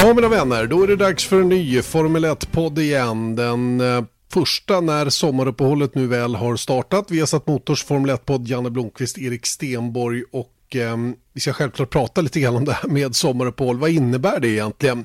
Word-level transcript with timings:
Ja 0.00 0.14
mina 0.14 0.28
vänner, 0.28 0.66
då 0.66 0.82
är 0.82 0.86
det 0.86 0.96
dags 0.96 1.24
för 1.24 1.40
en 1.40 1.48
ny 1.48 1.82
Formel 1.82 2.24
1-podd 2.24 2.78
igen. 2.78 3.36
Den 3.36 3.80
eh, 3.80 4.04
första 4.32 4.80
när 4.80 5.08
sommaruppehållet 5.08 5.94
nu 5.94 6.06
väl 6.06 6.34
har 6.34 6.56
startat. 6.56 7.10
Vi 7.10 7.20
har 7.20 7.26
satt 7.26 7.46
Motors 7.46 7.84
Formel 7.84 8.10
1-podd, 8.10 8.48
Janne 8.48 8.70
Blomqvist, 8.70 9.18
Erik 9.18 9.46
Stenborg 9.46 10.22
och 10.32 10.76
eh, 10.76 10.96
vi 11.32 11.40
ska 11.40 11.52
självklart 11.52 11.90
prata 11.90 12.20
lite 12.20 12.40
grann 12.40 12.56
om 12.56 12.64
det 12.64 12.72
här 12.72 12.88
med 12.88 13.16
sommaruppehåll. 13.16 13.78
Vad 13.78 13.90
innebär 13.90 14.40
det 14.40 14.48
egentligen? 14.48 15.04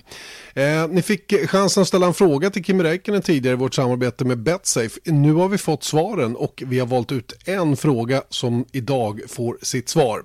Eh, 0.53 0.87
ni 0.87 1.01
fick 1.01 1.49
chansen 1.49 1.81
att 1.81 1.87
ställa 1.87 2.07
en 2.07 2.13
fråga 2.13 2.49
till 2.49 2.63
Kimi 2.63 2.83
Räikkönen 2.83 3.21
tidigare 3.21 3.53
i 3.53 3.59
vårt 3.59 3.73
samarbete 3.73 4.25
med 4.25 4.37
Betsafe. 4.43 4.99
Nu 5.05 5.33
har 5.33 5.49
vi 5.49 5.57
fått 5.57 5.83
svaren 5.83 6.35
och 6.35 6.63
vi 6.65 6.79
har 6.79 6.87
valt 6.87 7.11
ut 7.11 7.33
en 7.45 7.77
fråga 7.77 8.23
som 8.29 8.65
idag 8.71 9.21
får 9.27 9.57
sitt 9.61 9.89
svar. 9.89 10.23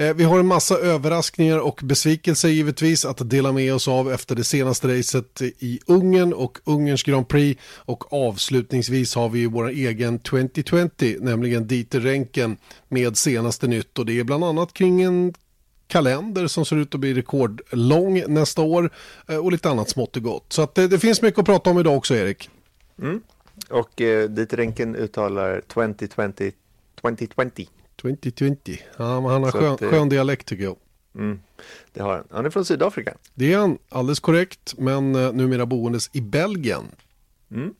Eh, 0.00 0.14
vi 0.14 0.24
har 0.24 0.38
en 0.38 0.46
massa 0.46 0.78
överraskningar 0.78 1.58
och 1.58 1.80
besvikelser 1.82 2.48
givetvis 2.48 3.04
att 3.04 3.30
dela 3.30 3.52
med 3.52 3.74
oss 3.74 3.88
av 3.88 4.12
efter 4.12 4.36
det 4.36 4.44
senaste 4.44 4.98
racet 4.98 5.42
i 5.42 5.80
Ungern 5.86 6.32
och 6.32 6.58
Ungerns 6.64 7.02
Grand 7.02 7.28
Prix 7.28 7.62
och 7.76 8.12
avslutningsvis 8.12 9.14
har 9.14 9.28
vi 9.28 9.46
vår 9.46 9.68
egen 9.68 10.18
2020, 10.18 11.16
nämligen 11.20 11.66
Dieter 11.66 12.00
Renken 12.00 12.56
med 12.88 13.16
senaste 13.16 13.66
nytt 13.66 13.98
och 13.98 14.06
det 14.06 14.18
är 14.18 14.24
bland 14.24 14.44
annat 14.44 14.72
kring 14.72 15.02
en 15.02 15.34
kalender 15.86 16.46
som 16.46 16.64
ser 16.64 16.76
ut 16.76 16.94
att 16.94 17.00
bli 17.00 17.14
rekordlång 17.14 18.24
nästa 18.28 18.62
år 18.62 18.90
eh, 19.28 19.36
och 19.36 19.52
lite 19.52 19.70
annat 19.70 19.90
smått 19.90 20.16
och 20.16 20.22
gott. 20.22 20.52
Så 20.52 20.62
att 20.62 20.74
det, 20.74 20.88
det 20.88 20.98
finns 20.98 21.22
mycket 21.22 21.38
att 21.38 21.46
prata 21.46 21.70
om 21.70 21.78
idag 21.78 21.96
också 21.96 22.14
Erik. 22.14 22.50
Mm. 23.02 23.20
Och 23.70 24.00
eh, 24.00 24.28
Dieter 24.28 24.56
Renken 24.56 24.96
uttalar 24.96 25.60
2020 25.60 26.52
2020. 27.00 27.66
2020. 28.02 28.76
Ja, 28.96 29.20
men 29.20 29.30
han 29.30 29.42
har 29.42 29.50
skön, 29.50 29.74
att, 29.74 29.80
skön 29.80 30.08
dialekt 30.08 30.46
tycker 30.46 30.64
jag. 30.64 30.76
Mm, 31.14 31.40
det 31.92 32.02
har 32.02 32.14
han. 32.14 32.24
Han 32.30 32.46
är 32.46 32.50
från 32.50 32.64
Sydafrika. 32.64 33.14
Det 33.34 33.52
är 33.52 33.58
han, 33.58 33.78
alldeles 33.88 34.20
korrekt. 34.20 34.74
Men 34.78 35.16
uh, 35.16 35.32
numera 35.32 35.66
boendes 35.66 36.10
i 36.12 36.20
Belgien. 36.20 36.84
Mm. 37.50 37.74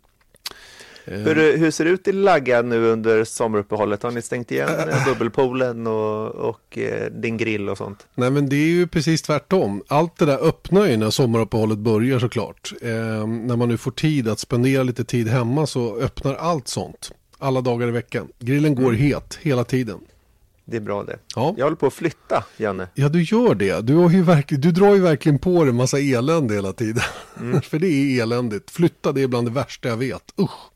Uh, 1.09 1.19
hur, 1.19 1.57
hur, 1.57 1.71
ser 1.71 1.85
det 1.85 1.91
ut 1.91 2.09
i 2.09 2.12
Lagga 2.12 2.62
nu 2.62 2.87
under 2.87 3.25
sommaruppehållet? 3.25 4.03
Har 4.03 4.11
ni 4.11 4.23
stängt 4.23 4.51
igen 4.51 4.69
bubbelpoolen 5.07 5.87
och, 5.87 6.29
och 6.29 6.79
din 7.11 7.37
grill 7.37 7.69
och 7.69 7.79
sånt? 7.79 8.07
Nej 8.15 8.31
men 8.31 8.49
det 8.49 8.57
är 8.57 8.71
ju 8.71 8.87
precis 8.87 9.23
tvärtom. 9.23 9.83
Allt 9.89 10.19
det 10.19 10.27
där 10.27 10.39
öppnar 10.39 10.87
ju 10.87 10.97
när 10.97 11.11
sommaruppehållet 11.11 11.79
börjar 11.79 12.19
såklart. 12.19 12.73
när 12.81 13.57
man 13.57 13.69
nu 13.69 13.77
får 13.77 13.91
tid 13.91 14.29
att 14.29 14.39
spendera 14.39 14.83
lite 14.83 15.05
tid 15.05 15.29
hemma 15.29 15.67
så 15.67 15.97
öppnar 15.97 16.34
allt 16.34 16.69
sånt 16.69 17.12
alla 17.41 17.61
dagar 17.61 17.89
i 17.89 17.91
veckan. 17.91 18.29
Grillen 18.39 18.75
går 18.75 18.95
mm. 18.95 18.97
het 18.97 19.39
hela 19.43 19.65
tiden. 19.65 19.99
Det 20.65 20.77
är 20.77 20.81
bra 20.81 21.05
det. 21.05 21.19
Ja. 21.35 21.55
Jag 21.57 21.65
håller 21.65 21.77
på 21.77 21.87
att 21.87 21.95
flytta, 21.95 22.45
Janne. 22.57 22.89
Ja, 22.95 23.09
du 23.09 23.23
gör 23.23 23.55
det. 23.55 23.81
Du, 23.81 23.95
har 23.95 24.11
ju 24.11 24.57
du 24.57 24.73
drar 24.73 24.95
ju 24.95 25.01
verkligen 25.01 25.39
på 25.39 25.61
dig 25.65 25.71
en 25.71 25.77
massa 25.77 25.99
elände 25.99 26.55
hela 26.55 26.73
tiden. 26.73 27.03
Mm. 27.41 27.63
För 27.63 27.79
det 27.79 27.87
är 27.87 28.23
eländigt. 28.23 28.71
Flytta, 28.71 29.13
det 29.13 29.23
är 29.23 29.29
bland 29.29 29.47
det 29.47 29.53
värsta 29.53 29.89
jag 29.89 29.97
vet. 29.97 30.23
Usch. 30.41 30.71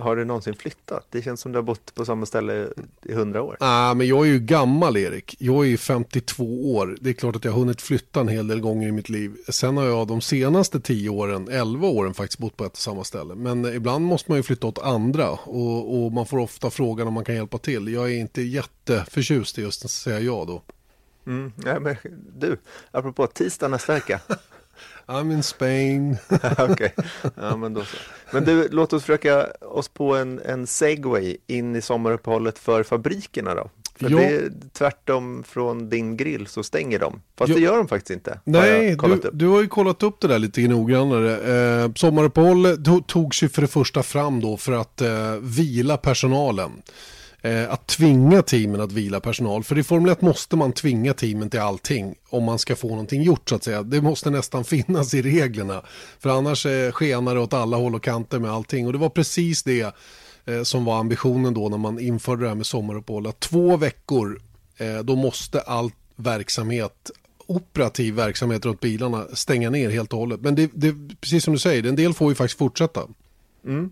Har 0.00 0.16
du 0.16 0.24
någonsin 0.24 0.54
flyttat? 0.54 1.06
Det 1.10 1.22
känns 1.22 1.40
som 1.40 1.52
du 1.52 1.58
har 1.58 1.62
bott 1.62 1.94
på 1.94 2.04
samma 2.04 2.26
ställe 2.26 2.68
i 3.02 3.12
hundra 3.12 3.42
år. 3.42 3.56
Nej, 3.60 3.68
ah, 3.70 3.94
men 3.94 4.06
jag 4.06 4.26
är 4.26 4.30
ju 4.30 4.38
gammal 4.38 4.96
Erik. 4.96 5.36
Jag 5.38 5.64
är 5.64 5.68
ju 5.68 5.76
52 5.76 6.74
år. 6.76 6.96
Det 7.00 7.10
är 7.10 7.14
klart 7.14 7.36
att 7.36 7.44
jag 7.44 7.52
har 7.52 7.58
hunnit 7.58 7.82
flytta 7.82 8.20
en 8.20 8.28
hel 8.28 8.48
del 8.48 8.60
gånger 8.60 8.88
i 8.88 8.92
mitt 8.92 9.08
liv. 9.08 9.36
Sen 9.48 9.76
har 9.76 9.84
jag 9.84 10.06
de 10.08 10.20
senaste 10.20 10.80
10 10.80 11.10
åren, 11.10 11.48
11 11.50 11.88
åren 11.88 12.14
faktiskt 12.14 12.38
bott 12.38 12.56
på 12.56 12.64
ett 12.64 12.72
och 12.72 12.78
samma 12.78 13.04
ställe. 13.04 13.34
Men 13.34 13.64
ibland 13.64 14.04
måste 14.04 14.30
man 14.30 14.38
ju 14.38 14.42
flytta 14.42 14.66
åt 14.66 14.78
andra 14.78 15.30
och, 15.30 16.04
och 16.04 16.12
man 16.12 16.26
får 16.26 16.38
ofta 16.38 16.70
frågan 16.70 17.08
om 17.08 17.14
man 17.14 17.24
kan 17.24 17.34
hjälpa 17.34 17.58
till. 17.58 17.92
Jag 17.92 18.12
är 18.12 18.16
inte 18.16 18.42
jätteförtjust 18.42 19.58
i 19.58 19.62
just 19.62 19.84
att 19.84 19.90
säga 19.90 20.20
ja 20.20 20.44
då. 20.46 20.62
Mm, 21.26 21.52
nej, 21.56 21.80
men 21.80 21.96
du, 22.38 22.58
apropå 22.90 23.26
tisdag 23.26 23.68
nästa 23.68 23.94
vecka. 23.94 24.20
I'm 25.06 25.32
in 25.32 25.42
Spain. 25.42 26.16
Okej, 26.58 26.64
okay. 26.68 26.90
ja, 27.34 27.56
men 27.56 27.74
då 27.74 27.84
så. 27.84 27.96
Men 28.30 28.44
du, 28.44 28.68
låt 28.70 28.92
oss 28.92 29.02
försöka 29.02 29.46
oss 29.60 29.88
på 29.88 30.16
en, 30.16 30.40
en 30.44 30.66
segway 30.66 31.36
in 31.46 31.76
i 31.76 31.82
sommaruppehållet 31.82 32.58
för 32.58 32.82
fabrikerna 32.82 33.54
då. 33.54 33.70
För 33.98 34.10
ja. 34.10 34.18
det 34.18 34.24
är 34.24 34.52
tvärtom 34.72 35.44
från 35.48 35.88
din 35.88 36.16
grill 36.16 36.46
så 36.46 36.62
stänger 36.62 36.98
de. 36.98 37.20
Fast 37.38 37.48
ja. 37.48 37.54
det 37.54 37.60
gör 37.60 37.76
de 37.76 37.88
faktiskt 37.88 38.10
inte. 38.10 38.40
Nej, 38.44 38.96
du, 38.96 39.30
du, 39.32 39.46
har 39.46 39.60
ju 39.60 39.68
kollat 39.68 40.02
upp 40.02 40.20
det 40.20 40.28
där 40.28 40.38
lite 40.38 40.60
noggrannare. 40.60 41.82
Eh, 41.82 41.92
sommaruppehållet 41.94 42.80
togs 43.06 43.42
ju 43.42 43.48
för 43.48 43.62
det 43.62 43.68
första 43.68 44.02
fram 44.02 44.40
då 44.40 44.56
för 44.56 44.72
att 44.72 45.00
eh, 45.00 45.34
vila 45.40 45.96
personalen 45.96 46.70
eh, 47.46 47.72
att 47.72 47.86
tvinga 47.86 48.42
teamen 48.42 48.80
att 48.80 48.92
vila 48.92 49.20
personal. 49.20 49.64
För 49.64 49.78
i 49.78 49.82
Formel 49.82 50.12
1 50.12 50.20
måste 50.20 50.56
man 50.56 50.72
tvinga 50.72 51.14
teamen 51.14 51.50
till 51.50 51.60
allting 51.60 52.14
om 52.28 52.44
man 52.44 52.58
ska 52.58 52.76
få 52.76 52.88
någonting 52.88 53.22
gjort 53.22 53.48
så 53.48 53.54
att 53.54 53.64
säga. 53.64 53.82
Det 53.82 54.00
måste 54.00 54.30
nästan 54.30 54.64
finnas 54.74 55.14
i 55.14 55.22
reglerna. 55.22 55.82
För 56.18 56.30
annars 56.30 56.66
eh, 56.66 56.92
skenar 56.92 57.34
det 57.34 57.40
åt 57.40 57.54
alla 57.54 57.76
håll 57.76 57.94
och 57.94 58.02
kanter 58.02 58.38
med 58.38 58.50
allting. 58.50 58.86
Och 58.86 58.92
det 58.92 58.98
var 58.98 59.08
precis 59.08 59.62
det 59.62 59.94
eh, 60.44 60.62
som 60.62 60.84
var 60.84 60.98
ambitionen 60.98 61.54
då 61.54 61.68
när 61.68 61.78
man 61.78 62.00
införde 62.00 62.42
det 62.42 62.48
här 62.48 62.54
med 62.54 62.66
sommaruppehåll. 62.66 63.26
Att 63.26 63.40
två 63.40 63.76
veckor, 63.76 64.40
eh, 64.76 64.98
då 64.98 65.16
måste 65.16 65.60
all 65.60 65.90
verksamhet 66.16 67.10
operativ 67.48 68.14
verksamhet 68.14 68.66
runt 68.66 68.80
bilarna 68.80 69.26
stänga 69.32 69.70
ner 69.70 69.90
helt 69.90 70.12
och 70.12 70.18
hållet. 70.18 70.40
Men 70.40 70.54
det, 70.54 70.70
det, 70.74 70.94
precis 71.20 71.44
som 71.44 71.52
du 71.52 71.58
säger, 71.58 71.86
en 71.86 71.96
del 71.96 72.14
får 72.14 72.28
ju 72.28 72.34
faktiskt 72.34 72.58
fortsätta. 72.58 73.02
Mm 73.64 73.90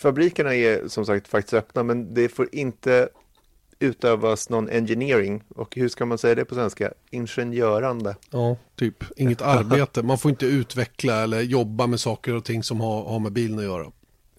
fabrikerna 0.00 0.54
är 0.54 0.88
som 0.88 1.06
sagt 1.06 1.28
faktiskt 1.28 1.54
öppna, 1.54 1.82
men 1.82 2.14
det 2.14 2.28
får 2.28 2.48
inte 2.52 3.08
utövas 3.78 4.48
någon 4.48 4.68
engineering. 4.68 5.42
Och 5.48 5.76
hur 5.76 5.88
ska 5.88 6.06
man 6.06 6.18
säga 6.18 6.34
det 6.34 6.44
på 6.44 6.54
svenska? 6.54 6.92
Ingenjörande. 7.10 8.16
Ja, 8.30 8.56
typ. 8.76 9.04
Inget 9.16 9.42
arbete. 9.42 10.02
Man 10.02 10.18
får 10.18 10.30
inte 10.30 10.46
utveckla 10.46 11.22
eller 11.22 11.40
jobba 11.40 11.86
med 11.86 12.00
saker 12.00 12.34
och 12.34 12.44
ting 12.44 12.62
som 12.62 12.80
har, 12.80 13.04
har 13.04 13.18
med 13.18 13.32
bilen 13.32 13.58
att 13.58 13.64
göra. 13.64 13.86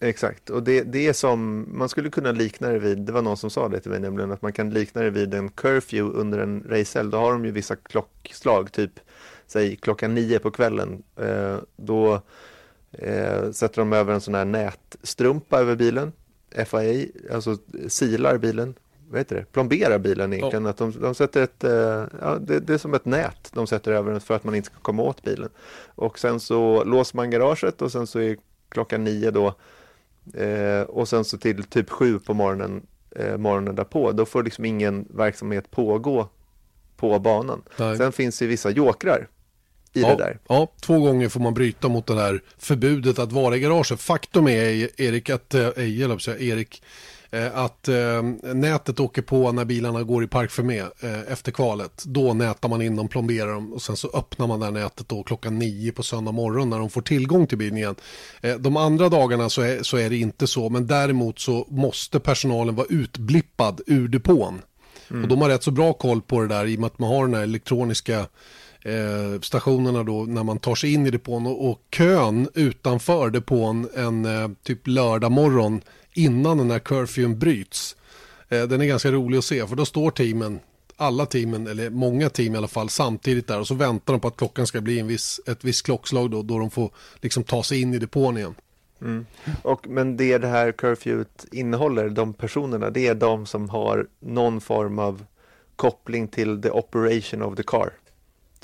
Exakt, 0.00 0.50
och 0.50 0.62
det, 0.62 0.82
det 0.82 1.08
är 1.08 1.12
som 1.12 1.68
man 1.78 1.88
skulle 1.88 2.10
kunna 2.10 2.32
likna 2.32 2.68
det 2.68 2.78
vid, 2.78 2.98
det 2.98 3.12
var 3.12 3.22
någon 3.22 3.36
som 3.36 3.50
sa 3.50 3.68
det 3.68 3.80
till 3.80 3.90
mig 3.90 4.00
nämligen, 4.00 4.32
att 4.32 4.42
man 4.42 4.52
kan 4.52 4.70
likna 4.70 5.02
det 5.02 5.10
vid 5.10 5.34
en 5.34 5.48
curfew 5.48 6.20
under 6.20 6.38
en 6.38 6.64
racehelg. 6.68 7.10
Då 7.10 7.18
har 7.18 7.32
de 7.32 7.44
ju 7.44 7.50
vissa 7.50 7.76
klockslag, 7.76 8.72
typ 8.72 8.90
säg 9.46 9.76
klockan 9.76 10.14
nio 10.14 10.38
på 10.38 10.50
kvällen. 10.50 11.02
Eh, 11.16 11.56
då 11.76 12.22
eh, 12.92 13.50
sätter 13.50 13.76
de 13.76 13.92
över 13.92 14.14
en 14.14 14.20
sån 14.20 14.34
här 14.34 14.44
nätstrumpa 14.44 15.60
över 15.60 15.76
bilen. 15.76 16.12
FIA, 16.66 17.06
alltså 17.32 17.56
silar 17.88 18.38
bilen, 18.38 18.74
vad 19.10 19.20
heter 19.20 19.36
det, 19.36 19.52
plomberar 19.52 19.98
bilen 19.98 20.32
egentligen. 20.32 20.66
Oh. 20.66 20.70
Att 20.70 20.76
de, 20.76 21.00
de 21.00 21.14
sätter 21.14 21.42
ett, 21.42 21.64
eh, 21.64 22.04
ja, 22.20 22.38
det, 22.40 22.60
det, 22.60 22.74
är 22.74 22.78
som 22.78 22.94
ett 22.94 23.04
nät 23.04 23.50
de 23.52 23.66
sätter 23.66 23.92
över 23.92 24.12
den 24.12 24.20
för 24.20 24.34
att 24.34 24.44
man 24.44 24.54
inte 24.54 24.66
ska 24.66 24.78
komma 24.82 25.02
åt 25.02 25.22
bilen. 25.22 25.48
Och 25.94 26.18
sen 26.18 26.40
så 26.40 26.84
låser 26.84 27.16
man 27.16 27.30
garaget 27.30 27.82
och 27.82 27.92
sen 27.92 28.06
så 28.06 28.18
är 28.18 28.36
klockan 28.68 29.04
nio 29.04 29.30
då 29.30 29.54
eh, 30.34 30.82
och 30.82 31.08
sen 31.08 31.24
så 31.24 31.38
till 31.38 31.64
typ 31.64 31.90
sju 31.90 32.18
på 32.18 32.34
morgonen, 32.34 32.86
eh, 33.10 33.36
morgonen 33.36 33.74
därpå, 33.74 34.12
då 34.12 34.24
får 34.24 34.42
liksom 34.42 34.64
ingen 34.64 35.08
verksamhet 35.10 35.70
pågå 35.70 36.28
på 36.96 37.18
banan. 37.18 37.62
Nej. 37.76 37.96
Sen 37.96 38.12
finns 38.12 38.38
det 38.38 38.46
vissa 38.46 38.70
jokrar 38.70 39.28
i 39.92 40.00
ja, 40.00 40.08
det 40.08 40.16
där. 40.16 40.38
Ja, 40.48 40.68
två 40.80 41.00
gånger 41.00 41.28
får 41.28 41.40
man 41.40 41.54
bryta 41.54 41.88
mot 41.88 42.06
det 42.06 42.20
här 42.20 42.42
förbudet 42.58 43.18
att 43.18 43.32
vara 43.32 43.56
i 43.56 43.60
garaget. 43.60 44.00
Faktum 44.00 44.48
är, 44.48 45.00
Erik, 45.00 45.30
att, 45.30 45.54
äh, 45.54 45.68
Erik, 45.76 46.82
äh, 47.30 47.58
att 47.58 47.88
äh, 47.88 48.22
nätet 48.54 49.00
åker 49.00 49.22
på 49.22 49.52
när 49.52 49.64
bilarna 49.64 50.02
går 50.02 50.24
i 50.24 50.26
park 50.26 50.50
för 50.50 50.62
med 50.62 50.84
äh, 51.00 51.32
efter 51.32 51.52
kvalet. 51.52 52.02
Då 52.06 52.34
nätar 52.34 52.68
man 52.68 52.82
in 52.82 52.96
dem, 52.96 53.08
plomberar 53.08 53.52
dem 53.52 53.72
och 53.72 53.82
sen 53.82 53.96
så 53.96 54.10
öppnar 54.14 54.46
man 54.46 54.60
det 54.60 54.66
här 54.66 54.72
nätet 54.72 55.08
då 55.08 55.22
klockan 55.22 55.58
nio 55.58 55.92
på 55.92 56.02
söndag 56.02 56.32
morgon 56.32 56.70
när 56.70 56.78
de 56.78 56.90
får 56.90 57.02
tillgång 57.02 57.46
till 57.46 57.58
bilen 57.58 57.76
igen. 57.76 57.96
de 58.58 58.76
andra 58.76 59.08
dagarna 59.08 59.48
så 59.48 59.62
är, 59.62 59.82
så 59.82 59.96
är 59.96 60.10
det 60.10 60.16
inte 60.16 60.46
så, 60.46 60.68
men 60.68 60.86
däremot 60.86 61.38
så 61.38 61.66
måste 61.70 62.20
personalen 62.20 62.74
vara 62.74 62.86
utblippad 62.90 63.80
ur 63.86 64.08
depån. 64.08 64.62
Mm. 65.10 65.22
Och 65.22 65.28
de 65.28 65.42
har 65.42 65.48
rätt 65.48 65.62
så 65.62 65.70
bra 65.70 65.92
koll 65.92 66.22
på 66.22 66.40
det 66.40 66.48
där 66.48 66.66
i 66.66 66.76
och 66.76 66.80
med 66.80 66.86
att 66.86 66.98
man 66.98 67.08
har 67.08 67.26
den 67.26 67.34
här 67.34 67.42
elektroniska 67.42 68.26
eh, 68.82 69.40
stationerna 69.40 70.02
då 70.02 70.24
när 70.24 70.42
man 70.42 70.58
tar 70.58 70.74
sig 70.74 70.92
in 70.92 71.06
i 71.06 71.10
depån 71.10 71.46
och, 71.46 71.70
och 71.70 71.80
kön 71.90 72.48
utanför 72.54 73.30
depån 73.30 73.88
en 73.94 74.24
eh, 74.24 74.48
typ 74.62 74.86
lördag 74.86 75.32
morgon 75.32 75.80
innan 76.12 76.58
den 76.58 76.70
här 76.70 76.78
curfewen 76.78 77.38
bryts. 77.38 77.96
Eh, 78.48 78.62
den 78.62 78.80
är 78.80 78.84
ganska 78.84 79.12
rolig 79.12 79.38
att 79.38 79.44
se 79.44 79.66
för 79.66 79.76
då 79.76 79.84
står 79.84 80.10
teamen 80.10 80.60
alla 80.96 81.26
teamen, 81.26 81.66
eller 81.66 81.90
många 81.90 82.30
team 82.30 82.54
i 82.54 82.58
alla 82.58 82.68
fall, 82.68 82.88
samtidigt 82.88 83.46
där 83.46 83.60
och 83.60 83.66
så 83.66 83.74
väntar 83.74 84.12
de 84.14 84.20
på 84.20 84.28
att 84.28 84.36
klockan 84.36 84.66
ska 84.66 84.80
bli 84.80 85.00
en 85.00 85.06
viss, 85.06 85.40
ett 85.46 85.64
visst 85.64 85.86
klockslag 85.86 86.30
då, 86.30 86.42
då 86.42 86.58
de 86.58 86.70
får 86.70 86.90
liksom 87.20 87.44
ta 87.44 87.62
sig 87.62 87.80
in 87.80 87.94
i 87.94 87.98
depån 87.98 88.38
igen. 88.38 88.54
Mm. 89.00 89.26
Och, 89.62 89.88
men 89.88 90.16
det 90.16 90.38
det 90.38 90.46
här 90.46 90.72
curfewet 90.72 91.46
innehåller, 91.52 92.08
de 92.08 92.34
personerna, 92.34 92.90
det 92.90 93.06
är 93.06 93.14
de 93.14 93.46
som 93.46 93.68
har 93.68 94.06
någon 94.20 94.60
form 94.60 94.98
av 94.98 95.24
koppling 95.76 96.28
till 96.28 96.62
the 96.62 96.70
operation 96.70 97.42
of 97.42 97.56
the 97.56 97.62
car. 97.62 97.92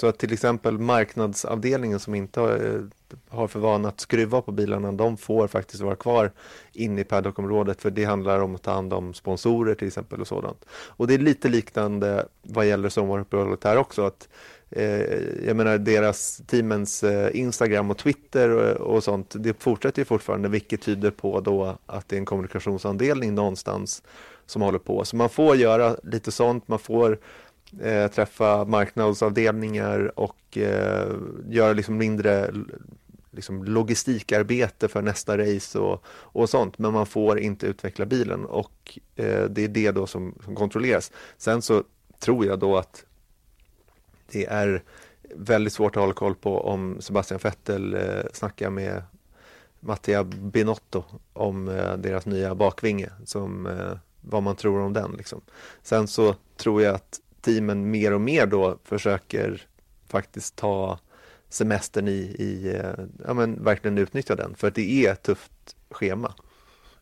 Så 0.00 0.06
att 0.06 0.19
till 0.19 0.33
exempel 0.33 0.79
marknadsavdelningen 0.79 2.00
som 2.00 2.15
inte 2.15 2.41
har, 2.41 2.50
eh, 2.50 2.83
har 3.29 3.49
för 3.49 3.61
vana 3.61 3.89
att 3.89 4.00
skruva 4.00 4.43
på 4.43 4.53
bilarna, 4.53 4.93
de 4.93 5.17
får 5.17 5.49
faktiskt 5.49 5.83
vara 5.83 5.97
kvar 5.97 6.33
inne 6.73 7.00
i 7.00 7.05
paddock-området 7.05 7.83
för 7.83 7.91
det 7.91 8.05
handlar 8.05 8.41
om 8.41 8.55
att 8.55 8.62
ta 8.62 8.71
hand 8.71 8.93
om 8.93 9.15
sponsorer 9.15 9.75
till 9.75 9.87
exempel 9.87 10.21
och 10.21 10.29
sådant. 10.29 10.65
Och 10.71 11.06
det 11.06 11.15
är 11.15 11.19
lite 11.19 11.49
liknande 11.49 12.27
vad 12.43 12.67
gäller 12.67 12.89
sommaruppehållet 12.89 13.65
här 13.65 13.77
också. 13.77 14.06
att 14.06 14.29
eh, 14.71 15.47
jag 15.47 15.56
menar 15.56 15.79
deras 15.79 16.43
teamens 16.47 17.05
eh, 17.05 17.31
Instagram 17.37 17.91
och 17.91 17.99
Twitter 17.99 18.51
och, 18.51 18.94
och, 18.94 19.05
sånt, 19.05 19.35
det 19.39 19.62
fortsätter 19.62 20.01
ju 20.01 20.05
fortfarande 20.05 20.49
vilket 20.49 20.83
tyder 20.83 21.11
på 21.11 21.41
då 21.41 21.79
att 21.87 22.09
det 22.09 22.17
är 22.17 22.19
en 22.19 22.25
kommunikationsavdelning 22.25 23.35
någonstans 23.35 24.03
som 24.47 24.62
håller 24.62 24.79
på. 24.79 25.05
Så 25.05 25.17
man 25.17 25.29
får 25.29 25.56
göra 25.56 25.97
lite 26.03 26.33
sånt, 26.33 26.69
man 26.69 26.79
får 26.79 27.19
eh, 27.82 28.11
träffa 28.11 28.65
marknadsavdelningar 28.65 30.19
och 30.19 30.59
eh, 30.59 31.17
göra 31.49 31.73
liksom 31.73 31.97
mindre 31.97 32.50
liksom 33.31 33.65
logistikarbete 33.65 34.88
för 34.88 35.03
nästa 35.03 35.38
race 35.38 35.79
och, 35.79 36.05
och 36.06 36.50
sånt. 36.50 36.79
Men 36.79 36.93
man 36.93 37.06
får 37.06 37.38
inte 37.38 37.67
utveckla 37.67 38.06
bilen 38.06 38.44
och 38.44 38.99
eh, 39.17 39.44
det 39.44 39.65
är 39.65 39.69
det 39.69 39.91
då 39.91 40.06
som, 40.06 40.35
som 40.44 40.55
kontrolleras. 40.55 41.12
Sen 41.37 41.62
så 41.62 41.85
tror 42.19 42.47
jag 42.47 42.59
då 42.59 42.76
att 42.76 43.05
det 44.31 44.47
är 44.47 44.82
väldigt 45.35 45.73
svårt 45.73 45.97
att 45.97 46.00
hålla 46.00 46.15
koll 46.15 46.35
på 46.35 46.61
om 46.61 46.97
Sebastian 47.00 47.41
Vettel 47.43 47.94
eh, 47.94 48.23
snackar 48.32 48.70
med 48.70 49.03
Mattia 49.81 50.25
Binotto 50.25 51.05
om 51.32 51.69
eh, 51.69 51.97
deras 51.97 52.26
nya 52.26 52.55
bakvinge, 52.55 53.11
som, 53.25 53.67
eh, 53.67 53.99
vad 54.20 54.43
man 54.43 54.56
tror 54.56 54.81
om 54.81 54.93
den. 54.93 55.12
Liksom. 55.12 55.41
Sen 55.82 56.09
så 56.09 56.35
tror 56.56 56.82
jag 56.82 56.94
att 56.94 57.20
teamen 57.49 57.91
mer 57.91 58.15
och 58.15 58.21
mer 58.21 58.47
då 58.47 58.79
försöker 58.85 59.62
faktiskt 60.09 60.56
ta 60.56 60.99
semestern 61.49 62.09
i, 62.09 62.37
i 62.39 62.77
eh, 62.77 63.05
ja 63.27 63.35
men 63.35 63.65
verkligen 63.65 63.99
utnyttja 63.99 64.37
den, 64.37 64.55
för 64.55 64.69
att 64.69 64.75
det 64.75 65.06
är 65.06 65.12
ett 65.12 65.23
tufft 65.23 65.77
schema. 65.91 66.35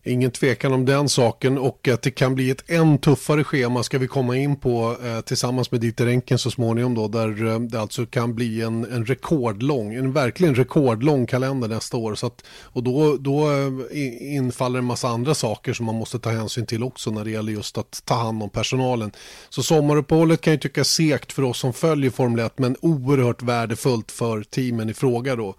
Ingen 0.06 0.30
tvekan 0.30 0.72
om 0.72 0.84
den 0.84 1.08
saken 1.08 1.58
och 1.58 1.88
att 1.88 2.02
det 2.02 2.10
kan 2.10 2.34
bli 2.34 2.50
ett 2.50 2.70
än 2.70 2.98
tuffare 2.98 3.44
schema 3.44 3.82
ska 3.82 3.98
vi 3.98 4.06
komma 4.06 4.36
in 4.36 4.56
på 4.56 4.96
eh, 5.04 5.20
tillsammans 5.20 5.70
med 5.70 5.80
Dieter 5.80 6.06
Enken 6.06 6.38
så 6.38 6.50
småningom 6.50 6.94
då 6.94 7.08
där 7.08 7.46
eh, 7.46 7.60
det 7.60 7.80
alltså 7.80 8.06
kan 8.06 8.34
bli 8.34 8.62
en, 8.62 8.84
en 8.84 9.06
rekordlång, 9.06 9.94
en 9.94 10.12
verkligen 10.12 10.54
rekordlång 10.54 11.26
kalender 11.26 11.68
nästa 11.68 11.96
år. 11.96 12.14
Så 12.14 12.26
att, 12.26 12.44
och 12.62 12.82
då, 12.82 13.16
då 13.16 13.50
eh, 13.50 14.36
infaller 14.36 14.78
en 14.78 14.84
massa 14.84 15.08
andra 15.08 15.34
saker 15.34 15.72
som 15.72 15.86
man 15.86 15.94
måste 15.94 16.18
ta 16.18 16.30
hänsyn 16.30 16.66
till 16.66 16.82
också 16.82 17.10
när 17.10 17.24
det 17.24 17.30
gäller 17.30 17.52
just 17.52 17.78
att 17.78 18.02
ta 18.04 18.14
hand 18.14 18.42
om 18.42 18.50
personalen. 18.50 19.12
Så 19.48 19.62
sommaruppehållet 19.62 20.40
kan 20.40 20.52
ju 20.52 20.58
tyckas 20.58 20.88
segt 20.88 21.32
för 21.32 21.42
oss 21.42 21.58
som 21.58 21.72
följer 21.72 22.10
Formel 22.10 22.46
1 22.46 22.58
men 22.58 22.76
oerhört 22.80 23.42
värdefullt 23.42 24.12
för 24.12 24.42
teamen 24.42 24.90
i 24.90 24.94
fråga 24.94 25.36
då. 25.36 25.54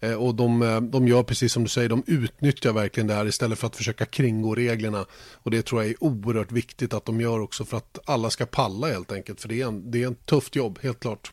Eh, 0.00 0.14
och 0.14 0.34
de, 0.34 0.62
eh, 0.62 0.80
de 0.80 1.08
gör 1.08 1.22
precis 1.22 1.52
som 1.52 1.62
du 1.62 1.68
säger, 1.68 1.88
de 1.88 2.02
utnyttjar 2.06 2.72
verkligen 2.72 3.06
det 3.06 3.14
här 3.14 3.26
istället 3.26 3.58
för 3.58 3.66
att 3.66 3.76
försöka 3.76 4.06
kringgå 4.06 4.54
reglerna. 4.54 5.06
Och 5.34 5.50
det 5.50 5.62
tror 5.62 5.82
jag 5.82 5.90
är 5.90 6.04
oerhört 6.04 6.52
viktigt 6.52 6.94
att 6.94 7.04
de 7.04 7.20
gör 7.20 7.40
också 7.40 7.64
för 7.64 7.76
att 7.76 7.98
alla 8.04 8.30
ska 8.30 8.46
palla 8.46 8.86
helt 8.86 9.12
enkelt. 9.12 9.40
För 9.40 9.48
det 9.48 9.60
är 9.60 9.66
en, 9.66 9.90
det 9.90 10.02
är 10.02 10.06
en 10.06 10.14
tufft 10.14 10.56
jobb, 10.56 10.78
helt 10.82 11.00
klart. 11.00 11.32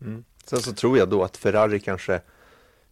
Mm. 0.00 0.24
Sen 0.44 0.60
så 0.60 0.72
tror 0.72 0.98
jag 0.98 1.08
då 1.08 1.24
att 1.24 1.36
Ferrari 1.36 1.80
kanske 1.80 2.20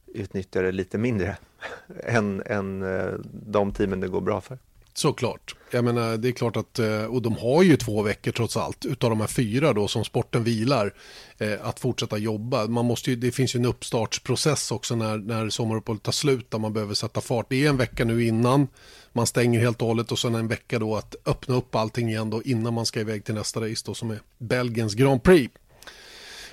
utnyttjar 0.06 0.62
det 0.62 0.72
lite 0.72 0.98
mindre 0.98 1.36
än, 2.04 2.42
än 2.46 2.82
eh, 2.82 3.12
de 3.32 3.72
teamen 3.72 4.00
det 4.00 4.08
går 4.08 4.20
bra 4.20 4.40
för. 4.40 4.58
Såklart. 4.96 5.54
Jag 5.70 5.84
menar, 5.84 6.16
det 6.16 6.28
är 6.28 6.32
klart 6.32 6.56
att, 6.56 6.78
eh, 6.78 7.04
och 7.04 7.22
de 7.22 7.36
har 7.36 7.62
ju 7.62 7.76
två 7.76 8.02
veckor 8.02 8.32
trots 8.32 8.56
allt, 8.56 8.84
utav 8.84 9.10
de 9.10 9.20
här 9.20 9.28
fyra 9.28 9.72
då 9.72 9.88
som 9.88 10.04
sporten 10.04 10.44
vilar, 10.44 10.94
eh, 11.38 11.52
att 11.62 11.80
fortsätta 11.80 12.18
jobba. 12.18 12.66
Man 12.66 12.84
måste 12.84 13.10
ju, 13.10 13.16
det 13.16 13.32
finns 13.32 13.54
ju 13.54 13.58
en 13.58 13.64
uppstartsprocess 13.64 14.70
också 14.70 14.96
när, 14.96 15.18
när 15.18 15.50
sommaruppehållet 15.50 16.02
tar 16.02 16.12
slut, 16.12 16.50
där 16.50 16.58
man 16.58 16.72
behöver 16.72 16.94
sätta 16.94 17.20
fart. 17.20 17.46
Det 17.48 17.64
är 17.64 17.68
en 17.68 17.76
vecka 17.76 18.04
nu 18.04 18.26
innan 18.26 18.68
man 19.12 19.26
stänger 19.26 19.60
helt 19.60 19.82
och 19.82 19.88
hållet 19.88 20.12
och 20.12 20.18
sen 20.18 20.34
en 20.34 20.48
vecka 20.48 20.78
då 20.78 20.96
att 20.96 21.14
öppna 21.26 21.54
upp 21.54 21.74
allting 21.74 22.08
igen 22.08 22.30
då 22.30 22.42
innan 22.42 22.74
man 22.74 22.86
ska 22.86 23.00
iväg 23.00 23.24
till 23.24 23.34
nästa 23.34 23.60
race 23.60 23.82
då 23.86 23.94
som 23.94 24.10
är 24.10 24.20
Belgiens 24.38 24.94
Grand 24.94 25.22
Prix. 25.22 25.54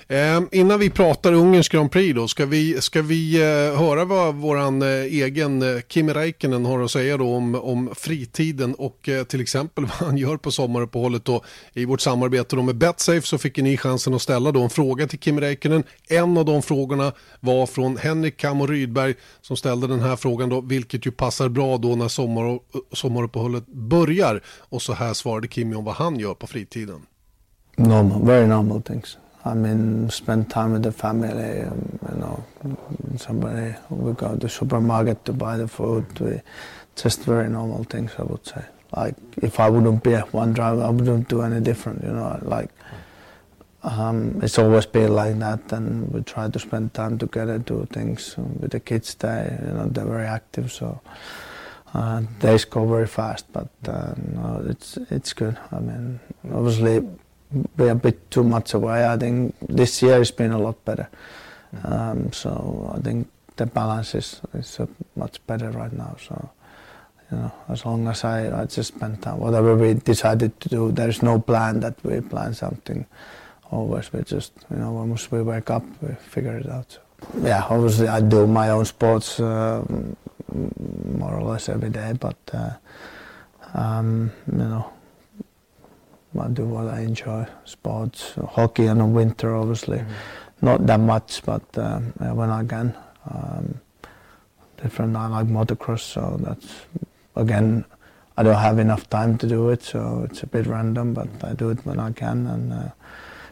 Eh, 0.08 0.40
innan 0.52 0.80
vi 0.80 0.90
pratar 0.90 1.32
Ungerns 1.32 1.68
Grand 1.68 1.90
Prix 1.90 2.14
då, 2.14 2.28
ska 2.28 2.46
vi, 2.46 2.80
ska 2.80 3.02
vi 3.02 3.42
eh, 3.42 3.80
höra 3.80 4.04
vad 4.04 4.34
vår 4.34 4.56
eh, 4.56 4.88
egen 5.04 5.62
eh, 5.62 5.80
Kimi 5.88 6.12
Räikkönen 6.12 6.64
har 6.64 6.80
att 6.80 6.90
säga 6.90 7.16
då 7.16 7.34
om, 7.34 7.54
om 7.54 7.90
fritiden 7.94 8.74
och 8.74 9.08
eh, 9.08 9.24
till 9.24 9.40
exempel 9.40 9.84
vad 10.00 10.08
han 10.08 10.16
gör 10.16 10.36
på 10.36 10.50
sommaruppehållet 10.50 11.24
då. 11.24 11.42
I 11.72 11.84
vårt 11.84 12.00
samarbete 12.00 12.56
då 12.56 12.62
med 12.62 12.76
Betsafe 12.76 13.26
så 13.26 13.38
fick 13.38 13.56
ni 13.56 13.76
chansen 13.76 14.14
att 14.14 14.22
ställa 14.22 14.52
då 14.52 14.62
en 14.62 14.70
fråga 14.70 15.06
till 15.06 15.18
Kimi 15.18 15.40
Räikkönen. 15.40 15.84
En 16.08 16.38
av 16.38 16.44
de 16.44 16.62
frågorna 16.62 17.12
var 17.40 17.66
från 17.66 17.96
Henrik 17.96 18.36
Kam 18.36 18.66
Rydberg 18.66 19.14
som 19.40 19.56
ställde 19.56 19.86
den 19.86 20.00
här 20.00 20.16
frågan 20.16 20.48
då, 20.48 20.60
vilket 20.60 21.06
ju 21.06 21.10
passar 21.10 21.48
bra 21.48 21.78
då 21.78 21.96
när 21.96 22.08
sommar, 22.08 22.54
eh, 22.54 22.58
sommaruppehållet 22.92 23.66
börjar. 23.66 24.42
Och 24.58 24.82
så 24.82 24.92
här 24.92 25.14
svarade 25.14 25.48
Kimi 25.48 25.74
om 25.74 25.84
vad 25.84 25.94
han 25.94 26.18
gör 26.18 26.34
på 26.34 26.46
fritiden. 26.46 27.02
Normal, 27.76 28.26
very 28.26 28.46
normal 28.46 28.82
things. 28.82 29.18
I 29.46 29.54
mean, 29.54 30.08
spend 30.08 30.50
time 30.50 30.72
with 30.72 30.82
the 30.82 30.92
family. 30.92 31.62
Um, 31.62 31.98
you 32.10 32.18
know, 32.18 32.44
somebody 33.18 33.74
we 33.90 34.12
go 34.12 34.30
to 34.30 34.36
the 34.36 34.48
supermarket 34.48 35.24
to 35.26 35.32
buy 35.32 35.56
the 35.58 35.68
food. 35.68 36.18
We, 36.18 36.40
just 36.96 37.20
very 37.24 37.48
normal 37.48 37.84
things, 37.84 38.12
I 38.18 38.22
would 38.22 38.46
say. 38.46 38.64
Like 38.96 39.16
if 39.42 39.58
I 39.58 39.68
wouldn't 39.68 40.02
be 40.02 40.10
F1 40.10 40.54
driver, 40.54 40.82
I 40.82 40.90
wouldn't 40.90 41.28
do 41.28 41.42
any 41.42 41.60
different. 41.60 42.02
You 42.04 42.12
know, 42.12 42.38
like 42.42 42.70
um, 43.82 44.40
it's 44.42 44.58
always 44.58 44.86
been 44.86 45.14
like 45.14 45.38
that, 45.40 45.72
and 45.72 46.10
we 46.10 46.22
try 46.22 46.48
to 46.48 46.58
spend 46.58 46.94
time 46.94 47.18
together, 47.18 47.58
do 47.58 47.86
things 47.92 48.36
with 48.36 48.70
the 48.70 48.80
kids. 48.80 49.14
They, 49.14 49.58
you 49.60 49.72
know, 49.72 49.86
they're 49.86 50.06
very 50.06 50.26
active, 50.26 50.72
so. 50.72 51.00
Uh, 51.92 52.22
days 52.40 52.64
go 52.64 52.84
very 52.86 53.06
fast, 53.06 53.46
but 53.52 53.68
uh, 53.86 54.14
no, 54.16 54.64
it's 54.68 54.96
it's 55.10 55.32
good. 55.32 55.56
I 55.70 55.78
mean, 55.78 56.18
obviously 56.52 57.06
be 57.76 57.88
a 57.88 57.94
bit 57.94 58.30
too 58.30 58.44
much 58.44 58.74
away. 58.74 59.06
I 59.06 59.16
think 59.16 59.54
this 59.68 60.02
year 60.02 60.20
it's 60.20 60.30
been 60.30 60.52
a 60.52 60.58
lot 60.58 60.84
better. 60.84 61.08
Um, 61.84 62.32
so 62.32 62.92
I 62.96 63.00
think 63.00 63.28
the 63.56 63.66
balance 63.66 64.14
is, 64.14 64.40
is 64.54 64.80
much 65.16 65.44
better 65.46 65.70
right 65.70 65.92
now. 65.92 66.16
So 66.26 66.50
you 67.30 67.38
know, 67.38 67.52
as 67.68 67.84
long 67.84 68.06
as 68.08 68.24
I, 68.24 68.62
I 68.62 68.64
just 68.66 68.94
spend 68.94 69.22
time, 69.22 69.38
whatever 69.38 69.74
we 69.74 69.94
decided 69.94 70.58
to 70.60 70.68
do, 70.68 70.92
there 70.92 71.08
is 71.08 71.22
no 71.22 71.40
plan 71.40 71.80
that 71.80 72.02
we 72.04 72.20
plan 72.20 72.54
something. 72.54 73.06
Always 73.70 74.12
we 74.12 74.22
just, 74.22 74.52
you 74.70 74.76
know, 74.76 74.92
once 74.92 75.30
we 75.32 75.42
wake 75.42 75.70
up, 75.70 75.84
we 76.02 76.14
figure 76.14 76.56
it 76.58 76.68
out. 76.68 76.98
Yeah, 77.42 77.64
obviously 77.68 78.08
I 78.08 78.20
do 78.20 78.46
my 78.46 78.70
own 78.70 78.84
sports 78.84 79.40
uh, 79.40 79.84
more 80.52 81.34
or 81.34 81.42
less 81.42 81.68
every 81.68 81.90
day, 81.90 82.12
but 82.18 82.36
uh, 82.52 82.70
um, 83.74 84.30
you 84.50 84.58
know, 84.58 84.92
I 86.38 86.48
do 86.48 86.64
what 86.64 86.88
I 86.88 87.00
enjoy, 87.00 87.46
sports, 87.64 88.34
hockey 88.50 88.86
in 88.86 88.98
the 88.98 89.06
winter 89.06 89.54
obviously. 89.54 89.98
Mm. 89.98 90.06
Not 90.62 90.86
that 90.86 91.00
much, 91.00 91.42
but 91.44 91.62
um, 91.78 92.12
when 92.18 92.50
I 92.50 92.64
can. 92.64 92.94
Um, 93.30 93.80
different, 94.82 95.16
I 95.16 95.26
like 95.28 95.46
motocross, 95.46 96.00
so 96.00 96.38
that's, 96.40 96.68
again, 97.36 97.84
I 98.36 98.42
don't 98.42 98.56
have 98.56 98.78
enough 98.78 99.08
time 99.08 99.38
to 99.38 99.46
do 99.46 99.70
it, 99.70 99.82
so 99.82 100.26
it's 100.28 100.42
a 100.42 100.46
bit 100.46 100.66
random, 100.66 101.14
but 101.14 101.28
I 101.42 101.52
do 101.52 101.70
it 101.70 101.84
when 101.86 102.00
I 102.00 102.12
can, 102.12 102.46
and 102.46 102.72
uh, 102.72 102.88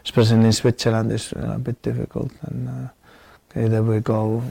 especially 0.03 0.45
in 0.45 0.51
Switzerland 0.53 1.11
it's 1.11 1.33
uh, 1.33 1.53
a 1.55 1.59
bit 1.59 1.81
difficult. 1.81 2.31
And 2.43 2.69
uh, 2.69 3.59
either 3.59 3.81
we 3.81 3.99
go, 3.99 4.43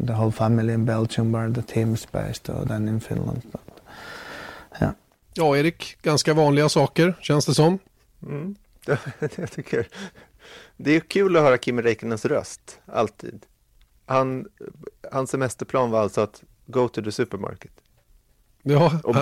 the 0.00 0.14
whole 0.14 0.30
family 0.30 0.72
in 0.72 0.84
Belgium 0.84 1.32
where 1.32 1.50
the 1.50 1.62
team 1.62 1.94
is 1.94 2.06
based, 2.06 2.48
or 2.48 2.64
then 2.64 2.88
in 2.88 3.00
Finland. 3.00 3.42
But, 3.52 3.80
yeah. 4.80 4.92
Ja, 5.36 5.56
Erik, 5.56 5.96
ganska 6.02 6.34
vanliga 6.34 6.68
saker 6.68 7.14
känns 7.20 7.46
det 7.46 7.54
som. 7.54 7.78
Mm, 8.22 8.54
jag 9.36 9.52
tycker 9.52 9.88
det 10.76 10.96
är 10.96 11.00
kul 11.00 11.36
att 11.36 11.42
höra 11.42 11.58
Kimi 11.58 11.82
Räikkönens 11.82 12.24
röst, 12.24 12.80
alltid. 12.86 13.46
Han, 14.06 14.46
hans 15.12 15.30
semesterplan 15.30 15.90
var 15.90 16.00
alltså 16.00 16.20
att 16.20 16.42
go 16.66 16.88
to 16.88 17.02
the 17.02 17.12
supermarket. 17.12 17.72
Ja. 18.62 19.00
Och, 19.04 19.16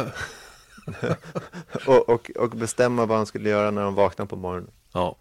och, 1.86 2.08
och, 2.08 2.30
och, 2.30 2.50
bestämma 2.50 3.06
vad 3.06 3.16
han 3.16 3.26
skulle 3.26 3.48
göra 3.48 3.70
när 3.70 3.82
han 3.82 3.94
vaknade 3.94 4.28
på 4.28 4.36
morgonen. 4.36 4.70
Ja. 4.92 5.16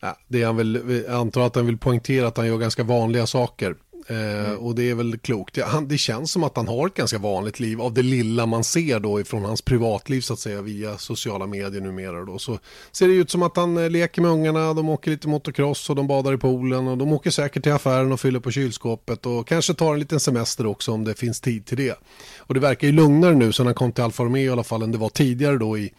ja 0.00 0.16
det 0.28 0.42
han 0.42 0.56
vill, 0.56 1.04
jag 1.06 1.14
antar 1.14 1.40
att 1.40 1.54
han 1.54 1.66
vill 1.66 1.78
poängtera 1.78 2.28
att 2.28 2.36
han 2.36 2.46
gör 2.46 2.58
ganska 2.58 2.84
vanliga 2.84 3.26
saker. 3.26 3.76
Mm. 4.10 4.58
Och 4.58 4.74
det 4.74 4.90
är 4.90 4.94
väl 4.94 5.18
klokt. 5.18 5.58
Det 5.86 5.98
känns 5.98 6.32
som 6.32 6.44
att 6.44 6.56
han 6.56 6.68
har 6.68 6.86
ett 6.86 6.94
ganska 6.94 7.18
vanligt 7.18 7.60
liv 7.60 7.80
av 7.80 7.94
det 7.94 8.02
lilla 8.02 8.46
man 8.46 8.64
ser 8.64 9.00
då 9.00 9.20
ifrån 9.20 9.44
hans 9.44 9.62
privatliv 9.62 10.20
så 10.20 10.32
att 10.32 10.38
säga 10.38 10.62
via 10.62 10.98
sociala 10.98 11.46
medier 11.46 11.80
numera. 11.80 12.24
Då. 12.24 12.38
Så 12.38 12.58
ser 12.92 13.08
det 13.08 13.14
ut 13.14 13.30
som 13.30 13.42
att 13.42 13.56
han 13.56 13.76
eh, 13.76 13.90
leker 13.90 14.22
med 14.22 14.30
ungarna, 14.30 14.74
de 14.74 14.88
åker 14.88 15.10
lite 15.10 15.28
motocross 15.28 15.90
och 15.90 15.96
de 15.96 16.06
badar 16.06 16.34
i 16.34 16.38
poolen 16.38 16.88
och 16.88 16.98
de 16.98 17.12
åker 17.12 17.30
säkert 17.30 17.62
till 17.62 17.72
affären 17.72 18.12
och 18.12 18.20
fyller 18.20 18.40
på 18.40 18.50
kylskåpet 18.50 19.26
och 19.26 19.46
kanske 19.46 19.74
tar 19.74 19.92
en 19.92 20.00
liten 20.00 20.20
semester 20.20 20.66
också 20.66 20.92
om 20.92 21.04
det 21.04 21.14
finns 21.14 21.40
tid 21.40 21.66
till 21.66 21.76
det. 21.76 21.98
Och 22.38 22.54
det 22.54 22.60
verkar 22.60 22.86
ju 22.86 22.92
lugnare 22.92 23.34
nu 23.34 23.52
sen 23.52 23.66
han 23.66 23.74
kom 23.74 23.92
till 23.92 24.04
Alfa 24.04 24.24
Romeo 24.24 24.42
i 24.42 24.48
alla 24.48 24.64
fall 24.64 24.82
än 24.82 24.92
det 24.92 24.98
var 24.98 25.08
tidigare 25.08 25.58
då 25.58 25.78
i, 25.78 25.92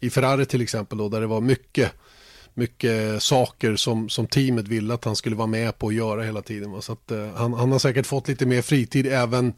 i 0.00 0.10
Ferrari 0.10 0.46
till 0.46 0.62
exempel 0.62 0.98
då 0.98 1.08
där 1.08 1.20
det 1.20 1.26
var 1.26 1.40
mycket 1.40 1.92
mycket 2.58 3.22
saker 3.22 3.76
som, 3.76 4.08
som 4.08 4.26
teamet 4.26 4.68
ville 4.68 4.94
att 4.94 5.04
han 5.04 5.16
skulle 5.16 5.36
vara 5.36 5.46
med 5.46 5.78
på 5.78 5.88
att 5.88 5.94
göra 5.94 6.22
hela 6.22 6.42
tiden. 6.42 6.82
Så 6.82 6.92
att, 6.92 7.10
eh, 7.10 7.28
han, 7.34 7.52
han 7.52 7.72
har 7.72 7.78
säkert 7.78 8.06
fått 8.06 8.28
lite 8.28 8.46
mer 8.46 8.62
fritid 8.62 9.06
även 9.06 9.52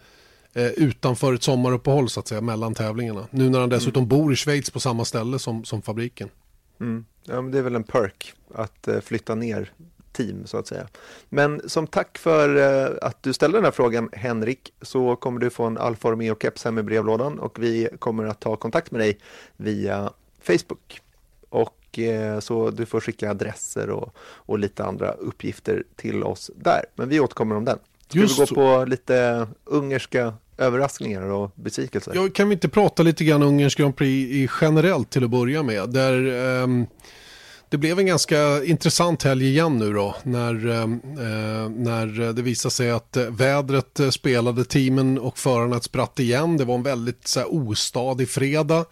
eh, 0.52 0.66
utanför 0.66 1.34
ett 1.34 1.42
sommaruppehåll 1.42 2.08
så 2.08 2.20
att 2.20 2.28
säga 2.28 2.40
mellan 2.40 2.74
tävlingarna. 2.74 3.26
Nu 3.30 3.50
när 3.50 3.60
han 3.60 3.68
dessutom 3.68 4.00
mm. 4.00 4.08
bor 4.08 4.32
i 4.32 4.36
Schweiz 4.36 4.70
på 4.70 4.80
samma 4.80 5.04
ställe 5.04 5.38
som, 5.38 5.64
som 5.64 5.82
fabriken. 5.82 6.28
Mm. 6.80 7.04
Ja, 7.24 7.42
men 7.42 7.50
det 7.50 7.58
är 7.58 7.62
väl 7.62 7.74
en 7.74 7.84
perk 7.84 8.34
att 8.54 8.88
eh, 8.88 9.00
flytta 9.00 9.34
ner 9.34 9.72
team 10.12 10.46
så 10.46 10.56
att 10.56 10.66
säga. 10.66 10.88
Men 11.28 11.68
som 11.68 11.86
tack 11.86 12.18
för 12.18 12.56
eh, 12.56 12.96
att 13.02 13.22
du 13.22 13.32
ställde 13.32 13.58
den 13.58 13.64
här 13.64 13.72
frågan 13.72 14.08
Henrik 14.12 14.72
så 14.82 15.16
kommer 15.16 15.40
du 15.40 15.50
få 15.50 15.64
en 15.64 15.78
Alfa 15.78 16.08
Romeo-keps 16.08 16.64
hem 16.64 16.78
i 16.78 16.82
brevlådan 16.82 17.38
och 17.38 17.62
vi 17.62 17.88
kommer 17.98 18.24
att 18.24 18.40
ta 18.40 18.56
kontakt 18.56 18.90
med 18.90 19.00
dig 19.00 19.18
via 19.56 20.12
Facebook. 20.42 21.00
Eh, 21.98 22.38
så 22.40 22.70
du 22.70 22.86
får 22.86 23.00
skicka 23.00 23.30
adresser 23.30 23.90
och, 23.90 24.14
och 24.18 24.58
lite 24.58 24.84
andra 24.84 25.12
uppgifter 25.12 25.84
till 25.96 26.22
oss 26.22 26.50
där. 26.56 26.84
Men 26.94 27.08
vi 27.08 27.20
återkommer 27.20 27.56
om 27.56 27.64
den. 27.64 27.78
Ska 28.08 28.18
Just 28.18 28.40
vi 28.40 28.44
gå 28.44 28.54
på 28.54 28.84
lite 28.84 29.48
ungerska 29.64 30.34
överraskningar 30.58 31.22
och 31.22 31.50
besvikelser? 31.54 32.12
Ja, 32.14 32.28
kan 32.28 32.48
vi 32.48 32.52
inte 32.52 32.68
prata 32.68 33.02
lite 33.02 33.24
grann 33.24 33.42
ungersk 33.42 33.78
Grand 33.78 33.96
Prix 33.96 34.32
i 34.32 34.48
generellt 34.60 35.10
till 35.10 35.24
att 35.24 35.30
börja 35.30 35.62
med? 35.62 35.90
Där, 35.90 36.26
um, 36.62 36.86
det 37.68 37.78
blev 37.78 37.98
en 37.98 38.06
ganska 38.06 38.64
intressant 38.64 39.22
helg 39.22 39.46
igen 39.46 39.78
nu 39.78 39.92
då 39.92 40.16
när, 40.22 40.66
um, 40.66 41.00
uh, 41.18 41.68
när 41.68 42.32
det 42.32 42.42
visade 42.42 42.72
sig 42.72 42.90
att 42.90 43.16
vädret 43.16 44.00
spelade 44.10 44.64
teamen 44.64 45.18
och 45.18 45.38
förarna 45.38 45.76
ett 45.76 45.84
spratt 45.84 46.20
igen. 46.20 46.56
Det 46.56 46.64
var 46.64 46.74
en 46.74 46.82
väldigt 46.82 47.28
så 47.28 47.40
här, 47.40 47.54
ostadig 47.54 48.28
fredag. 48.28 48.84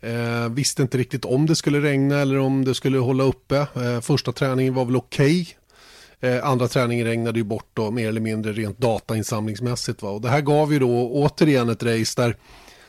Eh, 0.00 0.48
visste 0.48 0.82
inte 0.82 0.98
riktigt 0.98 1.24
om 1.24 1.46
det 1.46 1.56
skulle 1.56 1.80
regna 1.80 2.18
eller 2.18 2.38
om 2.38 2.64
det 2.64 2.74
skulle 2.74 2.98
hålla 2.98 3.24
uppe. 3.24 3.56
Eh, 3.56 4.00
första 4.00 4.32
träningen 4.32 4.74
var 4.74 4.84
väl 4.84 4.96
okej. 4.96 5.40
Okay. 5.40 6.30
Eh, 6.30 6.46
andra 6.46 6.68
träningen 6.68 7.06
regnade 7.06 7.38
ju 7.38 7.44
bort 7.44 7.70
då, 7.74 7.90
mer 7.90 8.08
eller 8.08 8.20
mindre 8.20 8.52
rent 8.52 8.78
datainsamlingsmässigt. 8.78 10.02
Va? 10.02 10.10
Och 10.10 10.20
det 10.20 10.28
här 10.28 10.40
gav 10.40 10.72
ju 10.72 10.78
då 10.78 11.10
återigen 11.12 11.68
ett 11.68 11.82
race 11.82 12.22
där, 12.22 12.36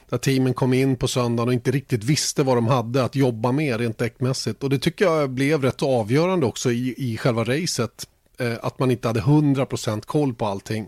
där 0.09 0.17
teamen 0.17 0.53
kom 0.53 0.73
in 0.73 0.95
på 0.95 1.07
söndagen 1.07 1.47
och 1.47 1.53
inte 1.53 1.71
riktigt 1.71 2.03
visste 2.03 2.43
vad 2.43 2.57
de 2.57 2.67
hade 2.67 3.03
att 3.03 3.15
jobba 3.15 3.51
med 3.51 3.79
rent 3.79 3.97
däckmässigt. 3.97 4.63
Och 4.63 4.69
det 4.69 4.79
tycker 4.79 5.05
jag 5.05 5.29
blev 5.29 5.61
rätt 5.61 5.83
avgörande 5.83 6.45
också 6.45 6.71
i, 6.71 6.95
i 6.97 7.17
själva 7.17 7.43
racet. 7.43 8.07
Eh, 8.39 8.53
att 8.61 8.79
man 8.79 8.91
inte 8.91 9.07
hade 9.07 9.21
100% 9.21 10.01
koll 10.05 10.33
på 10.33 10.45
allting. 10.45 10.87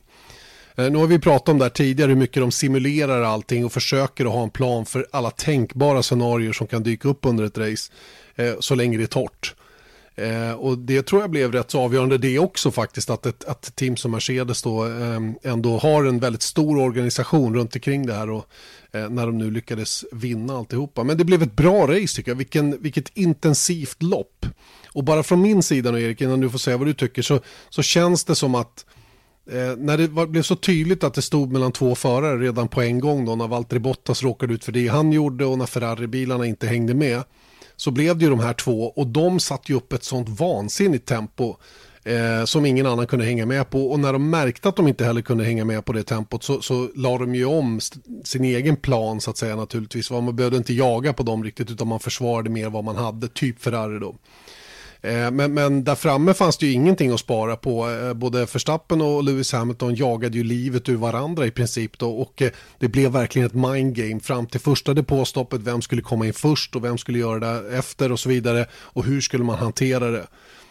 Eh, 0.76 0.92
nu 0.92 0.98
har 0.98 1.08
vi 1.08 1.20
pratat 1.20 1.50
om 1.50 1.58
det 1.58 1.66
här 1.66 1.70
tidigare, 1.70 2.10
hur 2.10 2.16
mycket 2.16 2.42
de 2.42 2.52
simulerar 2.52 3.22
allting 3.22 3.66
och 3.66 3.72
försöker 3.72 4.26
att 4.26 4.32
ha 4.32 4.44
en 4.44 4.50
plan 4.50 4.86
för 4.86 5.08
alla 5.12 5.32
tänkbara 5.32 6.04
scenarier 6.04 6.54
som 6.54 6.68
kan 6.68 6.84
dyka 6.84 7.10
upp 7.10 7.26
under 7.26 7.44
ett 7.44 7.58
race, 7.58 7.92
eh, 8.36 8.54
så 8.60 8.76
länge 8.76 8.98
det 8.98 9.04
är 9.04 9.08
torrt. 9.08 9.56
Eh, 10.16 10.52
och 10.52 10.78
det 10.78 11.04
tror 11.04 11.22
jag 11.22 11.30
blev 11.30 11.52
rätt 11.52 11.72
så 11.72 11.82
avgörande 11.82 12.18
det 12.18 12.40
också 12.40 12.72
faktiskt, 12.72 13.10
att 13.10 13.26
ett, 13.26 13.44
att 13.44 13.76
team 13.76 13.98
som 13.98 14.12
Mercedes 14.12 14.62
då 14.62 14.84
ehm, 14.84 15.36
ändå 15.44 15.78
har 15.78 16.06
en 16.06 16.20
väldigt 16.20 16.42
stor 16.42 16.78
organisation 16.80 17.56
runt 17.56 17.76
omkring 17.76 18.06
det 18.06 18.14
här 18.14 18.30
och 18.30 18.46
när 18.92 19.26
de 19.26 19.38
nu 19.38 19.52
lyckades 19.52 20.06
vinna 20.12 20.58
alltihopa. 20.58 21.04
Men 21.04 21.18
det 21.18 21.26
blev 21.26 21.44
ett 21.44 21.56
bra 21.56 21.88
race 21.88 22.16
tycker 22.16 22.32
jag, 22.32 22.36
Vilken, 22.36 22.82
vilket 22.82 23.18
intensivt 23.18 24.04
lopp. 24.04 24.46
Och 24.88 25.04
bara 25.04 25.24
från 25.24 25.42
min 25.42 25.64
sida 25.64 25.92
nu 25.92 26.02
Erik, 26.02 26.22
innan 26.22 26.40
du 26.40 26.50
får 26.50 26.58
säga 26.58 26.78
vad 26.78 26.88
du 26.88 26.94
tycker, 26.94 27.22
så, 27.22 27.40
så 27.70 27.82
känns 27.82 28.24
det 28.24 28.36
som 28.36 28.56
att 28.56 28.86
Eh, 29.52 29.78
när 29.78 29.98
det 29.98 30.08
var, 30.08 30.28
blev 30.28 30.42
så 30.42 30.56
tydligt 30.56 31.04
att 31.04 31.14
det 31.14 31.22
stod 31.22 31.52
mellan 31.52 31.72
två 31.72 31.96
förare 31.96 32.38
redan 32.38 32.68
på 32.68 32.82
en 32.82 33.00
gång 33.00 33.26
då 33.26 33.36
när 33.36 33.48
Valtteri 33.48 33.80
Bottas 33.80 34.24
råkade 34.24 34.54
ut 34.54 34.64
för 34.64 34.72
det 34.72 34.88
han 34.88 35.12
gjorde 35.12 35.46
och 35.46 35.58
när 35.58 35.66
Ferrari-bilarna 35.66 36.46
inte 36.46 36.68
hängde 36.68 36.94
med 36.94 37.24
så 37.76 37.92
blev 37.92 38.18
det 38.18 38.24
ju 38.24 38.30
de 38.30 38.40
här 38.40 38.54
två 38.54 38.84
och 38.96 39.08
de 39.08 39.40
satte 39.40 39.72
ju 39.72 39.78
upp 39.78 39.94
ett 39.94 40.04
sånt 40.04 40.30
vansinnigt 40.30 41.06
tempo 41.06 41.56
eh, 42.04 42.46
som 42.46 42.66
ingen 42.66 42.86
annan 42.86 43.08
kunde 43.08 43.26
hänga 43.26 43.46
med 43.46 43.70
på 43.70 43.92
och 43.92 44.00
när 44.00 44.14
de 44.14 44.30
märkte 44.30 44.70
att 44.70 44.76
de 44.76 44.88
inte 44.88 45.06
heller 45.06 45.22
kunde 45.22 45.44
hänga 45.44 45.66
med 45.66 45.86
på 45.86 45.94
det 45.94 46.04
tempot 46.04 46.44
så, 46.44 46.62
så 46.62 46.90
la 46.96 47.18
de 47.18 47.36
ju 47.36 47.46
om 47.46 47.80
sin 48.24 48.44
egen 48.44 48.76
plan 48.76 49.22
så 49.22 49.30
att 49.32 49.38
säga 49.38 49.56
naturligtvis. 49.56 50.12
Man 50.12 50.36
behövde 50.36 50.58
inte 50.58 50.74
jaga 50.74 51.14
på 51.14 51.24
dem 51.24 51.44
riktigt 51.44 51.72
utan 51.72 51.88
man 51.88 52.00
försvarade 52.00 52.50
mer 52.50 52.70
vad 52.70 52.84
man 52.84 52.96
hade, 52.96 53.28
typ 53.28 53.60
Ferrari 53.60 54.00
då. 54.00 54.16
Eh, 55.04 55.32
men, 55.32 55.54
men 55.54 55.84
där 55.84 55.96
framme 55.96 56.34
fanns 56.34 56.58
det 56.58 56.66
ju 56.66 56.72
ingenting 56.72 57.12
att 57.12 57.20
spara 57.20 57.56
på. 57.56 57.90
Eh, 57.90 58.14
både 58.14 58.40
Verstappen 58.40 59.02
och 59.02 59.24
Lewis 59.24 59.54
Hamilton 59.54 59.96
jagade 59.96 60.38
ju 60.38 60.44
livet 60.44 60.90
ur 60.90 60.96
varandra 60.96 61.46
i 61.46 61.52
princip 61.52 62.00
då 62.00 62.12
och 62.12 62.42
eh, 62.42 62.52
det 62.80 62.88
blev 62.88 63.12
verkligen 63.12 63.46
ett 63.46 63.54
mind 63.54 63.96
game 63.96 64.20
fram 64.20 64.48
till 64.48 64.60
första 64.60 64.94
depåstoppet. 64.94 65.62
Vem 65.62 65.82
skulle 65.82 66.02
komma 66.02 66.26
in 66.26 66.34
först 66.34 66.76
och 66.76 66.84
vem 66.84 66.98
skulle 66.98 67.20
göra 67.20 67.40
det 67.40 67.78
efter 67.78 68.12
och 68.12 68.20
så 68.20 68.30
vidare 68.30 68.66
och 68.74 69.06
hur 69.06 69.22
skulle 69.22 69.44
man 69.44 69.58
hantera 69.58 70.12
det. 70.12 70.28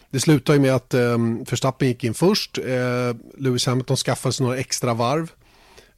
Det 0.09 0.19
slutade 0.19 0.57
ju 0.57 0.61
med 0.61 0.75
att 0.75 0.93
eh, 0.93 1.17
Verstappen 1.49 1.87
gick 1.87 2.03
in 2.03 2.13
först. 2.13 2.57
Eh, 2.57 3.15
Lewis 3.37 3.65
Hamilton 3.65 3.97
skaffade 3.97 4.33
sig 4.33 4.45
några 4.45 4.59
extra 4.59 4.93
varv 4.93 5.31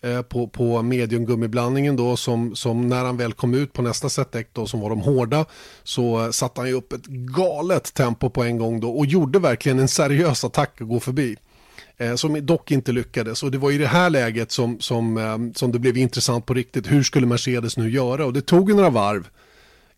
Eh, 0.06 0.22
på, 0.22 0.48
på 0.48 0.82
mediumgummiblandningen 0.82 1.96
då 1.96 2.18
som, 2.18 2.56
som 2.56 2.88
när 2.88 3.06
han 3.06 3.18
väl 3.18 3.34
kom 3.34 3.54
ut 3.54 3.74
på 3.74 3.82
nästa 3.82 4.10
setdäck 4.10 4.48
då 4.54 4.68
som 4.68 4.80
var 4.80 4.90
de 4.90 5.02
hårda 5.02 5.46
så 5.84 6.32
satte 6.34 6.62
han 6.62 6.68
ju 6.68 6.74
upp 6.74 6.94
ett 6.94 7.06
galet 7.06 7.94
tempo 7.94 8.30
på 8.30 8.44
en 8.44 8.58
gång 8.58 8.80
då 8.80 8.92
och 8.92 9.06
gjorde 9.06 9.40
verkligen 9.40 9.80
en 9.80 9.88
seriös 9.88 10.44
attack 10.44 10.82
att 10.82 10.88
gå 10.88 11.00
förbi. 11.00 11.38
Eh, 11.98 12.16
som 12.16 12.46
dock 12.46 12.72
inte 12.72 12.92
lyckades 12.92 13.44
och 13.44 13.52
det 13.52 13.58
var 13.58 13.72
i 13.72 13.78
det 13.78 13.88
här 13.88 14.10
läget 14.10 14.52
som, 14.52 14.80
som, 14.80 15.18
eh, 15.18 15.38
som 15.56 15.72
det 15.72 15.80
blev 15.80 15.98
intressant 15.98 16.46
på 16.46 16.54
riktigt. 16.54 16.92
Hur 16.92 17.04
skulle 17.04 17.28
Mercedes 17.28 17.78
nu 17.78 17.90
göra? 17.90 18.26
Och 18.26 18.34
det 18.34 18.42
tog 18.42 18.76
några 18.76 18.90
varv 18.90 19.28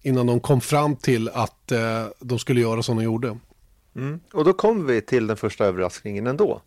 innan 0.02 0.28
de 0.28 0.40
kom 0.40 0.62
fram 0.62 0.96
till 0.96 1.30
att 1.30 1.72
eh, 1.72 2.06
de 2.20 2.40
skulle 2.40 2.62
göra 2.62 2.84
som 2.84 2.98
de 2.98 3.04
gjorde. 3.04 3.38
Mm. 3.96 4.20
Och 4.34 4.46
då 4.46 4.54
kom 4.54 4.86
vi 4.86 5.02
till 5.02 5.28
den 5.28 5.38
första 5.38 5.66
överraskningen 5.66 6.28
ändå. 6.28 6.62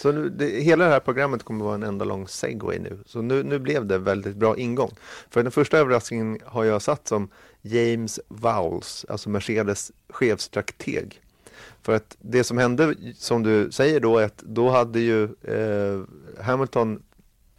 Så 0.00 0.12
nu, 0.12 0.28
det, 0.28 0.46
hela 0.46 0.84
det 0.84 0.90
här 0.90 1.00
programmet 1.00 1.42
kommer 1.42 1.60
att 1.60 1.66
vara 1.66 1.74
en 1.74 1.82
enda 1.82 2.04
lång 2.04 2.28
segway 2.28 2.78
nu. 2.78 2.98
Så 3.06 3.22
nu, 3.22 3.42
nu 3.42 3.58
blev 3.58 3.86
det 3.86 3.98
väldigt 3.98 4.36
bra 4.36 4.56
ingång. 4.56 4.90
För 5.30 5.42
den 5.42 5.52
första 5.52 5.78
överraskningen 5.78 6.38
har 6.44 6.64
jag 6.64 6.82
satt 6.82 7.08
som 7.08 7.28
James 7.62 8.20
Vowles, 8.28 9.06
alltså 9.08 9.30
Mercedes 9.30 9.92
chefstrateg. 10.08 11.20
För 11.82 11.92
att 11.92 12.16
det 12.20 12.44
som 12.44 12.58
hände, 12.58 12.94
som 13.16 13.42
du 13.42 13.70
säger 13.70 14.00
då, 14.00 14.18
är 14.18 14.24
att 14.24 14.38
då 14.38 14.70
hade 14.70 15.00
ju 15.00 15.24
eh, 15.24 16.02
Hamilton 16.44 17.02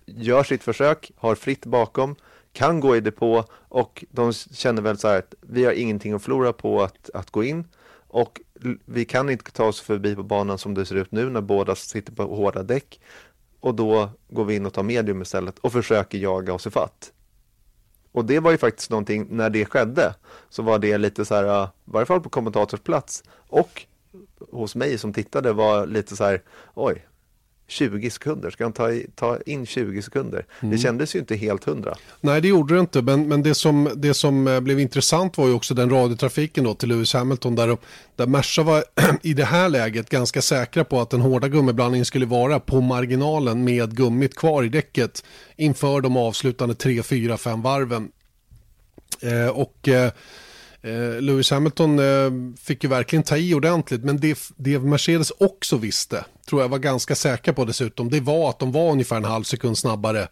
gör 0.06 0.44
sitt 0.44 0.64
försök, 0.64 1.12
har 1.16 1.36
fritt 1.36 1.66
bakom, 1.66 2.16
kan 2.54 2.80
gå 2.80 2.96
i 2.96 3.00
depå 3.00 3.44
och 3.52 4.06
de 4.12 4.34
känner 4.34 4.82
väl 4.82 4.98
så 4.98 5.08
här 5.08 5.18
att 5.18 5.34
vi 5.42 5.66
har 5.66 5.72
ingenting 5.72 6.14
att 6.14 6.24
förlora 6.24 6.54
på 6.54 6.82
att, 6.82 7.10
att 7.14 7.32
gå 7.32 7.44
in. 7.44 7.68
Och 8.08 8.40
vi 8.86 9.06
kan 9.06 9.30
inte 9.30 9.52
ta 9.52 9.66
oss 9.66 9.82
förbi 9.82 10.16
på 10.16 10.24
banan 10.24 10.58
som 10.58 10.74
det 10.74 10.86
ser 10.86 10.96
ut 10.96 11.12
nu 11.12 11.30
när 11.30 11.42
båda 11.42 11.76
sitter 11.76 12.14
på 12.14 12.24
hårda 12.24 12.64
däck. 12.64 13.00
Och 13.60 13.76
då 13.76 14.10
går 14.30 14.46
vi 14.46 14.56
in 14.56 14.66
och 14.66 14.74
tar 14.74 14.84
medium 14.84 15.22
istället 15.22 15.60
och 15.60 15.72
försöker 15.72 16.18
jaga 16.18 16.54
oss 16.54 16.68
ifatt. 16.68 17.14
Och 18.12 18.26
det 18.26 18.40
var 18.40 18.52
ju 18.52 18.58
faktiskt 18.58 18.90
någonting, 18.90 19.28
när 19.30 19.50
det 19.50 19.66
skedde, 19.66 20.16
så 20.50 20.64
var 20.64 20.80
det 20.80 20.98
lite 20.98 21.26
så 21.26 21.36
här, 21.36 21.64
äh, 21.64 21.68
i 21.68 21.92
varje 21.92 22.06
fall 22.06 22.22
på 22.22 22.30
kommentatorsplats, 22.30 23.24
och 23.34 23.86
hos 24.52 24.76
mig 24.76 24.98
som 24.98 25.14
tittade 25.14 25.54
var 25.54 25.88
lite 25.88 26.16
så 26.16 26.24
här, 26.24 26.42
oj, 26.74 27.06
20 27.72 28.10
sekunder, 28.10 28.50
ska 28.50 28.64
han 28.64 28.74
ta, 28.74 28.90
ta 29.16 29.38
in 29.46 29.66
20 29.66 30.02
sekunder? 30.02 30.46
Mm. 30.60 30.72
Det 30.72 30.78
kändes 30.78 31.16
ju 31.16 31.20
inte 31.20 31.36
helt 31.36 31.64
hundra. 31.64 31.96
Nej, 32.22 32.42
det 32.42 32.48
gjorde 32.48 32.74
det 32.74 32.80
inte, 32.80 33.02
men, 33.02 33.28
men 33.28 33.44
det, 33.44 33.56
som, 33.56 33.90
det 33.96 34.14
som 34.14 34.48
eh, 34.48 34.60
blev 34.60 34.80
intressant 34.80 35.38
var 35.38 35.48
ju 35.48 35.54
också 35.54 35.74
den 35.74 35.90
radiotrafiken 35.90 36.64
då 36.64 36.74
till 36.74 36.90
Lewis 36.90 37.14
Hamilton 37.14 37.56
där, 37.56 37.78
där 38.16 38.28
Merca 38.28 38.64
var 38.64 38.84
i 39.22 39.34
det 39.34 39.46
här 39.46 39.70
läget 39.70 40.10
ganska 40.10 40.42
säkra 40.42 40.84
på 40.84 41.02
att 41.02 41.10
den 41.10 41.22
hårda 41.22 41.48
gummiblandningen 41.48 42.06
skulle 42.06 42.26
vara 42.26 42.60
på 42.60 42.82
marginalen 42.82 43.64
med 43.64 43.96
gummit 43.96 44.36
kvar 44.36 44.64
i 44.64 44.70
däcket 44.70 45.24
inför 45.56 46.02
de 46.02 46.18
avslutande 46.18 46.76
3, 46.76 47.04
4, 47.04 47.38
5 47.38 47.62
varven. 47.62 48.12
Eh, 49.22 49.48
och 49.48 49.88
eh, 49.88 50.12
Eh, 50.84 51.22
Lewis 51.22 51.52
Hamilton 51.52 52.00
eh, 52.00 52.32
fick 52.62 52.84
ju 52.84 52.90
verkligen 52.90 53.24
ta 53.24 53.38
i 53.38 53.54
ordentligt, 53.54 54.04
men 54.04 54.18
det, 54.18 54.40
det 54.58 54.80
Mercedes 54.80 55.32
också 55.32 55.78
visste, 55.78 56.26
tror 56.50 56.62
jag 56.62 56.70
var 56.70 56.80
ganska 56.80 57.16
säkra 57.16 57.54
på 57.54 57.66
dessutom, 57.66 58.10
det 58.10 58.20
var 58.20 58.50
att 58.50 58.60
de 58.60 58.72
var 58.72 58.92
ungefär 58.92 59.16
en 59.16 59.26
halv 59.26 59.44
sekund 59.44 59.78
snabbare 59.78 60.28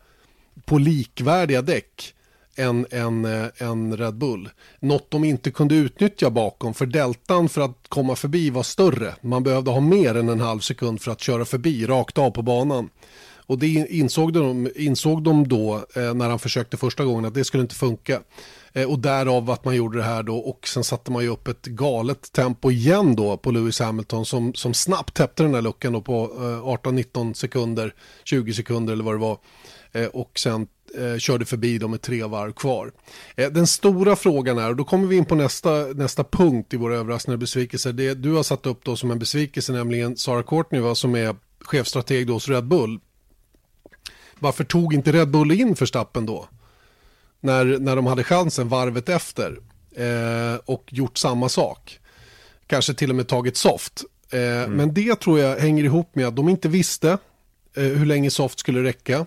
på 0.66 0.78
likvärdiga 0.78 1.62
däck 1.62 2.14
än, 2.56 2.86
än, 2.92 3.26
eh, 3.26 3.48
än 3.58 3.98
Red 3.98 4.16
Bull. 4.16 4.50
Något 4.80 5.12
de 5.12 5.24
inte 5.24 5.52
kunde 5.52 5.76
utnyttja 5.76 6.30
bakom 6.30 6.74
för 6.74 6.86
deltan 6.86 7.50
för 7.50 7.62
att 7.62 7.78
komma 7.88 8.16
förbi 8.16 8.50
var 8.50 8.64
större. 8.64 9.16
Man 9.22 9.44
behövde 9.44 9.72
ha 9.72 9.80
mer 9.80 10.16
än 10.16 10.30
en 10.30 10.42
halv 10.42 10.60
sekund 10.60 11.02
för 11.02 11.12
att 11.12 11.22
köra 11.22 11.46
förbi 11.46 11.86
rakt 11.86 12.18
av 12.18 12.32
på 12.32 12.42
banan. 12.42 12.90
Och 13.50 13.60
det 13.60 13.68
insåg 13.90 14.34
de, 14.34 14.70
insåg 14.76 15.24
de 15.24 15.48
då 15.48 15.76
eh, 15.96 16.14
när 16.14 16.30
han 16.30 16.40
försökte 16.40 16.78
första 16.78 17.06
gången 17.06 17.26
att 17.26 17.34
det 17.34 17.44
skulle 17.44 17.62
inte 17.62 17.76
funka. 17.76 18.22
Eh, 18.74 18.90
och 18.90 19.00
därav 19.00 19.52
att 19.52 19.66
man 19.66 19.76
gjorde 19.76 19.98
det 19.98 20.04
här 20.04 20.24
då 20.24 20.38
och 20.38 20.68
sen 20.68 20.84
satte 20.84 21.12
man 21.12 21.24
ju 21.24 21.30
upp 21.30 21.48
ett 21.48 21.66
galet 21.66 22.32
tempo 22.32 22.72
igen 22.72 23.16
då 23.16 23.38
på 23.38 23.52
Lewis 23.52 23.80
Hamilton 23.80 24.26
som, 24.26 24.54
som 24.54 24.74
snabbt 24.74 25.14
täppte 25.16 25.44
den 25.44 25.54
här 25.54 25.62
luckan 25.62 25.94
då 25.94 26.02
på 26.02 26.24
eh, 26.24 26.88
18-19 26.90 27.34
sekunder, 27.34 27.94
20 28.24 28.54
sekunder 28.54 28.94
eller 28.94 29.04
vad 29.04 29.14
det 29.14 29.20
var. 29.20 29.38
Eh, 29.92 30.08
och 30.08 30.40
sen 30.40 30.68
eh, 30.98 31.18
körde 31.18 31.46
förbi 31.46 31.78
dem 31.78 31.92
med 31.92 32.02
tre 32.02 32.24
varv 32.24 32.52
kvar. 32.52 32.92
Eh, 33.36 33.52
den 33.52 33.68
stora 33.68 34.16
frågan 34.16 34.58
är, 34.58 34.70
och 34.70 34.76
då 34.76 34.84
kommer 34.84 35.08
vi 35.08 35.16
in 35.16 35.26
på 35.26 35.36
nästa, 35.36 35.70
nästa 35.72 36.24
punkt 36.24 36.74
i 36.74 36.78
våra 36.78 36.96
överraskande 36.96 37.38
besvikelser, 37.38 37.94
det 37.94 38.14
du 38.14 38.34
har 38.34 38.44
satt 38.44 38.66
upp 38.66 38.84
då 38.84 38.96
som 38.96 39.12
en 39.12 39.20
besvikelse, 39.20 39.74
nämligen 39.74 40.18
Sara 40.18 40.44
Courtney 40.44 40.82
va, 40.82 40.96
som 40.96 41.16
är 41.16 41.36
chefstrateg 41.62 42.28
då 42.28 42.34
hos 42.34 42.50
Red 42.50 42.68
Bull. 42.68 43.00
Varför 44.40 44.64
tog 44.64 44.94
inte 44.94 45.12
Red 45.12 45.32
Bull 45.32 45.52
in 45.52 45.74
Verstappen 45.74 46.26
då? 46.26 46.48
När, 47.42 47.66
när 47.66 47.96
de 47.96 48.06
hade 48.06 48.24
chansen 48.24 48.70
varvet 48.70 49.10
efter 49.10 49.60
eh, 49.96 50.60
och 50.66 50.84
gjort 50.90 51.18
samma 51.18 51.50
sak. 51.50 52.00
Kanske 52.68 52.94
till 52.94 53.10
och 53.10 53.16
med 53.16 53.28
tagit 53.28 53.58
soft. 53.58 54.04
Eh, 54.32 54.40
mm. 54.40 54.72
Men 54.72 54.94
det 54.94 55.20
tror 55.20 55.40
jag 55.40 55.58
hänger 55.58 55.84
ihop 55.84 56.16
med 56.16 56.28
att 56.28 56.36
de 56.36 56.50
inte 56.50 56.70
visste 56.70 57.10
eh, 57.76 57.84
hur 57.84 58.06
länge 58.06 58.32
soft 58.32 58.60
skulle 58.60 58.84
räcka. 58.84 59.26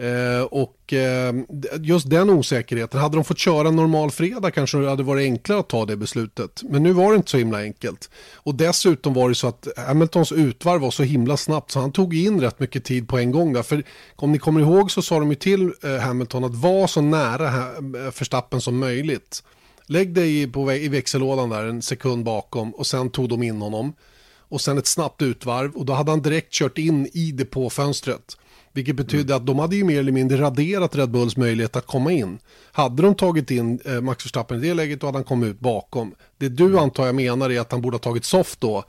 Eh, 0.00 0.42
och 0.42 0.92
eh, 0.92 1.34
just 1.80 2.10
den 2.10 2.30
osäkerheten, 2.30 3.00
hade 3.00 3.16
de 3.16 3.24
fått 3.24 3.38
köra 3.38 3.70
normal 3.70 4.10
fredag 4.10 4.50
kanske 4.50 4.78
det 4.78 4.90
hade 4.90 5.02
varit 5.02 5.22
enklare 5.22 5.60
att 5.60 5.68
ta 5.68 5.86
det 5.86 5.96
beslutet. 5.96 6.62
Men 6.62 6.82
nu 6.82 6.92
var 6.92 7.10
det 7.10 7.16
inte 7.16 7.30
så 7.30 7.36
himla 7.36 7.62
enkelt. 7.62 8.10
Och 8.34 8.54
dessutom 8.54 9.14
var 9.14 9.28
det 9.28 9.34
så 9.34 9.48
att 9.48 9.68
Hamiltons 9.76 10.32
utvarv 10.32 10.80
var 10.80 10.90
så 10.90 11.02
himla 11.02 11.36
snabbt 11.36 11.70
så 11.70 11.80
han 11.80 11.92
tog 11.92 12.16
in 12.16 12.40
rätt 12.40 12.60
mycket 12.60 12.84
tid 12.84 13.08
på 13.08 13.18
en 13.18 13.30
gång. 13.30 13.52
Där. 13.52 13.62
För 13.62 13.82
om 14.16 14.32
ni 14.32 14.38
kommer 14.38 14.60
ihåg 14.60 14.90
så 14.90 15.02
sa 15.02 15.18
de 15.18 15.30
ju 15.30 15.34
till 15.34 15.72
eh, 15.82 15.96
Hamilton 15.96 16.44
att 16.44 16.54
vara 16.54 16.88
så 16.88 17.00
nära 17.00 17.46
eh, 17.46 18.10
förstappen 18.12 18.60
som 18.60 18.78
möjligt. 18.78 19.42
Lägg 19.86 20.14
dig 20.14 20.52
på, 20.52 20.72
i 20.72 20.88
växellådan 20.88 21.50
där 21.50 21.64
en 21.64 21.82
sekund 21.82 22.24
bakom 22.24 22.74
och 22.74 22.86
sen 22.86 23.10
tog 23.10 23.28
de 23.28 23.42
in 23.42 23.62
honom. 23.62 23.92
Och 24.38 24.60
sen 24.60 24.78
ett 24.78 24.86
snabbt 24.86 25.22
utvarv 25.22 25.76
och 25.76 25.84
då 25.84 25.92
hade 25.92 26.10
han 26.10 26.22
direkt 26.22 26.52
kört 26.52 26.78
in 26.78 27.08
i 27.12 27.32
depåfönstret. 27.32 28.36
Vilket 28.72 28.96
betydde 28.96 29.32
mm. 29.32 29.36
att 29.36 29.46
de 29.46 29.58
hade 29.58 29.76
ju 29.76 29.84
mer 29.84 30.00
eller 30.00 30.12
mindre 30.12 30.40
raderat 30.40 30.96
Red 30.96 31.10
Bulls 31.10 31.36
möjlighet 31.36 31.76
att 31.76 31.86
komma 31.86 32.12
in. 32.12 32.38
Hade 32.72 33.02
de 33.02 33.14
tagit 33.14 33.50
in 33.50 33.80
eh, 33.84 34.00
Max 34.00 34.24
Verstappen 34.24 34.64
i 34.64 34.68
det 34.68 34.74
läget 34.74 35.00
då 35.00 35.06
hade 35.06 35.18
han 35.18 35.24
kommit 35.24 35.50
ut 35.50 35.60
bakom. 35.60 36.14
Det 36.38 36.48
du 36.48 36.64
mm. 36.64 36.78
antar 36.78 37.06
jag 37.06 37.14
menar 37.14 37.50
är 37.50 37.60
att 37.60 37.72
han 37.72 37.80
borde 37.80 37.94
ha 37.94 38.00
tagit 38.00 38.24
soft 38.24 38.60
då. 38.60 38.84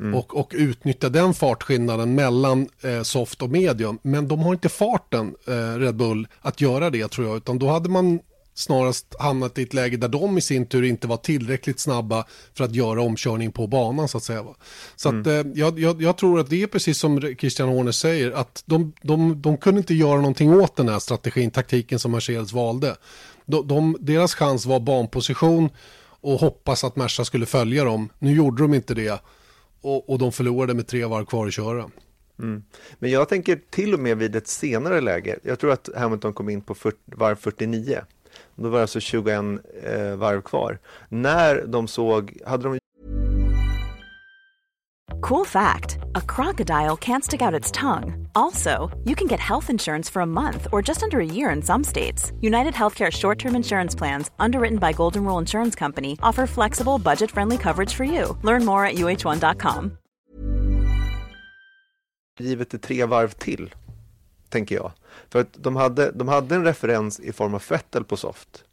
Mm. 0.00 0.14
Och, 0.14 0.36
och 0.36 0.52
utnyttja 0.56 1.08
den 1.08 1.34
fartskillnaden 1.34 2.14
mellan 2.14 2.68
eh, 2.82 3.02
soft 3.02 3.42
och 3.42 3.50
medium. 3.50 3.98
Men 4.02 4.28
de 4.28 4.40
har 4.40 4.52
inte 4.52 4.68
farten, 4.68 5.34
eh, 5.46 5.78
Red 5.78 5.96
Bull, 5.96 6.26
att 6.40 6.60
göra 6.60 6.90
det 6.90 7.08
tror 7.08 7.26
jag. 7.26 7.36
Utan 7.36 7.58
då 7.58 7.68
hade 7.68 7.88
man 7.88 8.20
snarast 8.54 9.14
hamnat 9.18 9.58
i 9.58 9.62
ett 9.62 9.74
läge 9.74 9.96
där 9.96 10.08
de 10.08 10.38
i 10.38 10.40
sin 10.40 10.66
tur 10.66 10.82
inte 10.82 11.06
var 11.06 11.16
tillräckligt 11.16 11.80
snabba 11.80 12.24
för 12.54 12.64
att 12.64 12.74
göra 12.74 13.02
omkörning 13.02 13.52
på 13.52 13.66
banan 13.66 14.08
så 14.08 14.18
att 14.18 14.24
säga. 14.24 14.44
Så 14.96 15.08
mm. 15.08 15.20
att, 15.20 15.26
eh, 15.26 15.52
jag, 15.54 15.78
jag, 15.78 16.02
jag, 16.02 16.18
tror 16.18 16.40
att 16.40 16.50
det 16.50 16.62
är 16.62 16.66
precis 16.66 16.98
som 16.98 17.34
Christian 17.38 17.68
Horner 17.68 17.92
säger 17.92 18.30
att 18.30 18.62
de, 18.66 18.92
de, 19.02 19.42
de 19.42 19.56
kunde 19.56 19.78
inte 19.78 19.94
göra 19.94 20.16
någonting 20.16 20.54
åt 20.54 20.76
den 20.76 20.88
här 20.88 20.98
strategin, 20.98 21.50
taktiken 21.50 21.98
som 21.98 22.12
Mercedes 22.12 22.52
valde. 22.52 22.96
De, 23.46 23.68
de, 23.68 23.96
deras 24.00 24.34
chans 24.34 24.66
var 24.66 24.80
banposition 24.80 25.70
och 26.20 26.40
hoppas 26.40 26.84
att 26.84 26.96
Merca 26.96 27.24
skulle 27.24 27.46
följa 27.46 27.84
dem. 27.84 28.08
Nu 28.18 28.32
gjorde 28.32 28.62
de 28.62 28.74
inte 28.74 28.94
det 28.94 29.22
och, 29.80 30.10
och 30.10 30.18
de 30.18 30.32
förlorade 30.32 30.74
med 30.74 30.86
tre 30.86 31.04
varv 31.04 31.24
kvar 31.24 31.46
att 31.46 31.52
köra. 31.52 31.90
Mm. 32.38 32.62
Men 32.98 33.10
jag 33.10 33.28
tänker 33.28 33.60
till 33.70 33.94
och 33.94 34.00
med 34.00 34.18
vid 34.18 34.36
ett 34.36 34.48
senare 34.48 35.00
läge. 35.00 35.38
Jag 35.42 35.58
tror 35.58 35.72
att 35.72 35.88
Hamilton 35.96 36.34
kom 36.34 36.48
in 36.48 36.62
på 36.62 36.74
40, 36.74 36.96
varv 37.04 37.36
49 37.36 38.00
då 38.62 38.68
var 38.68 38.78
det 38.78 38.82
alltså 38.82 39.00
21 39.00 39.36
eh, 39.84 40.16
varv 40.16 40.40
kvar. 40.40 40.78
När 41.08 41.66
de 41.66 41.88
såg, 41.88 42.38
hade 42.46 42.62
de 42.62 42.78
Cool 45.22 45.46
fact 45.46 45.98
a 46.14 46.20
crocodile 46.20 46.96
can't 46.96 47.24
stick 47.24 47.42
out 47.42 47.60
its 47.60 47.70
tongue. 47.70 48.28
Also, 48.34 48.90
you 49.04 49.14
can 49.14 49.28
get 49.28 49.40
health 49.40 49.70
insurance 49.70 50.12
for 50.12 50.22
a 50.22 50.26
month 50.26 50.66
or 50.72 50.82
just 50.88 51.02
under 51.02 51.20
a 51.20 51.24
year 51.24 51.56
in 51.56 51.62
some 51.62 51.84
states. 51.84 52.32
United 52.40 52.74
Healthcare 52.74 53.10
short 53.10 53.38
term 53.38 53.54
insurance 53.56 53.98
plans, 53.98 54.30
underwritten 54.38 54.78
by 54.78 54.92
Golden 54.92 55.24
Rule 55.24 55.38
Insurance 55.38 55.78
Company, 55.78 56.16
offer 56.22 56.46
flexible, 56.46 56.98
budget 56.98 57.30
friendly 57.30 57.58
coverage 57.58 57.94
for 57.94 58.04
you. 58.04 58.36
Learn 58.42 58.64
more 58.64 58.84
at 58.84 58.94
uh1.com. 58.96 59.92
Givet 62.40 62.70
det 62.70 62.78
tre 62.82 63.04
varv 63.04 63.28
till, 63.28 63.74
tänker 64.52 64.74
jag. 64.74 64.92
För 65.28 65.40
att 65.40 65.48
de 65.52 65.76
hade, 65.76 66.10
de 66.10 66.28
hade 66.28 66.54
en 66.54 66.64
referens 66.64 67.20
i 67.20 67.32
form 67.32 67.54
av 67.54 67.62
Vettel 67.68 68.04
på 68.04 68.16
soft. 68.16 68.64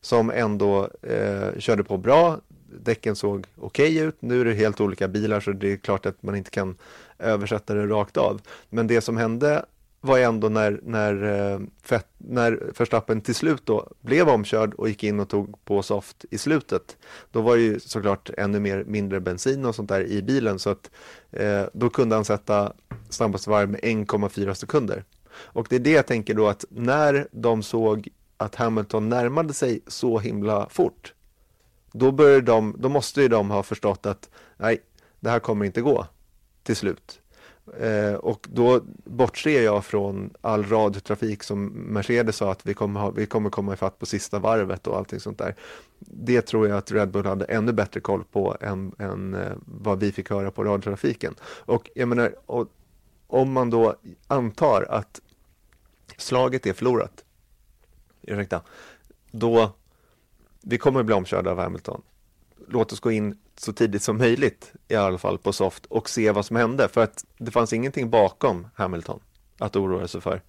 Som 0.00 0.30
ändå 0.30 0.90
eh, 1.02 1.58
körde 1.58 1.84
på 1.84 1.96
bra. 1.96 2.40
Däcken 2.82 3.16
såg 3.16 3.46
okej 3.56 3.92
okay 3.92 4.08
ut. 4.08 4.16
Nu 4.20 4.40
är 4.40 4.44
det 4.44 4.54
helt 4.54 4.80
olika 4.80 5.08
bilar 5.08 5.40
så 5.40 5.52
det 5.52 5.72
är 5.72 5.76
klart 5.76 6.06
att 6.06 6.22
man 6.22 6.36
inte 6.36 6.50
kan 6.50 6.76
översätta 7.18 7.74
det 7.74 7.86
rakt 7.86 8.16
av. 8.16 8.40
Men 8.70 8.86
det 8.86 9.00
som 9.00 9.16
hände 9.16 9.64
var 10.06 10.18
ändå 10.18 10.48
när, 10.48 10.80
när, 10.82 11.22
eh, 11.22 11.60
Fett, 11.82 12.06
när 12.18 12.72
Verstappen 12.78 13.20
till 13.20 13.34
slut 13.34 13.66
då 13.66 13.88
blev 14.00 14.28
omkörd 14.28 14.74
och 14.74 14.88
gick 14.88 15.04
in 15.04 15.20
och 15.20 15.28
tog 15.28 15.64
på 15.64 15.82
soft 15.82 16.24
i 16.30 16.38
slutet. 16.38 16.96
Då 17.30 17.40
var 17.40 17.56
det 17.56 17.62
ju 17.62 17.80
såklart 17.80 18.30
ännu 18.38 18.60
mer 18.60 18.84
mindre 18.84 19.20
bensin 19.20 19.64
och 19.64 19.74
sånt 19.74 19.88
där 19.88 20.04
i 20.06 20.22
bilen 20.22 20.58
så 20.58 20.70
att 20.70 20.90
eh, 21.30 21.62
då 21.72 21.90
kunde 21.90 22.14
han 22.14 22.24
sätta 22.24 22.72
snabbaste 23.08 23.50
varv 23.50 23.68
med 23.68 23.80
1,4 23.80 24.54
sekunder. 24.54 25.04
Och 25.32 25.66
det 25.70 25.76
är 25.76 25.80
det 25.80 25.90
jag 25.90 26.06
tänker 26.06 26.34
då 26.34 26.48
att 26.48 26.64
när 26.68 27.28
de 27.30 27.62
såg 27.62 28.08
att 28.36 28.54
Hamilton 28.54 29.08
närmade 29.08 29.52
sig 29.52 29.80
så 29.86 30.18
himla 30.18 30.68
fort, 30.68 31.14
då, 31.92 32.12
började 32.12 32.40
de, 32.40 32.76
då 32.78 32.88
måste 32.88 33.22
ju 33.22 33.28
de 33.28 33.50
ha 33.50 33.62
förstått 33.62 34.06
att 34.06 34.30
nej, 34.56 34.82
det 35.20 35.30
här 35.30 35.38
kommer 35.38 35.64
inte 35.64 35.80
gå 35.80 36.06
till 36.62 36.76
slut. 36.76 37.20
Eh, 37.80 38.14
och 38.14 38.46
då 38.50 38.80
bortser 39.04 39.62
jag 39.62 39.84
från 39.84 40.30
all 40.40 40.64
radiotrafik 40.64 41.42
som 41.42 41.66
Mercedes 41.66 42.36
sa 42.36 42.52
att 42.52 42.66
vi 42.66 42.74
kommer, 42.74 43.00
ha, 43.00 43.10
vi 43.10 43.26
kommer 43.26 43.50
komma 43.50 43.72
ifatt 43.72 43.98
på 43.98 44.06
sista 44.06 44.38
varvet 44.38 44.86
och 44.86 44.96
allting 44.96 45.20
sånt 45.20 45.38
där. 45.38 45.54
Det 45.98 46.42
tror 46.42 46.68
jag 46.68 46.78
att 46.78 46.92
Red 46.92 47.10
Bull 47.10 47.26
hade 47.26 47.44
ännu 47.44 47.72
bättre 47.72 48.00
koll 48.00 48.24
på 48.24 48.56
än, 48.60 48.92
än 48.98 49.34
eh, 49.34 49.52
vad 49.64 50.00
vi 50.00 50.12
fick 50.12 50.30
höra 50.30 50.50
på 50.50 50.64
radiotrafiken. 50.64 51.34
Och 51.42 51.90
jag 51.94 52.08
menar, 52.08 52.34
och, 52.46 52.68
om 53.26 53.52
man 53.52 53.70
då 53.70 53.96
antar 54.26 54.86
att 54.90 55.20
slaget 56.16 56.66
är 56.66 56.72
förlorat, 56.72 57.24
ursäkta, 58.22 58.62
då 59.30 59.72
vi 60.62 60.78
kommer 60.78 61.00
att 61.00 61.06
bli 61.06 61.14
omkörda 61.14 61.50
av 61.50 61.58
Hamilton. 61.58 62.02
Låt 62.68 62.92
oss 62.92 63.00
gå 63.00 63.10
in 63.10 63.38
så 63.60 63.72
tidigt 63.72 64.02
som 64.02 64.18
möjligt 64.18 64.72
i 64.88 64.94
alla 64.94 65.18
fall 65.18 65.38
på 65.38 65.52
soft 65.52 65.86
och 65.86 66.08
se 66.08 66.30
vad 66.30 66.46
som 66.46 66.56
hände 66.56 66.88
för 66.88 67.00
att 67.00 67.24
det 67.38 67.50
fanns 67.50 67.72
ingenting 67.72 68.10
bakom 68.10 68.66
Hamilton 68.74 69.20
att 69.58 69.76
oroa 69.76 70.08
sig 70.08 70.20
för. 70.20 70.42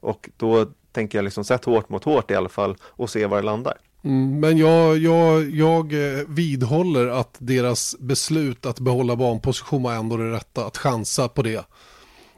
Och 0.00 0.30
då 0.36 0.66
tänker 0.92 1.18
jag 1.18 1.24
liksom 1.24 1.44
sätt 1.44 1.64
hårt 1.64 1.88
mot 1.88 2.04
hårt 2.04 2.30
i 2.30 2.34
alla 2.34 2.48
fall 2.48 2.76
och 2.82 3.10
se 3.10 3.26
var 3.26 3.36
det 3.36 3.42
landar. 3.42 3.78
Mm, 4.04 4.40
men 4.40 4.58
jag, 4.58 4.98
jag, 4.98 5.50
jag 5.50 5.92
eh, 5.92 6.24
vidhåller 6.28 7.06
att 7.06 7.36
deras 7.38 7.96
beslut 7.98 8.66
att 8.66 8.80
behålla 8.80 9.16
banposition 9.16 9.82
var 9.82 9.94
ändå 9.94 10.16
det 10.16 10.32
rätta, 10.32 10.66
att 10.66 10.76
chansa 10.76 11.28
på 11.28 11.42
det. 11.42 11.64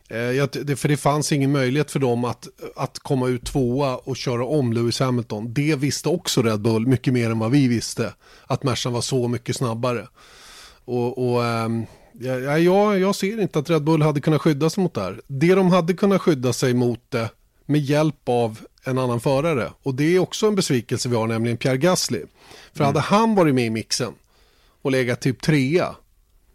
Eh, 0.09 0.77
för 0.77 0.88
det 0.88 0.97
fanns 0.97 1.33
ingen 1.33 1.53
möjlighet 1.53 1.90
för 1.90 1.99
dem 1.99 2.25
att, 2.25 2.49
att 2.77 2.99
komma 2.99 3.29
ut 3.29 3.45
tvåa 3.45 3.97
och 3.97 4.16
köra 4.16 4.45
om 4.45 4.73
Lewis 4.73 5.01
Hamilton. 5.01 5.55
Det 5.55 5.77
visste 5.77 6.09
också 6.09 6.42
Red 6.42 6.61
Bull 6.61 6.87
mycket 6.87 7.12
mer 7.12 7.31
än 7.31 7.38
vad 7.38 7.51
vi 7.51 7.69
visste. 7.69 8.14
Att 8.47 8.62
Mercan 8.62 8.92
var 8.92 9.01
så 9.01 9.29
mycket 9.29 9.57
snabbare. 9.57 10.07
Och, 10.85 11.35
och 11.35 11.45
ähm, 11.45 11.87
ja, 12.12 12.59
jag, 12.59 12.99
jag 12.99 13.14
ser 13.14 13.40
inte 13.40 13.59
att 13.59 13.71
Red 13.71 13.85
Bull 13.85 14.03
hade 14.03 14.21
kunnat 14.21 14.42
skydda 14.42 14.71
sig 14.71 14.83
mot 14.83 14.95
det 14.95 15.01
här. 15.01 15.21
Det 15.27 15.55
de 15.55 15.71
hade 15.71 15.95
kunnat 15.95 16.23
skydda 16.23 16.53
sig 16.53 16.75
mot 16.75 17.01
det 17.09 17.31
med 17.66 17.81
hjälp 17.81 18.29
av 18.29 18.61
en 18.85 18.99
annan 18.99 19.21
förare. 19.21 19.73
Och 19.83 19.95
det 19.95 20.16
är 20.16 20.19
också 20.19 20.47
en 20.47 20.55
besvikelse 20.55 21.09
vi 21.09 21.16
har, 21.16 21.27
nämligen 21.27 21.57
Pierre 21.57 21.77
Gasly. 21.77 22.23
För 22.73 22.85
mm. 22.85 22.87
hade 22.87 23.01
han 23.01 23.35
varit 23.35 23.55
med 23.55 23.66
i 23.66 23.71
mixen 23.71 24.12
och 24.83 24.90
legat 24.90 25.21
typ 25.21 25.42
trea 25.42 25.95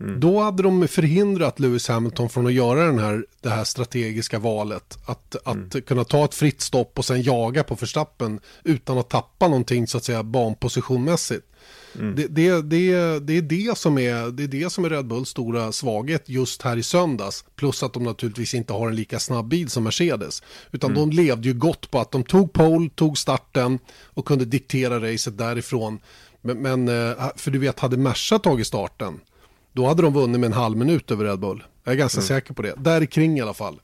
Mm. 0.03 0.19
Då 0.19 0.39
hade 0.39 0.63
de 0.63 0.87
förhindrat 0.87 1.59
Lewis 1.59 1.87
Hamilton 1.87 2.29
från 2.29 2.47
att 2.47 2.53
göra 2.53 2.85
den 2.85 2.99
här, 2.99 3.25
det 3.41 3.49
här 3.49 3.63
strategiska 3.63 4.39
valet. 4.39 4.97
Att, 5.05 5.35
att 5.35 5.55
mm. 5.55 5.69
kunna 5.69 6.03
ta 6.03 6.25
ett 6.25 6.35
fritt 6.35 6.61
stopp 6.61 6.99
och 6.99 7.05
sen 7.05 7.21
jaga 7.21 7.63
på 7.63 7.75
förstappen 7.75 8.39
utan 8.63 8.97
att 8.97 9.09
tappa 9.09 9.47
någonting 9.47 9.87
så 9.87 9.97
att 9.97 10.03
säga 10.03 10.23
banpositionmässigt. 10.23 11.45
Mm. 11.95 12.15
Det, 12.15 12.27
det, 12.27 12.61
det, 12.61 13.19
det, 13.19 13.37
är 13.37 13.41
det, 13.41 13.77
som 13.77 13.97
är, 13.97 14.31
det 14.31 14.43
är 14.43 14.47
det 14.47 14.69
som 14.69 14.85
är 14.85 14.89
Red 14.89 15.07
Bulls 15.07 15.29
stora 15.29 15.71
svaghet 15.71 16.29
just 16.29 16.61
här 16.61 16.77
i 16.77 16.83
söndags. 16.83 17.45
Plus 17.55 17.83
att 17.83 17.93
de 17.93 18.03
naturligtvis 18.03 18.53
inte 18.53 18.73
har 18.73 18.87
en 18.87 18.95
lika 18.95 19.19
snabb 19.19 19.47
bil 19.47 19.69
som 19.69 19.83
Mercedes. 19.83 20.43
Utan 20.71 20.91
mm. 20.91 21.09
de 21.09 21.15
levde 21.15 21.47
ju 21.47 21.53
gott 21.53 21.91
på 21.91 21.99
att 21.99 22.11
de 22.11 22.23
tog 22.23 22.53
pole, 22.53 22.89
tog 22.95 23.17
starten 23.17 23.79
och 24.03 24.25
kunde 24.25 24.45
diktera 24.45 25.11
racet 25.11 25.37
därifrån. 25.37 25.99
Men, 26.41 26.57
men 26.57 26.87
eh, 26.87 27.29
för 27.35 27.51
du 27.51 27.59
vet, 27.59 27.79
hade 27.79 27.97
Merca 27.97 28.39
tagit 28.39 28.67
starten, 28.67 29.19
då 29.73 29.85
hade 29.85 30.01
de 30.01 30.13
vunnit 30.13 30.39
med 30.39 30.47
en 30.47 30.53
halv 30.53 30.77
minut 30.77 31.11
över 31.11 31.25
Red 31.25 31.39
Bull. 31.39 31.63
Jag 31.83 31.93
är 31.93 31.97
ganska 31.97 32.19
mm. 32.19 32.27
säker 32.27 32.53
på 32.53 32.61
det. 32.61 32.73
Där 32.77 33.05
kring 33.05 33.37
i 33.37 33.41
alla 33.41 33.53
fall. 33.53 33.81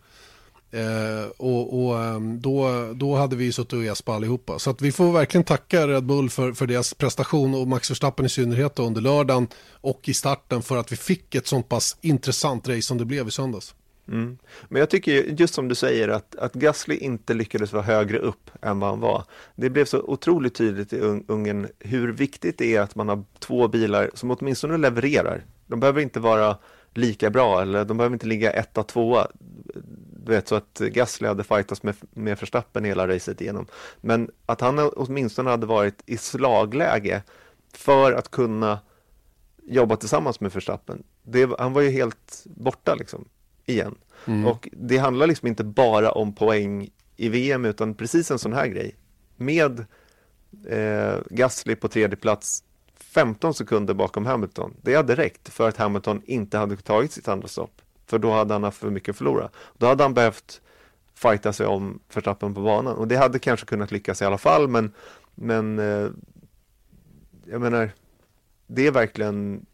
Eh, 0.71 1.29
och, 1.37 1.85
och 1.85 2.03
ehm, 2.03 2.41
då, 2.41 2.69
då 2.93 3.15
hade 3.15 3.35
vi 3.35 3.51
suttit 3.51 3.73
och 3.73 3.83
gäspat 3.83 4.15
allihopa. 4.15 4.59
Så 4.59 4.69
att 4.69 4.81
vi 4.81 4.91
får 4.91 5.11
verkligen 5.11 5.43
tacka 5.43 5.87
Red 5.87 6.03
Bull 6.03 6.29
för, 6.29 6.53
för 6.53 6.67
deras 6.67 6.93
prestation 6.93 7.55
och 7.55 7.67
Max 7.67 7.91
Verstappen 7.91 8.25
i 8.25 8.29
synnerhet 8.29 8.79
under 8.79 9.01
lördagen 9.01 9.47
och 9.71 10.09
i 10.09 10.13
starten 10.13 10.61
för 10.61 10.77
att 10.77 10.91
vi 10.91 10.95
fick 10.95 11.35
ett 11.35 11.47
sånt 11.47 11.69
pass 11.69 11.97
intressant 12.01 12.67
race 12.67 12.81
som 12.81 12.97
det 12.97 13.05
blev 13.05 13.27
i 13.27 13.31
söndags. 13.31 13.75
Mm. 14.07 14.37
Men 14.69 14.79
jag 14.79 14.89
tycker 14.89 15.11
just 15.39 15.53
som 15.53 15.67
du 15.67 15.75
säger 15.75 16.07
att, 16.07 16.35
att 16.35 16.53
Gasly 16.53 16.95
inte 16.95 17.33
lyckades 17.33 17.73
vara 17.73 17.83
högre 17.83 18.17
upp 18.19 18.49
än 18.61 18.79
vad 18.79 18.89
han 18.89 18.99
var. 18.99 19.23
Det 19.55 19.69
blev 19.69 19.85
så 19.85 19.99
otroligt 19.99 20.55
tydligt 20.55 20.93
i 20.93 20.99
Ungern 21.27 21.67
hur 21.79 22.11
viktigt 22.11 22.57
det 22.57 22.75
är 22.75 22.81
att 22.81 22.95
man 22.95 23.09
har 23.09 23.23
två 23.39 23.67
bilar 23.67 24.11
som 24.13 24.31
åtminstone 24.31 24.77
levererar. 24.77 25.43
De 25.67 25.79
behöver 25.79 26.01
inte 26.01 26.19
vara 26.19 26.57
lika 26.93 27.29
bra 27.29 27.61
eller 27.61 27.85
de 27.85 27.97
behöver 27.97 28.15
inte 28.15 28.27
ligga 28.27 28.51
etta, 28.51 28.83
tvåa. 28.83 29.27
Du 30.25 30.31
vet 30.31 30.47
så 30.47 30.55
att 30.55 30.79
Gasly 30.79 31.27
hade 31.27 31.43
fightats 31.43 31.83
med, 31.83 31.95
med 32.11 32.39
Verstappen 32.39 32.83
hela 32.83 33.07
racet 33.07 33.41
igenom. 33.41 33.67
Men 34.01 34.31
att 34.45 34.61
han 34.61 34.79
åtminstone 34.79 35.49
hade 35.49 35.65
varit 35.65 36.03
i 36.05 36.17
slagläge 36.17 37.23
för 37.73 38.13
att 38.13 38.31
kunna 38.31 38.79
jobba 39.63 39.95
tillsammans 39.95 40.39
med 40.39 40.51
Verstappen. 40.51 41.03
Det, 41.23 41.49
han 41.59 41.73
var 41.73 41.81
ju 41.81 41.89
helt 41.89 42.43
borta 42.45 42.95
liksom, 42.95 43.25
igen. 43.65 43.95
Mm. 44.25 44.47
Och 44.47 44.69
det 44.71 44.97
handlar 44.97 45.27
liksom 45.27 45.47
inte 45.47 45.63
bara 45.63 46.11
om 46.11 46.35
poäng 46.35 46.89
i 47.15 47.29
VM 47.29 47.65
utan 47.65 47.95
precis 47.95 48.31
en 48.31 48.39
sån 48.39 48.53
här 48.53 48.67
grej. 48.67 48.95
Med 49.35 49.85
eh, 50.67 51.15
Gasly 51.29 51.75
på 51.75 51.87
tredje 51.87 52.17
plats 52.17 52.63
15 53.09 53.53
sekunder 53.53 53.93
bakom 53.93 54.25
Hamilton. 54.25 54.73
Det 54.81 54.95
hade 54.95 55.15
räckt 55.15 55.49
för 55.49 55.69
att 55.69 55.77
Hamilton 55.77 56.21
inte 56.25 56.57
hade 56.57 56.77
tagit 56.77 57.11
sitt 57.11 57.27
andra 57.27 57.47
stopp. 57.47 57.81
För 58.05 58.19
då 58.19 58.31
hade 58.31 58.53
han 58.53 58.63
haft 58.63 58.77
för 58.77 58.89
mycket 58.89 59.09
att 59.09 59.17
förlora. 59.17 59.49
Då 59.77 59.85
hade 59.85 60.03
han 60.03 60.13
behövt 60.13 60.61
fighta 61.13 61.53
sig 61.53 61.65
om 61.67 61.99
Verstappen 62.13 62.53
på 62.53 62.61
banan. 62.61 62.95
Och 62.95 63.07
det 63.07 63.15
hade 63.15 63.39
kanske 63.39 63.65
kunnat 63.65 63.91
lyckas 63.91 64.21
i 64.21 64.25
alla 64.25 64.37
fall, 64.37 64.67
men, 64.67 64.91
men 65.35 65.79
eh, 65.79 66.09
jag 67.45 67.61
menar, 67.61 67.91
det 68.67 68.87
är 68.87 68.91
verkligen 68.91 69.65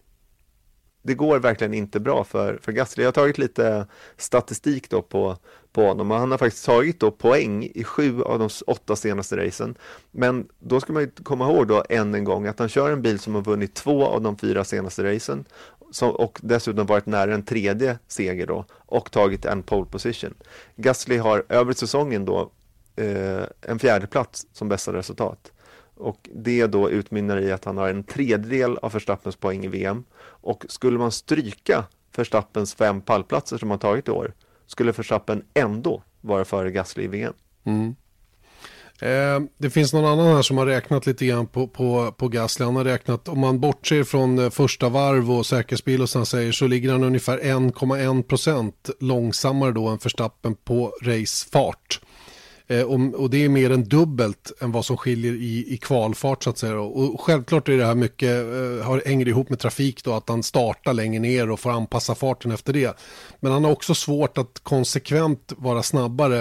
det 1.04 1.14
går 1.14 1.40
verkligen 1.40 1.74
inte 1.74 2.00
bra 2.00 2.24
för, 2.24 2.60
för 2.62 2.72
Gasly. 2.72 3.04
Jag 3.04 3.08
har 3.08 3.14
tagit 3.14 3.38
lite 3.38 3.88
statistik 4.18 4.90
då 4.90 5.02
på, 5.02 5.38
på 5.72 5.88
honom 5.88 6.12
och 6.12 6.18
han 6.18 6.32
har 6.32 6.38
faktiskt 6.38 6.66
tagit 6.66 7.00
då 7.00 7.12
poäng 7.12 7.72
i 7.76 7.84
sju 7.84 8.24
av 8.24 8.40
de 8.40 8.50
åtta 8.68 8.96
senaste 8.96 9.38
racen. 9.38 9.76
Men 10.12 10.48
då 10.60 10.80
ska 10.80 10.94
man 10.94 11.04
ju 11.04 11.12
komma 11.24 11.46
ihåg 11.46 11.68
då 11.68 11.84
än 11.90 12.16
en 12.16 12.24
gång 12.24 12.48
att 12.48 12.60
han 12.60 12.70
kör 12.70 12.92
en 12.92 13.02
bil 13.02 13.20
som 13.20 13.36
har 13.36 13.42
vunnit 13.42 13.74
två 13.74 14.06
av 14.06 14.22
de 14.22 14.38
fyra 14.38 14.64
senaste 14.64 15.16
racen 15.16 15.46
som, 15.92 16.12
och 16.12 16.40
dessutom 16.42 16.86
varit 16.86 17.06
nära 17.06 17.34
en 17.34 17.46
tredje 17.46 17.98
seger 18.08 18.48
då 18.48 18.66
och 18.72 19.12
tagit 19.12 19.46
en 19.46 19.64
pole 19.64 19.86
position. 19.86 20.34
Gasly 20.76 21.18
har 21.18 21.46
över 21.50 21.74
säsongen 21.74 22.26
då 22.26 22.52
eh, 22.96 23.44
en 23.62 23.80
fjärde 23.80 24.08
plats 24.08 24.48
som 24.54 24.70
bästa 24.70 24.94
resultat. 24.94 25.52
Och 25.96 26.30
det 26.36 26.68
då 26.68 26.90
utmynnar 26.90 27.42
i 27.42 27.52
att 27.52 27.66
han 27.66 27.78
har 27.78 27.90
en 27.90 28.04
tredjedel 28.04 28.78
av 28.78 28.92
Verstappens 28.92 29.36
poäng 29.36 29.66
i 29.66 29.68
VM. 29.68 30.04
Och 30.26 30.66
skulle 30.70 30.98
man 30.98 31.12
stryka 31.12 31.86
Verstappens 32.16 32.76
fem 32.76 33.02
pallplatser 33.02 33.58
som 33.58 33.70
han 33.70 33.80
tagit 33.80 34.08
i 34.08 34.12
år, 34.12 34.34
skulle 34.68 34.92
Verstappen 34.92 35.44
ändå 35.54 36.04
vara 36.22 36.46
före 36.46 36.72
Gasly 36.72 37.04
i 37.04 37.08
VM. 37.08 37.34
Mm. 37.64 37.96
Eh, 39.02 39.40
det 39.58 39.70
finns 39.70 39.94
någon 39.94 40.06
annan 40.06 40.36
här 40.36 40.42
som 40.42 40.58
har 40.58 40.66
räknat 40.66 41.06
lite 41.06 41.26
grann 41.26 41.48
på, 41.48 41.68
på, 41.68 42.12
på 42.18 42.28
Gasly. 42.28 42.66
Han 42.66 42.76
har 42.76 42.84
räknat, 42.84 43.28
om 43.28 43.40
man 43.40 43.60
bortser 43.60 44.04
från 44.04 44.40
eh, 44.40 44.50
första 44.50 44.90
varv 44.90 45.32
och 45.32 45.46
säkerhetsbil 45.46 46.02
och 46.02 46.10
sådana 46.10 46.26
säger 46.26 46.52
så 46.52 46.68
ligger 46.68 46.92
han 46.92 47.04
ungefär 47.04 47.38
1,1 47.40 48.24
procent 48.24 48.90
långsammare 49.00 49.72
då 49.72 49.88
än 49.88 49.98
Verstappen 50.04 50.56
på 50.56 50.94
racefart. 51.02 52.00
Eh, 52.68 52.82
och, 52.82 53.14
och, 53.14 53.30
det 53.30 53.46
är 53.46 53.50
mer 53.50 53.70
än 53.70 53.84
dubbelt 53.84 54.52
än 54.62 54.72
vad 54.72 54.86
som 54.86 54.98
skiljer 54.98 55.34
i, 55.34 55.74
i 55.74 55.78
kvalfart 55.78 56.44
så 56.44 56.50
att 56.50 56.58
säga. 56.58 56.80
Och 56.80 57.22
självklart 57.22 57.70
är 57.70 57.78
det 57.78 57.86
här 57.86 57.96
mycket, 57.96 58.30
eh, 58.30 58.86
har, 58.86 59.02
hänger 59.06 59.28
ihop 59.28 59.50
med 59.50 59.60
trafik 59.60 60.04
då, 60.04 60.14
att 60.14 60.30
han 60.30 60.44
startar 60.44 60.94
längre 60.94 61.20
ner 61.20 61.52
och 61.52 61.60
får 61.60 61.72
anpassa 61.72 62.16
farten 62.16 62.52
efter 62.52 62.74
det. 62.74 62.98
Men 63.40 63.52
han 63.52 63.64
har 63.64 63.72
också 63.72 63.96
svårt 63.96 64.38
att 64.38 64.60
konsekvent 64.64 65.54
vara 65.58 65.84
snabbare. 65.84 66.40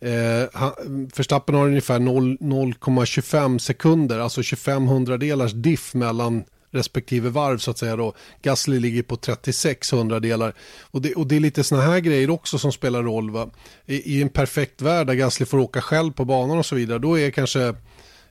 Eh, 0.00 0.68
Förstappen 1.12 1.54
har 1.54 1.66
ungefär 1.66 1.98
0,25 1.98 3.58
sekunder, 3.58 4.18
alltså 4.18 4.42
25 4.42 4.86
hundradelars 4.86 5.52
diff 5.52 5.94
mellan 5.94 6.44
respektive 6.70 7.30
varv 7.30 7.58
så 7.58 7.70
att 7.70 7.78
säga 7.78 7.96
då. 7.96 8.14
Gasly 8.42 8.80
ligger 8.80 9.02
på 9.02 9.16
36 9.16 9.92
hundradelar. 9.92 10.54
Och 10.80 11.02
det, 11.02 11.14
och 11.14 11.26
det 11.26 11.36
är 11.36 11.40
lite 11.40 11.64
sådana 11.64 11.86
här 11.86 12.00
grejer 12.00 12.30
också 12.30 12.58
som 12.58 12.72
spelar 12.72 13.02
roll. 13.02 13.30
Va? 13.30 13.50
I, 13.86 14.16
I, 14.16 14.22
en 14.22 14.28
perfekt 14.28 14.82
värld 14.82 15.06
där 15.06 15.14
Gasly 15.14 15.46
får 15.46 15.58
åka 15.58 15.80
själv 15.80 16.12
på 16.12 16.24
banan 16.24 16.58
och 16.58 16.66
så 16.66 16.74
vidare, 16.74 16.98
då 16.98 17.18
är 17.18 17.30
kanske 17.30 17.74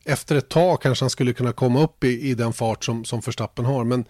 efter 0.03 0.35
ett 0.35 0.49
tag 0.49 0.81
kanske 0.81 1.03
han 1.03 1.09
skulle 1.09 1.33
kunna 1.33 1.51
komma 1.51 1.83
upp 1.83 2.03
i, 2.03 2.29
i 2.29 2.33
den 2.33 2.53
fart 2.53 2.83
som, 2.83 3.05
som 3.05 3.19
Verstappen 3.19 3.65
har. 3.65 3.83
Men 3.83 4.05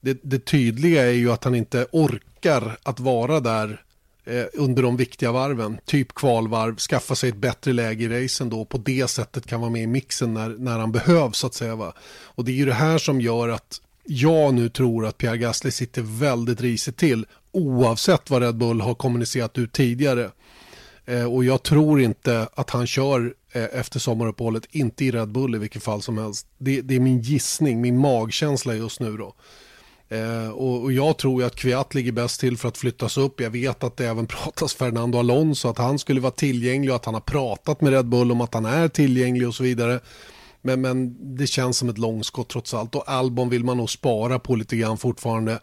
det, 0.00 0.18
det 0.22 0.38
tydliga 0.38 1.02
är 1.02 1.12
ju 1.12 1.32
att 1.32 1.44
han 1.44 1.54
inte 1.54 1.86
orkar 1.92 2.78
att 2.82 3.00
vara 3.00 3.40
där 3.40 3.82
eh, 4.26 4.44
under 4.52 4.82
de 4.82 4.96
viktiga 4.96 5.32
varven, 5.32 5.78
typ 5.84 6.14
kvalvarv, 6.14 6.76
skaffa 6.76 7.14
sig 7.14 7.28
ett 7.28 7.36
bättre 7.36 7.72
läge 7.72 8.04
i 8.04 8.24
racen 8.24 8.50
då 8.50 8.64
på 8.64 8.78
det 8.78 9.10
sättet 9.10 9.46
kan 9.46 9.60
vara 9.60 9.70
med 9.70 9.82
i 9.82 9.86
mixen 9.86 10.34
när, 10.34 10.48
när 10.48 10.78
han 10.78 10.92
behövs 10.92 11.38
så 11.38 11.46
att 11.46 11.54
säga. 11.54 11.76
Va? 11.76 11.92
Och 12.24 12.44
det 12.44 12.52
är 12.52 12.56
ju 12.56 12.66
det 12.66 12.74
här 12.74 12.98
som 12.98 13.20
gör 13.20 13.48
att 13.48 13.80
jag 14.04 14.54
nu 14.54 14.68
tror 14.68 15.06
att 15.06 15.18
Pierre 15.18 15.38
Gasly 15.38 15.70
sitter 15.70 16.02
väldigt 16.02 16.60
risigt 16.60 16.96
till 16.96 17.26
oavsett 17.52 18.30
vad 18.30 18.42
Red 18.42 18.56
Bull 18.56 18.80
har 18.80 18.94
kommunicerat 18.94 19.58
ut 19.58 19.72
tidigare. 19.72 20.30
Eh, 21.06 21.34
och 21.34 21.44
jag 21.44 21.62
tror 21.62 22.00
inte 22.00 22.48
att 22.54 22.70
han 22.70 22.86
kör 22.86 23.34
eh, 23.52 23.64
efter 23.72 24.00
sommaruppehållet, 24.00 24.66
inte 24.70 25.04
i 25.04 25.10
Red 25.10 25.28
Bull 25.28 25.54
i 25.54 25.58
vilket 25.58 25.82
fall 25.82 26.02
som 26.02 26.18
helst. 26.18 26.46
Det, 26.58 26.80
det 26.80 26.94
är 26.94 27.00
min 27.00 27.20
gissning, 27.20 27.80
min 27.80 27.98
magkänsla 27.98 28.74
just 28.74 29.00
nu 29.00 29.16
då. 29.16 29.34
Eh, 30.08 30.48
och, 30.48 30.82
och, 30.82 30.92
jag 30.92 31.18
tror 31.18 31.40
ju 31.40 31.46
att 31.46 31.56
Kviat 31.56 31.94
ligger 31.94 32.12
bäst 32.12 32.40
till 32.40 32.56
för 32.56 32.68
att 32.68 32.78
flyttas 32.78 33.18
upp. 33.18 33.40
Jag 33.40 33.50
vet 33.50 33.84
att 33.84 33.96
det 33.96 34.06
även 34.06 34.26
pratas 34.26 34.74
Fernando 34.74 35.18
Alonso 35.18 35.68
att 35.68 35.78
han 35.78 35.98
skulle 35.98 36.20
vara 36.20 36.32
tillgänglig 36.32 36.90
och 36.90 36.96
att 36.96 37.04
han 37.04 37.14
har 37.14 37.20
pratat 37.20 37.80
med 37.80 37.92
Red 37.92 38.06
Bull 38.06 38.32
om 38.32 38.40
att 38.40 38.54
han 38.54 38.64
är 38.64 38.88
tillgänglig 38.88 39.48
och 39.48 39.54
så 39.54 39.62
vidare. 39.62 40.00
Men, 40.62 40.80
men 40.80 41.16
det 41.36 41.46
känns 41.46 41.78
som 41.78 41.88
ett 41.88 41.98
långskott 41.98 42.48
trots 42.48 42.74
allt 42.74 42.94
och 42.94 43.10
Albon 43.10 43.48
vill 43.48 43.64
man 43.64 43.76
nog 43.76 43.90
spara 43.90 44.38
på 44.38 44.56
lite 44.56 44.76
grann 44.76 44.98
fortfarande 44.98 45.60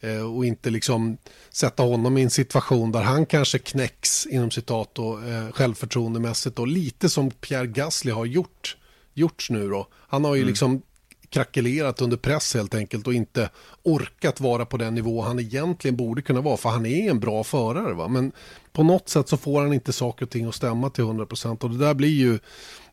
eh, 0.00 0.34
och 0.34 0.46
inte 0.46 0.70
liksom 0.70 1.16
sätta 1.50 1.82
honom 1.82 2.18
i 2.18 2.22
en 2.22 2.30
situation 2.30 2.92
där 2.92 3.02
han 3.02 3.26
kanske 3.26 3.58
knäcks 3.58 4.26
inom 4.26 4.50
citat 4.50 4.98
och 4.98 5.28
eh, 5.28 5.52
självförtroendemässigt 5.52 6.58
och 6.58 6.66
lite 6.68 7.08
som 7.08 7.30
Pierre 7.30 7.66
Gasly 7.66 8.12
har 8.12 8.24
gjort 8.24 8.76
gjorts 9.14 9.50
nu 9.50 9.68
då. 9.68 9.88
Han 10.08 10.24
har 10.24 10.34
ju 10.34 10.40
mm. 10.40 10.48
liksom 10.48 10.82
krackelerat 11.30 12.00
under 12.00 12.16
press 12.16 12.54
helt 12.54 12.74
enkelt 12.74 13.06
och 13.06 13.14
inte 13.14 13.50
orkat 13.82 14.40
vara 14.40 14.66
på 14.66 14.76
den 14.76 14.94
nivå 14.94 15.22
han 15.22 15.38
egentligen 15.38 15.96
borde 15.96 16.22
kunna 16.22 16.40
vara. 16.40 16.56
För 16.56 16.68
han 16.68 16.86
är 16.86 17.10
en 17.10 17.20
bra 17.20 17.44
förare. 17.44 17.94
Va? 17.94 18.08
Men 18.08 18.32
på 18.72 18.82
något 18.82 19.08
sätt 19.08 19.28
så 19.28 19.36
får 19.36 19.62
han 19.62 19.72
inte 19.72 19.92
saker 19.92 20.26
och 20.26 20.30
ting 20.30 20.46
att 20.46 20.54
stämma 20.54 20.90
till 20.90 21.04
100%. 21.04 21.64
Och 21.64 21.70
det 21.70 21.78
där 21.78 21.94
blir 21.94 22.08
ju 22.08 22.38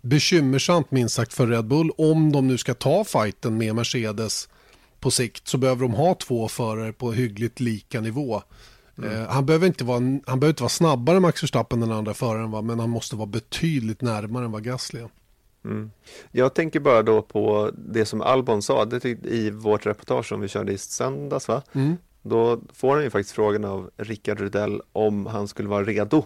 bekymmersamt 0.01 0.91
minst 0.91 1.15
sagt 1.15 1.33
för 1.33 1.47
Red 1.47 1.65
Bull. 1.65 1.91
Om 1.97 2.31
de 2.31 2.47
nu 2.47 2.57
ska 2.57 2.73
ta 2.73 3.03
fighten 3.03 3.57
med 3.57 3.75
Mercedes 3.75 4.49
på 4.99 5.11
sikt 5.11 5.47
så 5.47 5.57
behöver 5.57 5.81
de 5.81 5.93
ha 5.93 6.15
två 6.15 6.47
förare 6.47 6.93
på 6.93 7.11
hyggligt 7.11 7.59
lika 7.59 8.01
nivå. 8.01 8.41
Mm. 8.97 9.11
Eh, 9.11 9.27
han, 9.29 9.45
behöver 9.45 9.67
inte 9.67 9.83
vara, 9.83 9.99
han 9.99 10.21
behöver 10.25 10.47
inte 10.47 10.63
vara 10.63 10.69
snabbare 10.69 11.15
än 11.15 11.21
Max 11.21 11.43
Verstappen 11.43 11.81
än 11.81 11.89
den 11.89 11.97
andra 11.97 12.13
föraren 12.13 12.51
va? 12.51 12.61
men 12.61 12.79
han 12.79 12.89
måste 12.89 13.15
vara 13.15 13.27
betydligt 13.27 14.01
närmare 14.01 14.45
än 14.45 14.51
vad 14.51 14.63
Gasly 14.63 14.99
är. 14.99 15.09
Mm. 15.65 15.91
Jag 16.31 16.53
tänker 16.53 16.79
bara 16.79 17.03
då 17.03 17.21
på 17.21 17.71
det 17.75 18.05
som 18.05 18.21
Albon 18.21 18.61
sa 18.61 18.85
det 18.85 19.05
i 19.05 19.51
vårt 19.51 19.85
reportage 19.85 20.25
som 20.25 20.41
vi 20.41 20.47
körde 20.47 20.71
i 20.71 20.77
söndags. 20.77 21.47
Va? 21.47 21.61
Mm. 21.73 21.97
Då 22.21 22.61
får 22.73 22.95
han 22.95 23.03
ju 23.03 23.09
faktiskt 23.09 23.35
frågan 23.35 23.65
av 23.65 23.89
Rickard 23.97 24.39
Rudell 24.39 24.81
om 24.91 25.25
han 25.25 25.47
skulle 25.47 25.69
vara 25.69 25.83
redo 25.83 26.25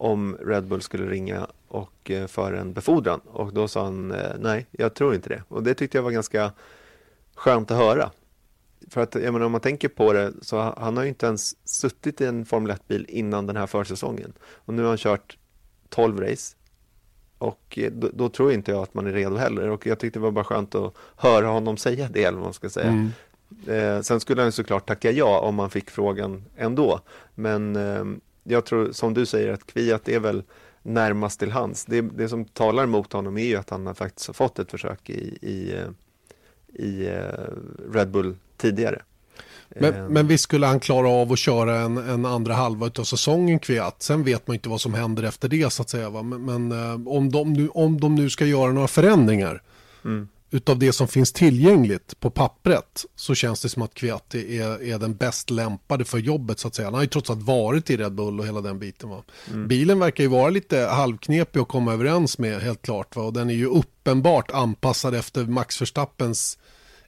om 0.00 0.36
Red 0.40 0.66
Bull 0.66 0.82
skulle 0.82 1.06
ringa 1.06 1.46
och 1.68 2.10
eh, 2.10 2.26
för 2.26 2.52
en 2.52 2.72
befordran 2.72 3.20
och 3.20 3.52
då 3.52 3.68
sa 3.68 3.84
han 3.84 4.10
eh, 4.10 4.32
nej, 4.38 4.66
jag 4.70 4.94
tror 4.94 5.14
inte 5.14 5.28
det 5.28 5.42
och 5.48 5.62
det 5.62 5.74
tyckte 5.74 5.98
jag 5.98 6.02
var 6.02 6.10
ganska 6.10 6.52
skönt 7.34 7.70
att 7.70 7.76
höra. 7.76 8.10
För 8.88 9.00
att 9.00 9.14
jag 9.14 9.32
menar, 9.32 9.46
om 9.46 9.52
man 9.52 9.60
tänker 9.60 9.88
på 9.88 10.12
det 10.12 10.32
så 10.42 10.74
han 10.76 10.96
har 10.96 11.04
ju 11.04 11.08
inte 11.08 11.26
ens 11.26 11.68
suttit 11.68 12.20
i 12.20 12.26
en 12.26 12.44
Formel 12.44 12.72
1-bil 12.72 13.06
innan 13.08 13.46
den 13.46 13.56
här 13.56 13.66
försäsongen 13.66 14.32
och 14.42 14.74
nu 14.74 14.82
har 14.82 14.88
han 14.88 14.98
kört 14.98 15.38
12 15.88 16.20
race 16.20 16.56
Och 17.40 17.78
eh, 17.78 17.92
då, 17.92 18.08
då, 18.12 18.28
tror 18.28 18.52
inte 18.52 18.70
jag 18.70 18.82
att 18.82 18.94
man 18.94 19.06
är 19.06 19.12
redo 19.12 19.36
heller. 19.36 19.68
Och 19.68 19.86
jag 19.86 19.98
tyckte 19.98 20.18
det 20.18 20.22
var 20.22 20.30
bara 20.30 20.44
skönt 20.44 20.74
att 20.74 20.94
höra 21.16 21.46
honom 21.46 21.76
säga 21.76 22.08
det, 22.12 22.24
eller 22.24 22.38
vad 22.38 22.44
man 22.44 22.54
ska 22.54 22.70
säga. 22.70 22.86
Mm. 22.86 23.10
Eh, 23.66 24.02
sen 24.02 24.20
skulle 24.20 24.42
han 24.42 24.52
såklart 24.52 24.86
tacka 24.88 25.10
ja 25.10 25.40
om 25.40 25.54
man 25.54 25.70
fick 25.70 25.90
frågan 25.90 26.44
ändå. 26.56 27.00
Men 27.34 27.76
eh, 27.76 28.04
jag 28.44 28.64
tror, 28.64 28.92
som 28.92 29.14
du 29.14 29.26
säger, 29.26 29.52
att 29.52 29.66
Kviat 29.66 30.08
är 30.08 30.20
väl 30.20 30.42
närmast 30.82 31.40
till 31.40 31.50
hans. 31.50 31.84
Det, 31.84 32.00
det 32.00 32.28
som 32.28 32.44
talar 32.44 32.84
emot 32.84 33.12
honom 33.12 33.38
är 33.38 33.44
ju 33.44 33.56
att 33.56 33.70
han 33.70 33.94
faktiskt 33.94 34.26
har 34.26 34.34
fått 34.34 34.58
ett 34.58 34.70
försök 34.70 35.10
i, 35.10 35.38
i, 35.42 35.74
eh, 35.74 35.90
i 36.84 37.06
eh, 37.06 37.92
Red 37.92 38.10
Bull 38.10 38.36
tidigare. 38.56 39.02
Men, 39.76 39.94
eh. 39.94 40.08
men 40.08 40.26
visst 40.26 40.44
skulle 40.44 40.66
han 40.66 40.80
klara 40.80 41.08
av 41.08 41.32
att 41.32 41.38
köra 41.38 41.78
en, 41.78 41.96
en 41.96 42.26
andra 42.26 42.54
halva 42.54 42.90
av 42.98 43.04
säsongen 43.04 43.58
Kviat. 43.58 44.02
Sen 44.02 44.24
vet 44.24 44.46
man 44.46 44.54
inte 44.54 44.68
vad 44.68 44.80
som 44.80 44.94
händer 44.94 45.22
efter 45.22 45.48
det 45.48 45.72
så 45.72 45.82
att 45.82 45.90
säga. 45.90 46.10
Va? 46.10 46.22
Men, 46.22 46.44
men 46.44 46.72
om, 47.08 47.30
de 47.30 47.52
nu, 47.52 47.68
om 47.68 48.00
de 48.00 48.14
nu 48.14 48.30
ska 48.30 48.46
göra 48.46 48.72
några 48.72 48.88
förändringar 48.88 49.62
mm 50.04 50.28
utav 50.50 50.78
det 50.78 50.92
som 50.92 51.08
finns 51.08 51.32
tillgängligt 51.32 52.20
på 52.20 52.30
pappret 52.30 53.04
så 53.16 53.34
känns 53.34 53.62
det 53.62 53.68
som 53.68 53.82
att 53.82 53.94
Kviatti 53.94 54.58
är, 54.58 54.82
är 54.82 54.98
den 54.98 55.16
bäst 55.16 55.50
lämpade 55.50 56.04
för 56.04 56.18
jobbet 56.18 56.58
så 56.58 56.68
att 56.68 56.74
säga. 56.74 56.86
Han 56.86 56.94
har 56.94 57.00
ju 57.00 57.06
trots 57.06 57.30
allt 57.30 57.42
varit 57.42 57.90
i 57.90 57.96
Red 57.96 58.12
Bull 58.12 58.40
och 58.40 58.46
hela 58.46 58.60
den 58.60 58.78
biten. 58.78 59.08
Va? 59.08 59.22
Mm. 59.50 59.68
Bilen 59.68 59.98
verkar 59.98 60.24
ju 60.24 60.30
vara 60.30 60.50
lite 60.50 60.78
halvknepig 60.78 61.60
att 61.60 61.68
komma 61.68 61.92
överens 61.92 62.38
med 62.38 62.60
helt 62.60 62.82
klart. 62.82 63.16
Va? 63.16 63.22
Och 63.22 63.32
den 63.32 63.50
är 63.50 63.54
ju 63.54 63.66
uppenbart 63.66 64.50
anpassad 64.50 65.14
efter 65.14 65.44
Max 65.44 65.80
Verstappens 65.80 66.58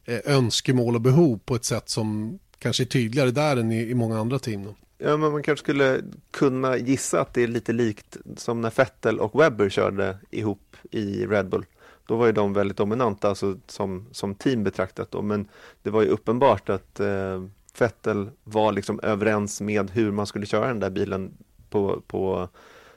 eh, 0.05 0.19
önskemål 0.25 0.95
och 0.95 1.01
behov 1.01 1.41
på 1.45 1.55
ett 1.55 1.65
sätt 1.65 1.89
som 1.89 2.39
kanske 2.63 2.83
är 2.83 2.87
tydligare 2.87 3.31
där 3.31 3.57
än 3.57 3.73
i, 3.73 3.91
i 3.91 3.95
många 3.95 4.19
andra 4.19 4.39
team. 4.39 4.65
Då. 4.65 4.75
Ja, 4.99 5.17
men 5.17 5.33
man 5.33 5.43
kanske 5.43 5.63
skulle 5.63 6.01
kunna 6.31 6.77
gissa 6.77 7.21
att 7.21 7.35
det 7.35 7.43
är 7.43 7.49
lite 7.49 7.73
likt 7.73 8.17
som 8.37 8.61
när 8.61 8.71
Vettel 8.77 9.21
och 9.21 9.41
Webber 9.41 9.69
körde 9.69 10.19
ihop 10.31 10.77
i 10.91 11.27
Red 11.27 11.49
Bull. 11.49 11.65
Då 12.07 12.17
var 12.17 12.27
ju 12.27 12.33
de 12.33 12.53
väldigt 12.53 12.77
dominanta 12.77 13.29
alltså, 13.29 13.57
som, 13.67 14.09
som 14.13 14.35
team 14.35 14.65
betraktat 14.65 15.11
då, 15.11 15.23
men 15.23 15.49
det 15.83 15.91
var 15.91 16.03
ju 16.03 16.09
uppenbart 16.09 16.69
att 16.69 17.01
eh, 17.01 17.45
Vettel 17.79 18.31
var 18.45 18.73
liksom 18.73 19.01
överens 19.03 19.61
med 19.61 19.91
hur 19.91 20.11
man 20.11 20.27
skulle 20.27 20.47
köra 20.47 20.67
den 20.67 20.81
där 20.81 20.91
bilen 20.91 21.33
på, 21.71 22.03
på 22.07 22.49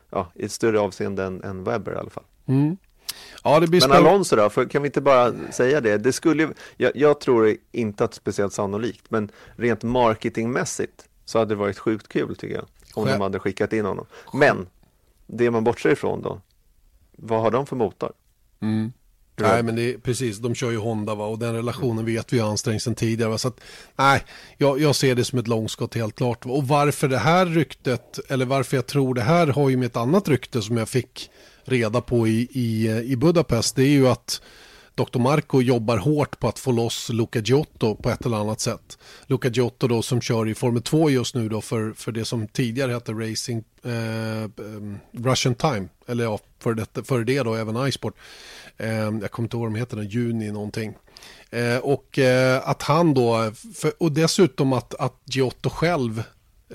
ja, 0.10 0.32
i 0.36 0.46
ett 0.46 0.52
större 0.52 0.80
avseende 0.80 1.24
än, 1.24 1.44
än 1.44 1.64
Webber 1.64 1.92
i 1.92 1.96
alla 1.96 2.10
fall. 2.10 2.24
Mm. 2.46 2.78
Ja, 3.46 3.60
det 3.60 3.68
blir 3.68 3.88
Men 3.88 3.98
Alonso 3.98 4.36
då, 4.36 4.50
för 4.50 4.66
kan 4.66 4.82
vi 4.82 4.88
inte 4.88 5.02
bara 5.02 5.34
säga 5.52 5.82
det? 5.82 5.98
det 5.98 6.14
skulle, 6.14 6.50
jag, 6.78 6.92
jag 6.96 7.20
tror 7.20 7.56
inte 7.72 8.04
att 8.04 8.12
det 8.12 8.16
är 8.16 8.18
speciellt 8.18 8.54
sannolikt, 8.54 9.12
men 9.12 9.32
rent 9.56 9.84
marketingmässigt 9.84 11.06
så 11.26 11.40
hade 11.40 11.52
det 11.52 11.56
varit 11.56 11.80
sjukt 11.80 12.08
kul 12.08 12.36
tycker 12.36 12.56
jag, 12.56 12.66
om 12.94 13.06
Själv. 13.06 13.18
de 13.18 13.24
hade 13.24 13.40
skickat 13.40 13.74
in 13.74 13.86
honom. 13.86 14.06
Men 14.34 14.68
det 15.28 15.52
man 15.52 15.64
bortser 15.64 15.90
ifrån 15.90 16.22
då, 16.22 16.42
vad 17.12 17.42
har 17.42 17.52
de 17.52 17.66
för 17.66 17.76
motor? 17.76 18.12
Mm. 18.62 18.92
Nej, 19.36 19.64
men 19.64 19.76
det 19.76 19.94
är 19.94 19.98
precis. 19.98 20.38
De 20.38 20.56
kör 20.56 20.72
ju 20.72 20.78
Honda 20.78 21.16
va? 21.16 21.26
och 21.26 21.40
den 21.40 21.54
relationen 21.54 22.06
vet 22.06 22.34
vi 22.34 22.40
har 22.40 22.50
ansträngt 22.50 22.82
sedan 22.82 22.96
tidigare. 22.96 23.32
Va? 23.32 23.38
Så 23.38 23.48
att, 23.48 23.62
nej, 23.96 24.24
jag, 24.58 24.80
jag 24.82 24.96
ser 24.96 25.16
det 25.16 25.26
som 25.26 25.40
ett 25.40 25.48
långskott 25.48 25.96
helt 25.96 26.16
klart. 26.16 26.46
Och 26.46 26.68
varför 26.68 27.08
det 27.08 27.18
här 27.18 27.46
ryktet, 27.46 28.20
eller 28.28 28.46
varför 28.46 28.78
jag 28.78 28.86
tror 28.86 29.14
det 29.14 29.22
här 29.22 29.48
har 29.48 29.70
ju 29.70 29.78
med 29.78 29.86
ett 29.86 29.98
annat 29.98 30.28
rykte 30.28 30.62
som 30.62 30.78
jag 30.78 30.90
fick 30.90 31.30
reda 31.66 32.02
på 32.02 32.28
i, 32.28 32.48
i, 32.52 32.88
i 33.06 33.16
Budapest. 33.16 33.76
Det 33.76 33.84
är 33.84 33.90
ju 33.90 34.08
att 34.08 34.42
Dr. 34.96 35.20
Marco 35.20 35.62
jobbar 35.62 35.98
hårt 35.98 36.40
på 36.40 36.48
att 36.48 36.60
få 36.60 36.72
loss 36.72 37.10
Luca 37.10 37.40
Giotto 37.40 37.96
på 37.96 38.10
ett 38.10 38.26
eller 38.26 38.38
annat 38.38 38.60
sätt. 38.60 38.98
Luca 39.28 39.50
Giotto 39.50 39.88
då 39.88 40.02
som 40.02 40.22
kör 40.22 40.48
i 40.48 40.56
Formel 40.56 40.82
2 40.82 41.10
just 41.10 41.36
nu 41.36 41.50
då 41.50 41.62
för, 41.62 41.94
för 41.94 42.12
det 42.12 42.26
som 42.26 42.48
tidigare 42.48 42.92
hette 42.92 43.12
Racing 43.12 43.64
eh, 43.84 44.44
eh 44.44 44.50
Russian 45.12 45.56
Time. 45.56 45.88
Eller 46.08 46.24
ja, 46.24 46.40
för 46.60 46.74
det, 46.74 47.08
för 47.08 47.24
det 47.24 47.44
då 47.44 47.56
även 47.56 47.88
iSport. 47.88 48.16
Eh, 48.78 48.90
jag 48.90 49.32
kommer 49.32 49.46
inte 49.46 49.58
ihåg 49.58 49.64
vad 49.64 49.74
de 49.74 49.80
heter, 49.80 50.02
juni 50.02 50.52
någonting. 50.52 50.96
Eh, 51.50 51.78
och 51.78 52.20
eh, 52.20 52.70
att 52.70 52.82
han 52.82 53.14
då, 53.14 53.52
för, 53.76 53.92
och 54.00 54.12
dessutom 54.12 54.74
att, 54.74 54.96
att 54.96 55.22
Giotto 55.26 55.70
själv 55.70 56.24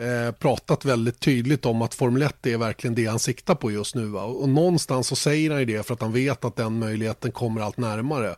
eh, 0.00 0.32
pratat 0.32 0.84
väldigt 0.84 1.20
tydligt 1.20 1.66
om 1.66 1.82
att 1.82 1.94
Formel 1.94 2.22
1 2.22 2.46
är 2.46 2.58
verkligen 2.58 2.94
det 2.94 3.06
han 3.06 3.18
siktar 3.18 3.54
på 3.54 3.70
just 3.70 3.94
nu. 3.94 4.06
Va? 4.06 4.22
Och 4.22 4.48
någonstans 4.48 5.06
så 5.06 5.16
säger 5.16 5.50
han 5.50 5.60
ju 5.60 5.66
det 5.66 5.86
för 5.86 5.94
att 5.94 6.02
han 6.02 6.12
vet 6.12 6.44
att 6.44 6.56
den 6.56 6.78
möjligheten 6.78 7.32
kommer 7.32 7.60
allt 7.60 7.76
närmare. 7.76 8.36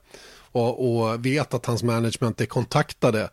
Och, 0.53 1.03
och 1.03 1.27
vet 1.27 1.55
att 1.55 1.67
hans 1.67 1.83
management 1.83 2.41
är 2.41 2.47
kontaktade 2.47 3.31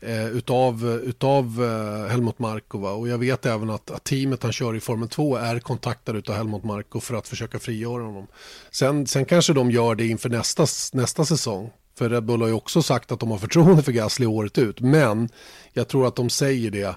eh, 0.00 0.26
utav, 0.26 1.00
utav 1.04 1.44
eh, 1.64 2.10
Helmut 2.10 2.38
Marko. 2.38 2.78
Va? 2.78 2.90
Och 2.90 3.08
jag 3.08 3.18
vet 3.18 3.46
även 3.46 3.70
att, 3.70 3.90
att, 3.90 4.04
teamet 4.04 4.42
han 4.42 4.52
kör 4.52 4.76
i 4.76 4.80
Formel 4.80 5.08
2 5.08 5.36
är 5.36 5.58
kontaktade 5.58 6.18
utav 6.18 6.36
Helmut 6.36 6.64
Marko 6.64 7.00
för 7.00 7.14
att 7.14 7.28
försöka 7.28 7.58
frigöra 7.58 8.02
honom. 8.02 8.26
Sen, 8.70 9.06
sen 9.06 9.24
kanske 9.24 9.52
de 9.52 9.70
gör 9.70 9.94
det 9.94 10.06
inför 10.06 10.28
nästa, 10.28 10.66
nästa 10.92 11.24
säsong. 11.24 11.70
För 11.98 12.08
Red 12.08 12.24
Bull 12.24 12.40
har 12.40 12.48
ju 12.48 12.54
också 12.54 12.82
sagt 12.82 13.12
att 13.12 13.20
de 13.20 13.30
har 13.30 13.38
förtroende 13.38 13.82
för 13.82 13.92
Gasly 13.92 14.26
året 14.26 14.58
ut. 14.58 14.80
Men 14.80 15.28
jag 15.72 15.88
tror 15.88 16.06
att 16.06 16.16
de 16.16 16.30
säger 16.30 16.70
det 16.70 16.96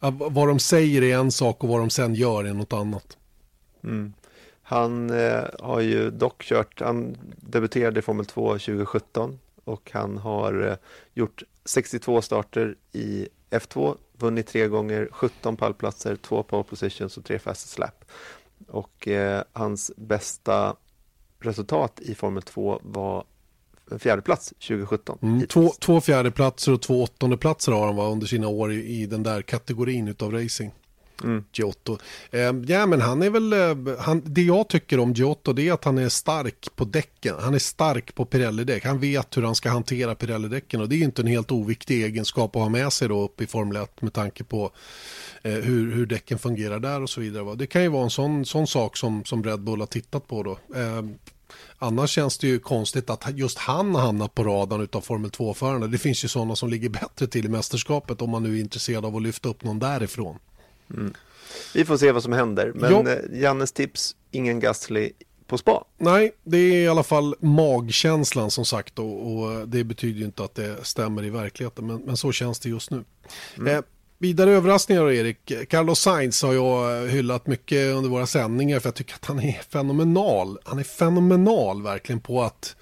vad 0.00 0.48
de 0.48 0.58
säger 0.58 1.02
är 1.02 1.18
en 1.18 1.32
sak 1.32 1.64
och 1.64 1.68
vad 1.68 1.80
de 1.80 1.90
sen 1.90 2.14
gör 2.14 2.44
är 2.44 2.54
något 2.54 2.72
annat. 2.72 3.16
Mm. 3.84 4.12
Han 4.62 5.10
eh, 5.10 5.44
har 5.60 5.80
ju 5.80 6.10
dock 6.10 6.42
kört, 6.42 6.80
han 6.80 7.16
debuterade 7.36 7.98
i 7.98 8.02
Formel 8.02 8.26
2 8.26 8.52
2017 8.52 9.38
och 9.64 9.90
han 9.92 10.18
har 10.18 10.66
eh, 10.66 10.76
gjort 11.14 11.42
62 11.64 12.22
starter 12.22 12.76
i 12.92 13.28
F2, 13.50 13.96
vunnit 14.12 14.46
tre 14.46 14.68
gånger, 14.68 15.08
17 15.12 15.56
pallplatser, 15.56 16.16
två 16.16 16.42
pole 16.42 16.64
positions 16.64 17.16
och 17.16 17.24
tre 17.24 17.38
fast 17.38 17.68
slap. 17.68 18.04
Och 18.68 19.08
eh, 19.08 19.42
hans 19.52 19.92
bästa 19.96 20.76
resultat 21.40 22.00
i 22.00 22.14
Formel 22.14 22.42
2 22.42 22.80
var 22.82 23.24
fjärdeplats 23.98 24.48
2017. 24.48 25.18
Mm, 25.22 25.46
två, 25.46 25.72
två 25.80 26.00
fjärdeplatser 26.00 26.72
och 26.72 26.82
två 26.82 27.02
åttondeplatser 27.02 27.72
har 27.72 27.86
han 27.86 27.96
va, 27.96 28.08
under 28.08 28.26
sina 28.26 28.48
år 28.48 28.72
i, 28.72 29.02
i 29.02 29.06
den 29.06 29.22
där 29.22 29.42
kategorin 29.42 30.14
av 30.20 30.32
racing. 30.32 30.72
Mm. 31.24 31.44
Giotto. 31.52 31.98
Eh, 32.30 32.40
ja 32.66 32.86
men 32.86 33.00
han 33.00 33.22
är 33.22 33.30
väl, 33.30 33.52
eh, 33.52 33.98
han, 33.98 34.22
det 34.24 34.42
jag 34.42 34.68
tycker 34.68 35.00
om 35.00 35.12
Giotto 35.12 35.52
det 35.52 35.68
är 35.68 35.72
att 35.72 35.84
han 35.84 35.98
är 35.98 36.08
stark 36.08 36.68
på 36.76 36.84
däcken. 36.84 37.34
Han 37.40 37.54
är 37.54 37.58
stark 37.58 38.14
på 38.14 38.24
Pirelli-däck. 38.24 38.84
Han 38.84 38.98
vet 38.98 39.36
hur 39.36 39.42
han 39.42 39.54
ska 39.54 39.70
hantera 39.70 40.14
Pirelli-däcken 40.14 40.80
och 40.80 40.88
det 40.88 40.96
är 40.96 41.04
inte 41.04 41.22
en 41.22 41.28
helt 41.28 41.52
oviktig 41.52 42.04
egenskap 42.04 42.56
att 42.56 42.62
ha 42.62 42.68
med 42.68 42.92
sig 42.92 43.08
då 43.08 43.24
upp 43.24 43.40
i 43.40 43.46
Formel 43.46 43.76
1 43.76 44.02
med 44.02 44.12
tanke 44.12 44.44
på 44.44 44.70
eh, 45.42 45.52
hur, 45.52 45.92
hur 45.92 46.06
däcken 46.06 46.38
fungerar 46.38 46.80
där 46.80 47.02
och 47.02 47.10
så 47.10 47.20
vidare. 47.20 47.44
Va? 47.44 47.54
Det 47.54 47.66
kan 47.66 47.82
ju 47.82 47.88
vara 47.88 48.04
en 48.04 48.10
sån, 48.10 48.44
sån 48.44 48.66
sak 48.66 48.96
som, 48.96 49.24
som 49.24 49.44
Red 49.44 49.60
Bull 49.60 49.80
har 49.80 49.86
tittat 49.86 50.28
på 50.28 50.42
då. 50.42 50.58
Eh, 51.48 51.54
Annars 51.78 52.10
känns 52.10 52.38
det 52.38 52.46
ju 52.46 52.58
konstigt 52.58 53.10
att 53.10 53.38
just 53.38 53.58
han 53.58 53.94
har 53.94 54.02
hamnat 54.02 54.34
på 54.34 54.44
radarn 54.44 54.88
av 54.92 55.00
Formel 55.00 55.30
2-förarna. 55.30 55.86
Det 55.86 55.98
finns 55.98 56.24
ju 56.24 56.28
sådana 56.28 56.56
som 56.56 56.68
ligger 56.68 56.88
bättre 57.00 57.26
till 57.26 57.44
i 57.44 57.48
mästerskapet 57.48 58.22
om 58.22 58.30
man 58.30 58.42
nu 58.42 58.56
är 58.56 58.60
intresserad 58.60 59.04
av 59.04 59.16
att 59.16 59.22
lyfta 59.22 59.48
upp 59.48 59.64
någon 59.64 59.78
därifrån. 59.78 60.38
Mm. 60.90 61.14
Vi 61.74 61.84
får 61.84 61.96
se 61.96 62.12
vad 62.12 62.22
som 62.22 62.32
händer, 62.32 62.72
men 62.74 62.90
jo. 62.90 63.08
Eh, 63.08 63.40
Jannes 63.40 63.72
tips, 63.72 64.16
ingen 64.30 64.60
Gasly 64.60 65.12
på 65.46 65.58
spa. 65.58 65.84
Nej, 65.98 66.32
det 66.44 66.58
är 66.58 66.74
i 66.74 66.88
alla 66.88 67.02
fall 67.02 67.34
magkänslan 67.40 68.50
som 68.50 68.64
sagt 68.64 68.98
och, 68.98 69.32
och 69.32 69.68
det 69.68 69.84
betyder 69.84 70.20
ju 70.20 70.24
inte 70.24 70.44
att 70.44 70.54
det 70.54 70.84
stämmer 70.86 71.24
i 71.24 71.30
verkligheten, 71.30 71.86
men, 71.86 71.96
men 71.96 72.16
så 72.16 72.32
känns 72.32 72.60
det 72.60 72.68
just 72.68 72.90
nu. 72.90 73.04
Mm. 73.58 73.76
Eh, 73.76 73.82
Vidare 74.20 74.50
överraskningar 74.50 75.02
då, 75.02 75.12
Erik. 75.12 75.52
Carlos 75.68 76.00
Sainz 76.00 76.42
har 76.42 76.54
jag 76.54 77.02
eh, 77.02 77.10
hyllat 77.10 77.46
mycket 77.46 77.94
under 77.94 78.10
våra 78.10 78.26
sändningar 78.26 78.80
för 78.80 78.88
jag 78.88 78.94
tycker 78.94 79.14
att 79.14 79.24
han 79.24 79.40
är 79.40 79.60
fenomenal. 79.68 80.58
Han 80.64 80.78
är 80.78 80.84
fenomenal 80.84 81.82
verkligen 81.82 82.20
på 82.20 82.42
att, 82.42 82.76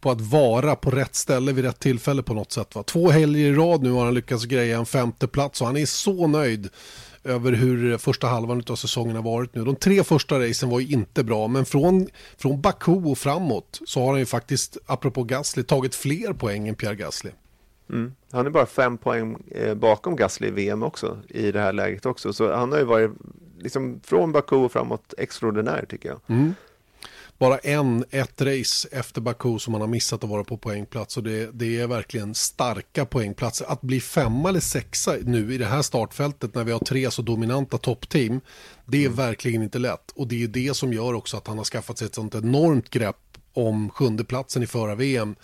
på 0.00 0.10
att 0.10 0.20
vara 0.20 0.76
på 0.76 0.90
rätt 0.90 1.14
ställe 1.14 1.52
vid 1.52 1.64
rätt 1.64 1.78
tillfälle 1.78 2.22
på 2.22 2.34
något 2.34 2.52
sätt. 2.52 2.74
Va? 2.74 2.82
Två 2.82 3.10
helger 3.10 3.40
i 3.40 3.54
rad 3.54 3.82
nu 3.82 3.90
har 3.90 4.04
han 4.04 4.14
lyckats 4.14 4.44
greja 4.44 4.78
en 4.78 4.86
femte 4.86 5.28
plats 5.28 5.60
och 5.60 5.66
han 5.66 5.76
är 5.76 5.86
så 5.86 6.26
nöjd 6.26 6.68
över 7.24 7.52
hur 7.52 7.98
första 7.98 8.26
halvan 8.26 8.62
av 8.66 8.76
säsongen 8.76 9.16
har 9.16 9.22
varit 9.22 9.54
nu. 9.54 9.64
De 9.64 9.76
tre 9.76 10.04
första 10.04 10.48
racen 10.48 10.68
var 10.68 10.80
ju 10.80 10.94
inte 10.94 11.24
bra, 11.24 11.48
men 11.48 11.64
från, 11.64 12.08
från 12.38 12.60
Baku 12.60 12.92
och 12.92 13.18
framåt 13.18 13.80
så 13.86 14.00
har 14.00 14.10
han 14.10 14.18
ju 14.18 14.26
faktiskt, 14.26 14.76
apropå 14.86 15.22
Gasly, 15.22 15.62
tagit 15.62 15.94
fler 15.94 16.32
poäng 16.32 16.68
än 16.68 16.74
Pierre 16.74 16.94
Gasly. 16.96 17.30
Mm. 17.90 18.14
Han 18.30 18.46
är 18.46 18.50
bara 18.50 18.66
fem 18.66 18.98
poäng 18.98 19.36
eh, 19.50 19.74
bakom 19.74 20.16
Gasly 20.16 20.48
i 20.48 20.50
VM 20.50 20.82
också 20.82 21.18
i 21.28 21.52
det 21.52 21.60
här 21.60 21.72
läget 21.72 22.06
också. 22.06 22.32
Så 22.32 22.52
han 22.52 22.72
har 22.72 22.78
ju 22.78 22.84
varit 22.84 23.10
liksom 23.58 24.00
från 24.04 24.32
Baku 24.32 24.56
och 24.56 24.72
framåt 24.72 25.14
extraordinär 25.18 25.86
tycker 25.88 26.08
jag. 26.08 26.20
Mm. 26.26 26.54
Bara 27.38 27.58
en, 27.58 28.04
ett 28.10 28.42
race 28.42 28.88
efter 28.92 29.20
Baku 29.20 29.58
som 29.58 29.74
han 29.74 29.80
har 29.80 29.88
missat 29.88 30.24
att 30.24 30.30
vara 30.30 30.44
på 30.44 30.56
poängplats 30.56 31.16
och 31.16 31.22
det, 31.22 31.50
det 31.52 31.80
är 31.80 31.86
verkligen 31.86 32.34
starka 32.34 33.04
poängplatser. 33.04 33.66
Att 33.72 33.80
bli 33.80 34.00
femma 34.00 34.48
eller 34.48 34.60
sexa 34.60 35.14
nu 35.22 35.54
i 35.54 35.58
det 35.58 35.66
här 35.66 35.82
startfältet 35.82 36.54
när 36.54 36.64
vi 36.64 36.72
har 36.72 36.78
tre 36.78 37.10
så 37.10 37.22
dominanta 37.22 37.78
toppteam, 37.78 38.40
det 38.86 38.96
är 38.96 39.06
mm. 39.06 39.16
verkligen 39.16 39.62
inte 39.62 39.78
lätt. 39.78 40.10
Och 40.14 40.28
det 40.28 40.42
är 40.42 40.48
det 40.48 40.76
som 40.76 40.92
gör 40.92 41.14
också 41.14 41.36
att 41.36 41.46
han 41.46 41.58
har 41.58 41.64
skaffat 41.64 41.98
sig 41.98 42.06
ett 42.06 42.14
sånt 42.14 42.34
enormt 42.34 42.90
grepp 42.90 43.38
om 43.52 43.90
sjunde 43.90 44.24
platsen 44.24 44.62
i 44.62 44.66
förra 44.66 44.94
VM 44.94 45.34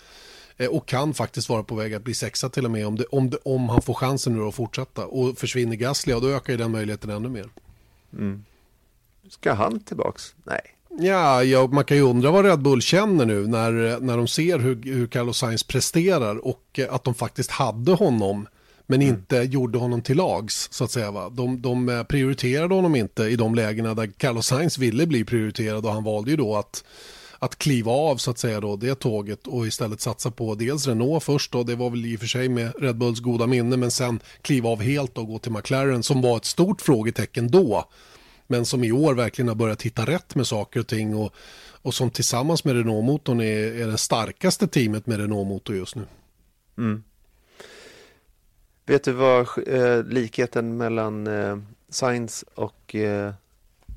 och 0.67 0.87
kan 0.87 1.13
faktiskt 1.13 1.49
vara 1.49 1.63
på 1.63 1.75
väg 1.75 1.93
att 1.93 2.03
bli 2.03 2.13
sexa 2.13 2.49
till 2.49 2.65
och 2.65 2.71
med 2.71 2.87
om, 2.87 2.95
det, 2.95 3.05
om, 3.05 3.29
det, 3.29 3.37
om 3.43 3.69
han 3.69 3.81
får 3.81 3.93
chansen 3.93 4.35
nu 4.35 4.43
att 4.43 4.55
fortsätta. 4.55 5.05
Och 5.05 5.37
försvinner 5.37 5.75
Gasly, 5.75 6.13
ja, 6.13 6.19
då 6.19 6.29
ökar 6.29 6.53
ju 6.53 6.57
den 6.57 6.71
möjligheten 6.71 7.09
ännu 7.09 7.29
mer. 7.29 7.49
Mm. 8.13 8.45
Ska 9.29 9.53
han 9.53 9.79
tillbaks? 9.79 10.35
Nej. 10.43 10.61
Ja, 10.99 11.43
ja, 11.43 11.67
man 11.67 11.85
kan 11.85 11.97
ju 11.97 12.03
undra 12.03 12.31
vad 12.31 12.45
Red 12.45 12.59
Bull 12.59 12.81
känner 12.81 13.25
nu 13.25 13.47
när, 13.47 13.99
när 13.99 14.17
de 14.17 14.27
ser 14.27 14.59
hur, 14.59 14.83
hur 14.83 15.07
Carlos 15.07 15.37
Sainz 15.37 15.63
presterar 15.63 16.47
och 16.47 16.79
att 16.89 17.03
de 17.03 17.13
faktiskt 17.13 17.51
hade 17.51 17.91
honom 17.91 18.47
men 18.85 19.01
mm. 19.01 19.15
inte 19.15 19.37
mm. 19.37 19.51
gjorde 19.51 19.77
honom 19.77 20.01
till 20.01 20.17
lags 20.17 20.67
så 20.71 20.83
att 20.83 20.91
säga. 20.91 21.11
Va? 21.11 21.29
De, 21.29 21.61
de 21.61 22.05
prioriterade 22.09 22.75
honom 22.75 22.95
inte 22.95 23.23
i 23.23 23.35
de 23.35 23.55
lägena 23.55 23.93
där 23.93 24.07
Carlos 24.17 24.47
Sainz 24.47 24.77
ville 24.77 25.07
bli 25.07 25.23
prioriterad 25.23 25.85
och 25.85 25.93
han 25.93 26.03
valde 26.03 26.31
ju 26.31 26.37
då 26.37 26.55
att 26.55 26.83
att 27.39 27.55
kliva 27.55 27.91
av 27.91 28.17
så 28.17 28.31
att 28.31 28.37
säga 28.37 28.59
då 28.59 28.75
det 28.75 28.95
tåget 28.95 29.47
och 29.47 29.67
istället 29.67 30.01
satsa 30.01 30.31
på 30.31 30.55
dels 30.55 30.87
Renault 30.87 31.23
först 31.23 31.55
och 31.55 31.65
det 31.65 31.75
var 31.75 31.89
väl 31.89 32.05
i 32.05 32.15
och 32.15 32.19
för 32.19 32.27
sig 32.27 32.49
med 32.49 32.73
Red 32.79 32.97
Bulls 32.97 33.19
goda 33.19 33.47
minne 33.47 33.77
men 33.77 33.91
sen 33.91 34.19
kliva 34.41 34.69
av 34.69 34.81
helt 34.81 35.17
och 35.17 35.27
gå 35.27 35.39
till 35.39 35.51
McLaren 35.51 36.03
som 36.03 36.21
var 36.21 36.37
ett 36.37 36.45
stort 36.45 36.81
frågetecken 36.81 37.51
då 37.51 37.89
men 38.47 38.65
som 38.65 38.83
i 38.83 38.91
år 38.91 39.13
verkligen 39.13 39.47
har 39.47 39.55
börjat 39.55 39.81
hitta 39.81 40.05
rätt 40.05 40.35
med 40.35 40.47
saker 40.47 40.79
och 40.79 40.87
ting 40.87 41.15
och, 41.15 41.33
och 41.81 41.93
som 41.93 42.09
tillsammans 42.09 42.63
med 42.63 42.75
Renault-motorn 42.75 43.41
är, 43.41 43.81
är 43.81 43.87
det 43.87 43.97
starkaste 43.97 44.67
teamet 44.67 45.07
med 45.07 45.19
Renault-motor 45.19 45.75
just 45.75 45.95
nu. 45.95 46.05
Mm. 46.77 47.03
Vet 48.85 49.03
du 49.03 49.11
vad 49.11 49.47
eh, 49.67 50.03
likheten 50.03 50.77
mellan 50.77 51.27
eh, 51.27 51.57
Sainz 51.89 52.45
och 52.55 52.95
eh, 52.95 53.33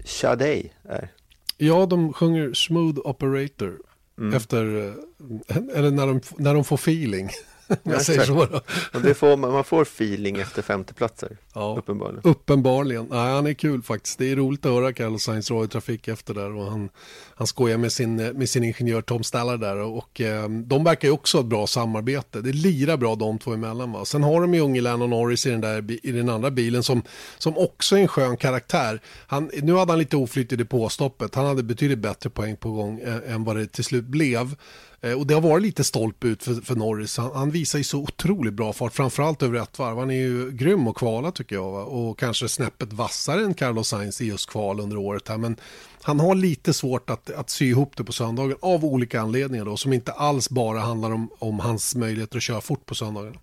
Sade 0.05 0.71
är? 0.85 1.11
Ja, 1.57 1.87
de 1.87 2.13
sjunger 2.13 2.55
Smooth 2.55 3.01
Operator. 3.05 3.79
Mm. 4.19 4.35
Efter, 4.35 4.89
eh, 4.89 5.57
eller 5.75 5.91
när 5.91 6.07
de, 6.07 6.21
när 6.37 6.55
de 6.55 6.65
får 6.65 6.77
feeling. 6.77 7.31
jag 7.83 8.03
säger 8.03 8.25
så 8.25 8.47
då. 8.47 8.61
det 8.99 9.15
får, 9.15 9.37
man 9.37 9.65
får 9.65 9.83
feeling 9.83 10.37
efter 10.37 10.63
femteplatser. 10.63 11.37
Ja, 11.55 11.77
uppenbarligen. 11.79 12.21
Uppenbarligen. 12.25 13.07
Nej, 13.11 13.33
han 13.33 13.47
är 13.47 13.55
kul 13.55 13.83
faktiskt. 13.83 14.19
Det 14.19 14.33
är 14.33 14.37
roligt 14.37 14.67
att 14.67 14.73
höra 14.73 14.93
Carlos 14.93 15.23
Sainz 15.23 15.47
trafik 15.47 16.09
efter 16.09 16.35
där. 16.35 16.57
Och 16.57 16.71
han, 16.71 16.89
han 17.35 17.47
skojar 17.47 17.79
med 17.79 17.93
sin, 17.93 18.17
med 18.17 18.49
sin 18.49 18.65
ingenjör 18.65 19.03
Tom 19.03 19.25
Stallard 19.25 19.61
där. 19.61 19.77
Och 19.77 20.21
eh, 20.21 20.49
de 20.49 20.85
verkar 20.85 21.09
ju 21.09 21.15
också 21.15 21.39
ha 21.39 21.43
ett 21.43 21.49
bra 21.51 21.67
samarbete. 21.67 22.41
Det 22.41 22.53
lirar 22.53 22.97
bra 22.97 23.15
de 23.15 23.39
två 23.39 23.53
emellan. 23.53 23.93
Va? 23.93 24.05
Sen 24.05 24.23
har 24.23 24.41
de 24.41 24.55
ju 24.55 24.61
unge 24.61 24.81
Lennon 24.81 25.11
Norris 25.11 25.47
i 25.47 25.51
den, 25.51 25.61
där, 25.61 26.07
i 26.07 26.13
den 26.13 26.29
andra 26.29 26.51
bilen 26.51 26.83
som, 26.83 27.03
som 27.39 27.59
också 27.59 27.97
är 27.97 28.01
en 28.01 28.09
skön 28.09 28.37
karaktär. 28.37 29.01
Han, 29.27 29.51
nu 29.63 29.75
hade 29.75 29.93
han 29.93 29.99
lite 29.99 30.17
oflyt 30.17 30.53
i 30.53 30.57
depåstoppet. 30.57 31.35
Han 31.35 31.47
hade 31.47 31.63
betydligt 31.63 31.99
bättre 31.99 32.31
poäng 32.31 32.57
på 32.57 32.71
gång 32.71 33.01
än, 33.05 33.23
än 33.23 33.45
vad 33.45 33.57
det 33.57 33.67
till 33.67 33.85
slut 33.85 34.05
blev. 34.05 34.57
Eh, 35.03 35.19
och 35.19 35.27
det 35.27 35.35
har 35.35 35.41
varit 35.41 35.63
lite 35.63 35.85
stolpe 35.85 36.27
ut 36.27 36.43
för, 36.43 36.55
för 36.55 36.75
Norris. 36.75 37.17
Han, 37.17 37.31
han, 37.35 37.51
visar 37.51 37.79
ju 37.79 37.85
så 37.85 37.99
otroligt 37.99 38.55
bra 38.55 38.73
fart, 38.73 38.93
framförallt 38.93 39.43
över 39.43 39.59
ett 39.63 39.79
varv. 39.79 39.99
Han 39.99 40.11
är 40.11 40.15
ju 40.15 40.51
grym 40.51 40.89
och 40.89 40.97
kvala 40.97 41.33
tycker 41.33 41.57
jag. 41.57 41.71
Va? 41.73 41.85
Och 41.85 42.19
kanske 42.19 42.49
snäppet 42.49 42.93
vassare 42.93 43.45
än 43.45 43.55
Carlos 43.55 43.89
Sainz 43.89 44.21
i 44.21 44.27
just 44.27 44.51
kval 44.51 44.81
under 44.81 44.97
året 44.97 45.29
här. 45.29 45.39
Men 45.39 45.57
han 46.03 46.21
har 46.21 46.35
lite 46.35 46.73
svårt 46.73 47.11
att, 47.11 47.31
att 47.31 47.51
sy 47.51 47.69
ihop 47.69 47.97
det 47.97 48.05
på 48.05 48.13
söndagen 48.13 48.57
av 48.61 48.85
olika 48.85 49.21
anledningar 49.21 49.65
då. 49.65 49.77
Som 49.77 49.93
inte 49.93 50.13
alls 50.13 50.51
bara 50.51 50.79
handlar 50.81 51.11
om, 51.11 51.31
om 51.39 51.61
hans 51.61 51.95
möjligheter 51.97 52.37
att 52.37 52.43
köra 52.43 52.61
fort 52.61 52.87
på 52.87 52.95
söndagen. 52.95 53.39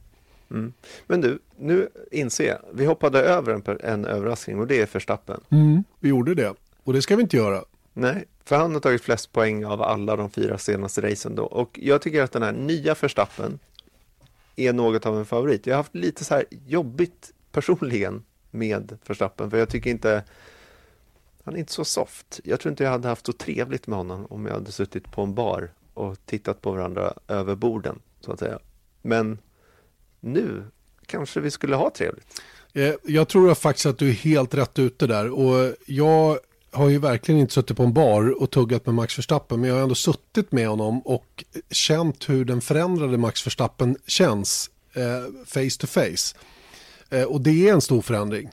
Mm. 0.52 0.74
Men 1.08 1.22
du, 1.22 1.40
nu 1.58 1.90
inser 2.12 2.48
jag, 2.48 2.60
vi 2.74 2.86
hoppade 2.86 3.20
över 3.20 3.54
en, 3.54 3.80
en 3.84 4.06
överraskning 4.06 4.60
och 4.60 4.68
det 4.68 4.82
är 4.82 4.86
Förstappen. 4.86 5.42
Mm, 5.50 5.84
vi 6.00 6.10
gjorde 6.10 6.36
det 6.36 6.54
och 6.84 6.94
det 6.94 7.02
ska 7.02 7.16
vi 7.16 7.22
inte 7.22 7.38
göra. 7.38 7.64
Nej, 7.94 8.26
för 8.50 8.56
han 8.56 8.74
har 8.74 8.80
tagit 8.80 9.02
flest 9.02 9.32
poäng 9.32 9.66
av 9.66 9.82
alla 9.82 10.16
de 10.16 10.30
fyra 10.30 10.58
senaste 10.58 11.02
racen 11.02 11.36
då. 11.36 11.44
Och 11.44 11.80
jag 11.82 12.02
tycker 12.02 12.24
att 12.24 12.32
den 12.32 12.44
här 12.44 12.52
nya 12.52 12.96
förstappen 12.96 13.60
är 14.56 14.74
något 14.74 15.06
av 15.06 15.18
en 15.18 15.26
favorit. 15.26 15.68
Jag 15.68 15.74
har 15.74 15.78
haft 15.78 15.96
lite 15.96 16.26
så 16.26 16.34
här 16.34 16.46
jobbigt 16.68 17.34
personligen 17.52 18.24
med 18.52 18.98
förstappen, 19.04 19.50
för 19.50 19.58
jag 19.58 19.70
tycker 19.70 19.90
inte 19.90 20.24
han 21.44 21.56
är 21.56 21.60
inte 21.60 21.72
så 21.72 21.86
soft. 21.86 22.40
Jag 22.44 22.60
tror 22.60 22.70
inte 22.70 22.84
jag 22.84 22.92
hade 22.92 23.08
haft 23.08 23.26
så 23.26 23.34
trevligt 23.34 23.88
med 23.88 23.98
honom 23.98 24.26
om 24.30 24.46
jag 24.46 24.54
hade 24.54 24.72
suttit 24.72 25.12
på 25.12 25.22
en 25.22 25.34
bar 25.34 25.72
och 25.94 26.26
tittat 26.26 26.62
på 26.62 26.72
varandra 26.72 27.14
över 27.28 27.56
borden, 27.56 28.00
så 28.22 28.32
att 28.32 28.40
säga. 28.40 28.60
Men 29.02 29.38
nu 30.20 30.64
kanske 31.06 31.40
vi 31.40 31.52
skulle 31.52 31.76
ha 31.76 31.90
trevligt. 31.90 32.42
Eh, 32.74 32.94
jag 33.04 33.28
tror 33.28 33.54
faktiskt 33.54 33.86
att 33.86 33.98
du 33.98 34.10
är 34.10 34.14
helt 34.14 34.54
rätt 34.54 34.80
ute 34.80 35.08
där 35.08 35.30
och 35.30 35.76
jag 35.86 36.40
har 36.72 36.90
ju 36.90 37.00
verkligen 37.00 37.42
inte 37.42 37.54
suttit 37.54 37.78
på 37.78 37.84
en 37.84 37.94
bar 37.94 38.42
och 38.42 38.52
tuggat 38.52 38.86
med 38.86 38.96
Max 38.96 39.18
Verstappen 39.18 39.62
men 39.62 39.70
jag 39.70 39.76
har 39.76 39.84
ändå 39.84 39.96
suttit 39.96 40.52
med 40.52 40.68
honom 40.68 41.00
och 41.00 41.44
känt 41.72 42.30
hur 42.30 42.46
den 42.46 42.62
förändrade 42.62 43.18
Max 43.18 43.46
Verstappen 43.46 43.98
känns 44.08 44.70
eh, 44.94 45.34
face 45.46 45.78
to 45.80 45.88
face. 45.88 46.36
Eh, 47.10 47.24
och 47.24 47.42
det 47.42 47.70
är 47.70 47.74
en 47.74 47.82
stor 47.82 48.02
förändring. 48.02 48.50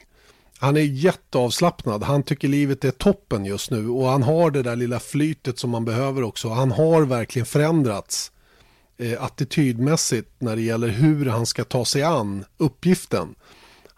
Han 0.59 0.77
är 0.77 0.81
jätteavslappnad, 0.81 2.03
han 2.03 2.23
tycker 2.23 2.49
livet 2.49 2.85
är 2.85 2.91
toppen 2.91 3.45
just 3.45 3.71
nu 3.71 3.89
och 3.89 4.07
han 4.07 4.23
har 4.23 4.51
det 4.51 4.63
där 4.63 4.77
lilla 4.77 5.01
flytet 5.01 5.59
som 5.59 5.71
man 5.71 5.85
behöver 5.85 6.23
också. 6.23 6.49
Han 6.49 6.73
har 6.73 7.03
verkligen 7.03 7.47
förändrats 7.47 8.33
eh, 8.99 9.23
attitydmässigt 9.23 10.31
när 10.39 10.57
det 10.57 10.63
gäller 10.63 10.89
hur 10.89 11.27
han 11.27 11.47
ska 11.47 11.65
ta 11.65 11.85
sig 11.85 12.03
an 12.03 12.45
uppgiften. 12.57 13.35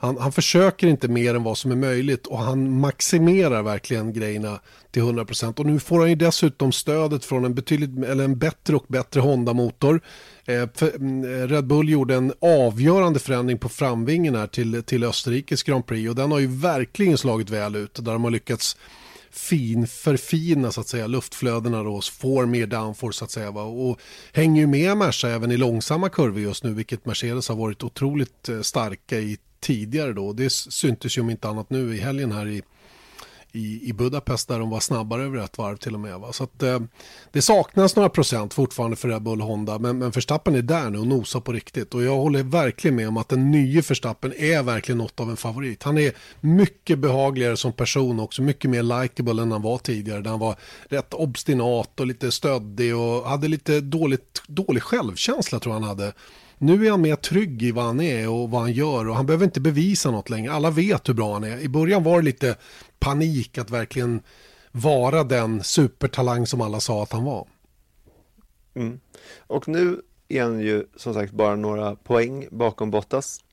Han, 0.01 0.19
han 0.19 0.33
försöker 0.33 0.87
inte 0.87 1.09
mer 1.09 1.35
än 1.35 1.43
vad 1.43 1.59
som 1.59 1.71
är 1.71 1.77
möjligt 1.77 2.27
och 2.27 2.39
han 2.39 2.81
maximerar 2.81 3.63
verkligen 3.63 4.13
grejerna 4.13 4.61
till 4.91 5.03
100% 5.03 5.61
och 5.61 5.67
nu 5.67 5.81
får 5.81 6.01
han 6.01 6.09
ju 6.09 6.15
dessutom 6.15 6.73
stödet 6.73 7.25
från 7.25 7.45
en 7.45 7.55
betydligt 7.55 8.05
eller 8.05 8.25
en 8.25 8.39
bättre 8.39 8.77
och 8.77 8.85
bättre 8.89 9.21
Honda-motor. 9.21 10.01
Eh, 10.47 10.69
mm, 10.95 11.25
eh, 11.25 11.47
Red 11.47 11.67
Bull 11.67 11.89
gjorde 11.89 12.15
en 12.15 12.33
avgörande 12.41 13.19
förändring 13.19 13.59
på 13.59 13.69
framvingen 13.69 14.35
här 14.35 14.47
till, 14.47 14.83
till 14.83 15.05
Österrikes 15.05 15.63
Grand 15.63 15.87
Prix 15.87 16.09
och 16.09 16.17
den 16.17 16.33
har 16.33 16.39
ju 16.39 16.47
verkligen 16.47 17.19
slagit 17.19 17.51
väl 17.51 17.77
ut 17.77 17.95
där 17.95 18.13
de 18.13 18.25
har 18.25 18.31
lyckats 18.31 18.77
fin 19.31 19.87
förfina 19.87 20.73
så 20.73 20.81
att 20.81 20.89
säga 20.89 21.07
luftflödena 21.07 21.83
då, 21.83 22.01
får 22.01 22.47
mer 22.47 22.67
downforce 22.67 23.19
så 23.19 23.25
att 23.25 23.31
säga 23.31 23.51
va? 23.51 23.63
och 23.63 24.01
hänger 24.33 24.61
ju 24.61 24.67
med 24.67 24.97
Merca 24.97 25.29
även 25.29 25.51
i 25.51 25.57
långsamma 25.57 26.09
kurvor 26.09 26.41
just 26.41 26.65
nu 26.65 26.75
vilket 26.75 27.07
Mercedes 27.07 27.49
har 27.49 27.57
varit 27.57 27.83
otroligt 27.83 28.49
eh, 28.49 28.61
starka 28.61 29.19
i 29.19 29.39
tidigare 29.61 30.13
då. 30.13 30.33
Det 30.33 30.53
syntes 30.53 31.19
ju 31.19 31.23
om 31.23 31.31
inte 31.31 31.49
annat 31.49 31.71
nu 31.71 31.97
i 31.97 32.01
helgen 32.01 32.33
här 32.33 32.47
i, 32.47 32.63
i, 33.53 33.89
i 33.89 33.93
Budapest 33.93 34.49
där 34.49 34.59
de 34.59 34.71
var 34.71 34.81
snabbare 34.81 35.23
över 35.23 35.39
ett 35.39 35.59
varv 35.59 35.77
till 35.77 35.95
och 35.95 36.01
med. 36.01 36.21
Va? 36.21 36.33
Så 36.33 36.45
att, 36.45 36.63
eh, 36.63 36.81
det 37.33 37.43
saknas 37.43 37.97
några 37.97 38.09
procent 38.09 38.55
fortfarande 38.55 38.97
för 38.97 39.09
Red 39.09 39.23
Bull 39.23 39.41
Honda 39.41 39.79
men, 39.79 39.99
men 39.99 40.11
Verstappen 40.11 40.55
är 40.55 40.63
där 40.63 40.91
nu 40.91 40.99
och 40.99 41.07
nosar 41.07 41.41
på 41.41 41.53
riktigt 41.53 41.95
och 41.95 42.03
jag 42.03 42.17
håller 42.17 42.43
verkligen 42.43 42.97
med 42.97 43.09
om 43.09 43.17
att 43.17 43.29
den 43.29 43.51
nya 43.51 43.83
Verstappen 43.89 44.33
är 44.37 44.63
verkligen 44.63 44.99
något 44.99 45.21
av 45.21 45.31
en 45.31 45.37
favorit. 45.37 45.83
Han 45.83 45.99
är 45.99 46.13
mycket 46.41 46.99
behagligare 46.99 47.57
som 47.57 47.73
person 47.73 48.21
också, 48.21 48.43
mycket 48.43 48.71
mer 48.71 48.83
likable 48.83 49.43
än 49.43 49.53
han 49.53 49.63
var 49.63 49.79
tidigare 49.79 50.21
där 50.21 50.31
han 50.31 50.41
var 50.41 50.57
rätt 50.89 51.15
obstinat 51.15 52.01
och 52.01 52.07
lite 52.07 52.33
stöddig 52.33 52.97
och 52.97 53.29
hade 53.29 53.49
lite 53.49 53.81
dåligt, 53.81 54.43
dålig 54.47 54.83
självkänsla 54.83 55.61
tror 55.61 55.75
jag 55.75 55.81
han 55.81 55.89
hade. 55.89 56.13
Nu 56.59 56.87
är 56.87 56.91
han 56.91 57.01
mer 57.01 57.17
trygg 57.17 57.63
i 57.63 57.73
vad 57.73 57.85
han 57.85 58.01
är 58.01 58.29
och 58.29 58.51
vad 58.51 58.61
han 58.61 58.73
gör 58.73 59.09
och 59.09 59.15
han 59.17 59.27
behöver 59.27 59.45
inte 59.45 59.61
bevisa 59.61 60.11
något 60.11 60.31
längre. 60.31 60.53
Alla 60.53 60.71
vet 60.71 61.09
hur 61.09 61.15
bra 61.15 61.33
han 61.33 61.45
är. 61.45 61.59
I 61.59 61.69
början 61.69 62.03
var 62.03 62.19
det 62.19 62.25
lite 62.25 62.57
panik 62.99 63.59
att 63.59 63.71
verkligen 63.71 64.23
vara 64.73 65.25
den 65.25 65.63
supertalang 65.65 66.47
som 66.47 66.61
alla 66.61 66.81
sa 66.81 67.03
att 67.03 67.13
han 67.13 67.25
var. 67.25 67.49
Mm. 68.75 69.01
Och 69.39 69.69
nu 69.69 70.03
är 70.29 70.43
han 70.43 70.61
ju 70.61 70.87
som 70.97 71.15
sagt 71.15 71.33
bara 71.33 71.57
några 71.57 71.97
poäng 71.97 72.49
bakom 72.51 72.91
Bottas. 72.91 73.45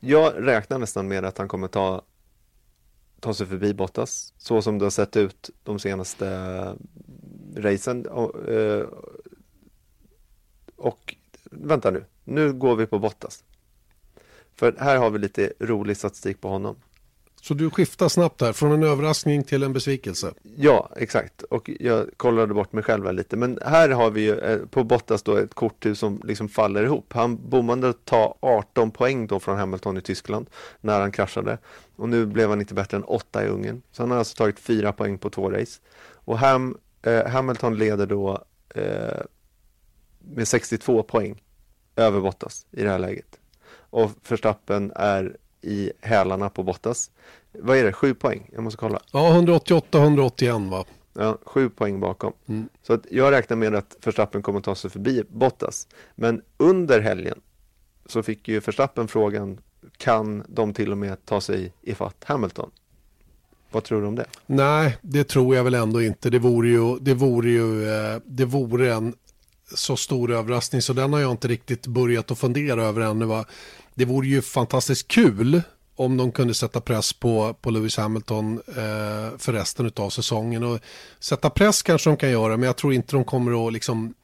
Jag 0.00 0.32
räknar 0.36 0.78
nästan 0.78 1.08
med 1.08 1.24
att 1.24 1.38
han 1.38 1.48
kommer 1.48 1.68
ta, 1.68 2.02
ta 3.20 3.34
sig 3.34 3.46
förbi 3.46 3.74
Bottas, 3.74 4.34
så 4.38 4.62
som 4.62 4.78
det 4.78 4.84
har 4.84 4.90
sett 4.90 5.16
ut 5.16 5.50
de 5.62 5.78
senaste 5.78 6.26
racen. 7.56 8.06
Eh, 8.48 8.86
Vänta 11.50 11.90
nu, 11.90 12.04
nu 12.24 12.52
går 12.52 12.76
vi 12.76 12.86
på 12.86 12.98
Bottas. 12.98 13.44
För 14.54 14.74
här 14.78 14.96
har 14.96 15.10
vi 15.10 15.18
lite 15.18 15.52
rolig 15.60 15.96
statistik 15.96 16.40
på 16.40 16.48
honom. 16.48 16.76
Så 17.40 17.54
du 17.54 17.70
skiftar 17.70 18.08
snabbt 18.08 18.40
här, 18.40 18.52
från 18.52 18.72
en 18.72 18.82
överraskning 18.82 19.44
till 19.44 19.62
en 19.62 19.72
besvikelse? 19.72 20.34
Ja, 20.56 20.90
exakt. 20.96 21.42
Och 21.42 21.70
jag 21.80 22.10
kollade 22.16 22.54
bort 22.54 22.72
mig 22.72 22.84
själv 22.84 23.06
här 23.06 23.12
lite. 23.12 23.36
Men 23.36 23.58
här 23.64 23.88
har 23.88 24.10
vi 24.10 24.20
ju 24.20 24.38
eh, 24.38 24.58
på 24.66 24.84
Bottas 24.84 25.22
då 25.22 25.36
ett 25.36 25.54
korthus 25.54 25.98
som 25.98 26.20
liksom 26.24 26.48
faller 26.48 26.84
ihop. 26.84 27.12
Han 27.12 27.48
bommade 27.48 27.88
att 27.88 28.04
ta 28.04 28.38
18 28.40 28.90
poäng 28.90 29.26
då 29.26 29.40
från 29.40 29.58
Hamilton 29.58 29.96
i 29.96 30.00
Tyskland 30.00 30.50
när 30.80 31.00
han 31.00 31.12
kraschade. 31.12 31.58
Och 31.96 32.08
nu 32.08 32.26
blev 32.26 32.50
han 32.50 32.60
inte 32.60 32.74
bättre 32.74 32.96
än 32.96 33.04
8 33.04 33.44
i 33.44 33.48
Ungern. 33.48 33.82
Så 33.92 34.02
han 34.02 34.10
har 34.10 34.18
alltså 34.18 34.36
tagit 34.36 34.58
4 34.58 34.92
poäng 34.92 35.18
på 35.18 35.30
två 35.30 35.50
race. 35.50 35.80
Och 36.12 36.38
Ham, 36.38 36.76
eh, 37.02 37.26
Hamilton 37.26 37.78
leder 37.78 38.06
då 38.06 38.44
eh, 38.74 39.20
med 40.34 40.48
62 40.48 41.02
poäng 41.02 41.42
över 41.96 42.20
Bottas 42.20 42.66
i 42.70 42.82
det 42.82 42.90
här 42.90 42.98
läget. 42.98 43.38
Och 43.70 44.10
Verstappen 44.28 44.92
är 44.96 45.36
i 45.60 45.92
hälarna 46.00 46.50
på 46.50 46.62
Bottas. 46.62 47.10
Vad 47.52 47.76
är 47.76 47.84
det, 47.84 47.92
sju 47.92 48.14
poäng? 48.14 48.50
Jag 48.52 48.62
måste 48.62 48.76
kolla. 48.76 49.00
Ja, 49.12 49.40
188-181 49.40 50.70
va? 50.70 50.84
Ja, 51.12 51.38
sju 51.42 51.70
poäng 51.70 52.00
bakom. 52.00 52.32
Mm. 52.46 52.68
Så 52.82 52.92
att 52.92 53.06
jag 53.10 53.32
räknar 53.32 53.56
med 53.56 53.74
att 53.74 53.96
Verstappen 54.02 54.42
kommer 54.42 54.60
ta 54.60 54.74
sig 54.74 54.90
förbi 54.90 55.24
Bottas. 55.28 55.88
Men 56.14 56.42
under 56.56 57.00
helgen 57.00 57.40
så 58.06 58.22
fick 58.22 58.48
ju 58.48 58.60
Verstappen 58.60 59.08
frågan, 59.08 59.60
kan 59.96 60.44
de 60.48 60.74
till 60.74 60.92
och 60.92 60.98
med 60.98 61.24
ta 61.24 61.40
sig 61.40 61.72
ifatt 61.82 62.24
Hamilton? 62.24 62.70
Vad 63.70 63.84
tror 63.84 64.00
du 64.00 64.06
om 64.06 64.14
det? 64.14 64.26
Nej, 64.46 64.96
det 65.02 65.24
tror 65.24 65.56
jag 65.56 65.64
väl 65.64 65.74
ändå 65.74 66.02
inte. 66.02 66.30
Det 66.30 66.38
vore 66.38 66.68
ju, 66.68 66.98
det 66.98 67.14
vore 67.14 67.50
ju 67.50 67.88
eh, 67.88 68.20
det 68.24 68.44
vore 68.44 68.94
en 68.94 69.14
så 69.74 69.96
stor 69.96 70.32
överraskning 70.32 70.82
så 70.82 70.92
den 70.92 71.12
har 71.12 71.20
jag 71.20 71.30
inte 71.30 71.48
riktigt 71.48 71.86
börjat 71.86 72.30
att 72.30 72.38
fundera 72.38 72.82
över 72.82 73.00
ännu. 73.00 73.24
Va? 73.24 73.44
Det 73.94 74.04
vore 74.04 74.26
ju 74.26 74.42
fantastiskt 74.42 75.08
kul 75.08 75.62
om 75.96 76.16
de 76.16 76.32
kunde 76.32 76.54
sätta 76.54 76.80
press 76.80 77.12
på, 77.12 77.54
på 77.60 77.70
Lewis 77.70 77.96
Hamilton 77.96 78.62
eh, 78.68 79.38
för 79.38 79.52
resten 79.52 79.92
av 79.96 80.10
säsongen. 80.10 80.64
Och 80.64 80.80
sätta 81.20 81.50
press 81.50 81.82
kanske 81.82 82.10
de 82.10 82.16
kan 82.16 82.30
göra, 82.30 82.56
men 82.56 82.66
jag 82.66 82.76
tror 82.76 82.92
inte 82.92 83.16
de 83.16 83.24
kommer 83.24 83.66
att 83.66 83.72
liksom 83.72 84.14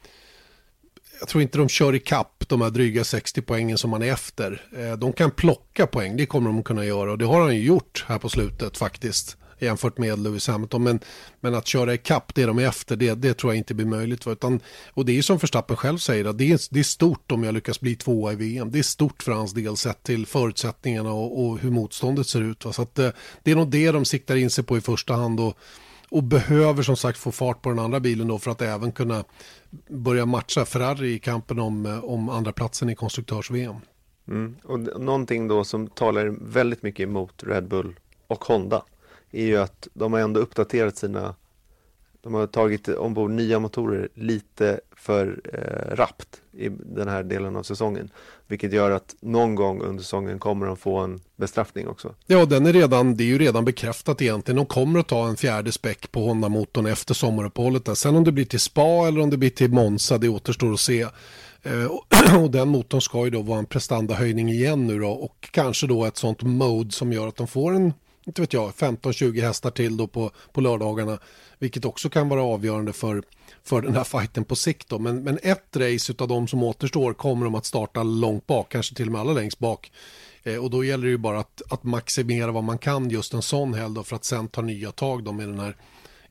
jag 1.20 1.28
tror 1.28 1.42
inte 1.42 1.58
de 1.58 1.68
kör 1.68 1.94
i 1.94 2.00
kapp 2.00 2.44
de 2.48 2.60
här 2.60 2.70
dryga 2.70 3.04
60 3.04 3.42
poängen 3.42 3.78
som 3.78 3.90
man 3.90 4.02
är 4.02 4.12
efter. 4.12 4.66
Eh, 4.76 4.92
de 4.92 5.12
kan 5.12 5.30
plocka 5.30 5.86
poäng, 5.86 6.16
det 6.16 6.26
kommer 6.26 6.50
de 6.50 6.62
kunna 6.62 6.84
göra 6.84 7.10
och 7.10 7.18
det 7.18 7.24
har 7.24 7.40
han 7.40 7.56
ju 7.56 7.62
gjort 7.62 8.04
här 8.08 8.18
på 8.18 8.28
slutet 8.28 8.76
faktiskt 8.76 9.36
jämfört 9.58 9.98
med 9.98 10.18
Lewis 10.18 10.48
Hamilton. 10.48 10.82
Men, 10.82 11.00
men 11.40 11.54
att 11.54 11.66
köra 11.66 11.94
ikapp 11.94 12.34
det 12.34 12.46
de 12.46 12.58
är 12.58 12.68
efter, 12.68 12.96
det, 12.96 13.14
det 13.14 13.34
tror 13.34 13.52
jag 13.52 13.58
inte 13.58 13.74
blir 13.74 13.86
möjligt. 13.86 14.26
Utan, 14.26 14.60
och 14.90 15.04
det 15.04 15.12
är 15.12 15.14
ju 15.14 15.22
som 15.22 15.38
Verstappen 15.38 15.76
själv 15.76 15.98
säger, 15.98 16.24
att 16.24 16.38
det 16.38 16.52
är, 16.52 16.60
det 16.70 16.80
är 16.80 16.84
stort 16.84 17.32
om 17.32 17.44
jag 17.44 17.54
lyckas 17.54 17.80
bli 17.80 17.96
tvåa 17.96 18.32
i 18.32 18.36
VM. 18.36 18.70
Det 18.70 18.78
är 18.78 18.82
stort 18.82 19.22
för 19.22 19.32
hans 19.32 19.52
del 19.52 19.76
sett 19.76 20.02
till 20.02 20.26
förutsättningarna 20.26 21.12
och, 21.12 21.44
och 21.44 21.58
hur 21.58 21.70
motståndet 21.70 22.26
ser 22.26 22.42
ut. 22.42 22.64
Va? 22.64 22.72
Så 22.72 22.82
att, 22.82 22.98
eh, 22.98 23.10
det 23.42 23.50
är 23.50 23.56
nog 23.56 23.70
det 23.70 23.90
de 23.90 24.04
siktar 24.04 24.36
in 24.36 24.50
sig 24.50 24.64
på 24.64 24.76
i 24.76 24.80
första 24.80 25.14
hand. 25.14 25.40
Och, 25.40 25.58
och 26.08 26.22
behöver 26.22 26.82
som 26.82 26.96
sagt 26.96 27.18
få 27.18 27.32
fart 27.32 27.62
på 27.62 27.68
den 27.68 27.78
andra 27.78 28.00
bilen 28.00 28.28
då 28.28 28.38
för 28.38 28.50
att 28.50 28.62
även 28.62 28.92
kunna 28.92 29.24
börja 29.88 30.26
matcha 30.26 30.64
Ferrari 30.64 31.12
i 31.12 31.18
kampen 31.18 31.58
om, 31.58 31.86
eh, 31.86 32.04
om 32.04 32.28
andra 32.28 32.52
platsen 32.52 32.90
i 32.90 32.94
konstruktörs-VM. 32.94 33.76
Mm. 34.28 34.56
Och 34.64 35.00
någonting 35.00 35.48
då 35.48 35.64
som 35.64 35.86
talar 35.86 36.26
väldigt 36.40 36.82
mycket 36.82 37.04
emot 37.04 37.42
Red 37.42 37.68
Bull 37.68 37.94
och 38.26 38.44
Honda 38.44 38.82
är 39.34 39.44
ju 39.44 39.56
att 39.56 39.88
de 39.94 40.12
har 40.12 40.20
ändå 40.20 40.40
uppdaterat 40.40 40.96
sina 40.96 41.34
de 42.24 42.34
har 42.34 42.46
tagit 42.46 42.88
ombord 42.88 43.30
nya 43.30 43.58
motorer 43.58 44.08
lite 44.14 44.80
för 44.96 45.40
eh, 45.52 45.96
rappt 45.96 46.40
i 46.52 46.68
den 46.68 47.08
här 47.08 47.22
delen 47.22 47.56
av 47.56 47.62
säsongen. 47.62 48.10
Vilket 48.46 48.72
gör 48.72 48.90
att 48.90 49.14
någon 49.20 49.54
gång 49.54 49.82
under 49.82 50.02
säsongen 50.02 50.38
kommer 50.38 50.66
de 50.66 50.76
få 50.76 50.98
en 50.98 51.20
bestraffning 51.36 51.88
också. 51.88 52.14
Ja, 52.26 52.44
den 52.44 52.66
är 52.66 52.72
redan, 52.72 53.16
det 53.16 53.24
är 53.24 53.26
ju 53.26 53.38
redan 53.38 53.64
bekräftat 53.64 54.22
egentligen. 54.22 54.56
De 54.56 54.66
kommer 54.66 55.00
att 55.00 55.08
ta 55.08 55.28
en 55.28 55.36
fjärde 55.36 55.72
späck 55.72 56.12
på 56.12 56.20
Honda-motorn 56.20 56.86
efter 56.86 57.14
sommaruppehållet. 57.14 57.98
Sen 57.98 58.16
om 58.16 58.24
det 58.24 58.32
blir 58.32 58.44
till 58.44 58.60
Spa 58.60 59.08
eller 59.08 59.20
om 59.20 59.30
det 59.30 59.36
blir 59.36 59.50
till 59.50 59.70
Monza, 59.70 60.18
det 60.18 60.28
återstår 60.28 60.72
att 60.72 60.80
se. 60.80 61.06
Eh, 61.62 62.36
och 62.42 62.50
den 62.50 62.68
motorn 62.68 63.00
ska 63.00 63.24
ju 63.24 63.30
då 63.30 63.42
vara 63.42 63.58
en 63.58 63.66
prestandahöjning 63.66 64.48
igen 64.48 64.86
nu 64.86 64.98
då 64.98 65.08
och 65.08 65.48
kanske 65.52 65.86
då 65.86 66.04
ett 66.04 66.16
sånt 66.16 66.42
mode 66.42 66.92
som 66.92 67.12
gör 67.12 67.28
att 67.28 67.36
de 67.36 67.46
får 67.46 67.74
en 67.74 67.92
inte 68.26 68.40
vet 68.40 68.52
jag, 68.52 68.70
15-20 68.70 69.40
hästar 69.40 69.70
till 69.70 69.96
då 69.96 70.06
på, 70.06 70.30
på 70.52 70.60
lördagarna. 70.60 71.18
Vilket 71.58 71.84
också 71.84 72.10
kan 72.10 72.28
vara 72.28 72.42
avgörande 72.42 72.92
för, 72.92 73.22
för 73.62 73.82
den 73.82 73.94
här 73.94 74.04
fighten 74.04 74.44
på 74.44 74.56
sikt. 74.56 74.88
Då. 74.88 74.98
Men, 74.98 75.22
men 75.22 75.38
ett 75.42 75.76
race 75.76 76.14
av 76.18 76.28
de 76.28 76.48
som 76.48 76.62
återstår 76.62 77.14
kommer 77.14 77.44
de 77.44 77.54
att 77.54 77.66
starta 77.66 78.02
långt 78.02 78.46
bak, 78.46 78.68
kanske 78.68 78.94
till 78.94 79.06
och 79.06 79.12
med 79.12 79.20
alla 79.20 79.32
längst 79.32 79.58
bak. 79.58 79.92
Eh, 80.42 80.56
och 80.56 80.70
då 80.70 80.84
gäller 80.84 81.04
det 81.04 81.10
ju 81.10 81.18
bara 81.18 81.40
att, 81.40 81.62
att 81.70 81.84
maximera 81.84 82.52
vad 82.52 82.64
man 82.64 82.78
kan 82.78 83.10
just 83.10 83.34
en 83.34 83.42
sån 83.42 83.74
helg 83.74 83.94
då 83.94 84.02
för 84.02 84.16
att 84.16 84.24
sen 84.24 84.48
ta 84.48 84.62
nya 84.62 84.92
tag 84.92 85.24
då 85.24 85.32
med 85.32 85.48
den 85.48 85.58
här 85.58 85.76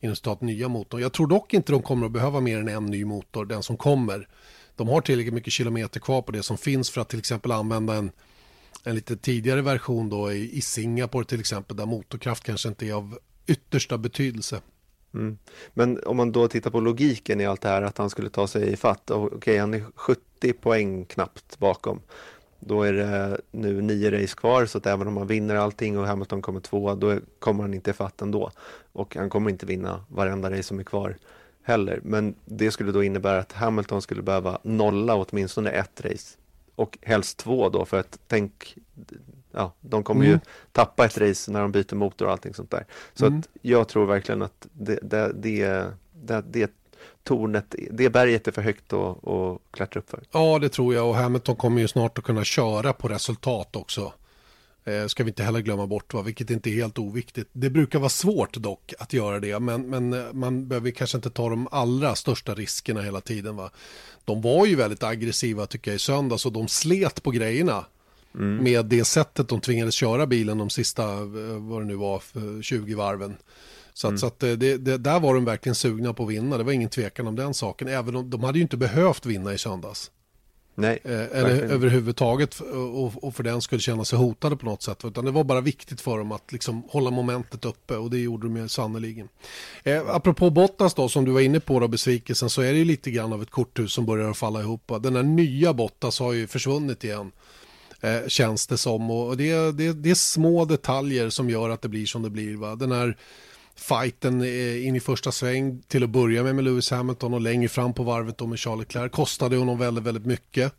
inom 0.04 0.38
nya 0.40 0.68
motorn. 0.68 1.02
Jag 1.02 1.14
tror 1.14 1.28
dock 1.28 1.54
inte 1.54 1.72
de 1.72 1.82
kommer 1.82 2.06
att 2.06 2.12
behöva 2.12 2.40
mer 2.40 2.60
än 2.60 2.68
en 2.68 2.86
ny 2.86 3.06
motor, 3.06 3.46
den 3.46 3.64
som 3.64 3.78
kommer. 3.78 4.28
De 4.76 4.88
har 4.88 5.02
tillräckligt 5.02 5.34
mycket 5.34 5.54
kilometer 5.54 6.00
kvar 6.00 6.22
på 6.22 6.32
det 6.32 6.44
som 6.44 6.58
finns 6.58 6.90
för 6.90 7.02
att 7.02 7.10
till 7.10 7.20
exempel 7.20 7.52
använda 7.52 7.94
en 7.94 8.12
en 8.84 8.96
lite 8.96 9.18
tidigare 9.18 9.62
version 9.62 10.10
då 10.10 10.32
i, 10.32 10.58
i 10.58 10.62
Singapore 10.62 11.26
till 11.26 11.40
exempel 11.40 11.78
där 11.78 11.86
motorkraft 11.86 12.44
kanske 12.44 12.70
inte 12.70 12.86
är 12.86 12.94
av 12.94 13.18
yttersta 13.48 13.98
betydelse. 13.98 14.62
Mm. 15.14 15.38
Men 15.74 16.04
om 16.04 16.18
man 16.18 16.32
då 16.32 16.48
tittar 16.48 16.72
på 16.72 16.80
logiken 16.80 17.42
i 17.42 17.46
allt 17.46 17.62
det 17.62 17.70
här 17.70 17.82
att 17.82 17.98
han 17.98 18.10
skulle 18.10 18.30
ta 18.30 18.48
sig 18.48 18.74
i 18.74 18.76
fatt 18.76 19.12
okej 19.12 19.38
okay, 19.38 19.58
han 19.58 19.74
är 19.74 19.84
70 19.96 20.54
poäng 20.54 21.06
knappt 21.06 21.60
bakom. 21.60 22.02
Då 22.60 22.84
är 22.84 22.94
det 22.94 23.42
nu 23.52 23.82
nio 23.82 24.22
race 24.22 24.36
kvar 24.36 24.66
så 24.66 24.78
att 24.78 24.86
även 24.86 25.08
om 25.08 25.18
han 25.18 25.28
vinner 25.28 25.56
allting 25.56 25.98
och 25.98 26.08
Hamilton 26.08 26.42
kommer 26.42 26.60
tvåa 26.60 26.96
då 26.96 27.20
kommer 27.40 27.64
han 27.64 27.74
inte 27.74 27.90
i 27.90 27.94
fatt 27.94 28.22
ändå. 28.22 28.52
Och 28.92 29.16
han 29.16 29.30
kommer 29.30 29.50
inte 29.50 29.66
vinna 29.66 30.06
varenda 30.10 30.52
race 30.52 30.64
som 30.64 30.80
är 30.80 30.84
kvar 30.84 31.18
heller. 31.64 32.00
Men 32.04 32.36
det 32.46 32.72
skulle 32.72 32.92
då 32.92 33.04
innebära 33.04 33.40
att 33.40 33.52
Hamilton 33.52 34.02
skulle 34.02 34.22
behöva 34.22 34.60
nolla 34.64 35.16
åtminstone 35.16 35.70
ett 35.70 36.02
race 36.02 36.38
och 36.76 36.98
helst 37.02 37.38
två 37.38 37.70
då 37.70 37.86
för 37.86 38.00
att 38.00 38.20
tänk, 38.28 38.76
ja, 39.52 39.74
de 39.82 40.04
kommer 40.04 40.26
mm. 40.26 40.32
ju 40.32 40.40
tappa 40.72 41.06
ett 41.06 41.18
race 41.18 41.52
när 41.52 41.62
de 41.62 41.72
byter 41.72 41.96
motor 41.96 42.26
och 42.26 42.32
allting 42.32 42.54
sånt 42.54 42.72
där. 42.72 42.86
Så 43.14 43.26
mm. 43.26 43.40
att 43.40 43.48
jag 43.62 43.88
tror 43.88 44.06
verkligen 44.06 44.42
att 44.42 44.68
det, 44.74 45.00
det, 45.02 45.32
det, 45.36 45.88
det, 46.14 46.44
det 46.50 46.72
tornet, 47.24 47.76
det 47.92 48.10
berget 48.10 48.48
är 48.48 48.52
för 48.52 48.62
högt 48.62 48.94
att, 48.94 49.28
att 49.28 49.60
klättra 49.72 50.00
upp 50.00 50.10
för. 50.10 50.24
Ja, 50.32 50.60
det 50.60 50.70
tror 50.70 50.94
jag 50.94 51.10
och 51.10 51.16
Hamilton 51.16 51.56
kommer 51.56 51.82
ju 51.82 51.88
snart 51.88 52.18
att 52.18 52.24
kunna 52.24 52.44
köra 52.44 52.94
på 52.94 53.08
resultat 53.08 53.76
också. 53.76 54.14
Eh, 54.86 55.08
ska 55.08 55.24
vi 55.24 55.30
inte 55.30 55.44
heller 55.44 55.60
glömma 55.60 55.88
bort, 55.88 56.14
va? 56.14 56.22
vilket 56.22 56.50
inte 56.50 56.70
är 56.70 56.74
helt 56.74 57.00
oviktigt. 57.00 57.50
Det 57.52 57.70
brukar 57.70 58.00
vara 58.00 58.10
svårt 58.10 58.54
dock 58.58 58.94
att 59.00 59.14
göra 59.14 59.40
det, 59.40 59.60
men, 59.60 59.90
men 59.90 60.14
eh, 60.14 60.34
man 60.34 60.68
behöver 60.68 60.92
kanske 60.92 61.18
inte 61.18 61.30
ta 61.30 61.50
de 61.50 61.68
allra 61.72 62.16
största 62.16 62.54
riskerna 62.54 63.02
hela 63.02 63.22
tiden. 63.22 63.56
Va? 63.56 63.72
De 64.26 64.42
var 64.42 64.66
ju 64.66 64.76
väldigt 64.76 65.04
aggressiva 65.04 65.66
tycker 65.66 65.92
jag 65.92 65.96
i 65.96 66.00
söndags 66.00 66.46
och 66.46 66.52
de 66.52 66.68
slet 66.68 67.24
på 67.24 67.32
grejerna. 67.32 67.86
Mm. 68.36 68.64
Med 68.64 68.86
det 68.86 69.06
sättet 69.06 69.48
de 69.48 69.62
tvingades 69.62 69.96
köra 69.96 70.28
bilen 70.28 70.58
de 70.58 70.70
sista, 70.70 71.04
eh, 71.04 71.60
vad 71.60 71.82
det 71.82 71.86
nu 71.86 71.96
var, 71.96 72.22
20 72.62 72.96
varven. 72.96 73.36
Så, 73.94 74.08
att, 74.08 74.12
mm. 74.12 74.18
så 74.18 74.28
att 74.28 74.40
det, 74.40 74.56
det, 74.56 74.98
där 74.98 75.20
var 75.20 75.34
de 75.34 75.46
verkligen 75.46 75.76
sugna 75.76 76.14
på 76.14 76.24
att 76.24 76.30
vinna, 76.30 76.58
det 76.58 76.64
var 76.64 76.72
ingen 76.72 76.90
tvekan 76.90 77.28
om 77.28 77.36
den 77.36 77.54
saken. 77.54 77.88
Även 77.88 78.16
om 78.16 78.30
de 78.30 78.44
hade 78.44 78.58
ju 78.58 78.62
inte 78.62 78.78
behövt 78.78 79.26
vinna 79.26 79.54
i 79.54 79.58
söndags. 79.58 80.12
Nej, 80.76 81.00
eh, 81.04 81.12
eller 81.12 81.62
överhuvudtaget 81.62 82.60
och, 82.60 83.24
och 83.24 83.36
för 83.36 83.44
den 83.44 83.62
skulle 83.62 83.82
känna 83.82 84.06
sig 84.06 84.20
hotade 84.20 84.58
på 84.58 84.66
något 84.66 84.84
sätt. 84.84 85.06
Utan 85.06 85.26
det 85.26 85.32
var 85.32 85.44
bara 85.44 85.62
viktigt 85.62 86.02
för 86.02 86.18
dem 86.18 86.32
att 86.32 86.52
liksom 86.52 86.84
hålla 86.90 87.12
momentet 87.12 87.66
uppe 87.66 87.98
och 87.98 88.10
det 88.10 88.18
gjorde 88.18 88.48
de 88.48 88.58
ju 88.58 88.68
sannoliken. 88.68 89.30
Eh, 89.84 90.10
apropå 90.10 90.50
Bottas 90.50 90.94
då, 90.94 91.10
som 91.10 91.26
du 91.26 91.32
var 91.32 91.42
inne 91.42 91.60
på 91.60 91.80
då, 91.80 91.88
besvikelsen, 91.88 92.50
så 92.50 92.62
är 92.62 92.72
det 92.72 92.78
ju 92.78 92.86
lite 92.86 93.12
grann 93.12 93.34
av 93.34 93.42
ett 93.42 93.52
korthus 93.52 93.94
som 93.94 94.06
börjar 94.06 94.34
falla 94.34 94.62
ihop. 94.62 94.92
Den 95.00 95.16
här 95.16 95.24
nya 95.24 95.74
Bottas 95.74 96.20
har 96.20 96.34
ju 96.34 96.48
försvunnit 96.48 97.04
igen. 97.04 97.32
Eh, 98.02 98.28
känns 98.28 98.68
det 98.68 98.78
som 98.78 99.12
och 99.12 99.38
det, 99.38 99.72
det, 99.72 99.94
det 99.94 100.10
är 100.10 100.16
små 100.16 100.66
detaljer 100.66 101.30
som 101.30 101.50
gör 101.50 101.70
att 101.70 101.82
det 101.82 101.90
blir 101.90 102.06
som 102.06 102.22
det 102.22 102.30
blir. 102.30 102.56
Va? 102.56 102.76
Den 102.76 102.92
här 102.92 103.18
fighten 103.84 104.42
eh, 104.42 104.88
in 104.88 104.96
i 104.96 105.00
första 105.00 105.32
sväng 105.32 105.82
till 105.88 106.04
att 106.04 106.10
börja 106.10 106.44
med 106.44 106.56
med 106.56 106.64
Lewis 106.64 106.92
Hamilton 106.92 107.34
och 107.34 107.42
längre 107.42 107.70
fram 107.70 107.94
på 107.94 108.04
varvet 108.04 108.38
då 108.38 108.48
med 108.48 108.60
Charles 108.60 108.80
Leclerc 108.80 109.12
kostade 109.12 109.58
honom 109.58 109.78
väldigt, 109.78 110.04
väldigt 110.04 110.26
mycket. 110.26 110.74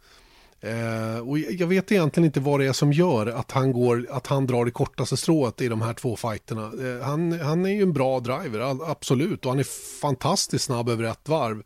Eh, 0.61 1.29
och 1.29 1.39
jag 1.39 1.67
vet 1.67 1.93
egentligen 1.93 2.25
inte 2.25 2.41
vad 2.41 2.61
det 2.61 2.67
är 2.67 2.73
som 2.73 2.93
gör 2.93 3.27
att 3.27 3.51
han, 3.51 3.73
går, 3.73 4.07
att 4.11 4.27
han 4.27 4.47
drar 4.47 4.65
det 4.65 4.71
kortaste 4.71 5.17
strået 5.17 5.61
i 5.61 5.69
de 5.69 5.83
här 5.83 5.95
två 5.95 6.17
fighterna. 6.17 6.63
Eh, 6.63 7.07
han, 7.07 7.41
han 7.41 7.67
är 7.67 7.71
ju 7.71 7.83
en 7.83 7.93
bra 7.93 8.21
driver, 8.21 8.91
absolut, 8.91 9.45
och 9.45 9.51
han 9.51 9.59
är 9.59 10.01
fantastiskt 10.01 10.65
snabb 10.65 10.89
över 10.89 11.05
ett 11.05 11.29
varv. 11.29 11.63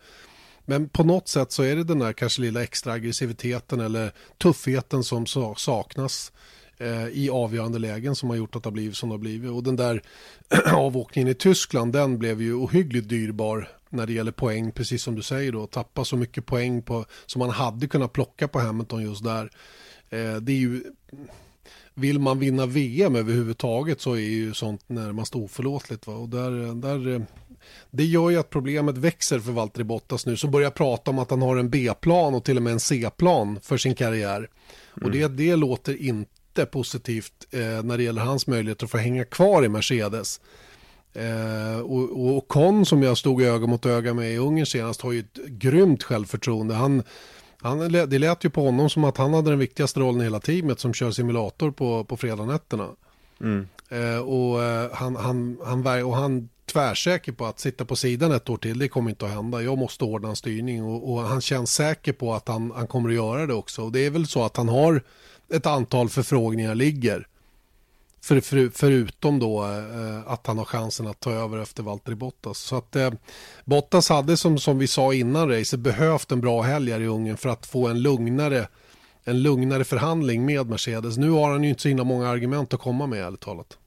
Men 0.64 0.88
på 0.88 1.04
något 1.04 1.28
sätt 1.28 1.52
så 1.52 1.62
är 1.62 1.76
det 1.76 1.84
den 1.84 1.98
där 1.98 2.12
kanske 2.12 2.42
lilla 2.42 2.62
extra 2.62 2.92
aggressiviteten 2.92 3.80
eller 3.80 4.12
tuffheten 4.38 5.04
som 5.04 5.26
saknas 5.56 6.32
Eh, 6.80 7.08
i 7.08 7.30
avgörande 7.30 7.78
lägen 7.78 8.14
som 8.14 8.30
har 8.30 8.36
gjort 8.36 8.56
att 8.56 8.62
det 8.62 8.66
har 8.66 8.72
blivit 8.72 8.96
som 8.96 9.08
det 9.08 9.12
har 9.12 9.18
blivit. 9.18 9.50
Och 9.50 9.62
den 9.62 9.76
där 9.76 10.02
avåkningen 10.74 11.28
i 11.28 11.34
Tyskland, 11.34 11.92
den 11.92 12.18
blev 12.18 12.42
ju 12.42 12.54
ohyggligt 12.54 13.08
dyrbar 13.08 13.68
när 13.90 14.06
det 14.06 14.12
gäller 14.12 14.32
poäng, 14.32 14.72
precis 14.72 15.02
som 15.02 15.14
du 15.14 15.22
säger 15.22 15.52
då, 15.52 15.66
tappa 15.66 16.04
så 16.04 16.16
mycket 16.16 16.46
poäng 16.46 16.82
på, 16.82 17.04
som 17.26 17.38
man 17.38 17.50
hade 17.50 17.86
kunnat 17.86 18.12
plocka 18.12 18.48
på 18.48 18.58
Hamilton 18.58 19.02
just 19.02 19.24
där. 19.24 19.50
Eh, 20.10 20.36
det 20.36 20.52
är 20.52 20.56
ju, 20.56 20.84
vill 21.94 22.18
man 22.18 22.38
vinna 22.38 22.66
VM 22.66 23.16
överhuvudtaget 23.16 24.00
så 24.00 24.12
är 24.12 24.18
ju 24.18 24.54
sånt 24.54 24.88
närmast 24.88 25.34
oförlåtligt. 25.34 26.06
Va? 26.06 26.14
Och 26.14 26.28
där, 26.28 26.74
där, 26.74 27.14
eh, 27.14 27.20
det 27.90 28.04
gör 28.04 28.30
ju 28.30 28.38
att 28.38 28.50
problemet 28.50 28.98
växer 28.98 29.38
för 29.38 29.52
Valtteri 29.52 29.84
Bottas 29.84 30.26
nu 30.26 30.36
som 30.36 30.50
börjar 30.50 30.70
prata 30.70 31.10
om 31.10 31.18
att 31.18 31.30
han 31.30 31.42
har 31.42 31.56
en 31.56 31.70
B-plan 31.70 32.34
och 32.34 32.44
till 32.44 32.56
och 32.56 32.62
med 32.62 32.72
en 32.72 32.80
C-plan 32.80 33.58
för 33.62 33.76
sin 33.76 33.94
karriär. 33.94 34.36
Mm. 34.36 34.48
Och 35.04 35.10
det, 35.10 35.28
det 35.28 35.56
låter 35.56 36.02
inte 36.02 36.37
lite 36.58 36.70
positivt 36.70 37.46
eh, 37.50 37.82
när 37.82 37.96
det 37.96 38.02
gäller 38.02 38.22
hans 38.22 38.46
möjligheter 38.46 38.84
att 38.84 38.90
få 38.90 38.98
hänga 38.98 39.24
kvar 39.24 39.64
i 39.64 39.68
Mercedes. 39.68 40.40
Eh, 41.14 41.80
och, 41.80 42.36
och 42.36 42.48
Con 42.48 42.86
som 42.86 43.02
jag 43.02 43.18
stod 43.18 43.42
öga 43.42 43.66
mot 43.66 43.86
öga 43.86 44.14
med 44.14 44.32
i 44.32 44.36
Ungern 44.36 44.66
senast 44.66 45.00
har 45.00 45.12
ju 45.12 45.20
ett 45.20 45.46
grymt 45.46 46.02
självförtroende. 46.02 46.74
Han, 46.74 47.02
han, 47.62 47.92
det 47.92 48.18
lät 48.18 48.44
ju 48.44 48.50
på 48.50 48.64
honom 48.64 48.90
som 48.90 49.04
att 49.04 49.16
han 49.16 49.34
hade 49.34 49.50
den 49.50 49.58
viktigaste 49.58 50.00
rollen 50.00 50.20
i 50.20 50.24
hela 50.24 50.40
teamet 50.40 50.80
som 50.80 50.94
kör 50.94 51.10
simulator 51.10 51.70
på, 51.70 52.04
på 52.04 52.16
fredagnätterna. 52.16 52.88
Mm. 53.40 53.68
Eh, 53.88 54.18
och, 54.18 54.62
eh, 54.62 54.90
han, 54.92 55.16
han, 55.16 55.58
han, 55.64 56.04
och 56.04 56.16
han 56.16 56.48
tvärsäker 56.72 57.32
på 57.32 57.46
att 57.46 57.60
sitta 57.60 57.84
på 57.84 57.96
sidan 57.96 58.32
ett 58.32 58.48
år 58.48 58.56
till, 58.56 58.78
det 58.78 58.88
kommer 58.88 59.10
inte 59.10 59.26
att 59.26 59.32
hända. 59.32 59.62
Jag 59.62 59.78
måste 59.78 60.04
ordna 60.04 60.28
en 60.28 60.36
styrning 60.36 60.84
och, 60.84 61.12
och 61.12 61.20
han 61.20 61.40
känns 61.40 61.74
säker 61.74 62.12
på 62.12 62.34
att 62.34 62.48
han, 62.48 62.72
han 62.76 62.86
kommer 62.86 63.08
att 63.08 63.14
göra 63.14 63.46
det 63.46 63.54
också. 63.54 63.82
Och 63.82 63.92
det 63.92 64.06
är 64.06 64.10
väl 64.10 64.26
så 64.26 64.44
att 64.44 64.56
han 64.56 64.68
har 64.68 65.02
ett 65.54 65.66
antal 65.66 66.08
förfrågningar 66.08 66.74
ligger. 66.74 67.26
För, 68.20 68.40
för, 68.40 68.70
förutom 68.74 69.38
då 69.38 69.64
eh, 69.64 70.32
att 70.32 70.46
han 70.46 70.58
har 70.58 70.64
chansen 70.64 71.06
att 71.06 71.20
ta 71.20 71.32
över 71.32 71.58
efter 71.58 71.82
Valtteri 71.82 72.14
Bottas. 72.14 72.58
Så 72.58 72.76
att 72.76 72.96
eh, 72.96 73.10
Bottas 73.64 74.08
hade 74.08 74.36
som, 74.36 74.58
som 74.58 74.78
vi 74.78 74.86
sa 74.86 75.14
innan 75.14 75.48
racet 75.48 75.80
behövt 75.80 76.32
en 76.32 76.40
bra 76.40 76.62
helg 76.62 76.92
här 76.92 77.00
i 77.00 77.06
Ungern 77.06 77.36
för 77.36 77.48
att 77.48 77.66
få 77.66 77.88
en 77.88 78.02
lugnare, 78.02 78.68
en 79.24 79.42
lugnare 79.42 79.84
förhandling 79.84 80.46
med 80.46 80.66
Mercedes. 80.66 81.16
Nu 81.16 81.30
har 81.30 81.50
han 81.50 81.64
ju 81.64 81.70
inte 81.70 81.82
så 81.82 81.88
himla 81.88 82.04
många 82.04 82.28
argument 82.28 82.74
att 82.74 82.80
komma 82.80 83.06
med 83.06 83.26
ärligt 83.26 83.40
talat. 83.40 83.78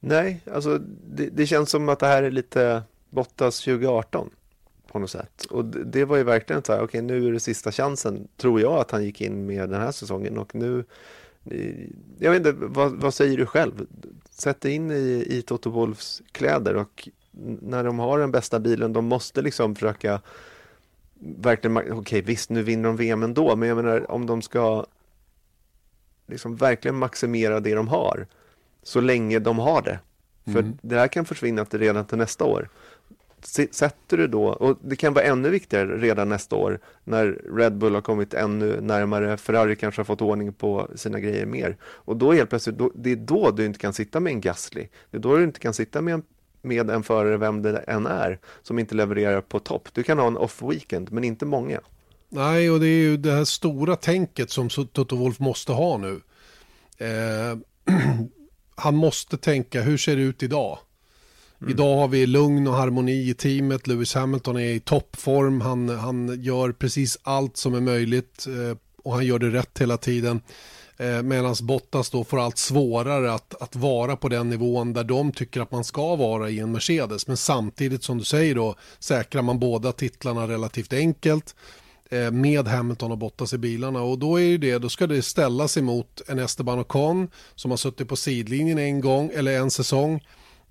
Nej, 0.00 0.40
alltså 0.52 0.78
det, 1.06 1.28
det 1.32 1.46
känns 1.46 1.70
som 1.70 1.88
att 1.88 1.98
det 1.98 2.06
här 2.06 2.22
är 2.22 2.30
lite 2.30 2.82
Bottas 3.10 3.60
2018 3.60 4.30
på 4.94 4.98
något 5.00 5.10
sätt. 5.10 5.44
Och 5.50 5.64
det, 5.64 5.84
det 5.84 6.04
var 6.04 6.16
ju 6.16 6.22
verkligen 6.22 6.64
så 6.64 6.72
här, 6.72 6.78
okej 6.78 6.84
okay, 6.84 7.02
nu 7.02 7.28
är 7.28 7.32
det 7.32 7.40
sista 7.40 7.72
chansen, 7.72 8.28
tror 8.36 8.60
jag 8.60 8.72
att 8.72 8.90
han 8.90 9.04
gick 9.04 9.20
in 9.20 9.46
med 9.46 9.68
den 9.68 9.80
här 9.80 9.92
säsongen 9.92 10.38
och 10.38 10.54
nu 10.54 10.84
jag 12.18 12.30
vet 12.30 12.46
inte, 12.46 12.52
vad, 12.52 12.92
vad, 12.92 13.14
säger 13.14 13.36
du 13.36 13.46
själv? 13.46 13.86
Sätt 14.30 14.60
dig 14.60 14.72
in 14.72 14.90
i, 14.90 15.26
i 15.30 15.42
Toto 15.42 15.70
Wolfs 15.70 16.22
kläder 16.32 16.74
och 16.74 17.08
när 17.60 17.84
de 17.84 17.98
har 17.98 18.18
den 18.18 18.30
bästa 18.30 18.60
bilen, 18.60 18.92
de 18.92 19.04
måste 19.04 19.42
liksom 19.42 19.74
försöka 19.74 20.20
verkligen, 21.20 21.76
okej 21.76 21.92
okay, 21.92 22.22
visst 22.22 22.50
nu 22.50 22.62
vinner 22.62 22.84
de 22.84 22.96
VM 22.96 23.22
ändå, 23.22 23.56
men 23.56 23.68
jag 23.68 23.76
menar 23.76 24.10
om 24.10 24.26
de 24.26 24.42
ska 24.42 24.86
liksom 26.26 26.56
verkligen 26.56 26.96
maximera 26.96 27.60
det 27.60 27.74
de 27.74 27.88
har 27.88 28.26
så 28.82 29.00
länge 29.00 29.38
de 29.38 29.58
har 29.58 29.82
det. 29.82 29.98
För 30.44 30.58
mm. 30.58 30.78
det 30.82 30.98
här 30.98 31.08
kan 31.08 31.24
försvinna 31.24 31.64
till 31.64 31.78
redan 31.78 32.04
till 32.04 32.18
nästa 32.18 32.44
år 32.44 32.68
sätter 33.46 34.16
du 34.16 34.26
då, 34.26 34.44
och 34.44 34.78
det 34.82 34.96
kan 34.96 35.14
vara 35.14 35.24
ännu 35.24 35.50
viktigare 35.50 35.98
redan 35.98 36.28
nästa 36.28 36.56
år 36.56 36.78
när 37.04 37.26
Red 37.56 37.78
Bull 37.78 37.94
har 37.94 38.00
kommit 38.00 38.34
ännu 38.34 38.80
närmare, 38.80 39.36
Ferrari 39.36 39.76
kanske 39.76 40.00
har 40.00 40.04
fått 40.04 40.22
ordning 40.22 40.52
på 40.52 40.88
sina 40.94 41.20
grejer 41.20 41.46
mer. 41.46 41.76
Och 41.82 42.16
då 42.16 42.32
helt 42.32 42.50
plötsligt, 42.50 42.78
då, 42.78 42.90
det 42.94 43.12
är 43.12 43.16
då 43.16 43.50
du 43.50 43.64
inte 43.64 43.78
kan 43.78 43.92
sitta 43.92 44.20
med 44.20 44.30
en 44.30 44.40
Gasly. 44.40 44.88
Det 45.10 45.16
är 45.16 45.20
då 45.20 45.36
du 45.36 45.44
inte 45.44 45.60
kan 45.60 45.74
sitta 45.74 46.00
med 46.00 46.14
en, 46.14 46.22
med 46.62 46.90
en 46.90 47.02
förare, 47.02 47.36
vem 47.36 47.62
det 47.62 47.78
än 47.78 48.06
är, 48.06 48.38
som 48.62 48.78
inte 48.78 48.94
levererar 48.94 49.40
på 49.40 49.60
topp. 49.60 49.88
Du 49.92 50.02
kan 50.02 50.18
ha 50.18 50.26
en 50.26 50.38
off-weekend, 50.38 51.12
men 51.12 51.24
inte 51.24 51.46
många. 51.46 51.80
Nej, 52.28 52.70
och 52.70 52.80
det 52.80 52.86
är 52.86 53.02
ju 53.02 53.16
det 53.16 53.32
här 53.32 53.44
stora 53.44 53.96
tänket 53.96 54.50
som 54.50 54.68
Toto 54.68 55.16
Wolf 55.16 55.38
måste 55.38 55.72
ha 55.72 55.98
nu. 55.98 56.20
Eh, 56.98 57.58
han 58.76 58.96
måste 58.96 59.36
tänka, 59.36 59.82
hur 59.82 59.96
ser 59.96 60.16
det 60.16 60.22
ut 60.22 60.42
idag? 60.42 60.78
Mm. 61.60 61.70
Idag 61.72 61.96
har 61.96 62.08
vi 62.08 62.26
lugn 62.26 62.66
och 62.66 62.74
harmoni 62.74 63.30
i 63.30 63.34
teamet. 63.34 63.86
Lewis 63.86 64.14
Hamilton 64.14 64.56
är 64.56 64.72
i 64.72 64.80
toppform. 64.80 65.60
Han, 65.60 65.88
han 65.88 66.42
gör 66.42 66.72
precis 66.72 67.18
allt 67.22 67.56
som 67.56 67.74
är 67.74 67.80
möjligt 67.80 68.46
eh, 68.46 68.76
och 69.02 69.12
han 69.12 69.26
gör 69.26 69.38
det 69.38 69.50
rätt 69.50 69.78
hela 69.78 69.96
tiden. 69.96 70.40
Eh, 70.96 71.22
Medan 71.22 71.54
Bottas 71.62 72.10
då 72.10 72.24
får 72.24 72.40
allt 72.40 72.58
svårare 72.58 73.32
att, 73.32 73.62
att 73.62 73.76
vara 73.76 74.16
på 74.16 74.28
den 74.28 74.50
nivån 74.50 74.92
där 74.92 75.04
de 75.04 75.32
tycker 75.32 75.60
att 75.60 75.72
man 75.72 75.84
ska 75.84 76.16
vara 76.16 76.50
i 76.50 76.58
en 76.58 76.72
Mercedes. 76.72 77.26
Men 77.26 77.36
samtidigt 77.36 78.04
som 78.04 78.18
du 78.18 78.24
säger 78.24 78.54
då 78.54 78.74
säkrar 78.98 79.42
man 79.42 79.58
båda 79.58 79.92
titlarna 79.92 80.48
relativt 80.48 80.92
enkelt 80.92 81.54
eh, 82.10 82.30
med 82.30 82.68
Hamilton 82.68 83.12
och 83.12 83.18
Bottas 83.18 83.52
i 83.52 83.58
bilarna 83.58 84.02
och 84.02 84.18
då 84.18 84.40
är 84.40 84.44
ju 84.44 84.58
det, 84.58 84.78
då 84.78 84.88
ska 84.88 85.06
det 85.06 85.22
ställas 85.22 85.76
emot 85.76 86.22
en 86.28 86.38
Esteban 86.38 86.78
Ocon 86.78 87.28
som 87.54 87.70
har 87.70 87.78
suttit 87.78 88.08
på 88.08 88.16
sidlinjen 88.16 88.78
en 88.78 89.00
gång 89.00 89.30
eller 89.34 89.58
en 89.58 89.70
säsong 89.70 90.20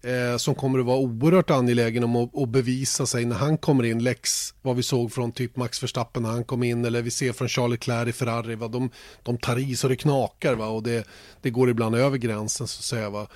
eh, 0.03 0.37
som 0.37 0.55
kommer 0.55 0.79
att 0.79 0.85
vara 0.85 0.97
oerhört 0.97 1.49
angelägen 1.49 2.03
om 2.03 2.15
att, 2.15 2.37
att, 2.37 2.49
bevisa 2.49 3.05
sig 3.05 3.25
när 3.25 3.35
han 3.35 3.57
kommer 3.57 3.83
in. 3.83 4.03
Lex, 4.03 4.53
vad 4.61 4.75
vi 4.75 4.83
såg 4.83 5.11
från 5.11 5.31
typ 5.31 5.55
Max 5.55 5.83
Verstappen 5.83 6.23
när 6.23 6.29
han 6.29 6.43
kom 6.43 6.63
in 6.63 6.85
eller 6.85 7.01
vi 7.01 7.11
ser 7.11 7.33
från 7.33 7.47
Charlie 7.47 7.71
Leclerc 7.71 8.09
i 8.09 8.11
Ferrari. 8.11 8.55
Va? 8.55 8.67
De, 8.67 8.89
de 9.23 9.37
tar 9.37 9.59
i 9.59 9.75
så 9.75 9.87
det 9.87 9.95
knakar 9.95 10.55
va? 10.55 10.67
och 10.67 10.83
det, 10.83 11.07
det 11.41 11.49
går 11.49 11.69
ibland 11.69 11.95
över 11.95 12.17
gränsen 12.17 12.67
så 12.67 12.79
att 12.79 12.83
säga. 12.83 13.09
Va? 13.09 13.27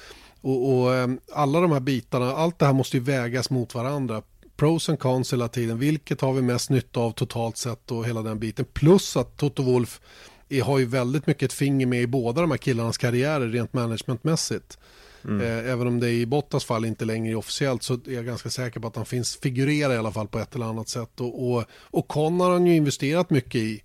Och, 0.41 0.73
och 0.73 0.95
eh, 0.95 1.07
alla 1.33 1.61
de 1.61 1.71
här 1.71 1.79
bitarna, 1.79 2.31
allt 2.31 2.59
det 2.59 2.65
här 2.65 2.73
måste 2.73 2.97
ju 2.97 3.03
vägas 3.03 3.49
mot 3.49 3.75
varandra. 3.75 4.21
Pros 4.57 4.89
and 4.89 4.99
cons 4.99 5.33
hela 5.33 5.47
tiden. 5.47 5.79
Vilket 5.79 6.21
har 6.21 6.33
vi 6.33 6.41
mest 6.41 6.69
nytta 6.69 6.99
av 6.99 7.11
totalt 7.11 7.57
sett 7.57 7.91
och 7.91 8.05
hela 8.05 8.21
den 8.21 8.39
biten. 8.39 8.65
Plus 8.73 9.17
att 9.17 9.37
Toto 9.37 9.63
Wolf 9.63 10.01
har 10.63 10.79
ju 10.79 10.85
väldigt 10.85 11.27
mycket 11.27 11.43
ett 11.43 11.53
finger 11.53 11.85
med 11.85 12.01
i 12.01 12.07
båda 12.07 12.41
de 12.41 12.51
här 12.51 12.57
killarnas 12.57 12.97
karriärer 12.97 13.47
rent 13.47 13.73
managementmässigt. 13.73 14.77
Mm. 15.25 15.41
Eh, 15.41 15.71
även 15.71 15.87
om 15.87 15.99
det 15.99 16.11
i 16.11 16.25
Bottas 16.25 16.65
fall 16.65 16.85
inte 16.85 17.05
längre 17.05 17.31
är 17.31 17.35
officiellt 17.35 17.83
så 17.83 17.93
är 17.93 18.11
jag 18.11 18.25
ganska 18.25 18.49
säker 18.49 18.79
på 18.79 18.87
att 18.87 18.95
han 18.95 19.05
finns 19.05 19.35
figurerar 19.35 19.93
i 19.93 19.97
alla 19.97 20.11
fall 20.11 20.27
på 20.27 20.39
ett 20.39 20.55
eller 20.55 20.65
annat 20.65 20.89
sätt. 20.89 21.21
Och, 21.21 21.51
och, 21.51 21.63
och 21.71 22.07
Con 22.07 22.39
har 22.39 22.51
han 22.51 22.65
ju 22.65 22.75
investerat 22.75 23.29
mycket 23.29 23.55
i. 23.55 23.81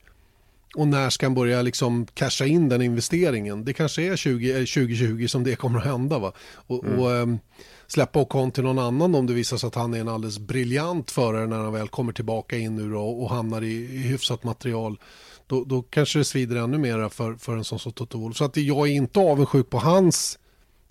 Och 0.75 0.89
när 0.89 1.11
ska 1.11 1.27
han 1.27 1.35
börja 1.35 1.63
liksom 1.63 2.07
casha 2.07 2.47
in 2.47 2.69
den 2.69 2.83
investeringen? 2.83 3.65
Det 3.65 3.73
kanske 3.73 4.03
är 4.03 4.17
20, 4.17 4.53
2020 4.53 5.27
som 5.27 5.45
det 5.45 5.57
kommer 5.57 5.79
att 5.79 5.85
hända. 5.85 6.19
Va? 6.19 6.33
Och, 6.55 6.85
mm. 6.85 6.99
och 6.99 7.13
ähm, 7.13 7.39
släppa 7.87 8.21
Ocon 8.21 8.51
till 8.51 8.65
någon 8.65 8.79
annan 8.79 9.15
om 9.15 9.27
det 9.27 9.33
visar 9.33 9.57
sig 9.57 9.67
att 9.67 9.75
han 9.75 9.95
är 9.95 10.01
en 10.01 10.09
alldeles 10.09 10.39
briljant 10.39 11.11
förare 11.11 11.47
när 11.47 11.59
han 11.59 11.73
väl 11.73 11.89
kommer 11.89 12.13
tillbaka 12.13 12.57
in 12.57 12.77
nu 12.77 12.95
och, 12.95 13.23
och 13.23 13.31
hamnar 13.31 13.63
i, 13.63 13.73
i 13.73 13.99
hyfsat 13.99 14.45
material. 14.45 14.99
Då, 15.47 15.65
då 15.65 15.83
kanske 15.83 16.19
det 16.19 16.25
svider 16.25 16.57
ännu 16.57 16.79
mer 16.79 17.09
för, 17.09 17.35
för 17.35 17.57
en 17.57 17.65
sån 17.65 17.79
som 17.79 17.93
Toto 17.93 18.19
Wolff. 18.19 18.37
Så 18.37 18.45
att 18.45 18.57
jag 18.57 18.89
är 18.89 18.93
inte 18.93 19.21
avundsjuk 19.21 19.71
på 19.71 19.79
hans 19.79 20.39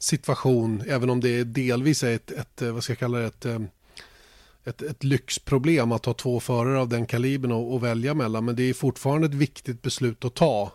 situation, 0.03 0.83
även 0.87 1.09
om 1.09 1.19
det 1.19 1.43
delvis 1.43 2.03
är 2.03 2.15
ett, 2.15 2.31
ett 2.31 2.61
eh, 2.61 2.71
vad 2.71 2.83
ska 2.83 2.91
jag 2.91 2.99
kalla 2.99 3.17
det, 3.17 3.25
ett, 3.25 3.45
eh, 3.45 3.59
ett, 4.63 4.81
ett 4.81 5.03
lyxproblem 5.03 5.91
att 5.91 6.05
ha 6.05 6.13
två 6.13 6.39
förare 6.39 6.79
av 6.79 6.89
den 6.89 7.05
kalibern 7.05 7.51
och, 7.51 7.73
och 7.73 7.83
välja 7.83 8.13
mellan. 8.13 8.45
Men 8.45 8.55
det 8.55 8.63
är 8.63 8.73
fortfarande 8.73 9.27
ett 9.27 9.33
viktigt 9.33 9.81
beslut 9.81 10.25
att 10.25 10.33
ta. 10.33 10.71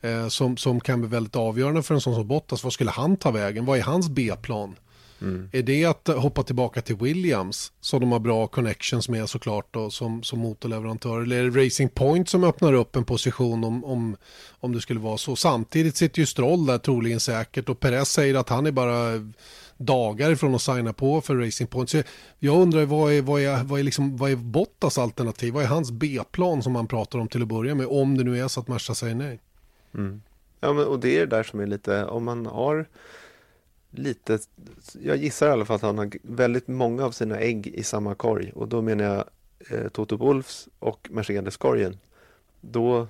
Eh, 0.00 0.28
som, 0.28 0.56
som 0.56 0.80
kan 0.80 1.00
bli 1.00 1.10
väldigt 1.10 1.36
avgörande 1.36 1.82
för 1.82 1.94
en 1.94 2.00
sån 2.00 2.14
som 2.14 2.28
Bottas. 2.28 2.64
Vad 2.64 2.72
skulle 2.72 2.90
han 2.90 3.16
ta 3.16 3.30
vägen? 3.30 3.64
Vad 3.64 3.78
är 3.78 3.82
hans 3.82 4.08
B-plan? 4.08 4.76
Mm. 5.20 5.48
Är 5.52 5.62
det 5.62 5.84
att 5.84 6.08
hoppa 6.08 6.42
tillbaka 6.42 6.82
till 6.82 6.96
Williams 6.96 7.72
som 7.80 8.00
de 8.00 8.12
har 8.12 8.18
bra 8.18 8.46
connections 8.46 9.08
med 9.08 9.28
såklart 9.28 9.66
då, 9.70 9.90
som, 9.90 10.22
som 10.22 10.38
motorleverantör? 10.38 11.20
Eller 11.20 11.44
är 11.44 11.50
det 11.50 11.64
Racing 11.64 11.94
Point 11.94 12.28
som 12.28 12.44
öppnar 12.44 12.72
upp 12.72 12.96
en 12.96 13.04
position 13.04 13.64
om, 13.64 13.84
om, 13.84 14.16
om 14.50 14.72
det 14.72 14.80
skulle 14.80 15.00
vara 15.00 15.18
så? 15.18 15.36
Samtidigt 15.36 15.96
sitter 15.96 16.20
ju 16.20 16.26
Stroll 16.26 16.66
där 16.66 16.78
troligen 16.78 17.20
säkert 17.20 17.68
och 17.68 17.80
Perez 17.80 18.08
säger 18.08 18.34
att 18.34 18.48
han 18.48 18.66
är 18.66 18.72
bara 18.72 19.12
dagar 19.76 20.30
ifrån 20.30 20.54
att 20.54 20.62
signa 20.62 20.92
på 20.92 21.20
för 21.20 21.36
Racing 21.36 21.70
Point. 21.70 21.90
Så 21.90 22.02
jag 22.38 22.62
undrar 22.62 22.84
vad 22.84 23.12
är, 23.12 23.22
vad, 23.22 23.40
är, 23.40 23.64
vad, 23.64 23.80
är 23.80 23.84
liksom, 23.84 24.16
vad 24.16 24.30
är 24.30 24.36
Bottas 24.36 24.98
alternativ? 24.98 25.52
Vad 25.52 25.64
är 25.64 25.68
hans 25.68 25.90
B-plan 25.90 26.62
som 26.62 26.72
man 26.72 26.86
pratar 26.86 27.18
om 27.18 27.28
till 27.28 27.42
att 27.42 27.48
börja 27.48 27.74
med? 27.74 27.86
Om 27.86 28.18
det 28.18 28.24
nu 28.24 28.38
är 28.38 28.48
så 28.48 28.60
att 28.60 28.68
Merca 28.68 28.94
säger 28.94 29.14
nej. 29.14 29.40
Mm. 29.94 30.22
Ja, 30.60 30.72
men, 30.72 30.86
och 30.86 31.00
det 31.00 31.16
är 31.16 31.20
det 31.20 31.36
där 31.36 31.42
som 31.42 31.60
är 31.60 31.66
lite, 31.66 32.04
om 32.04 32.24
man 32.24 32.46
har 32.46 32.86
lite, 33.90 34.38
jag 35.02 35.16
gissar 35.16 35.48
i 35.48 35.50
alla 35.50 35.64
fall 35.64 35.76
att 35.76 35.82
han 35.82 35.98
har 35.98 36.10
väldigt 36.22 36.68
många 36.68 37.04
av 37.04 37.10
sina 37.10 37.38
ägg 37.38 37.66
i 37.66 37.82
samma 37.82 38.14
korg 38.14 38.52
och 38.54 38.68
då 38.68 38.82
menar 38.82 39.04
jag 39.04 39.24
eh, 39.70 39.88
Toto 39.88 40.16
Wolfs 40.16 40.68
och 40.78 41.08
Mercedes-korgen. 41.10 41.98
Då 42.60 43.08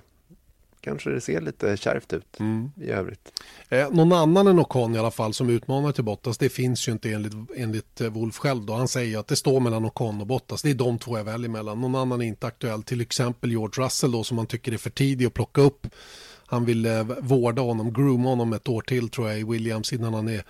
kanske 0.81 1.09
det 1.09 1.21
ser 1.21 1.41
lite 1.41 1.77
kärvt 1.77 2.13
ut 2.13 2.39
mm. 2.39 2.71
i 2.81 2.89
övrigt. 2.89 3.43
Eh, 3.69 3.89
någon 3.91 4.13
annan 4.13 4.47
än 4.47 4.59
Ocon 4.59 4.95
i 4.95 4.99
alla 4.99 5.11
fall 5.11 5.33
som 5.33 5.49
utmanar 5.49 5.91
till 5.91 6.03
Bottas, 6.03 6.37
det 6.37 6.49
finns 6.49 6.87
ju 6.87 6.91
inte 6.91 7.11
enligt, 7.11 7.33
enligt 7.55 8.01
eh, 8.01 8.09
Wolf 8.09 8.37
själv 8.37 8.65
då. 8.65 8.73
Han 8.73 8.87
säger 8.87 9.17
att 9.17 9.27
det 9.27 9.35
står 9.35 9.59
mellan 9.59 9.85
Ocon 9.85 10.21
och 10.21 10.27
Bottas, 10.27 10.61
det 10.61 10.69
är 10.69 10.73
de 10.73 10.99
två 10.99 11.17
jag 11.17 11.23
väljer 11.23 11.49
mellan. 11.49 11.81
Någon 11.81 11.95
annan 11.95 12.21
är 12.21 12.25
inte 12.25 12.47
aktuell, 12.47 12.83
till 12.83 13.01
exempel 13.01 13.51
George 13.51 13.85
Russell 13.85 14.11
då 14.11 14.23
som 14.23 14.35
man 14.35 14.45
tycker 14.45 14.71
är 14.71 14.77
för 14.77 14.89
tidig 14.89 15.25
att 15.25 15.33
plocka 15.33 15.61
upp. 15.61 15.87
Han 16.47 16.65
vill 16.65 16.85
eh, 16.85 17.03
vårda 17.03 17.61
honom, 17.61 17.93
grooma 17.93 18.29
honom 18.29 18.53
ett 18.53 18.69
år 18.69 18.81
till 18.81 19.09
tror 19.09 19.29
jag 19.29 19.39
i 19.39 19.43
Williams 19.43 19.93
innan 19.93 20.13
han 20.13 20.27
är 20.27 20.43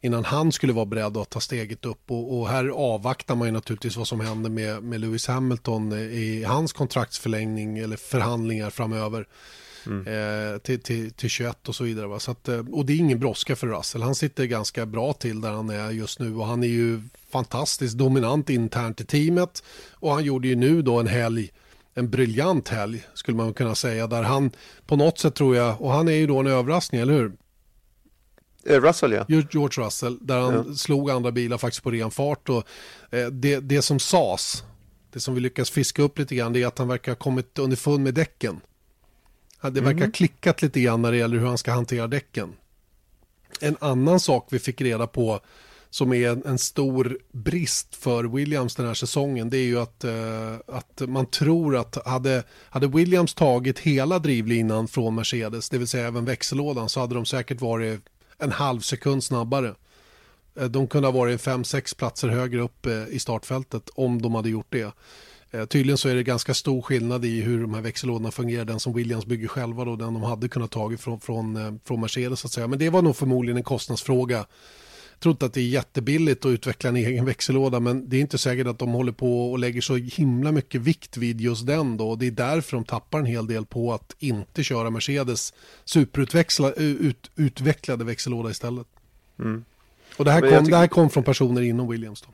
innan 0.00 0.24
han 0.24 0.52
skulle 0.52 0.72
vara 0.72 0.86
beredd 0.86 1.16
att 1.16 1.30
ta 1.30 1.40
steget 1.40 1.84
upp. 1.84 2.10
Och, 2.10 2.38
och, 2.38 2.48
här 2.48 2.68
avvaktar 2.68 3.34
man 3.34 3.48
ju 3.48 3.52
naturligtvis 3.52 3.96
vad 3.96 4.08
som 4.08 4.20
händer 4.20 4.50
med, 4.50 4.82
med 4.82 5.00
Lewis 5.00 5.26
Hamilton 5.26 5.92
i 5.92 6.44
hans 6.44 6.72
kontraktsförlängning 6.72 7.78
eller 7.78 7.96
förhandlingar 7.96 8.70
framöver. 8.70 9.26
Mm. 9.86 10.06
Eh, 10.06 10.58
till, 10.58 10.82
till, 10.82 11.10
till 11.10 11.30
21 11.30 11.68
och 11.68 11.74
så 11.74 11.84
vidare. 11.84 12.06
Va? 12.06 12.20
Så 12.20 12.30
att, 12.30 12.48
eh, 12.48 12.58
och 12.72 12.86
det 12.86 12.92
är 12.92 12.96
ingen 12.96 13.18
brådska 13.18 13.56
för 13.56 13.66
Russell. 13.66 14.02
Han 14.02 14.14
sitter 14.14 14.44
ganska 14.44 14.86
bra 14.86 15.12
till 15.12 15.40
där 15.40 15.50
han 15.50 15.70
är 15.70 15.90
just 15.90 16.20
nu 16.20 16.36
och 16.36 16.46
han 16.46 16.62
är 16.62 16.68
ju 16.68 17.02
fantastiskt 17.30 17.98
dominant 17.98 18.50
internt 18.50 19.00
i 19.00 19.04
teamet. 19.04 19.62
Och 19.90 20.12
han 20.12 20.24
gjorde 20.24 20.48
ju 20.48 20.56
nu 20.56 20.82
då 20.82 21.00
en 21.00 21.06
helg 21.06 21.50
en 21.94 22.10
briljant 22.10 22.68
helg 22.68 23.06
skulle 23.14 23.36
man 23.36 23.54
kunna 23.54 23.74
säga 23.74 24.06
där 24.06 24.22
han 24.22 24.50
på 24.86 24.96
något 24.96 25.18
sätt 25.18 25.34
tror 25.34 25.56
jag 25.56 25.80
och 25.80 25.92
han 25.92 26.08
är 26.08 26.12
ju 26.12 26.26
då 26.26 26.38
en 26.38 26.46
överraskning, 26.46 27.00
eller 27.00 27.12
hur? 27.12 27.32
Russell 28.64 29.12
ja. 29.12 29.24
George 29.28 29.84
Russell, 29.84 30.18
där 30.20 30.40
han 30.40 30.64
ja. 30.68 30.74
slog 30.74 31.10
andra 31.10 31.32
bilar 31.32 31.58
faktiskt 31.58 31.82
på 31.82 31.90
ren 31.90 32.10
fart. 32.10 32.48
Och, 32.48 32.64
eh, 33.10 33.26
det, 33.26 33.60
det 33.60 33.82
som 33.82 33.98
sas, 33.98 34.64
det 35.12 35.20
som 35.20 35.34
vi 35.34 35.40
lyckas 35.40 35.70
fiska 35.70 36.02
upp 36.02 36.18
lite 36.18 36.34
grann, 36.34 36.52
det 36.52 36.62
är 36.62 36.66
att 36.66 36.78
han 36.78 36.88
verkar 36.88 37.12
ha 37.12 37.16
kommit 37.16 37.58
underfund 37.58 38.04
med 38.04 38.14
däcken. 38.14 38.60
Det 39.62 39.80
verkar 39.80 39.98
mm. 39.98 40.12
klickat 40.12 40.62
lite 40.62 40.80
grann 40.80 41.02
när 41.02 41.12
det 41.12 41.18
gäller 41.18 41.38
hur 41.38 41.46
han 41.46 41.58
ska 41.58 41.72
hantera 41.72 42.06
däcken. 42.06 42.52
En 43.60 43.76
annan 43.80 44.20
sak 44.20 44.46
vi 44.50 44.58
fick 44.58 44.80
reda 44.80 45.06
på 45.06 45.40
som 45.90 46.12
är 46.12 46.46
en, 46.46 46.58
stor 46.58 47.18
brist 47.32 47.96
för 47.96 48.24
Williams 48.24 48.74
den 48.74 48.86
här 48.86 48.94
säsongen 48.94 49.50
det 49.50 49.58
är 49.58 49.64
ju 49.64 49.80
att, 49.80 50.04
eh, 50.04 50.54
att 50.66 51.02
man 51.06 51.26
tror 51.26 51.76
att 51.76 52.06
hade, 52.06 52.44
hade 52.70 52.86
Williams 52.86 53.34
tagit 53.34 53.78
hela 53.78 54.18
drivlinan 54.18 54.88
från 54.88 55.14
Mercedes, 55.14 55.68
det 55.68 55.78
vill 55.78 55.88
säga 55.88 56.06
även 56.06 56.24
växellådan, 56.24 56.88
så 56.88 57.00
hade 57.00 57.14
de 57.14 57.26
säkert 57.26 57.60
varit 57.60 58.00
en 58.38 58.52
halv 58.52 58.80
sekund 58.80 59.24
snabbare. 59.24 59.74
Eh, 60.56 60.64
de 60.64 60.86
kunde 60.86 61.08
ha 61.08 61.12
varit 61.12 61.40
fem, 61.40 61.64
sex 61.64 61.94
platser 61.94 62.28
högre 62.28 62.60
upp 62.60 62.86
eh, 62.86 63.06
i 63.08 63.18
startfältet 63.18 63.90
om 63.94 64.22
de 64.22 64.34
hade 64.34 64.50
gjort 64.50 64.66
det. 64.68 64.94
Eh, 65.50 65.64
tydligen 65.64 65.98
så 65.98 66.08
är 66.08 66.14
det 66.14 66.22
ganska 66.22 66.54
stor 66.54 66.82
skillnad 66.82 67.24
i 67.24 67.40
hur 67.40 67.62
de 67.62 67.74
här 67.74 67.80
växellådorna 67.80 68.30
fungerar. 68.30 68.64
Den 68.64 68.80
som 68.80 68.92
Williams 68.92 69.26
bygger 69.26 69.48
själva 69.48 69.82
och 69.82 69.98
den 69.98 70.14
de 70.14 70.22
hade 70.22 70.48
kunnat 70.48 70.70
tagit 70.70 71.00
från, 71.00 71.20
från, 71.20 71.80
från 71.84 72.00
Mercedes 72.00 72.40
så 72.40 72.46
att 72.46 72.52
säga. 72.52 72.66
Men 72.66 72.78
det 72.78 72.90
var 72.90 73.02
nog 73.02 73.16
förmodligen 73.16 73.56
en 73.56 73.62
kostnadsfråga. 73.62 74.46
Tror 75.20 75.32
inte 75.32 75.46
att 75.46 75.54
det 75.54 75.60
är 75.60 75.68
jättebilligt 75.68 76.44
att 76.44 76.50
utveckla 76.50 76.88
en 76.88 76.96
egen 76.96 77.24
växellåda 77.24 77.80
men 77.80 78.08
det 78.08 78.16
är 78.16 78.20
inte 78.20 78.38
säkert 78.38 78.66
att 78.66 78.78
de 78.78 78.92
håller 78.92 79.12
på 79.12 79.50
och 79.50 79.58
lägger 79.58 79.80
så 79.80 79.96
himla 79.96 80.52
mycket 80.52 80.80
vikt 80.80 81.16
vid 81.16 81.40
just 81.40 81.66
den 81.66 81.96
då. 81.96 82.16
Det 82.16 82.26
är 82.26 82.30
därför 82.30 82.76
de 82.76 82.84
tappar 82.84 83.18
en 83.18 83.26
hel 83.26 83.46
del 83.46 83.66
på 83.66 83.92
att 83.92 84.16
inte 84.18 84.62
köra 84.62 84.90
Mercedes 84.90 85.54
superutvecklade 85.84 88.04
växellåda 88.04 88.50
istället. 88.50 88.86
Mm. 89.38 89.64
Och 90.16 90.24
det 90.24 90.30
här, 90.30 90.40
kom, 90.40 90.50
tycker... 90.50 90.70
det 90.70 90.76
här 90.76 90.86
kom 90.86 91.10
från 91.10 91.24
personer 91.24 91.62
inom 91.62 91.88
Williams. 91.88 92.22
Då. 92.22 92.28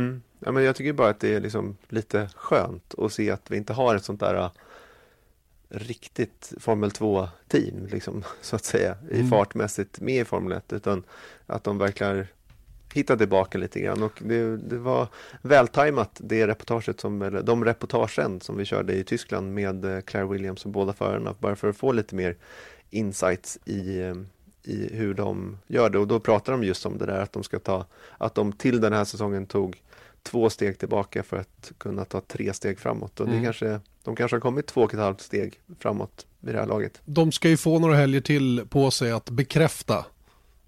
Mm. 0.00 0.22
Ja, 0.38 0.52
men 0.52 0.64
jag 0.64 0.76
tycker 0.76 0.92
bara 0.92 1.08
att 1.08 1.20
det 1.20 1.34
är 1.34 1.40
liksom 1.40 1.76
lite 1.88 2.30
skönt 2.36 2.94
att 2.98 3.12
se 3.12 3.30
att 3.30 3.50
vi 3.50 3.56
inte 3.56 3.72
har 3.72 3.94
ett 3.94 4.04
sånt 4.04 4.20
där 4.20 4.50
riktigt 5.70 6.52
Formel 6.58 6.90
2-team, 6.90 7.86
liksom, 7.86 8.24
så 8.40 8.56
att 8.56 8.64
säga, 8.64 8.96
mm. 9.10 9.26
i 9.26 9.30
fartmässigt 9.30 10.00
med 10.00 10.20
i 10.20 10.24
Formel 10.24 10.52
1, 10.52 10.72
utan 10.72 11.04
att 11.46 11.64
de 11.64 11.78
verkligen 11.78 12.26
hittar 12.94 13.16
tillbaka 13.16 13.58
lite 13.58 13.80
grann 13.80 14.02
och 14.02 14.22
det, 14.24 14.56
det 14.56 14.78
var 14.78 15.08
vältajmat 15.42 16.20
det 16.20 16.46
reportaget 16.46 17.00
som, 17.00 17.22
eller 17.22 17.42
de 17.42 17.64
reportagen 17.64 18.40
som 18.40 18.56
vi 18.56 18.64
körde 18.64 18.92
i 18.92 19.04
Tyskland 19.04 19.54
med 19.54 19.84
uh, 19.84 20.00
Claire 20.00 20.26
Williams 20.26 20.64
och 20.64 20.70
båda 20.70 20.92
förarna, 20.92 21.34
bara 21.38 21.56
för 21.56 21.68
att 21.68 21.76
få 21.76 21.92
lite 21.92 22.14
mer 22.14 22.36
insights 22.90 23.58
i 23.64 24.02
um, 24.02 24.26
i 24.62 24.96
hur 24.96 25.14
de 25.14 25.58
gör 25.66 25.90
det 25.90 25.98
och 25.98 26.06
då 26.06 26.20
pratar 26.20 26.52
de 26.52 26.64
just 26.64 26.86
om 26.86 26.98
det 26.98 27.06
där 27.06 27.20
att 27.20 27.32
de 27.32 27.42
ska 27.42 27.58
ta, 27.58 27.86
att 28.18 28.34
de 28.34 28.52
till 28.52 28.80
den 28.80 28.92
här 28.92 29.04
säsongen 29.04 29.46
tog 29.46 29.82
två 30.22 30.50
steg 30.50 30.78
tillbaka 30.78 31.22
för 31.22 31.36
att 31.36 31.72
kunna 31.78 32.04
ta 32.04 32.20
tre 32.20 32.52
steg 32.52 32.78
framåt 32.78 33.20
och 33.20 33.26
det 33.26 33.32
mm. 33.32 33.44
kanske, 33.44 33.80
de 34.04 34.16
kanske 34.16 34.34
har 34.34 34.40
kommit 34.40 34.66
två 34.66 34.82
och 34.82 34.94
ett 34.94 35.00
halvt 35.00 35.20
steg 35.20 35.60
framåt 35.78 36.26
vid 36.40 36.54
det 36.54 36.58
här 36.58 36.66
laget. 36.66 37.00
De 37.04 37.32
ska 37.32 37.48
ju 37.48 37.56
få 37.56 37.78
några 37.78 37.94
helger 37.94 38.20
till 38.20 38.66
på 38.70 38.90
sig 38.90 39.10
att 39.12 39.30
bekräfta 39.30 40.04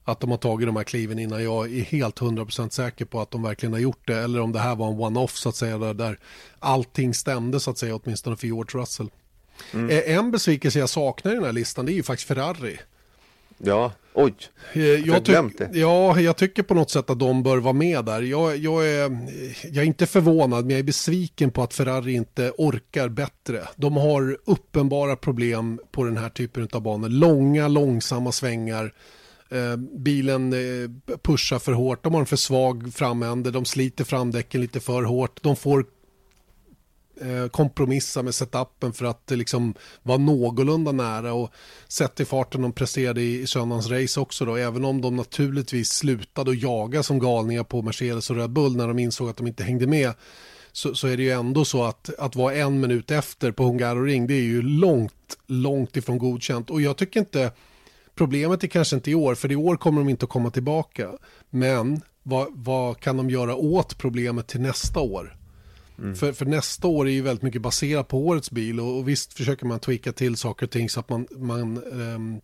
att 0.05 0.21
de 0.21 0.31
har 0.31 0.39
tagit 0.39 0.69
de 0.69 0.77
här 0.77 0.85
kliven 0.85 1.19
innan 1.19 1.45
jag 1.45 1.73
är 1.73 1.83
helt 1.83 2.21
100% 2.21 2.71
säker 2.71 3.05
på 3.05 3.21
att 3.21 3.31
de 3.31 3.43
verkligen 3.43 3.73
har 3.73 3.81
gjort 3.81 4.07
det 4.07 4.17
eller 4.17 4.41
om 4.41 4.53
det 4.53 4.59
här 4.59 4.77
var 4.77 4.89
en 4.89 4.99
one-off 5.01 5.37
så 5.37 5.49
att 5.49 5.57
säga 5.57 5.79
där, 5.79 5.95
där 5.95 6.19
allting 6.59 7.15
stämde 7.15 7.61
så 7.61 7.71
att 7.71 7.79
säga 7.79 7.97
åtminstone 7.97 8.37
för 8.37 8.47
George 8.47 8.81
Russell. 8.81 9.11
Mm. 9.73 9.91
Eh, 9.91 10.17
en 10.17 10.31
besvikelse 10.31 10.79
jag 10.79 10.89
saknar 10.89 11.33
i 11.33 11.35
den 11.35 11.45
här 11.45 11.53
listan 11.53 11.87
det 11.87 11.93
är 11.93 11.95
ju 11.95 12.03
faktiskt 12.03 12.29
Ferrari. 12.29 12.79
Ja, 13.65 13.93
oj. 14.15 14.35
Eh, 14.73 14.83
jag, 14.83 15.29
jag 15.29 15.53
det. 15.59 15.71
Ja, 15.73 16.21
jag 16.21 16.37
tycker 16.37 16.63
på 16.63 16.75
något 16.75 16.91
sätt 16.91 17.11
att 17.11 17.19
de 17.19 17.43
bör 17.43 17.59
vara 17.59 17.73
med 17.73 18.05
där. 18.05 18.23
Jag, 18.23 18.57
jag, 18.57 18.89
är, 18.89 19.19
jag 19.63 19.83
är 19.83 19.87
inte 19.87 20.07
förvånad, 20.07 20.65
men 20.65 20.71
jag 20.71 20.79
är 20.79 20.85
besviken 20.85 21.51
på 21.51 21.63
att 21.63 21.75
Ferrari 21.75 22.13
inte 22.13 22.53
orkar 22.59 23.09
bättre. 23.09 23.63
De 23.77 23.97
har 23.97 24.39
uppenbara 24.45 25.17
problem 25.17 25.81
på 25.93 26.05
den 26.05 26.17
här 26.17 26.29
typen 26.29 26.69
av 26.73 26.83
banor. 26.83 27.09
Långa, 27.09 27.69
långsamma 27.69 28.33
svängar. 28.33 28.93
Eh, 29.51 29.77
bilen 29.77 30.53
eh, 30.53 31.17
pushar 31.23 31.59
för 31.59 31.73
hårt, 31.73 32.05
de 32.05 32.15
har 32.15 32.21
en 32.21 32.27
för 32.27 32.37
svag 32.37 32.95
framände, 32.95 33.51
de 33.51 33.65
sliter 33.65 34.05
framdäcken 34.05 34.61
lite 34.61 34.81
för 34.81 35.03
hårt, 35.03 35.43
de 35.43 35.57
får 35.57 35.85
Eh, 37.21 37.49
kompromissa 37.49 38.23
med 38.23 38.35
setupen 38.35 38.93
för 38.93 39.05
att 39.05 39.31
liksom 39.31 39.75
vara 40.03 40.19
någorlunda 40.19 40.93
nära 40.93 41.33
och 41.33 41.51
sett 41.89 42.21
i 42.21 42.25
farten 42.25 42.63
de 42.63 42.73
presterade 42.73 43.23
i, 43.23 43.41
i 43.41 43.47
söndagens 43.47 43.91
race 43.91 44.21
också 44.21 44.45
då, 44.45 44.57
även 44.57 44.85
om 44.85 45.01
de 45.01 45.17
naturligtvis 45.17 45.93
slutade 45.93 46.51
att 46.51 46.63
jaga 46.63 47.03
som 47.03 47.19
galningar 47.19 47.65
på 47.65 47.83
Mercedes 47.83 48.31
och 48.31 48.37
Red 48.37 48.51
Bull 48.51 48.77
när 48.77 48.89
de 48.89 48.99
insåg 48.99 49.29
att 49.29 49.37
de 49.37 49.47
inte 49.47 49.65
hängde 49.65 49.87
med 49.87 50.13
så, 50.73 50.95
så 50.95 51.09
är 51.09 51.17
det 51.17 51.23
ju 51.23 51.31
ändå 51.31 51.65
så 51.65 51.85
att, 51.85 52.11
att 52.19 52.37
vara 52.37 52.55
en 52.55 52.81
minut 52.81 53.11
efter 53.11 53.53
på 53.53 53.65
Hungaroring 53.65 54.27
det 54.27 54.35
är 54.35 54.43
ju 54.43 54.63
långt, 54.63 55.39
långt 55.47 55.97
ifrån 55.97 56.19
godkänt 56.19 56.71
och 56.71 56.83
jag 56.83 56.97
tycker 56.97 57.21
inte 57.21 57.53
Problemet 58.15 58.65
är 58.65 58.69
kanske 58.69 58.97
inte 58.97 59.11
i 59.11 59.15
år, 59.15 59.35
för 59.35 59.53
i 59.53 59.57
år 59.57 59.77
kommer 59.77 60.01
de 60.01 60.09
inte 60.09 60.25
att 60.25 60.31
komma 60.31 60.51
tillbaka. 60.51 61.11
Men 61.51 62.01
vad, 62.23 62.49
vad 62.51 63.01
kan 63.01 63.17
de 63.17 63.31
göra 63.31 63.55
åt 63.55 63.99
problemet 63.99 64.47
till 64.47 64.61
nästa 64.61 65.01
år? 65.01 65.37
Mm. 66.03 66.15
För, 66.15 66.33
för, 66.33 66.47
nästa 66.47 66.89
år 66.89 67.09
är 67.09 67.13
ju 67.13 67.23
väldigt 67.23 67.43
mycket 67.43 67.63
baserat 67.63 68.09
på 68.09 68.19
årets 68.19 68.51
bil 68.51 68.81
och, 68.81 68.99
och 68.99 69.09
visst 69.09 69.33
försöker 69.33 69.67
man 69.67 69.81
tweaka 69.81 70.13
till 70.13 70.37
saker 70.37 70.67
och 70.67 70.71
ting 70.71 70.89
så 70.89 71.01
att 71.01 71.09
man, 71.09 71.27
man 71.31 71.85
um, 71.85 72.41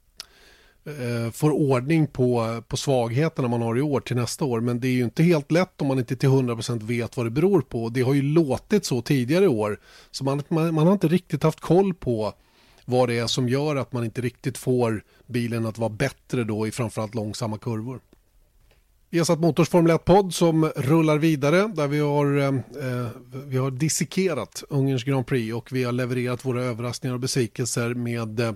uh, 0.89 1.31
får 1.31 1.51
ordning 1.51 2.07
på, 2.07 2.63
på 2.69 2.77
svagheterna 2.77 3.49
man 3.49 3.63
har 3.63 3.79
i 3.79 3.83
år 3.83 4.01
till 4.01 4.17
nästa 4.17 4.45
år. 4.45 4.61
Men 4.61 4.81
det 4.81 4.89
är 4.89 4.93
ju 4.93 5.05
inte 5.05 5.23
helt 5.23 5.53
lätt 5.53 5.81
om 5.81 5.87
man 5.87 5.99
inte 5.99 6.17
till 6.17 6.29
100% 6.29 6.83
vet 6.83 7.17
vad 7.17 7.27
det 7.27 7.31
beror 7.31 7.61
på. 7.61 7.89
Det 7.89 8.01
har 8.01 8.15
ju 8.15 8.23
låtit 8.23 8.85
så 8.85 9.03
tidigare 9.03 9.45
i 9.45 9.49
år. 9.49 9.81
Så 10.11 10.25
man, 10.25 10.43
man, 10.49 10.75
man 10.75 10.87
har 10.87 10.93
inte 10.93 11.09
riktigt 11.09 11.43
haft 11.43 11.61
koll 11.61 11.95
på 11.95 12.33
vad 12.85 13.09
det 13.09 13.19
är 13.19 13.27
som 13.27 13.49
gör 13.49 13.77
att 13.77 13.93
man 13.93 14.05
inte 14.05 14.21
riktigt 14.21 14.59
får 14.59 15.03
bilen 15.27 15.67
att 15.67 15.79
vara 15.79 15.91
bättre 15.91 16.45
då 16.45 16.67
i 16.67 16.71
framförallt 16.71 17.15
långsamma 17.15 17.59
kurvor. 17.59 18.01
Vi 19.11 19.19
har 19.19 19.25
satt 19.25 19.41
Motors 19.41 19.69
Formel 19.69 19.93
1-podd 19.93 20.35
som 20.35 20.65
rullar 20.77 21.19
vidare 21.19 21.73
där 21.75 21.89
vi 21.89 21.99
har, 21.99 22.39
eh, 22.39 22.47
eh, 22.47 23.09
vi 23.47 23.57
har 23.57 23.71
dissekerat 23.71 24.65
Ungerns 24.69 25.05
Grand 25.05 25.27
Prix 25.27 25.55
och 25.55 25.73
vi 25.73 25.85
har 25.85 25.93
levererat 25.93 26.45
våra 26.45 26.63
överraskningar 26.63 27.15
och 27.15 27.21
besvikelser 27.21 27.95
med 27.95 28.41
eh, 28.41 28.53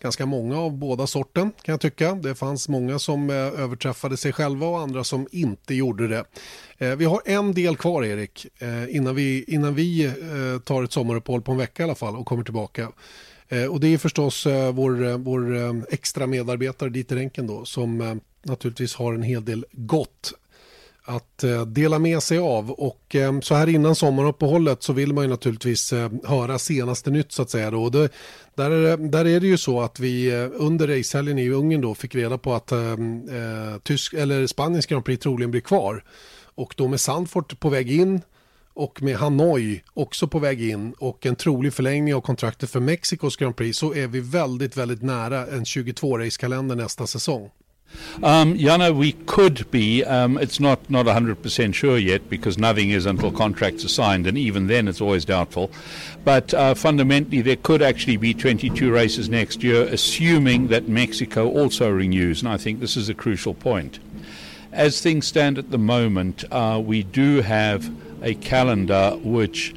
ganska 0.00 0.26
många 0.26 0.58
av 0.58 0.78
båda 0.78 1.06
sorten 1.06 1.52
kan 1.62 1.72
jag 1.72 1.80
tycka. 1.80 2.14
Det 2.14 2.34
fanns 2.34 2.68
många 2.68 2.98
som 2.98 3.30
eh, 3.30 3.36
överträffade 3.36 4.16
sig 4.16 4.32
själva 4.32 4.66
och 4.66 4.80
andra 4.80 5.04
som 5.04 5.26
inte 5.32 5.74
gjorde 5.74 6.08
det. 6.08 6.24
Eh, 6.78 6.96
vi 6.96 7.04
har 7.04 7.22
en 7.24 7.54
del 7.54 7.76
kvar 7.76 8.04
Erik 8.04 8.46
eh, 8.58 8.96
innan 8.96 9.14
vi, 9.14 9.44
innan 9.48 9.74
vi 9.74 10.04
eh, 10.04 10.60
tar 10.64 10.82
ett 10.82 10.92
sommaruppehåll 10.92 11.42
på 11.42 11.52
en 11.52 11.58
vecka 11.58 11.82
i 11.82 11.84
alla 11.84 11.94
fall 11.94 12.16
och 12.16 12.26
kommer 12.26 12.44
tillbaka. 12.44 12.92
Eh, 13.48 13.64
och 13.64 13.80
det 13.80 13.94
är 13.94 13.98
förstås 13.98 14.46
eh, 14.46 14.72
vår, 14.72 15.18
vår 15.18 15.74
extra 15.92 16.26
medarbetare 16.26 16.88
Dieter 16.88 17.16
Enken 17.16 17.46
då 17.46 17.64
som 17.64 18.20
naturligtvis 18.42 18.94
har 18.94 19.14
en 19.14 19.22
hel 19.22 19.44
del 19.44 19.64
gott 19.72 20.32
att 21.04 21.44
eh, 21.44 21.66
dela 21.66 21.98
med 21.98 22.22
sig 22.22 22.38
av 22.38 22.70
och 22.70 23.14
eh, 23.14 23.40
så 23.40 23.54
här 23.54 23.68
innan 23.68 23.94
sommaruppehållet 23.94 24.82
så 24.82 24.92
vill 24.92 25.12
man 25.12 25.24
ju 25.24 25.30
naturligtvis 25.30 25.92
eh, 25.92 26.10
höra 26.24 26.58
senaste 26.58 27.10
nytt 27.10 27.32
så 27.32 27.42
att 27.42 27.50
säga 27.50 27.70
då. 27.70 27.88
Det, 27.88 28.08
där, 28.54 28.70
är 28.70 28.96
det, 28.96 29.08
där 29.08 29.24
är 29.24 29.40
det 29.40 29.46
ju 29.46 29.58
så 29.58 29.80
att 29.80 30.00
vi 30.00 30.32
under 30.54 30.88
racehelgen 30.98 31.38
i 31.38 31.50
Ungern 31.50 31.80
då 31.80 31.94
fick 31.94 32.14
reda 32.14 32.38
på 32.38 32.54
att 32.54 32.72
ehm, 32.72 33.28
eh, 33.28 33.78
tysk, 33.82 34.12
eller 34.12 34.46
Spaniens 34.46 34.86
Grand 34.86 35.04
Prix 35.04 35.22
troligen 35.22 35.50
blir 35.50 35.60
kvar 35.60 36.04
och 36.54 36.74
då 36.76 36.88
med 36.88 37.00
Sandfort 37.00 37.60
på 37.60 37.68
väg 37.68 37.92
in 37.92 38.20
och 38.74 39.02
med 39.02 39.16
Hanoi 39.16 39.82
också 39.94 40.28
på 40.28 40.38
väg 40.38 40.70
in 40.70 40.94
och 40.98 41.26
en 41.26 41.36
trolig 41.36 41.74
förlängning 41.74 42.14
av 42.14 42.20
kontraktet 42.20 42.70
för 42.70 42.80
Mexikos 42.80 43.36
Grand 43.36 43.56
Prix 43.56 43.78
så 43.78 43.94
är 43.94 44.06
vi 44.06 44.20
väldigt, 44.20 44.76
väldigt 44.76 45.02
nära 45.02 45.46
en 45.46 45.64
22-racekalender 45.64 46.74
nästa 46.74 47.06
säsong. 47.06 47.50
Um, 48.22 48.56
Jana, 48.56 48.92
we 48.92 49.12
could 49.12 49.70
be. 49.70 50.04
Um, 50.04 50.36
it's 50.38 50.60
not 50.60 50.90
not 50.90 51.06
hundred 51.06 51.42
percent 51.42 51.74
sure 51.74 51.98
yet 51.98 52.28
because 52.28 52.58
nothing 52.58 52.90
is 52.90 53.06
until 53.06 53.32
contracts 53.32 53.84
are 53.84 53.88
signed, 53.88 54.26
and 54.26 54.36
even 54.36 54.66
then 54.66 54.88
it's 54.88 55.00
always 55.00 55.24
doubtful. 55.24 55.70
But 56.24 56.52
uh, 56.52 56.74
fundamentally, 56.74 57.40
there 57.40 57.56
could 57.56 57.82
actually 57.82 58.18
be 58.18 58.34
22 58.34 58.92
races 58.92 59.28
next 59.28 59.62
year, 59.62 59.84
assuming 59.84 60.68
that 60.68 60.88
Mexico 60.88 61.48
also 61.48 61.90
renews. 61.90 62.42
And 62.42 62.50
I 62.50 62.58
think 62.58 62.80
this 62.80 62.96
is 62.96 63.08
a 63.08 63.14
crucial 63.14 63.54
point. 63.54 63.98
As 64.72 65.00
things 65.00 65.26
stand 65.26 65.58
at 65.58 65.70
the 65.70 65.78
moment, 65.78 66.44
uh, 66.50 66.80
we 66.84 67.02
do 67.02 67.40
have 67.40 67.90
a 68.22 68.34
calendar 68.34 69.18
which 69.22 69.74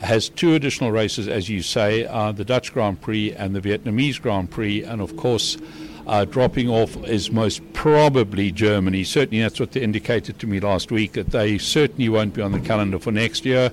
has 0.00 0.28
two 0.28 0.54
additional 0.54 0.90
races, 0.90 1.28
as 1.28 1.48
you 1.48 1.62
say, 1.62 2.06
uh, 2.06 2.32
the 2.32 2.44
Dutch 2.44 2.72
Grand 2.72 3.00
Prix 3.00 3.32
and 3.32 3.54
the 3.54 3.60
Vietnamese 3.60 4.20
Grand 4.20 4.50
Prix, 4.50 4.82
and 4.82 5.00
of 5.00 5.16
course 5.16 5.58
uh, 6.06 6.24
dropping 6.24 6.68
off 6.68 6.96
is 7.04 7.30
most 7.30 7.60
probably 7.72 8.50
Germany. 8.52 9.04
Certainly, 9.04 9.42
that's 9.42 9.60
what 9.60 9.72
they 9.72 9.80
indicated 9.80 10.38
to 10.40 10.46
me 10.46 10.60
last 10.60 10.90
week, 10.90 11.12
that 11.12 11.30
they 11.30 11.58
certainly 11.58 12.08
won't 12.08 12.34
be 12.34 12.42
on 12.42 12.52
the 12.52 12.60
calendar 12.60 12.98
for 12.98 13.12
next 13.12 13.44
year. 13.44 13.72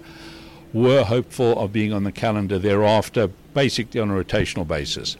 Were 0.71 1.03
hopeful 1.03 1.57
of 1.59 1.73
being 1.73 1.93
on 1.93 2.03
the 2.03 2.11
calendar 2.11 2.59
thereafter, 2.59 3.30
basically 3.53 3.99
on 3.99 4.11
a 4.11 4.13
rotational 4.13 4.67
basis. 4.67 5.17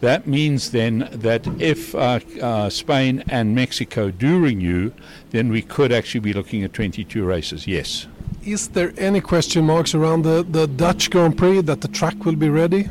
That 0.00 0.26
means 0.26 0.70
then 0.70 1.08
that 1.10 1.46
if 1.60 1.94
uh, 1.94 2.20
uh, 2.40 2.68
Spain 2.68 3.24
and 3.28 3.54
Mexico 3.54 4.10
do 4.10 4.38
renew, 4.38 4.92
then 5.30 5.48
we 5.48 5.62
could 5.62 5.92
actually 5.92 6.20
be 6.20 6.32
looking 6.32 6.62
at 6.62 6.72
22 6.72 7.24
races, 7.24 7.66
yes. 7.66 8.06
Is 8.44 8.68
there 8.68 8.92
any 8.98 9.22
question 9.22 9.64
marks 9.64 9.94
around 9.94 10.22
the, 10.22 10.42
the 10.48 10.66
Dutch 10.66 11.10
Grand 11.10 11.38
Prix 11.38 11.62
that 11.62 11.80
the 11.80 11.88
track 11.88 12.26
will 12.26 12.36
be 12.36 12.50
ready? 12.50 12.90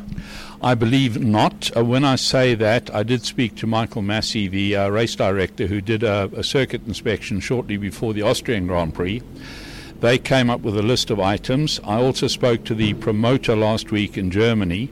I 0.64 0.74
believe 0.74 1.22
not. 1.22 1.70
Uh, 1.76 1.84
when 1.84 2.06
I 2.06 2.16
say 2.16 2.54
that, 2.54 2.88
I 2.94 3.02
did 3.02 3.22
speak 3.26 3.54
to 3.56 3.66
Michael 3.66 4.00
Massey, 4.00 4.48
the 4.48 4.74
uh, 4.74 4.88
race 4.88 5.14
director, 5.14 5.66
who 5.66 5.82
did 5.82 6.02
a, 6.02 6.30
a, 6.34 6.42
circuit 6.42 6.86
inspection 6.86 7.40
shortly 7.40 7.76
before 7.76 8.14
the 8.14 8.22
Austrian 8.22 8.66
Grand 8.66 8.94
Prix. 8.94 9.22
They 10.00 10.16
came 10.16 10.48
up 10.48 10.62
with 10.62 10.78
a 10.78 10.82
list 10.82 11.10
of 11.10 11.20
items. 11.20 11.80
I 11.84 11.96
also 11.96 12.28
spoke 12.28 12.64
to 12.64 12.74
the 12.74 12.94
promoter 12.94 13.54
last 13.54 13.92
week 13.92 14.16
in 14.16 14.30
Germany, 14.30 14.90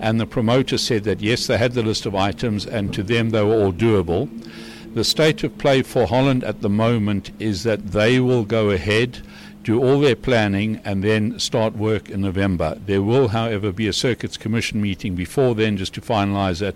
and 0.00 0.18
the 0.18 0.24
promoter 0.24 0.78
said 0.78 1.04
that 1.04 1.20
yes, 1.20 1.46
they 1.46 1.58
had 1.58 1.74
the 1.74 1.82
list 1.82 2.06
of 2.06 2.14
items, 2.14 2.64
and 2.64 2.94
to 2.94 3.02
them 3.02 3.30
they 3.30 3.42
were 3.42 3.62
all 3.62 3.72
doable. 3.74 4.30
The 4.94 5.04
state 5.04 5.44
of 5.44 5.58
play 5.58 5.82
for 5.82 6.06
Holland 6.06 6.42
at 6.42 6.62
the 6.62 6.70
moment 6.70 7.32
is 7.38 7.64
that 7.64 7.88
they 7.88 8.18
will 8.18 8.46
go 8.46 8.70
ahead, 8.70 9.18
do 9.62 9.82
all 9.82 10.00
their 10.00 10.16
planning, 10.16 10.80
and 10.84 11.04
then 11.04 11.38
start 11.38 11.76
work 11.76 12.10
in 12.10 12.20
November. 12.20 12.76
There 12.86 13.02
will, 13.02 13.28
however, 13.28 13.72
be 13.72 13.86
a 13.88 13.92
Circuits 13.92 14.36
Commission 14.36 14.80
meeting 14.80 15.14
before 15.14 15.54
then 15.54 15.76
just 15.76 15.94
to 15.94 16.00
finalise 16.00 16.60
that 16.60 16.74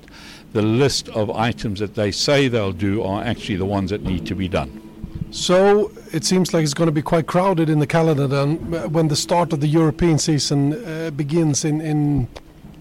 the 0.53 0.63
list 0.63 1.09
of 1.11 1.31
items 1.31 1.81
that 1.81 1.95
they 1.95 2.11
say 2.11 2.49
they'll 2.49 2.73
do 2.73 3.03
are 3.03 3.23
actually 3.23 3.57
the 3.57 3.67
ones 3.67 3.91
that 3.91 4.03
need 4.03 4.27
to 4.27 4.35
be 4.35 4.49
done. 4.49 4.83
So 5.31 5.91
it 6.13 6.25
seems 6.25 6.55
like 6.55 6.63
it's 6.63 6.75
going 6.75 6.87
to 6.87 6.93
be 6.93 7.03
quite 7.03 7.27
crowded 7.27 7.69
in 7.69 7.81
the 7.81 7.87
calendar 7.87 8.27
then 8.27 8.57
when 8.93 9.09
the 9.09 9.17
start 9.17 9.53
of 9.53 9.61
the 9.61 9.67
European 9.67 10.19
season 10.19 10.73
uh, 10.73 11.11
begins 11.11 11.65
in, 11.65 11.81
in 11.81 12.29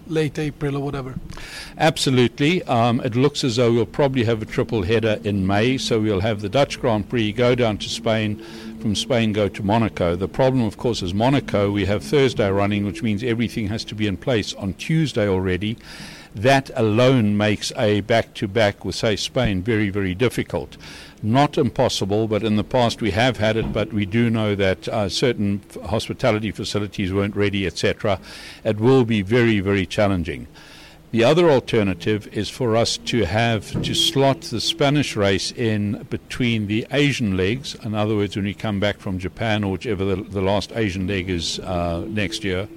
late 0.06 0.38
April 0.38 0.76
or 0.76 0.80
whatever. 0.80 1.16
Absolutely. 1.76 2.62
Um, 2.62 3.00
it 3.00 3.16
looks 3.16 3.44
as 3.44 3.56
though 3.56 3.72
we'll 3.72 3.86
probably 3.86 4.24
have 4.24 4.40
a 4.42 4.46
triple 4.46 4.82
header 4.84 5.20
in 5.24 5.46
May. 5.46 5.76
So 5.76 6.00
we'll 6.00 6.20
have 6.20 6.40
the 6.40 6.48
Dutch 6.48 6.80
Grand 6.80 7.08
Prix, 7.08 7.32
go 7.32 7.54
down 7.54 7.78
to 7.78 7.88
Spain, 7.88 8.42
from 8.80 8.94
Spain 8.94 9.32
go 9.32 9.48
to 9.48 9.62
Monaco. 9.62 10.16
The 10.16 10.28
problem, 10.28 10.64
of 10.64 10.76
course, 10.76 11.02
is 11.02 11.14
Monaco. 11.14 11.70
We 11.70 11.86
have 11.86 12.02
Thursday 12.02 12.50
running, 12.50 12.84
which 12.84 13.02
means 13.02 13.22
everything 13.22 13.68
has 13.68 13.84
to 13.86 13.94
be 13.94 14.06
in 14.06 14.16
place 14.16 14.54
on 14.54 14.74
Tuesday 14.74 15.28
already. 15.28 15.76
That 16.34 16.70
alone 16.74 17.36
makes 17.36 17.72
a 17.76 18.02
back 18.02 18.34
to 18.34 18.46
back 18.46 18.84
with, 18.84 18.94
say, 18.94 19.16
Spain 19.16 19.62
very, 19.62 19.88
very 19.88 20.14
difficult. 20.14 20.76
Not 21.22 21.56
impossible, 21.56 22.28
but 22.28 22.42
in 22.42 22.56
the 22.56 22.64
past 22.64 23.00
we 23.00 23.12
have 23.12 23.38
had 23.38 23.56
it, 23.56 23.72
but 23.72 23.92
we 23.92 24.04
do 24.04 24.28
know 24.28 24.54
that 24.54 24.86
uh, 24.88 25.08
certain 25.08 25.62
hospitality 25.86 26.50
facilities 26.50 27.12
weren't 27.12 27.36
ready, 27.36 27.66
etc. 27.66 28.20
It 28.64 28.78
will 28.78 29.04
be 29.04 29.22
very, 29.22 29.60
very 29.60 29.86
challenging. 29.86 30.46
The 31.12 31.22
other 31.22 31.48
alternative 31.48 32.26
is 32.32 32.50
for 32.50 32.76
us 32.76 32.96
to 32.98 33.24
have 33.24 33.70
to 33.82 33.94
slot 33.94 34.40
the 34.42 34.60
Spanish 34.60 35.14
race 35.14 35.52
in 35.52 36.02
between 36.10 36.66
the 36.66 36.84
Asian 36.90 37.36
legs. 37.36 37.76
In 37.76 37.94
other 37.94 38.16
words, 38.16 38.34
when 38.34 38.44
we 38.44 38.54
come 38.54 38.80
back 38.80 38.98
from 38.98 39.18
Japan 39.18 39.62
or 39.62 39.72
whichever 39.72 40.04
the, 40.04 40.16
the 40.16 40.42
last 40.42 40.72
Asian 40.74 41.06
leg 41.06 41.30
is 41.30 41.60
uh, 41.60 42.04
next 42.08 42.42
year, 42.42 42.68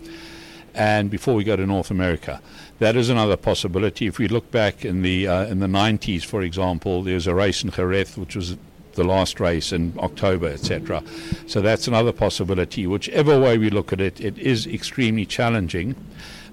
and 0.75 1.09
before 1.09 1.34
we 1.34 1.43
go 1.43 1.55
to 1.55 1.65
North 1.65 1.89
America. 1.89 2.39
That 2.77 2.95
is 2.95 3.09
another 3.09 3.36
possibility. 3.36 4.05
If 4.05 4.19
we 4.19 4.27
look 4.27 4.51
back 4.51 4.86
in 4.86 5.01
the 5.01 5.27
uh, 5.27 5.45
in 5.47 5.59
the 5.59 5.67
90s, 5.67 6.23
for 6.23 6.43
example, 6.43 7.03
there's 7.03 7.27
a 7.27 7.34
race 7.34 7.63
in 7.63 7.71
Jerez 7.71 8.15
which 8.15 8.36
was 8.36 8.57
the 8.93 9.03
last 9.03 9.39
race 9.39 9.73
in 9.73 9.93
October, 9.97 10.47
etc. 10.47 11.03
So 11.47 11.61
that's 11.61 11.88
another 11.88 12.13
possibility. 12.13 12.86
Whichever 12.86 13.39
way 13.39 13.57
we 13.57 13.69
look 13.69 13.91
at 13.91 13.99
it, 13.99 14.21
it 14.21 14.38
is 14.38 14.67
extremely 14.67 15.25
challenging. 15.25 15.95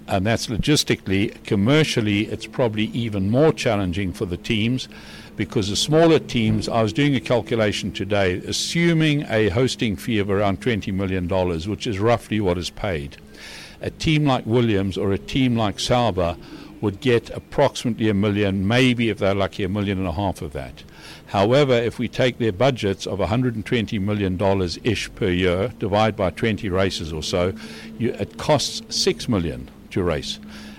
And 0.09 0.27
that's 0.27 0.47
logistically. 0.47 1.43
Commercially, 1.45 2.27
it's 2.27 2.47
probably 2.47 2.85
even 2.87 3.31
more 3.31 3.53
challenging 3.53 4.13
for 4.13 4.25
the 4.25 4.37
teams 4.37 4.89
because 5.37 5.69
the 5.69 5.77
smaller 5.77 6.19
teams, 6.19 6.69
I 6.69 6.83
was 6.83 6.93
doing 6.93 7.15
a 7.15 7.21
calculation 7.21 7.93
today, 7.93 8.37
assuming 8.47 9.27
a 9.29 9.51
hosting 9.51 9.97
fee 9.97 10.19
of 10.19 10.31
around 10.31 10.61
$20 10.61 10.95
million, 10.95 11.29
which 11.69 11.87
is 11.87 11.99
roughly 11.99 12.41
what 12.41 12.57
is 12.57 12.71
paid 12.71 13.19
a 13.81 13.91
team 13.91 14.25
like 14.25 14.47
Williams 14.47 14.97
or 14.97 15.13
a 15.13 15.19
team 15.19 15.57
like 15.57 15.79
Sauber 15.79 16.37
would 16.81 17.01
get 17.01 17.31
approximately 17.31 18.09
a 18.09 18.15
million, 18.15 18.67
maybe 18.67 19.09
if 19.09 19.19
they're 19.19 19.35
lucky, 19.35 19.65
a 19.65 19.69
million 19.69 19.99
and 19.99 20.07
a 20.07 20.13
half 20.13 20.43
of 20.43 20.53
that. 20.53 20.85
However, 21.27 21.73
if 21.73 21.99
we 21.99 22.07
take 22.07 22.39
their 22.39 22.53
budgets 22.53 23.07
of 23.07 23.19
$120 23.19 24.01
million 24.01 24.81
ish 24.85 25.15
per 25.15 25.29
year, 25.29 25.73
divide 25.79 26.17
by 26.17 26.31
20 26.31 26.69
races 26.69 27.13
or 27.13 27.23
so, 27.23 27.55
you, 27.99 28.11
it 28.15 28.37
costs 28.37 28.83
$6 28.83 29.29
million 29.29 29.71
to 29.97 30.03
race. 30.03 30.39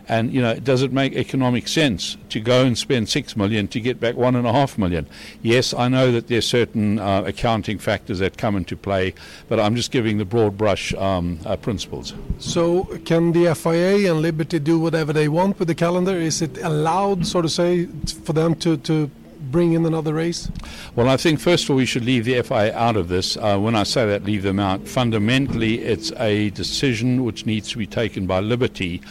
And 0.10 0.32
you 0.34 0.42
know, 0.42 0.56
does 0.56 0.84
it 0.84 0.94
make 0.94 1.14
economic 1.14 1.68
sense 1.68 2.16
to 2.30 2.40
go 2.40 2.64
and 2.64 2.78
spend 2.78 3.10
six 3.10 3.36
million 3.36 3.68
to 3.70 3.82
get 3.82 4.00
back 4.00 4.16
one 4.16 4.36
and 4.36 4.48
a 4.48 4.54
half 4.54 4.78
million? 4.78 5.06
Yes, 5.42 5.74
I 5.74 5.90
know 5.90 6.12
that 6.14 6.28
there's 6.28 6.48
certain 6.48 6.98
uh, 6.98 7.24
accounting 7.26 7.78
factors 7.78 8.20
that 8.20 8.38
come 8.38 8.56
into 8.56 8.78
play, 8.78 9.14
but 9.50 9.60
I'm 9.60 9.76
just 9.76 9.92
giving 9.92 10.18
the 10.18 10.24
broad 10.24 10.58
brush 10.58 10.94
um, 10.94 11.40
uh, 11.46 11.58
principles. 11.58 12.14
So, 12.40 12.86
can 13.04 13.34
the 13.34 13.54
FIA 13.54 14.10
and 14.10 14.22
Liberty 14.22 14.60
do 14.60 14.80
whatever 14.80 15.12
they 15.12 15.28
want 15.28 15.60
with 15.60 15.68
the 15.68 15.76
calendar? 15.76 16.16
Is 16.16 16.42
it 16.42 16.58
allowed, 16.60 17.28
so 17.28 17.42
to 17.42 17.50
say, 17.50 17.88
for 18.24 18.32
them 18.32 18.56
to 18.56 18.78
to 18.78 19.12
bring 19.52 19.74
in 19.74 19.86
another 19.86 20.14
race? 20.14 20.50
Well, 20.96 21.10
I 21.10 21.18
think 21.18 21.40
first 21.40 21.66
of 21.66 21.72
all 21.72 21.76
we 21.78 21.86
should 21.86 22.06
leave 22.06 22.26
the 22.26 22.42
FIA 22.42 22.76
out 22.76 22.96
of 22.96 23.08
this. 23.08 23.38
Uh, 23.38 23.58
when 23.60 23.76
I 23.76 23.84
say 23.84 24.06
that, 24.08 24.24
leave 24.24 24.44
them 24.44 24.60
out. 24.60 24.88
Fundamentally, 24.88 25.80
it's 25.80 26.12
a 26.14 26.50
decision 26.52 27.24
which 27.24 27.46
needs 27.46 27.70
to 27.72 27.78
be 27.78 27.88
taken 27.88 28.28
by 28.28 28.40
Liberty 28.40 29.02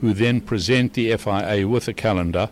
who 0.00 0.12
then 0.12 0.40
present 0.40 0.92
the 0.92 1.16
FIA 1.16 1.66
with 1.66 1.88
a 1.88 1.94
calendar. 1.94 2.50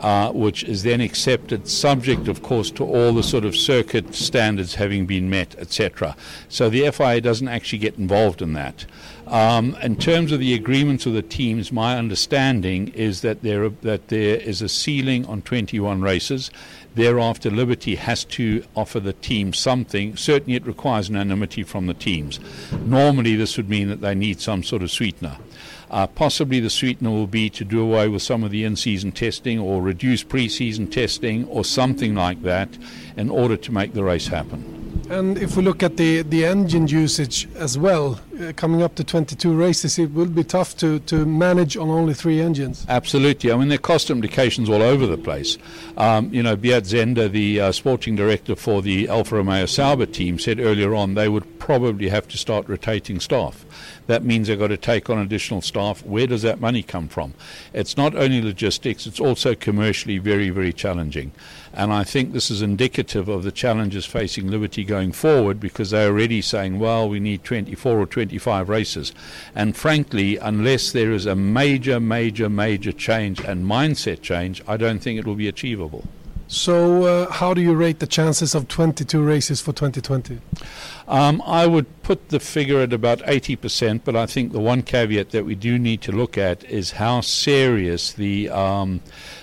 Uh, 0.00 0.32
which 0.32 0.64
is 0.64 0.82
then 0.82 0.98
accepted, 0.98 1.68
subject, 1.68 2.26
of 2.26 2.42
course, 2.42 2.70
to 2.70 2.82
all 2.82 3.12
the 3.12 3.22
sort 3.22 3.44
of 3.44 3.54
circuit 3.54 4.14
standards 4.14 4.76
having 4.76 5.04
been 5.04 5.28
met, 5.28 5.54
etc. 5.58 6.16
So 6.48 6.70
the 6.70 6.90
FIA 6.90 7.20
doesn't 7.20 7.48
actually 7.48 7.80
get 7.80 7.98
involved 7.98 8.40
in 8.40 8.54
that. 8.54 8.86
Um, 9.26 9.76
in 9.82 9.96
terms 9.96 10.32
of 10.32 10.40
the 10.40 10.54
agreements 10.54 11.04
of 11.04 11.12
the 11.12 11.20
teams, 11.20 11.70
my 11.70 11.98
understanding 11.98 12.88
is 12.94 13.20
that 13.20 13.42
there 13.42 13.68
that 13.68 14.08
there 14.08 14.36
is 14.36 14.62
a 14.62 14.70
ceiling 14.70 15.26
on 15.26 15.42
21 15.42 16.00
races. 16.00 16.50
Thereafter, 16.94 17.50
Liberty 17.50 17.94
has 17.94 18.24
to 18.26 18.64
offer 18.74 19.00
the 19.00 19.12
team 19.12 19.52
something. 19.52 20.16
Certainly, 20.16 20.56
it 20.56 20.66
requires 20.66 21.08
unanimity 21.08 21.62
from 21.62 21.86
the 21.86 21.94
teams. 21.94 22.40
Normally, 22.84 23.36
this 23.36 23.56
would 23.56 23.68
mean 23.68 23.88
that 23.88 24.00
they 24.00 24.14
need 24.14 24.40
some 24.40 24.62
sort 24.62 24.82
of 24.82 24.90
sweetener. 24.90 25.36
Uh, 25.90 26.06
possibly 26.06 26.60
the 26.60 26.70
sweetener 26.70 27.10
will 27.10 27.26
be 27.26 27.50
to 27.50 27.64
do 27.64 27.80
away 27.80 28.08
with 28.08 28.22
some 28.22 28.44
of 28.44 28.50
the 28.50 28.64
in 28.64 28.76
season 28.76 29.10
testing 29.10 29.58
or 29.58 29.82
reduce 29.82 30.22
pre 30.22 30.48
season 30.48 30.86
testing 30.86 31.44
or 31.46 31.64
something 31.64 32.14
like 32.14 32.42
that 32.42 32.68
in 33.16 33.28
order 33.28 33.56
to 33.56 33.72
make 33.72 33.92
the 33.92 34.04
race 34.04 34.28
happen. 34.28 34.79
And 35.10 35.38
if 35.38 35.56
we 35.56 35.62
look 35.62 35.82
at 35.82 35.96
the, 35.96 36.22
the 36.22 36.44
engine 36.44 36.86
usage 36.86 37.48
as 37.56 37.76
well, 37.76 38.20
uh, 38.40 38.52
coming 38.54 38.82
up 38.82 38.94
to 38.94 39.04
22 39.04 39.54
races, 39.54 39.98
it 39.98 40.12
will 40.12 40.26
be 40.26 40.44
tough 40.44 40.76
to, 40.78 41.00
to 41.00 41.26
manage 41.26 41.76
on 41.76 41.90
only 41.90 42.14
three 42.14 42.40
engines. 42.40 42.86
Absolutely. 42.88 43.52
I 43.52 43.56
mean, 43.56 43.68
there 43.68 43.76
are 43.76 43.82
cost 43.82 44.10
implications 44.10 44.68
all 44.68 44.82
over 44.82 45.06
the 45.06 45.18
place. 45.18 45.58
Um, 45.96 46.32
you 46.32 46.42
know, 46.42 46.56
Beat 46.56 46.84
Zender, 46.84 47.30
the 47.30 47.60
uh, 47.60 47.72
sporting 47.72 48.16
director 48.16 48.54
for 48.54 48.82
the 48.82 49.08
Alfa 49.08 49.36
Romeo 49.36 49.66
Sauber 49.66 50.06
team, 50.06 50.38
said 50.38 50.60
earlier 50.60 50.94
on 50.94 51.14
they 51.14 51.28
would 51.28 51.58
probably 51.58 52.08
have 52.08 52.28
to 52.28 52.38
start 52.38 52.68
rotating 52.68 53.20
staff. 53.20 53.64
That 54.10 54.24
means 54.24 54.48
they've 54.48 54.58
got 54.58 54.68
to 54.68 54.76
take 54.76 55.08
on 55.08 55.18
additional 55.18 55.62
staff. 55.62 56.04
Where 56.04 56.26
does 56.26 56.42
that 56.42 56.58
money 56.58 56.82
come 56.82 57.06
from? 57.06 57.32
It's 57.72 57.96
not 57.96 58.16
only 58.16 58.42
logistics, 58.42 59.06
it's 59.06 59.20
also 59.20 59.54
commercially 59.54 60.18
very, 60.18 60.50
very 60.50 60.72
challenging. 60.72 61.30
And 61.72 61.92
I 61.92 62.02
think 62.02 62.32
this 62.32 62.50
is 62.50 62.60
indicative 62.60 63.28
of 63.28 63.44
the 63.44 63.52
challenges 63.52 64.06
facing 64.06 64.50
Liberty 64.50 64.82
going 64.82 65.12
forward 65.12 65.60
because 65.60 65.90
they're 65.90 66.08
already 66.08 66.42
saying, 66.42 66.80
well, 66.80 67.08
we 67.08 67.20
need 67.20 67.44
24 67.44 68.00
or 68.00 68.04
25 68.04 68.68
races. 68.68 69.12
And 69.54 69.76
frankly, 69.76 70.38
unless 70.38 70.90
there 70.90 71.12
is 71.12 71.24
a 71.24 71.36
major, 71.36 72.00
major, 72.00 72.48
major 72.48 72.90
change 72.90 73.38
and 73.38 73.64
mindset 73.64 74.22
change, 74.22 74.60
I 74.66 74.76
don't 74.76 74.98
think 74.98 75.20
it 75.20 75.24
will 75.24 75.36
be 75.36 75.46
achievable. 75.46 76.02
So, 76.50 77.04
uh, 77.04 77.30
how 77.30 77.54
do 77.54 77.60
you 77.60 77.74
rate 77.74 78.00
the 78.00 78.08
chances 78.08 78.56
of 78.56 78.66
22 78.66 79.22
races 79.22 79.60
for 79.60 79.72
2020? 79.72 80.40
Um, 81.10 81.42
I 81.44 81.66
would 81.66 82.02
put 82.04 82.28
the 82.28 82.38
figure 82.38 82.78
at 82.78 82.92
about 82.92 83.18
80%, 83.22 84.02
but 84.04 84.14
I 84.14 84.26
think 84.26 84.52
the 84.52 84.60
one 84.60 84.82
caveat 84.82 85.30
that 85.30 85.44
we 85.44 85.56
do 85.56 85.76
need 85.76 86.02
to 86.02 86.12
look 86.12 86.38
at 86.38 86.62
is 86.70 86.92
how 86.92 87.20
serious 87.20 88.12
the 88.12 88.48
um, 88.48 89.00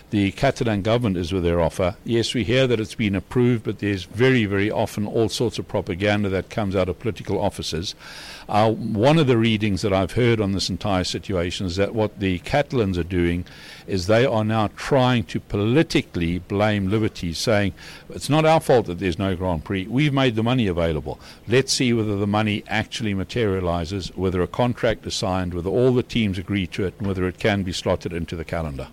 the 0.10 0.32
Catalan 0.32 0.82
government 0.82 1.18
is 1.18 1.34
with 1.34 1.44
their 1.44 1.60
offer. 1.60 1.98
Yes, 2.06 2.34
we 2.34 2.46
hear 2.46 2.66
that 2.68 2.80
it's 2.80 2.96
been 2.96 3.16
approved, 3.16 3.66
but 3.66 3.80
there's 3.80 4.06
very, 4.06 4.46
very 4.46 4.72
often 4.72 5.06
all 5.06 5.28
sorts 5.28 5.60
of 5.60 5.68
propaganda 5.68 6.30
that 6.30 6.50
comes 6.50 6.74
out 6.74 6.88
of 6.88 7.00
political 7.00 7.42
offices. 7.42 7.94
Uh, 8.48 8.72
one 8.72 9.20
of 9.20 9.28
the 9.28 9.38
readings 9.38 9.82
that 9.82 9.92
I've 9.92 10.14
heard 10.14 10.40
on 10.40 10.54
this 10.54 10.70
entire 10.70 11.04
situation 11.04 11.66
is 11.66 11.76
that 11.76 11.94
what 11.94 12.22
the 12.22 12.40
Catalans 12.40 12.98
are 12.98 13.04
doing 13.04 13.44
is 13.88 14.08
they 14.08 14.26
are 14.26 14.44
now 14.44 14.70
trying 14.76 15.24
to 15.24 15.40
politically 15.40 16.40
blame 16.40 16.90
Liberty, 16.90 17.34
saying 17.34 17.74
it's 18.10 18.30
not 18.30 18.46
our 18.46 18.60
fault 18.60 18.86
that 18.88 19.00
there's 19.00 19.18
no 19.18 19.36
Grand 19.36 19.64
Prix. 19.64 19.88
We've 19.88 20.14
made 20.14 20.36
the 20.36 20.44
money 20.44 20.68
available. 20.68 21.20
Let's 21.48 21.74
see 21.74 21.94
whether 21.94 22.18
the 22.18 22.28
money 22.28 22.64
actually 22.68 23.14
materializes, 23.14 24.10
whether 24.16 24.42
a 24.42 24.48
contract 24.48 25.08
is 25.08 25.16
signed, 25.16 25.54
whether 25.54 25.70
all 25.70 25.94
the 25.94 26.04
teams 26.04 26.38
agree 26.38 26.68
to 26.68 26.86
it, 26.86 26.96
and 27.00 27.08
whether 27.08 27.28
it 27.28 27.40
can 27.40 27.64
be 27.64 27.72
slotted 27.72 28.14
into 28.14 28.36
the 28.36 28.46
calendar. 28.46 28.90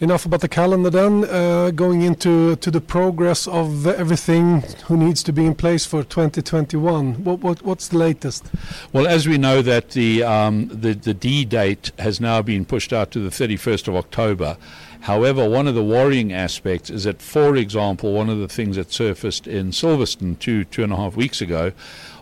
Enough 0.00 0.26
about 0.26 0.40
the 0.40 0.48
calendar 0.48 0.90
then. 0.90 1.24
Uh, 1.24 1.70
going 1.70 2.02
into 2.02 2.56
to 2.56 2.68
the 2.68 2.80
progress 2.80 3.46
of 3.46 3.86
everything 3.86 4.64
who 4.86 4.96
needs 4.96 5.22
to 5.22 5.32
be 5.32 5.46
in 5.46 5.54
place 5.54 5.86
for 5.86 6.02
2021. 6.02 7.22
What, 7.22 7.38
what 7.38 7.62
what's 7.62 7.86
the 7.86 7.98
latest? 7.98 8.50
Well, 8.92 9.06
as 9.06 9.28
we 9.28 9.38
know 9.38 9.62
that 9.62 9.90
the 9.90 10.24
um, 10.24 10.66
the 10.66 10.94
the 10.94 11.14
D 11.14 11.44
date 11.44 11.92
has 12.00 12.20
now 12.20 12.42
been 12.42 12.64
pushed 12.64 12.92
out 12.92 13.12
to 13.12 13.20
the 13.20 13.30
31st 13.30 13.86
of 13.86 13.94
October. 13.94 14.56
However, 15.02 15.48
one 15.48 15.68
of 15.68 15.76
the 15.76 15.84
worrying 15.84 16.32
aspects 16.32 16.90
is 16.90 17.04
that, 17.04 17.20
for 17.20 17.56
example, 17.56 18.14
one 18.14 18.30
of 18.30 18.38
the 18.38 18.48
things 18.48 18.76
that 18.76 18.90
surfaced 18.90 19.46
in 19.46 19.70
Silverstone 19.70 20.38
two, 20.38 20.64
two 20.64 20.82
and 20.82 20.92
a 20.92 20.96
half 20.96 21.14
weeks 21.14 21.40
ago 21.40 21.72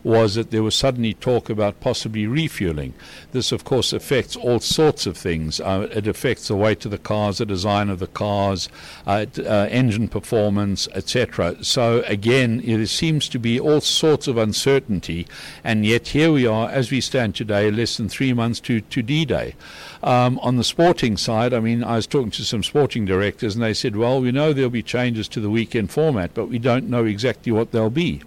was 0.04 0.34
that 0.34 0.50
there 0.50 0.62
was 0.62 0.74
suddenly 0.74 1.14
talk 1.14 1.48
about 1.48 1.80
possibly 1.80 2.26
refueling. 2.26 2.94
This, 3.32 3.52
of 3.52 3.64
course, 3.64 3.92
affects 3.92 4.36
all 4.36 4.60
sorts 4.60 5.06
of 5.06 5.16
things. 5.16 5.60
Uh, 5.60 5.88
it 5.92 6.06
affects 6.06 6.48
the 6.48 6.56
weight 6.56 6.84
of 6.84 6.90
the 6.90 6.98
cars, 6.98 7.38
the 7.38 7.46
design 7.46 7.88
of 7.88 7.98
the 7.98 8.06
cars, 8.06 8.68
uh, 9.06 9.26
uh, 9.38 9.68
engine 9.70 10.08
performance, 10.08 10.88
etc. 10.94 11.62
So, 11.64 12.02
again, 12.06 12.62
there 12.64 12.84
seems 12.86 13.28
to 13.28 13.38
be 13.38 13.60
all 13.60 13.80
sorts 13.80 14.26
of 14.26 14.36
uncertainty, 14.36 15.26
and 15.62 15.86
yet 15.86 16.08
here 16.08 16.32
we 16.32 16.46
are, 16.46 16.68
as 16.68 16.90
we 16.90 17.00
stand 17.00 17.34
today, 17.34 17.70
less 17.70 17.96
than 17.96 18.08
three 18.08 18.32
months 18.32 18.60
to, 18.60 18.80
to 18.80 19.02
D 19.02 19.24
Day. 19.24 19.54
Um, 20.02 20.38
on 20.40 20.56
the 20.56 20.64
sporting 20.64 21.16
side, 21.16 21.54
I 21.54 21.60
mean, 21.60 21.84
I 21.84 21.96
was 21.96 22.06
talking 22.06 22.32
to 22.32 22.44
some 22.44 22.64
sporting 22.64 23.04
directors, 23.04 23.54
and 23.54 23.62
they 23.62 23.74
said, 23.74 23.96
well, 23.96 24.20
we 24.20 24.32
know 24.32 24.52
there'll 24.52 24.70
be 24.70 24.82
changes 24.82 25.28
to 25.28 25.40
the 25.40 25.50
weekend 25.50 25.90
format, 25.90 26.34
but 26.34 26.46
we 26.46 26.58
don't 26.58 26.90
know 26.90 27.04
exactly 27.04 27.52
what 27.52 27.70
they'll 27.70 27.90
be. 27.90 28.22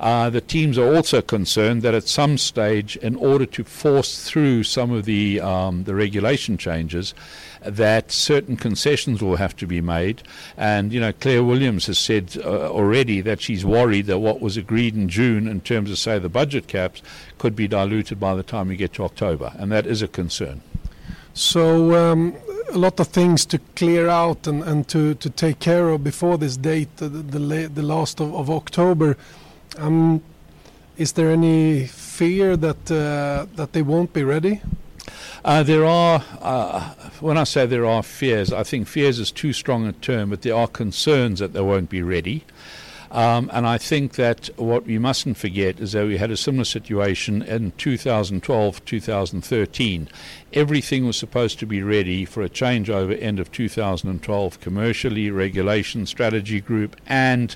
Uh, 0.00 0.30
the 0.30 0.40
teams 0.40 0.78
are 0.78 0.94
also 0.94 1.22
concerned 1.22 1.82
that 1.82 1.94
at 1.94 2.08
some 2.08 2.38
stage, 2.38 2.96
in 2.96 3.16
order 3.16 3.46
to 3.46 3.64
force 3.64 4.24
through 4.28 4.62
some 4.64 4.90
of 4.90 5.04
the 5.04 5.40
um, 5.40 5.84
the 5.84 5.94
regulation 5.94 6.56
changes, 6.56 7.14
that 7.62 8.10
certain 8.10 8.56
concessions 8.56 9.22
will 9.22 9.36
have 9.36 9.56
to 9.56 9.66
be 9.66 9.80
made. 9.80 10.22
And 10.56 10.92
you 10.92 11.00
know, 11.00 11.12
Claire 11.12 11.44
Williams 11.44 11.86
has 11.86 11.98
said 11.98 12.36
uh, 12.44 12.70
already 12.70 13.20
that 13.22 13.40
she's 13.40 13.64
worried 13.64 14.06
that 14.06 14.18
what 14.18 14.40
was 14.40 14.56
agreed 14.56 14.94
in 14.94 15.08
June 15.08 15.48
in 15.48 15.60
terms 15.60 15.90
of 15.90 15.98
say 15.98 16.18
the 16.18 16.28
budget 16.28 16.66
caps 16.66 17.02
could 17.38 17.56
be 17.56 17.68
diluted 17.68 18.20
by 18.20 18.34
the 18.34 18.42
time 18.42 18.68
we 18.68 18.76
get 18.76 18.92
to 18.94 19.04
October, 19.04 19.52
and 19.58 19.72
that 19.72 19.86
is 19.86 20.02
a 20.02 20.08
concern. 20.08 20.60
So 21.32 21.94
um, 21.94 22.36
a 22.70 22.78
lot 22.78 23.00
of 23.00 23.08
things 23.08 23.44
to 23.46 23.58
clear 23.74 24.08
out 24.08 24.46
and, 24.46 24.62
and 24.62 24.86
to, 24.88 25.14
to 25.14 25.30
take 25.30 25.58
care 25.58 25.88
of 25.88 26.04
before 26.04 26.38
this 26.38 26.56
date, 26.56 26.96
the, 26.98 27.08
the, 27.08 27.38
the 27.68 27.82
last 27.82 28.20
of, 28.20 28.34
of 28.34 28.50
October. 28.50 29.16
Um, 29.76 30.22
is 30.96 31.12
there 31.12 31.30
any 31.30 31.86
fear 31.86 32.56
that 32.56 32.90
uh, 32.90 33.46
that 33.56 33.72
they 33.72 33.82
won't 33.82 34.12
be 34.12 34.22
ready? 34.22 34.60
Uh, 35.44 35.62
there 35.62 35.84
are, 35.84 36.24
uh, 36.40 36.94
when 37.20 37.36
I 37.36 37.44
say 37.44 37.66
there 37.66 37.84
are 37.84 38.02
fears, 38.02 38.50
I 38.50 38.62
think 38.62 38.88
fears 38.88 39.18
is 39.18 39.30
too 39.30 39.52
strong 39.52 39.86
a 39.86 39.92
term, 39.92 40.30
but 40.30 40.40
there 40.40 40.56
are 40.56 40.66
concerns 40.66 41.38
that 41.40 41.52
they 41.52 41.60
won't 41.60 41.90
be 41.90 42.02
ready. 42.02 42.44
Um, 43.14 43.48
and 43.52 43.64
I 43.64 43.78
think 43.78 44.14
that 44.14 44.50
what 44.56 44.86
we 44.86 44.98
mustn't 44.98 45.36
forget 45.36 45.78
is 45.78 45.92
that 45.92 46.04
we 46.04 46.16
had 46.16 46.32
a 46.32 46.36
similar 46.36 46.64
situation 46.64 47.42
in 47.42 47.70
2012, 47.72 48.84
2013. 48.84 50.08
Everything 50.52 51.06
was 51.06 51.16
supposed 51.16 51.60
to 51.60 51.66
be 51.66 51.80
ready 51.80 52.24
for 52.24 52.42
a 52.42 52.48
changeover 52.48 53.16
end 53.22 53.38
of 53.38 53.52
2012, 53.52 54.60
commercially, 54.60 55.30
regulation, 55.30 56.06
strategy 56.06 56.60
group, 56.60 56.96
and 57.06 57.54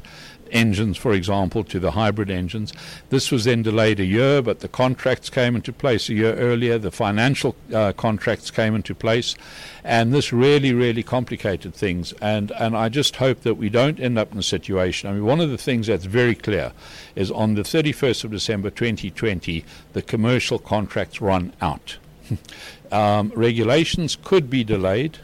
engines, 0.50 0.96
for 0.96 1.12
example, 1.12 1.64
to 1.64 1.78
the 1.78 1.92
hybrid 1.92 2.30
engines. 2.30 2.72
This 3.10 3.30
was 3.30 3.44
then 3.44 3.62
delayed 3.62 4.00
a 4.00 4.04
year, 4.04 4.42
but 4.42 4.60
the 4.60 4.68
contracts 4.68 5.30
came 5.30 5.56
into 5.56 5.72
place 5.72 6.08
a 6.08 6.14
year 6.14 6.34
earlier. 6.34 6.78
The 6.78 6.90
financial 6.90 7.56
uh, 7.72 7.92
contracts 7.92 8.50
came 8.50 8.74
into 8.74 8.94
place, 8.94 9.36
and 9.84 10.12
this 10.12 10.32
really, 10.32 10.72
really 10.72 11.02
complicated 11.02 11.74
things. 11.74 12.12
And 12.20 12.50
and 12.52 12.76
I 12.76 12.88
just 12.88 13.16
hope 13.16 13.42
that 13.42 13.54
we 13.54 13.68
don't 13.68 14.00
end 14.00 14.18
up 14.18 14.32
in 14.32 14.38
a 14.38 14.42
situation. 14.42 15.08
I 15.08 15.12
mean, 15.12 15.24
one 15.24 15.40
of 15.40 15.50
the 15.50 15.58
things 15.58 15.86
that's 15.86 16.04
very 16.04 16.34
clear 16.34 16.72
is 17.14 17.30
on 17.30 17.54
the 17.54 17.62
31st 17.62 18.24
of 18.24 18.30
December 18.30 18.70
2020, 18.70 19.64
the 19.92 20.02
commercial 20.02 20.58
contracts 20.58 21.20
run 21.20 21.52
out. 21.60 21.98
um, 22.92 23.32
regulations 23.34 24.16
could 24.22 24.50
be 24.50 24.64
delayed 24.64 25.18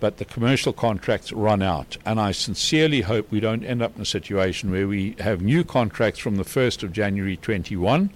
but 0.00 0.18
the 0.18 0.24
commercial 0.24 0.72
contracts 0.72 1.32
run 1.32 1.62
out. 1.62 1.96
And 2.04 2.20
I 2.20 2.32
sincerely 2.32 3.02
hope 3.02 3.30
we 3.30 3.40
don't 3.40 3.64
end 3.64 3.82
up 3.82 3.96
in 3.96 4.02
a 4.02 4.06
situation 4.06 4.70
where 4.70 4.86
we 4.86 5.16
have 5.20 5.42
new 5.42 5.64
contracts 5.64 6.20
from 6.20 6.36
the 6.36 6.44
1st 6.44 6.82
of 6.82 6.92
January 6.92 7.36
21, 7.36 8.10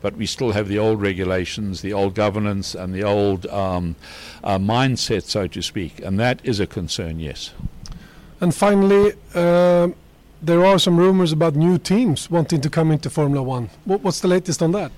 but 0.00 0.16
we 0.16 0.26
still 0.26 0.52
have 0.52 0.68
the 0.68 0.78
old 0.78 1.00
regulations, 1.00 1.82
the 1.82 1.92
old 1.92 2.14
governance, 2.14 2.74
and 2.74 2.94
the 2.94 3.04
old 3.04 3.46
um, 3.46 3.96
uh, 4.44 4.58
mindset, 4.58 5.24
so 5.24 5.46
to 5.46 5.62
speak. 5.62 6.00
And 6.00 6.18
that 6.18 6.40
is 6.44 6.60
a 6.60 6.66
concern, 6.66 7.20
yes. 7.20 7.52
And 8.40 8.54
finally, 8.54 9.12
uh, 9.34 9.88
there 10.40 10.64
are 10.64 10.78
some 10.78 10.96
rumors 10.96 11.32
about 11.32 11.56
new 11.56 11.78
teams 11.78 12.30
wanting 12.30 12.60
to 12.60 12.70
come 12.70 12.92
into 12.92 13.10
Formula 13.10 13.42
One. 13.42 13.70
What's 13.84 14.20
the 14.20 14.28
latest 14.28 14.62
on 14.62 14.72
that? 14.72 14.92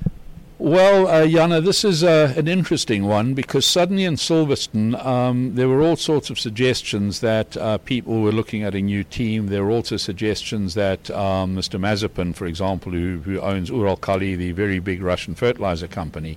Well, 0.61 1.09
uh, 1.09 1.27
Jana, 1.27 1.63
this 1.63 1.87
is 1.87 2.05
uh, 2.05 2.35
an 2.37 2.47
interesting 2.47 3.07
one 3.07 3.33
because 3.33 3.65
suddenly 3.65 4.05
in 4.05 4.17
Silverstone 4.17 4.95
um, 5.03 5.55
there 5.55 5.71
were 5.71 5.81
all 5.81 5.97
sorts 5.97 6.29
of 6.29 6.39
suggestions 6.39 7.21
that 7.21 7.57
uh, 7.57 7.79
people 7.79 8.21
were 8.21 8.31
looking 8.31 8.63
at 8.63 8.75
a 8.75 8.83
new 8.83 9.03
team. 9.03 9.47
There 9.47 9.65
were 9.65 9.71
also 9.71 9.97
suggestions 9.97 10.75
that 10.75 11.11
um, 11.13 11.57
Mr. 11.57 11.81
Mazepin, 11.81 12.35
for 12.35 12.45
example, 12.45 12.93
who, 12.93 13.21
who 13.21 13.41
owns 13.41 13.71
Uralkali, 13.71 14.37
the 14.37 14.53
very 14.53 14.81
big 14.81 15.03
Russian 15.03 15.35
fertilizer 15.35 15.89
company, 15.89 16.37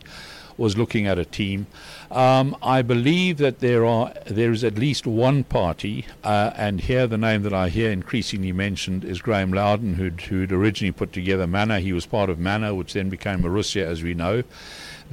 was 0.57 0.77
looking 0.77 1.07
at 1.07 1.17
a 1.17 1.25
team. 1.25 1.67
Um, 2.11 2.55
I 2.61 2.81
believe 2.81 3.37
that 3.37 3.59
there 3.59 3.85
are 3.85 4.13
there 4.25 4.51
is 4.51 4.63
at 4.63 4.75
least 4.75 5.07
one 5.07 5.43
party, 5.43 6.05
uh, 6.23 6.51
and 6.55 6.81
here 6.81 7.07
the 7.07 7.17
name 7.17 7.43
that 7.43 7.53
I 7.53 7.69
hear 7.69 7.91
increasingly 7.91 8.51
mentioned 8.51 9.03
is 9.03 9.21
Graham 9.21 9.51
Loudon, 9.51 9.95
who'd, 9.95 10.21
who'd 10.21 10.51
originally 10.51 10.91
put 10.91 11.11
together 11.11 11.47
Manor. 11.47 11.79
He 11.79 11.93
was 11.93 12.05
part 12.05 12.29
of 12.29 12.37
Manor, 12.39 12.75
which 12.75 12.93
then 12.93 13.09
became 13.09 13.41
Marussia, 13.41 13.85
as 13.85 14.03
we 14.03 14.13
know 14.13 14.43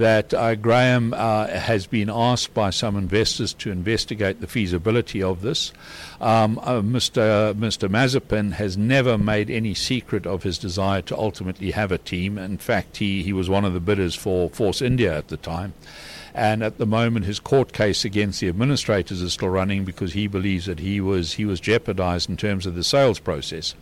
that 0.01 0.33
uh, 0.33 0.55
Graham 0.55 1.13
uh, 1.13 1.47
has 1.47 1.87
been 1.87 2.09
asked 2.09 2.55
by 2.55 2.71
some 2.71 2.97
investors 2.97 3.53
to 3.55 3.71
investigate 3.71 4.41
the 4.41 4.47
feasibility 4.47 5.23
of 5.23 5.43
this. 5.43 5.73
Um, 6.23 6.59
uh, 6.63 6.81
Mr. 6.81 7.55
Mr. 7.55 7.89
Mazepin 7.89 8.53
has 8.53 8.79
never 8.79 9.19
made 9.19 9.51
any 9.51 9.75
secret 9.75 10.27
of 10.27 10.43
his 10.43 10.59
desire 10.59 11.03
to 11.03 11.17
ultimately 11.17 11.73
have 11.73 11.93
a 11.93 11.99
team. 11.99 12.39
In 12.39 12.57
fact, 12.57 12.97
he, 12.97 13.23
he 13.23 13.35
was 13.35 13.51
one 13.51 13.67
of 13.67 13.75
the 13.75 13.81
bidders 13.81 14.15
for 14.15 14.49
Force 14.49 14.81
India 14.81 15.17
at 15.17 15.29
the 15.29 15.37
time. 15.37 15.75
And 16.35 16.63
at 16.63 16.79
the 16.79 16.87
moment, 16.87 17.27
his 17.27 17.39
court 17.39 17.73
case 17.73 18.05
against 18.05 18.41
the 18.41 18.49
administrators 18.49 19.21
is 19.21 19.35
still 19.35 19.51
running 19.51 19.85
because 19.85 20.15
he 20.15 20.29
believes 20.29 20.67
that 20.67 20.79
he 20.79 21.01
was 21.01 21.35
he 21.35 21.45
was 21.45 21.61
jeopardized 21.61 22.31
in 22.31 22.37
terms 22.37 22.67
of 22.67 22.75
the 22.75 22.85
sales 22.85 23.19
process. 23.19 23.75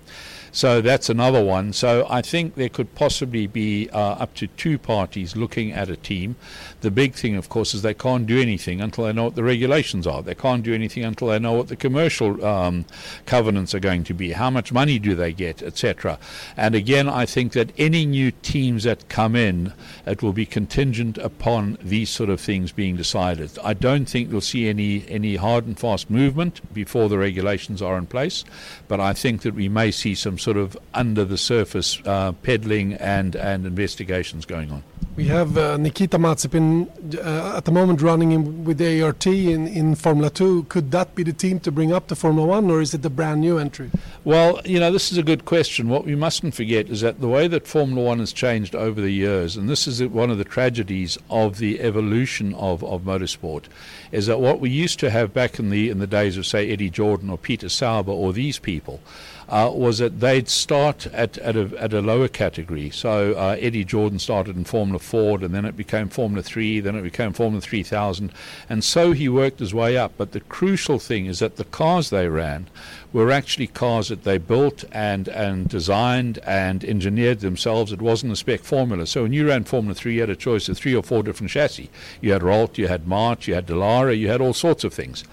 So 0.53 0.81
that's 0.81 1.09
another 1.09 1.45
one. 1.45 1.73
So 1.73 2.07
I 2.09 2.23
think 2.23 2.55
there 2.55 2.69
could 2.69 2.95
possibly 2.95 3.47
be 3.47 3.89
uh, 3.91 3.99
up 3.99 4.35
to 4.35 4.47
two 4.47 4.79
parties 4.79 5.37
looking 5.37 5.73
at 5.73 5.89
a 5.89 5.97
team. 5.97 6.37
The 6.81 6.91
big 6.91 7.15
thing, 7.15 7.37
of 7.37 7.49
course, 7.49 7.75
is 7.75 7.83
they 7.83 7.95
can't 7.95 8.27
do 8.27 8.41
anything 8.41 8.81
until 8.81 9.05
they 9.05 9.13
know 9.13 9.25
what 9.25 9.35
the 9.35 9.43
regulations 9.43 10.07
are. 10.07 10.23
They 10.23 10.35
can't 10.35 10.63
do 10.63 10.75
anything 10.75 11.05
until 11.05 11.29
they 11.29 11.39
know 11.39 11.53
what 11.53 11.69
the 11.69 11.77
commercial 11.77 12.45
um, 12.45 12.85
covenants 13.27 13.75
are 13.75 13.81
going 13.81 14.05
to 14.05 14.15
be. 14.15 14.33
How 14.33 14.51
much 14.51 14.73
money 14.73 14.99
do 14.99 15.15
they 15.15 15.33
get, 15.33 15.63
etc. 15.63 16.19
And 16.57 16.75
again, 16.75 17.09
I 17.09 17.27
think 17.27 17.53
that 17.53 17.73
any 17.79 18.07
new 18.07 18.31
teams 18.31 18.85
that 18.85 19.09
come 19.09 19.35
in, 19.35 19.73
it 20.07 20.23
will 20.23 20.33
be 20.33 20.47
contingent 20.47 21.19
upon 21.19 21.79
these 21.83 22.11
sort 22.11 22.31
of 22.31 22.41
things 22.41 22.73
being 22.73 22.97
decided. 22.97 23.51
I 23.65 23.75
don't 23.75 24.07
think 24.07 24.31
you'll 24.31 24.41
see 24.41 24.69
any 24.69 25.05
any 25.09 25.37
hard 25.37 25.67
and 25.67 25.79
fast 25.79 26.11
movement 26.11 26.61
before 26.73 27.09
the 27.09 27.19
regulations 27.19 27.83
are 27.83 27.99
in 27.99 28.07
place, 28.07 28.45
but 28.87 29.01
I 29.01 29.13
think 29.13 29.43
that 29.43 29.55
we 29.55 29.69
may 29.69 29.91
see 29.91 30.15
some 30.15 30.39
sort 30.39 30.57
of 30.57 30.77
under 30.95 31.25
the 31.25 31.39
surface 31.39 32.01
uh, 32.05 32.33
peddling 32.33 32.95
and, 32.95 33.35
and 33.37 33.67
investigations 33.67 34.45
going 34.45 34.71
on. 34.71 34.83
We 35.17 35.25
have 35.25 35.59
uh, 35.59 35.77
Nikita 35.77 36.19
Mazepin 36.19 36.68
uh, 37.17 37.57
at 37.57 37.65
the 37.65 37.73
moment 37.73 38.01
running 38.01 38.33
in, 38.33 38.65
with 38.65 38.79
the 38.79 39.03
ART 39.03 39.27
in, 39.27 39.67
in 39.67 39.95
Formula 39.95 40.31
2. 40.31 40.65
Could 40.65 40.91
that 40.91 41.15
be 41.15 41.23
the 41.23 41.33
team 41.33 41.61
to 41.61 41.73
bring 41.73 41.93
up 41.93 42.07
to 42.09 42.17
Formula 42.17 42.47
1 42.47 42.71
or 42.71 42.81
is 42.81 42.95
it 42.95 43.05
a 43.05 43.11
brand 43.11 43.41
new 43.41 43.59
entry? 43.59 43.91
Well, 44.25 44.61
you 44.65 44.79
know, 44.81 44.91
this 44.93 45.11
is 45.11 45.19
a 45.19 45.23
good 45.23 45.45
question. 45.45 45.89
What 45.89 46.05
we 46.05 46.15
mustn't 46.15 46.55
forget 46.55 46.89
is 46.89 47.01
that 47.01 47.21
the 47.21 47.29
way 47.29 47.49
that 47.49 47.67
Formula 47.67 48.03
1 48.03 48.19
has 48.19 48.33
changed 48.33 48.75
over 48.75 49.01
the 49.01 49.11
years, 49.11 49.57
and 49.57 49.69
this 49.69 49.87
is 49.87 50.03
one 50.05 50.31
of 50.31 50.39
the 50.39 50.45
tragedies 50.45 51.19
of 51.31 51.59
the 51.59 51.81
evolution 51.81 52.55
of, 52.55 52.85
of 52.85 53.03
motorsport, 53.03 53.65
is 54.13 54.27
that 54.27 54.41
what 54.41 54.61
we 54.61 54.71
used 54.71 54.99
to 55.01 55.11
have 55.11 55.33
back 55.33 55.59
in 55.59 55.71
the, 55.71 55.91
in 55.91 55.99
the 55.99 56.07
days 56.07 56.37
of, 56.37 56.47
say, 56.47 56.71
Eddie 56.71 56.91
Jordan 56.91 57.31
or 57.31 57.39
Peter 57.39 57.69
Sauber 57.69 58.13
or 58.13 58.33
these 58.33 58.59
people, 58.59 59.01
uh, 59.49 59.71
was 59.73 59.99
that 59.99 60.21
they'd 60.21 60.49
start 60.49 61.07
at, 61.09 61.39
at, 61.39 61.57
a, 61.57 61.71
at 61.79 61.93
a 61.93 62.03
lower 62.03 62.29
category. 62.29 62.91
So 62.91 63.33
uh, 63.33 63.57
Eddie 63.59 63.85
Jordan 63.85 64.19
started 64.19 64.57
in 64.57 64.65
Formula 64.65 64.99
Ford, 64.99 65.43
and 65.43 65.55
then 65.55 65.65
it 65.65 65.77
became 65.77 66.09
Formula 66.09 66.43
3, 66.43 66.81
then 66.81 66.97
it 66.97 67.03
became 67.03 67.33
Formula 67.33 67.61
3000, 67.61 68.33
and 68.69 68.85
so 68.85 69.13
he 69.13 69.29
worked 69.29 69.61
his 69.61 69.73
way 69.73 69.97
up. 69.97 70.13
But 70.17 70.33
the 70.33 70.41
crucial 70.41 70.99
thing 70.99 71.27
is 71.27 71.39
that 71.39 71.57
the 71.57 71.65
cars 71.65 72.11
they 72.11 72.29
ran 72.29 72.67
were 73.13 73.31
actually 73.31 73.67
cars 73.67 74.09
that 74.09 74.25
they 74.25 74.37
built 74.37 74.85
and, 74.93 75.29
and 75.29 75.69
designed 75.69 76.39
and 76.45 76.85
engineered 76.85 77.41
themselves. 77.41 77.91
It 77.91 78.03
wasn't 78.03 78.33
a 78.33 78.37
spec 78.37 78.61
formula. 78.61 79.07
So 79.07 79.23
when 79.23 79.33
you 79.33 79.49
ran 79.49 79.65
Formula 79.65 79.95
3, 79.95 80.15
you 80.15 80.21
had 80.21 80.31
a 80.31 80.37
choice 80.37 80.69
of 80.69 80.77
three 80.77 80.95
or 80.95 81.03
four 81.03 81.23
different 81.23 81.51
chassis. 81.51 81.89
You 82.21 82.33
had 82.33 82.43
Ralt, 82.43 82.77
you 82.77 82.89
had 82.89 83.07
March, 83.07 83.49
you 83.49 83.55
had 83.55 83.67
Dallara, 83.67 84.17
you 84.17 84.29
had 84.29 84.41
all 84.41 84.53
sorts 84.53 84.85
of 84.85 84.93
things. 84.93 85.25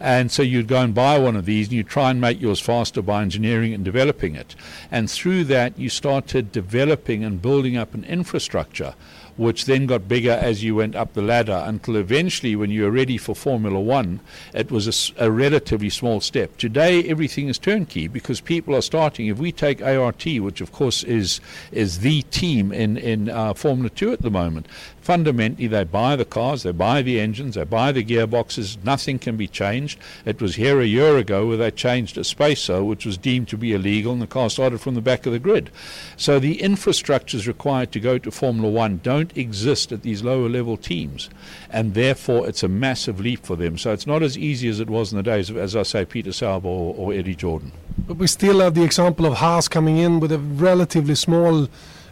And 0.00 0.32
so 0.32 0.42
you'd 0.42 0.66
go 0.66 0.80
and 0.80 0.94
buy 0.94 1.18
one 1.18 1.36
of 1.36 1.44
these 1.44 1.68
and 1.68 1.74
you'd 1.74 1.88
try 1.88 2.10
and 2.10 2.20
make 2.20 2.40
yours 2.40 2.58
faster 2.58 3.02
by 3.02 3.22
engineering 3.22 3.74
and 3.74 3.84
developing 3.84 4.34
it. 4.34 4.56
And 4.90 5.10
through 5.10 5.44
that, 5.44 5.78
you 5.78 5.88
started 5.88 6.50
developing 6.50 7.22
and 7.22 7.40
building 7.40 7.76
up 7.76 7.94
an 7.94 8.04
infrastructure 8.04 8.94
which 9.40 9.64
then 9.64 9.86
got 9.86 10.06
bigger 10.06 10.32
as 10.32 10.62
you 10.62 10.74
went 10.74 10.94
up 10.94 11.14
the 11.14 11.22
ladder 11.22 11.64
until 11.66 11.96
eventually, 11.96 12.54
when 12.54 12.70
you 12.70 12.82
were 12.82 12.90
ready 12.90 13.16
for 13.16 13.34
Formula 13.34 13.80
One, 13.80 14.20
it 14.52 14.70
was 14.70 15.14
a 15.16 15.30
relatively 15.30 15.88
small 15.88 16.20
step. 16.20 16.58
Today, 16.58 17.04
everything 17.04 17.48
is 17.48 17.58
turnkey 17.58 18.06
because 18.06 18.38
people 18.42 18.76
are 18.76 18.82
starting. 18.82 19.28
If 19.28 19.38
we 19.38 19.50
take 19.50 19.80
ART, 19.80 20.26
which 20.26 20.60
of 20.60 20.72
course 20.72 21.02
is 21.04 21.40
is 21.72 22.00
the 22.00 22.20
team 22.24 22.70
in 22.70 22.98
in 22.98 23.30
uh, 23.30 23.54
Formula 23.54 23.88
Two 23.88 24.12
at 24.12 24.20
the 24.20 24.30
moment, 24.30 24.66
fundamentally 25.00 25.66
they 25.66 25.84
buy 25.84 26.16
the 26.16 26.24
cars, 26.24 26.62
they 26.62 26.72
buy 26.72 27.02
the 27.02 27.20
engines, 27.20 27.54
they 27.54 27.64
buy 27.64 27.92
the 27.92 28.04
gearboxes. 28.04 28.82
Nothing 28.84 29.18
can 29.18 29.36
be 29.36 29.48
changed. 29.48 29.98
It 30.24 30.40
was 30.40 30.56
here 30.56 30.80
a 30.80 30.86
year 30.86 31.16
ago 31.16 31.46
where 31.46 31.56
they 31.56 31.70
changed 31.70 32.18
a 32.18 32.24
spacer, 32.24 32.84
which 32.84 33.06
was 33.06 33.18
deemed 33.18 33.48
to 33.48 33.56
be 33.56 33.72
illegal, 33.72 34.12
and 34.12 34.22
the 34.22 34.26
car 34.26 34.50
started 34.50 34.80
from 34.80 34.94
the 34.94 35.00
back 35.00 35.26
of 35.26 35.32
the 35.32 35.38
grid. 35.38 35.70
So 36.16 36.38
the 36.38 36.58
infrastructures 36.58 37.46
required 37.46 37.92
to 37.92 38.00
go 38.00 38.18
to 38.18 38.30
Formula 38.30 38.70
One 38.70 39.00
don't 39.02 39.36
exist 39.36 39.92
at 39.92 40.02
these 40.02 40.22
lower 40.22 40.48
level 40.48 40.76
teams, 40.76 41.30
and 41.70 41.94
therefore 41.94 42.46
it's 42.48 42.62
a 42.62 42.68
massive 42.68 43.20
leap 43.20 43.44
for 43.44 43.56
them. 43.56 43.78
So 43.78 43.92
it's 43.92 44.06
not 44.06 44.22
as 44.22 44.36
easy 44.36 44.68
as 44.68 44.80
it 44.80 44.90
was 44.90 45.12
in 45.12 45.16
the 45.16 45.22
days 45.22 45.50
of, 45.50 45.56
as 45.56 45.74
I 45.74 45.82
say, 45.82 46.04
Peter 46.04 46.32
Sauber 46.32 46.68
or, 46.68 46.94
or 46.96 47.12
Eddie 47.12 47.34
Jordan. 47.34 47.72
But 48.06 48.16
we 48.16 48.26
still 48.26 48.60
have 48.60 48.74
the 48.74 48.84
example 48.84 49.26
of 49.26 49.34
Haas 49.34 49.68
coming 49.68 49.98
in 49.98 50.20
with 50.20 50.32
a 50.32 50.38
relatively 50.38 51.14
small 51.14 51.68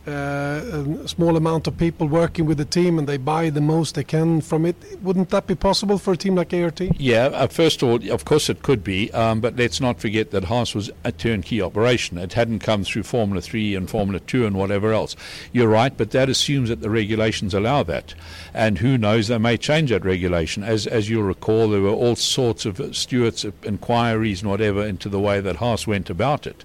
uh, 0.09 1.05
a 1.05 1.09
small 1.09 1.37
amount 1.37 1.67
of 1.67 1.77
people 1.77 2.07
working 2.09 2.47
with 2.47 2.59
the 2.59 2.65
team 2.65 2.99
and 2.99 3.07
they 3.07 3.17
buy 3.17 3.51
the 3.51 3.61
most 3.61 3.95
they 3.95 4.05
can 4.05 4.41
from 4.41 4.65
it. 4.65 4.77
Wouldn't 5.03 5.31
that 5.31 5.47
be 5.47 5.55
possible 5.55 5.99
for 5.99 6.13
a 6.13 6.17
team 6.17 6.35
like 6.35 6.53
ART? 6.55 6.81
Yeah, 6.99 7.27
uh, 7.27 7.47
first 7.47 7.83
of 7.83 7.89
all, 7.89 8.11
of 8.11 8.25
course 8.25 8.49
it 8.49 8.63
could 8.63 8.83
be, 8.83 9.13
um, 9.13 9.41
but 9.41 9.57
let's 9.57 9.81
not 9.81 10.01
forget 10.01 10.31
that 10.31 10.45
Haas 10.45 10.75
was 10.75 10.91
a 11.05 11.13
turnkey 11.13 11.61
operation. 11.61 12.19
It 12.19 12.33
hadn't 12.33 12.61
come 12.61 12.85
through 12.85 13.03
Formula 13.03 13.41
3 13.41 13.75
and 13.75 13.89
Formula 13.89 14.21
2 14.21 14.47
and 14.47 14.57
whatever 14.57 14.93
else. 14.93 15.15
You're 15.53 15.69
right, 15.69 15.97
but 15.97 16.11
that 16.13 16.29
assumes 16.29 16.71
that 16.71 16.81
the 16.81 16.91
regulations 16.91 17.55
allow 17.55 17.83
that. 17.85 18.15
And 18.55 18.79
who 18.79 18.97
knows, 18.97 19.29
they 19.29 19.39
may 19.39 19.57
change 19.57 19.91
that 19.91 20.05
regulation. 20.05 20.63
As, 20.63 20.87
as 20.87 21.11
you'll 21.11 21.25
recall, 21.25 21.69
there 21.69 21.83
were 21.83 21.91
all 21.91 22.17
sorts 22.17 22.65
of 22.65 22.97
stewards' 22.97 23.45
inquiries 23.63 24.43
and 24.43 24.51
whatever 24.51 24.85
into 24.85 25.09
the 25.09 25.21
way 25.21 25.41
that 25.41 25.57
Haas 25.57 25.87
went 25.87 26.11
about 26.11 26.47
it. 26.47 26.65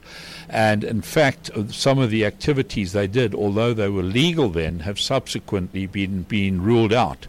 And 0.54 0.84
in 0.84 1.02
fact, 1.02 1.50
uh, 1.56 1.68
some 1.70 1.98
of 1.98 2.12
the 2.12 2.24
activities 2.26 2.92
they 2.94 3.08
did, 3.08 3.34
although 3.34 3.74
they 3.74 3.90
were 3.90 4.04
legal 4.04 4.50
then, 4.50 4.82
have 4.82 5.00
subsequently 5.00 5.88
been, 5.88 6.22
been 6.22 6.62
ruled 6.62 6.94
out. 6.94 7.26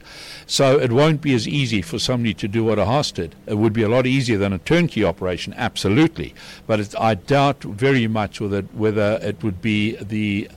So 0.46 0.78
it 0.78 0.92
won't 0.92 1.22
be 1.22 1.32
as 1.32 1.48
easy 1.48 1.80
for 1.80 1.98
somebody 1.98 2.34
to 2.34 2.46
do 2.46 2.64
what 2.64 2.78
a 2.78 2.84
Haas 2.84 3.10
did. 3.12 3.34
It 3.46 3.54
would 3.54 3.72
be 3.72 3.82
a 3.82 3.88
lot 3.88 4.06
easier 4.06 4.36
than 4.36 4.52
a 4.52 4.58
turnkey 4.58 5.02
operation, 5.02 5.54
absolutely. 5.56 6.34
But 6.66 6.94
I 7.00 7.14
doubt 7.14 7.62
very 7.62 8.06
much 8.06 8.42
whether, 8.42 8.60
whether 8.60 9.18
it 9.22 9.42
would 9.42 9.62
be 9.62 9.96
the 9.96 10.50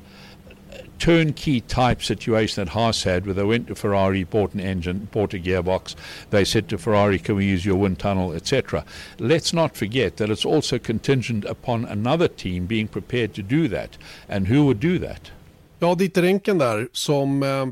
turnkey 1.00 1.62
type 1.62 2.02
situation 2.02 2.64
that 2.64 2.74
Haas 2.74 3.04
had, 3.04 3.26
where 3.26 3.34
they 3.34 3.43
went 3.43 3.68
to 3.68 3.76
Ferrari, 3.76 4.24
bought 4.24 4.54
an 4.54 4.60
engine, 4.60 5.08
bought 5.12 5.34
a 5.34 5.39
gearbox. 5.39 5.95
They 6.30 6.45
said 6.45 6.68
to 6.70 6.78
Ferrari, 6.78 7.20
"Can 7.20 7.36
we 7.36 7.45
use 7.45 7.66
your 7.66 7.78
wind 7.78 8.00
tunnel, 8.00 8.34
etc." 8.34 8.84
Let's 9.18 9.54
not 9.54 9.78
forget 9.78 10.18
that 10.18 10.30
it's 10.30 10.45
also 10.45 10.80
contingent 10.80 11.45
upon 11.45 11.86
another 11.86 12.28
team 12.28 12.66
being 12.68 12.88
prepared 12.88 13.34
to 13.34 13.41
do 13.41 13.68
that, 13.68 13.98
and 14.30 14.48
who 14.48 14.66
would 14.66 14.80
do 14.80 15.00
that? 15.00 15.32
Ja, 15.80 15.95
Dieter 15.95 16.24
Enken 16.24 16.58
där 16.58 16.88
som 16.91 17.43
eh, 17.43 17.66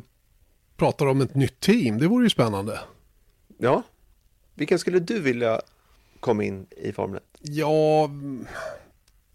pratar 0.77 1.05
om 1.05 1.21
ett 1.21 1.35
nytt 1.35 1.59
team. 1.59 1.97
Det 1.97 2.07
vore 2.07 2.23
ju 2.23 2.29
spännande. 2.29 2.79
Ja, 3.57 3.83
vilka 4.55 4.77
skulle 4.77 4.99
du 4.99 5.19
vilja 5.19 5.61
komma 6.19 6.43
in 6.43 6.65
i 6.77 6.91
Formel 6.91 7.17
1? 7.17 7.23
Ja, 7.41 8.09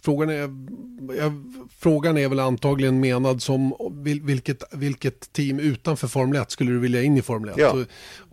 frågan 0.02 0.30
är, 0.30 0.50
frågan 1.78 2.18
är 2.18 2.28
väl 2.28 2.40
antagligen 2.40 3.00
menad 3.00 3.42
som 3.42 3.74
vil, 3.92 4.20
vilket, 4.22 4.62
vilket 4.72 5.32
team 5.32 5.58
utanför 5.58 6.08
Formel 6.08 6.42
1 6.42 6.50
skulle 6.50 6.70
du 6.70 6.78
vilja 6.78 7.02
in 7.02 7.16
i 7.16 7.22
Formel 7.22 7.50
1? 7.50 7.56
Ja. 7.58 7.70
Och, 7.70 7.86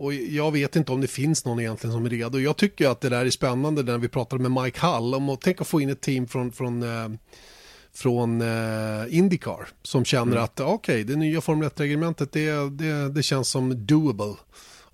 och 0.06 0.14
jag 0.14 0.52
vet 0.52 0.76
inte 0.76 0.92
om 0.92 1.00
det 1.00 1.06
finns 1.06 1.44
någon 1.44 1.60
egentligen 1.60 1.94
som 1.94 2.06
är 2.06 2.10
redo. 2.10 2.38
Jag 2.38 2.56
tycker 2.56 2.88
att 2.88 3.00
det 3.00 3.08
där 3.08 3.26
är 3.26 3.30
spännande 3.30 3.82
när 3.82 3.98
vi 3.98 4.08
pratade 4.08 4.48
med 4.48 4.62
Mike 4.62 4.86
Hull 4.86 5.14
om 5.14 5.28
att 5.28 5.40
tänka 5.40 5.64
få 5.64 5.80
in 5.80 5.88
ett 5.88 6.00
team 6.00 6.26
från, 6.26 6.52
från 6.52 6.82
eh, 6.82 7.08
från 7.92 8.40
eh, 8.40 9.18
Indycar 9.18 9.68
som 9.82 10.04
känner 10.04 10.36
att 10.36 10.60
okej, 10.60 11.04
det 11.04 11.16
nya 11.16 11.40
Formel 11.40 11.68
1-reglementet 11.68 12.32
det, 12.32 12.70
det, 12.70 13.08
det 13.08 13.22
känns 13.22 13.48
som 13.48 13.86
doable. 13.86 14.34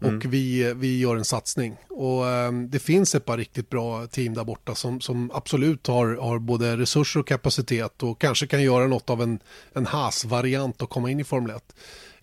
Och 0.07 0.25
vi, 0.25 0.75
vi 0.77 0.99
gör 0.99 1.17
en 1.17 1.25
satsning. 1.25 1.77
Och 1.89 2.29
eh, 2.29 2.53
det 2.53 2.79
finns 2.79 3.15
ett 3.15 3.25
par 3.25 3.37
riktigt 3.37 3.71
bra 3.71 4.07
team 4.07 4.35
där 4.35 4.45
borta 4.45 4.75
som, 4.75 5.01
som 5.01 5.31
absolut 5.35 5.87
har, 5.87 6.17
har 6.17 6.39
både 6.39 6.77
resurser 6.77 7.21
och 7.21 7.27
kapacitet 7.27 8.03
och 8.03 8.21
kanske 8.21 8.47
kan 8.47 8.63
göra 8.63 8.87
något 8.87 9.11
av 9.11 9.23
en, 9.23 9.39
en 9.73 9.87
Haas-variant 9.87 10.83
och 10.83 10.91
komma 10.91 11.11
in 11.11 11.21
i 11.21 11.25
Formel 11.25 11.57
1. 11.57 11.75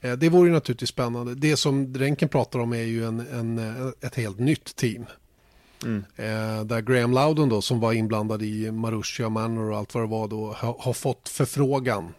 Eh, 0.02 0.14
det 0.14 0.30
vore 0.30 0.48
ju 0.48 0.54
naturligtvis 0.54 0.90
spännande. 0.90 1.36
Det 1.36 1.58
som 1.58 1.96
Renken 1.96 2.30
pratar 2.30 2.60
om 2.60 2.74
är 2.74 2.84
ju 2.84 3.06
en, 3.06 3.20
en, 3.20 3.94
ett 4.02 4.16
helt 4.16 4.40
nytt 4.40 4.76
team. 4.76 5.06
Eh, 6.16 6.64
där 6.66 6.82
Graham 6.82 7.14
Loudon 7.14 7.50
då 7.50 7.62
som 7.62 7.80
var 7.80 7.94
inblandad 7.94 8.42
i 8.42 8.72
Marussia 8.72 9.30
Manor 9.30 9.72
och 9.72 9.78
allt 9.78 9.94
vad 9.94 10.04
det 10.04 10.08
var 10.08 10.28
då 10.28 10.54
ha, 10.54 10.78
har 10.80 10.94
fått 10.94 11.30
förfrågan 11.30 12.14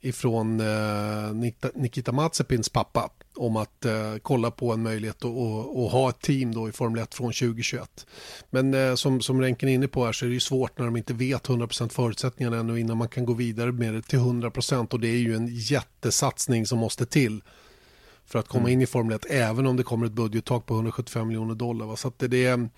ifrån 0.00 0.60
eh, 0.60 0.64
Nikita- 1.74 2.12
Mazepins 2.12 2.68
pappa 2.68 3.10
om 3.36 3.56
att 3.56 3.84
eh, 3.84 4.16
kolla 4.22 4.50
på 4.50 4.72
en 4.72 4.82
möjlighet 4.82 5.24
att 5.24 5.92
ha 5.92 6.08
ett 6.08 6.20
team 6.20 6.54
då 6.54 6.68
i 6.68 6.72
Formel 6.72 7.02
1 7.02 7.14
från 7.14 7.32
2021. 7.32 8.06
Men 8.50 8.74
eh, 8.74 8.94
som, 8.94 9.20
som 9.20 9.40
Renken 9.40 9.68
är 9.68 9.74
inne 9.74 9.88
på 9.88 10.04
här 10.04 10.12
så 10.12 10.24
är 10.24 10.28
det 10.28 10.34
ju 10.34 10.40
svårt 10.40 10.78
när 10.78 10.84
de 10.84 10.96
inte 10.96 11.14
vet 11.14 11.48
100% 11.48 11.88
förutsättningarna 11.88 12.56
ännu 12.56 12.80
innan 12.80 12.96
man 12.96 13.08
kan 13.08 13.24
gå 13.24 13.32
vidare 13.32 13.72
med 13.72 13.94
det 13.94 14.02
till 14.02 14.18
100% 14.18 14.92
och 14.92 15.00
det 15.00 15.08
är 15.08 15.18
ju 15.18 15.34
en 15.34 15.48
jättesatsning 15.52 16.66
som 16.66 16.78
måste 16.78 17.06
till 17.06 17.42
för 18.26 18.38
att 18.38 18.48
komma 18.48 18.70
in 18.70 18.82
i 18.82 18.86
Formel 18.86 19.16
1 19.16 19.26
även 19.30 19.66
om 19.66 19.76
det 19.76 19.82
kommer 19.82 20.06
ett 20.06 20.12
budgettak 20.12 20.66
på 20.66 20.74
175 20.74 21.28
miljoner 21.28 21.54
dollar. 21.54 21.86
Va? 21.86 21.96
Så 21.96 22.12
det, 22.16 22.28
det, 22.28 22.44
är, 22.44 22.68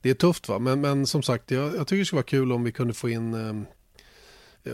det 0.00 0.10
är 0.10 0.14
tufft 0.14 0.48
va, 0.48 0.58
men, 0.58 0.80
men 0.80 1.06
som 1.06 1.22
sagt 1.22 1.50
jag, 1.50 1.76
jag 1.76 1.86
tycker 1.86 1.98
det 1.98 2.04
skulle 2.04 2.18
vara 2.18 2.26
kul 2.26 2.52
om 2.52 2.64
vi 2.64 2.72
kunde 2.72 2.94
få 2.94 3.08
in 3.08 3.34
eh, 3.34 3.62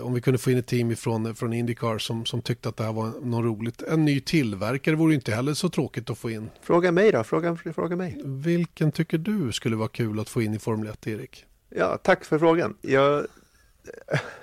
om 0.03 0.14
vi 0.14 0.20
kunde 0.20 0.39
få 0.39 0.51
in 0.51 0.59
ett 0.59 0.66
team 0.66 0.91
ifrån, 0.91 1.34
från 1.34 1.53
Indycar 1.53 1.99
som, 1.99 2.26
som 2.26 2.43
tyckte 2.43 2.68
att 2.68 2.76
det 2.76 2.84
här 2.84 2.93
var 2.93 3.12
något 3.22 3.45
roligt. 3.45 3.82
En 3.82 4.05
ny 4.05 4.20
tillverkare 4.20 4.95
vore 4.95 5.14
inte 5.14 5.34
heller 5.34 5.55
så 5.55 5.68
tråkigt 5.68 6.11
att 6.11 6.18
få 6.18 6.30
in. 6.30 6.51
Fråga 6.62 6.93
mig 6.93 7.12
då, 7.12 7.24
fråga, 7.24 7.57
fråga 7.57 7.97
mig. 7.97 8.20
Vilken 8.24 8.93
tycker 8.93 9.18
du 9.18 9.53
skulle 9.53 9.76
vara 9.76 9.89
kul 9.89 10.20
att 10.20 10.28
få 10.28 10.43
in 10.43 10.55
i 10.55 10.59
Formel 10.59 10.89
1, 10.89 11.07
Erik? 11.07 11.45
Ja, 11.70 11.99
tack 12.03 12.24
för 12.24 12.39
frågan. 12.39 12.76
Jag, 12.80 13.26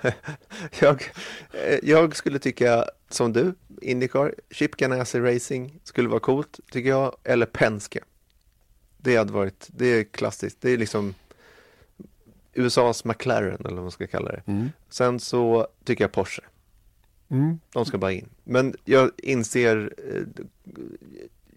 jag, 0.80 1.02
jag 1.82 2.16
skulle 2.16 2.38
tycka 2.38 2.84
som 3.08 3.32
du, 3.32 3.54
Indycar, 3.82 4.34
Chip 4.50 4.76
Ganassi 4.76 5.20
Racing 5.20 5.80
skulle 5.84 6.08
vara 6.08 6.20
coolt, 6.20 6.60
tycker 6.70 6.90
jag, 6.90 7.16
eller 7.24 7.46
Penske. 7.46 8.00
Det 8.98 9.16
hade 9.16 9.32
varit, 9.32 9.68
det 9.68 9.86
är 9.86 10.04
klassiskt, 10.04 10.60
det 10.60 10.70
är 10.70 10.78
liksom 10.78 11.14
USAs 12.54 13.04
McLaren 13.04 13.60
eller 13.60 13.74
vad 13.74 13.82
man 13.82 13.90
ska 13.90 14.06
kalla 14.06 14.32
det. 14.32 14.70
Sen 14.88 15.20
så 15.20 15.66
tycker 15.84 16.04
jag 16.04 16.12
Porsche. 16.12 16.42
Mm. 17.30 17.58
De 17.72 17.84
ska 17.84 17.98
bara 17.98 18.12
in. 18.12 18.28
Men 18.44 18.74
jag 18.84 19.10
inser, 19.16 19.92
eh, 19.98 20.42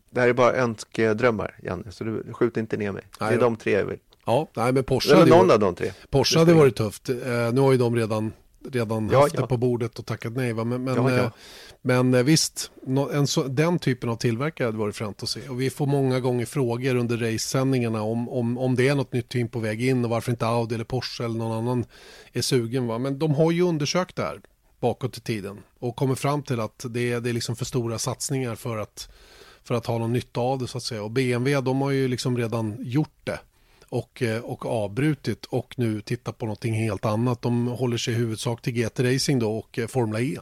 det 0.10 0.22
här 0.22 0.28
är 0.28 0.34
bara 0.34 0.54
önskedrömmar, 0.54 1.56
Janne, 1.64 1.92
så 1.92 2.04
du 2.04 2.34
skjut 2.34 2.58
inte 2.58 2.78
ner 2.78 2.92
mig. 2.92 3.04
Det 3.20 3.26
är 3.26 3.40
de 3.40 3.56
tre 3.56 3.72
jag 3.72 3.86
vill. 3.86 4.00
Ja, 4.26 4.48
nej, 4.54 4.74
men 4.74 4.84
Porsche 4.84 5.12
Eller 5.14 5.26
någon 5.26 5.48
varit, 5.48 5.52
av 5.52 5.60
de 5.60 5.76
tre. 5.76 5.92
Porsche 6.10 6.40
hade 6.40 6.54
varit 6.54 6.76
tufft. 6.76 7.10
Eh, 7.10 7.16
nu 7.54 7.62
har 7.62 7.72
ju 7.72 7.78
de 7.78 7.96
redan, 7.96 8.34
redan 8.72 9.10
Ja, 9.10 9.22
haft 9.22 9.34
ja. 9.34 9.42
det 9.42 9.48
på 9.48 9.58
bordet 9.58 10.00
och 10.00 10.06
tackat 10.06 10.34
nej. 10.34 10.54
Va? 10.54 10.64
Men, 10.64 10.84
men, 10.84 10.96
Ja, 10.96 11.12
eh, 11.12 11.30
men 11.82 12.14
eh, 12.14 12.24
visst, 12.24 12.72
en 13.12 13.28
så, 13.28 13.44
den 13.44 13.80
typen 13.80 14.10
av 14.10 14.16
tillverkare 14.16 14.66
hade 14.66 14.78
varit 14.78 14.96
fränt 14.96 15.24
att 15.24 15.30
se. 15.30 15.50
Och 15.50 15.62
vi 15.62 15.70
får 15.70 15.86
många 15.86 16.20
gånger 16.20 16.46
frågor 16.46 16.96
under 16.96 17.18
racesändningarna 17.18 18.02
om, 18.02 18.30
om, 18.30 18.58
om 18.58 18.76
det 18.76 18.88
är 18.88 18.96
något 18.96 19.14
nytt 19.14 19.30
team 19.30 19.48
på 19.48 19.60
väg 19.60 19.84
in 19.84 20.06
och 20.06 20.12
varför 20.12 20.32
inte 20.32 20.48
Audi 20.48 20.76
eller 20.76 20.86
Porsche 20.86 21.24
eller 21.26 21.36
någon 21.36 21.58
annan 21.58 21.86
är 22.34 22.42
sugen. 22.42 22.88
Va? 22.88 22.98
Men 22.98 23.20
de 23.20 23.36
har 23.36 23.52
ju 23.52 23.62
undersökt 23.62 24.16
det 24.16 24.24
här 24.24 24.42
bakåt 24.80 25.18
i 25.18 25.22
tiden 25.22 25.58
och 25.80 25.96
kommer 25.96 26.16
fram 26.16 26.44
till 26.44 26.60
att 26.60 26.86
det 26.90 27.12
är, 27.12 27.22
det 27.22 27.30
är 27.30 27.34
liksom 27.34 27.56
för 27.56 27.66
stora 27.66 28.00
satsningar 28.00 28.56
för 28.56 28.78
att, 28.78 29.10
för 29.64 29.76
att 29.76 29.86
ha 29.86 29.98
någon 29.98 30.14
nytta 30.14 30.42
av 30.42 30.60
det 30.60 30.68
så 30.68 30.78
att 30.78 30.84
säga. 30.84 31.04
Och 31.04 31.12
BMW 31.12 31.62
de 31.62 31.82
har 31.82 31.92
ju 31.92 32.08
liksom 32.08 32.38
redan 32.38 32.76
gjort 32.80 33.20
det 33.24 33.40
och, 33.90 34.22
eh, 34.22 34.42
och 34.42 34.66
avbrutit 34.66 35.46
och 35.46 35.74
nu 35.78 36.02
tittar 36.02 36.32
på 36.32 36.46
någonting 36.46 36.74
helt 36.74 37.06
annat. 37.06 37.42
De 37.42 37.68
håller 37.68 37.98
sig 37.98 38.14
i 38.14 38.18
huvudsak 38.18 38.62
till 38.62 38.74
GT-racing 38.74 39.40
då 39.40 39.58
och 39.58 39.80
eh, 39.80 39.88
Formula 39.88 40.22
E. 40.22 40.38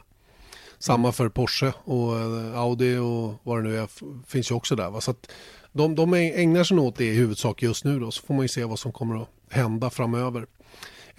Samma 0.78 1.12
för 1.12 1.28
Porsche 1.28 1.72
och 1.84 2.18
eh, 2.18 2.58
Audi 2.58 2.96
och 2.96 3.34
vad 3.42 3.58
det 3.58 3.68
nu 3.68 3.78
är 3.78 3.88
finns 4.26 4.50
ju 4.50 4.54
också 4.54 4.76
där. 4.76 4.90
Va? 4.90 5.00
Så 5.00 5.10
att 5.10 5.30
de, 5.72 5.94
de 5.94 6.14
ägnar 6.14 6.64
sig 6.64 6.76
nog 6.76 6.86
åt 6.86 6.96
det 6.96 7.04
i 7.04 7.14
huvudsak 7.14 7.62
just 7.62 7.84
nu 7.84 8.00
då 8.00 8.10
så 8.10 8.26
får 8.26 8.34
man 8.34 8.44
ju 8.44 8.48
se 8.48 8.64
vad 8.64 8.78
som 8.78 8.92
kommer 8.92 9.22
att 9.22 9.28
hända 9.50 9.90
framöver. 9.90 10.46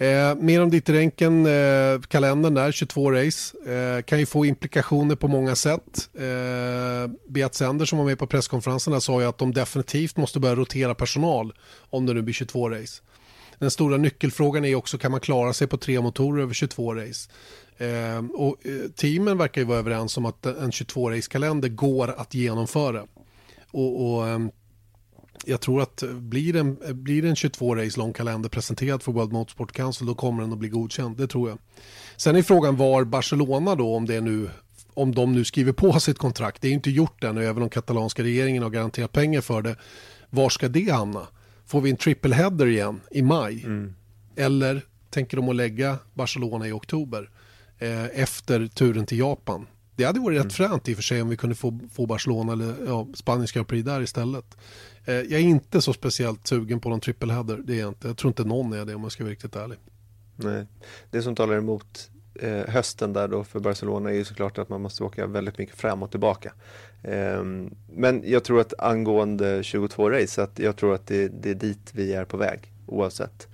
Eh, 0.00 0.34
mer 0.34 0.62
om 0.62 0.70
ditt 0.70 0.88
ränken, 0.88 1.46
eh, 1.46 2.00
kalendern 2.00 2.54
där, 2.54 2.72
22 2.72 3.12
race, 3.12 3.72
eh, 3.72 4.02
kan 4.02 4.18
ju 4.18 4.26
få 4.26 4.46
implikationer 4.46 5.16
på 5.16 5.28
många 5.28 5.56
sätt. 5.56 6.10
Eh, 6.14 7.10
Beat 7.28 7.54
Sender 7.54 7.84
som 7.84 7.98
var 7.98 8.04
med 8.04 8.18
på 8.18 8.26
presskonferensen 8.26 8.92
där 8.92 9.00
sa 9.00 9.20
ju 9.20 9.26
att 9.26 9.38
de 9.38 9.52
definitivt 9.52 10.16
måste 10.16 10.40
börja 10.40 10.54
rotera 10.54 10.94
personal 10.94 11.52
om 11.90 12.06
det 12.06 12.14
nu 12.14 12.22
blir 12.22 12.34
22 12.34 12.70
race. 12.70 13.02
Den 13.58 13.70
stora 13.70 13.96
nyckelfrågan 13.96 14.64
är 14.64 14.74
också 14.74 14.98
kan 14.98 15.10
man 15.10 15.20
klara 15.20 15.52
sig 15.52 15.66
på 15.66 15.76
tre 15.76 16.00
motorer 16.00 16.42
över 16.42 16.54
22 16.54 16.94
race. 16.94 17.30
Eh, 17.78 18.24
och 18.34 18.66
eh, 18.66 18.90
teamen 18.96 19.38
verkar 19.38 19.60
ju 19.60 19.66
vara 19.66 19.78
överens 19.78 20.16
om 20.16 20.26
att 20.26 20.46
en 20.46 20.72
22 20.72 21.10
race-kalender 21.10 21.68
går 21.68 22.08
att 22.08 22.34
genomföra. 22.34 23.02
Och, 23.70 24.14
och 24.14 24.28
eh, 24.28 24.38
jag 25.48 25.60
tror 25.60 25.82
att 25.82 26.02
blir 26.08 26.56
en, 26.56 26.78
blir 27.02 27.24
en 27.24 27.34
22-race 27.34 27.98
lång 27.98 28.12
kalender 28.12 28.48
presenterad 28.48 29.02
för 29.02 29.12
World 29.12 29.32
Motorsport 29.32 29.72
Council 29.72 30.06
då 30.06 30.14
kommer 30.14 30.42
den 30.42 30.52
att 30.52 30.58
bli 30.58 30.68
godkänd, 30.68 31.16
det 31.16 31.26
tror 31.26 31.48
jag. 31.48 31.58
Sen 32.16 32.36
är 32.36 32.42
frågan 32.42 32.76
var 32.76 33.04
Barcelona 33.04 33.74
då, 33.74 33.94
om 33.94 34.06
det 34.06 34.20
nu 34.20 34.50
om 34.94 35.14
de 35.14 35.32
nu 35.32 35.44
skriver 35.44 35.72
på 35.72 35.92
sitt 36.00 36.18
kontrakt, 36.18 36.62
det 36.62 36.68
är 36.68 36.72
inte 36.72 36.90
gjort 36.90 37.24
ännu, 37.24 37.44
även 37.44 37.62
om 37.62 37.70
katalanska 37.70 38.22
regeringen 38.22 38.62
har 38.62 38.70
garanterat 38.70 39.12
pengar 39.12 39.40
för 39.40 39.62
det. 39.62 39.76
Var 40.30 40.48
ska 40.48 40.68
det 40.68 40.90
hamna? 40.90 41.26
Får 41.66 41.80
vi 41.80 41.90
en 41.90 41.96
triple 41.96 42.34
header 42.34 42.66
igen 42.66 43.00
i 43.10 43.22
maj? 43.22 43.64
Mm. 43.64 43.94
Eller 44.36 44.82
tänker 45.10 45.36
de 45.36 45.48
att 45.48 45.56
lägga 45.56 45.98
Barcelona 46.14 46.68
i 46.68 46.72
oktober 46.72 47.30
eh, 47.78 48.04
efter 48.04 48.66
turen 48.66 49.06
till 49.06 49.18
Japan? 49.18 49.66
Det 49.98 50.04
hade 50.04 50.20
varit 50.20 50.36
mm. 50.36 50.48
rätt 50.48 50.54
fränt 50.54 50.88
i 50.88 50.92
och 50.92 50.96
för 50.96 51.02
sig 51.02 51.22
om 51.22 51.28
vi 51.28 51.36
kunde 51.36 51.54
få, 51.54 51.78
få 51.92 52.06
Barcelona 52.06 52.52
eller 52.52 52.74
ja, 52.86 53.06
Spaniens 53.14 53.52
Grand 53.52 53.68
Prix 53.68 53.84
där 53.84 54.00
istället. 54.00 54.56
Eh, 55.04 55.14
jag 55.14 55.32
är 55.32 55.38
inte 55.38 55.80
så 55.80 55.92
speciellt 55.92 56.46
sugen 56.46 56.80
på 56.80 56.88
någon 56.88 57.00
triple 57.00 57.32
header, 57.32 57.60
det 57.64 57.74
är 57.74 57.80
jag 57.80 57.88
inte. 57.88 58.08
Jag 58.08 58.16
tror 58.16 58.30
inte 58.30 58.44
någon 58.44 58.72
är 58.72 58.84
det 58.84 58.94
om 58.94 59.02
jag 59.02 59.12
ska 59.12 59.24
vara 59.24 59.32
riktigt 59.32 59.56
ärlig. 59.56 59.78
Nej, 60.36 60.66
det 61.10 61.22
som 61.22 61.34
talar 61.34 61.56
emot 61.56 62.10
eh, 62.34 62.66
hösten 62.68 63.12
där 63.12 63.28
då 63.28 63.44
för 63.44 63.60
Barcelona 63.60 64.10
är 64.10 64.14
ju 64.14 64.24
såklart 64.24 64.58
att 64.58 64.68
man 64.68 64.80
måste 64.80 65.04
åka 65.04 65.26
väldigt 65.26 65.58
mycket 65.58 65.76
fram 65.76 66.02
och 66.02 66.10
tillbaka. 66.10 66.52
Eh, 67.02 67.44
men 67.92 68.22
jag 68.24 68.44
tror 68.44 68.60
att 68.60 68.80
angående 68.80 69.62
22 69.62 70.10
race, 70.10 70.42
att 70.42 70.58
jag 70.58 70.76
tror 70.76 70.94
att 70.94 71.06
det, 71.06 71.28
det 71.28 71.50
är 71.50 71.54
dit 71.54 71.90
vi 71.92 72.12
är 72.12 72.24
på 72.24 72.36
väg 72.36 72.72
oavsett. 72.86 73.48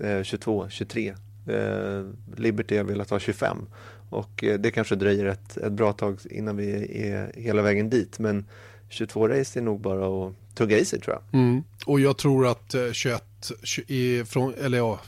Eh, 0.00 0.22
22, 0.22 0.68
23. 0.68 1.14
Eh, 1.46 2.04
Liberty 2.36 2.76
har 2.76 2.84
velat 2.84 3.10
ha 3.10 3.18
25 3.18 3.66
och 4.08 4.44
eh, 4.44 4.58
det 4.58 4.70
kanske 4.70 4.96
dröjer 4.96 5.26
ett, 5.26 5.56
ett 5.56 5.72
bra 5.72 5.92
tag 5.92 6.18
innan 6.30 6.56
vi 6.56 6.72
är 7.08 7.32
hela 7.34 7.62
vägen 7.62 7.90
dit. 7.90 8.18
Men 8.18 8.46
22 8.88 9.28
race 9.28 9.58
är 9.58 9.62
nog 9.62 9.80
bara 9.80 10.28
att 10.28 10.34
tugga 10.54 10.78
i 10.78 10.84
sig 10.84 11.00
tror 11.00 11.16
jag. 11.16 11.40
Mm. 11.40 11.62
Och 11.86 12.00
jag 12.00 12.18
tror 12.18 12.46
att 12.46 12.74
21 12.92 13.22
eh, 13.50 13.94
i, 13.94 14.24
från, 14.24 14.54
eller 14.54 14.78
ja, 14.78 15.00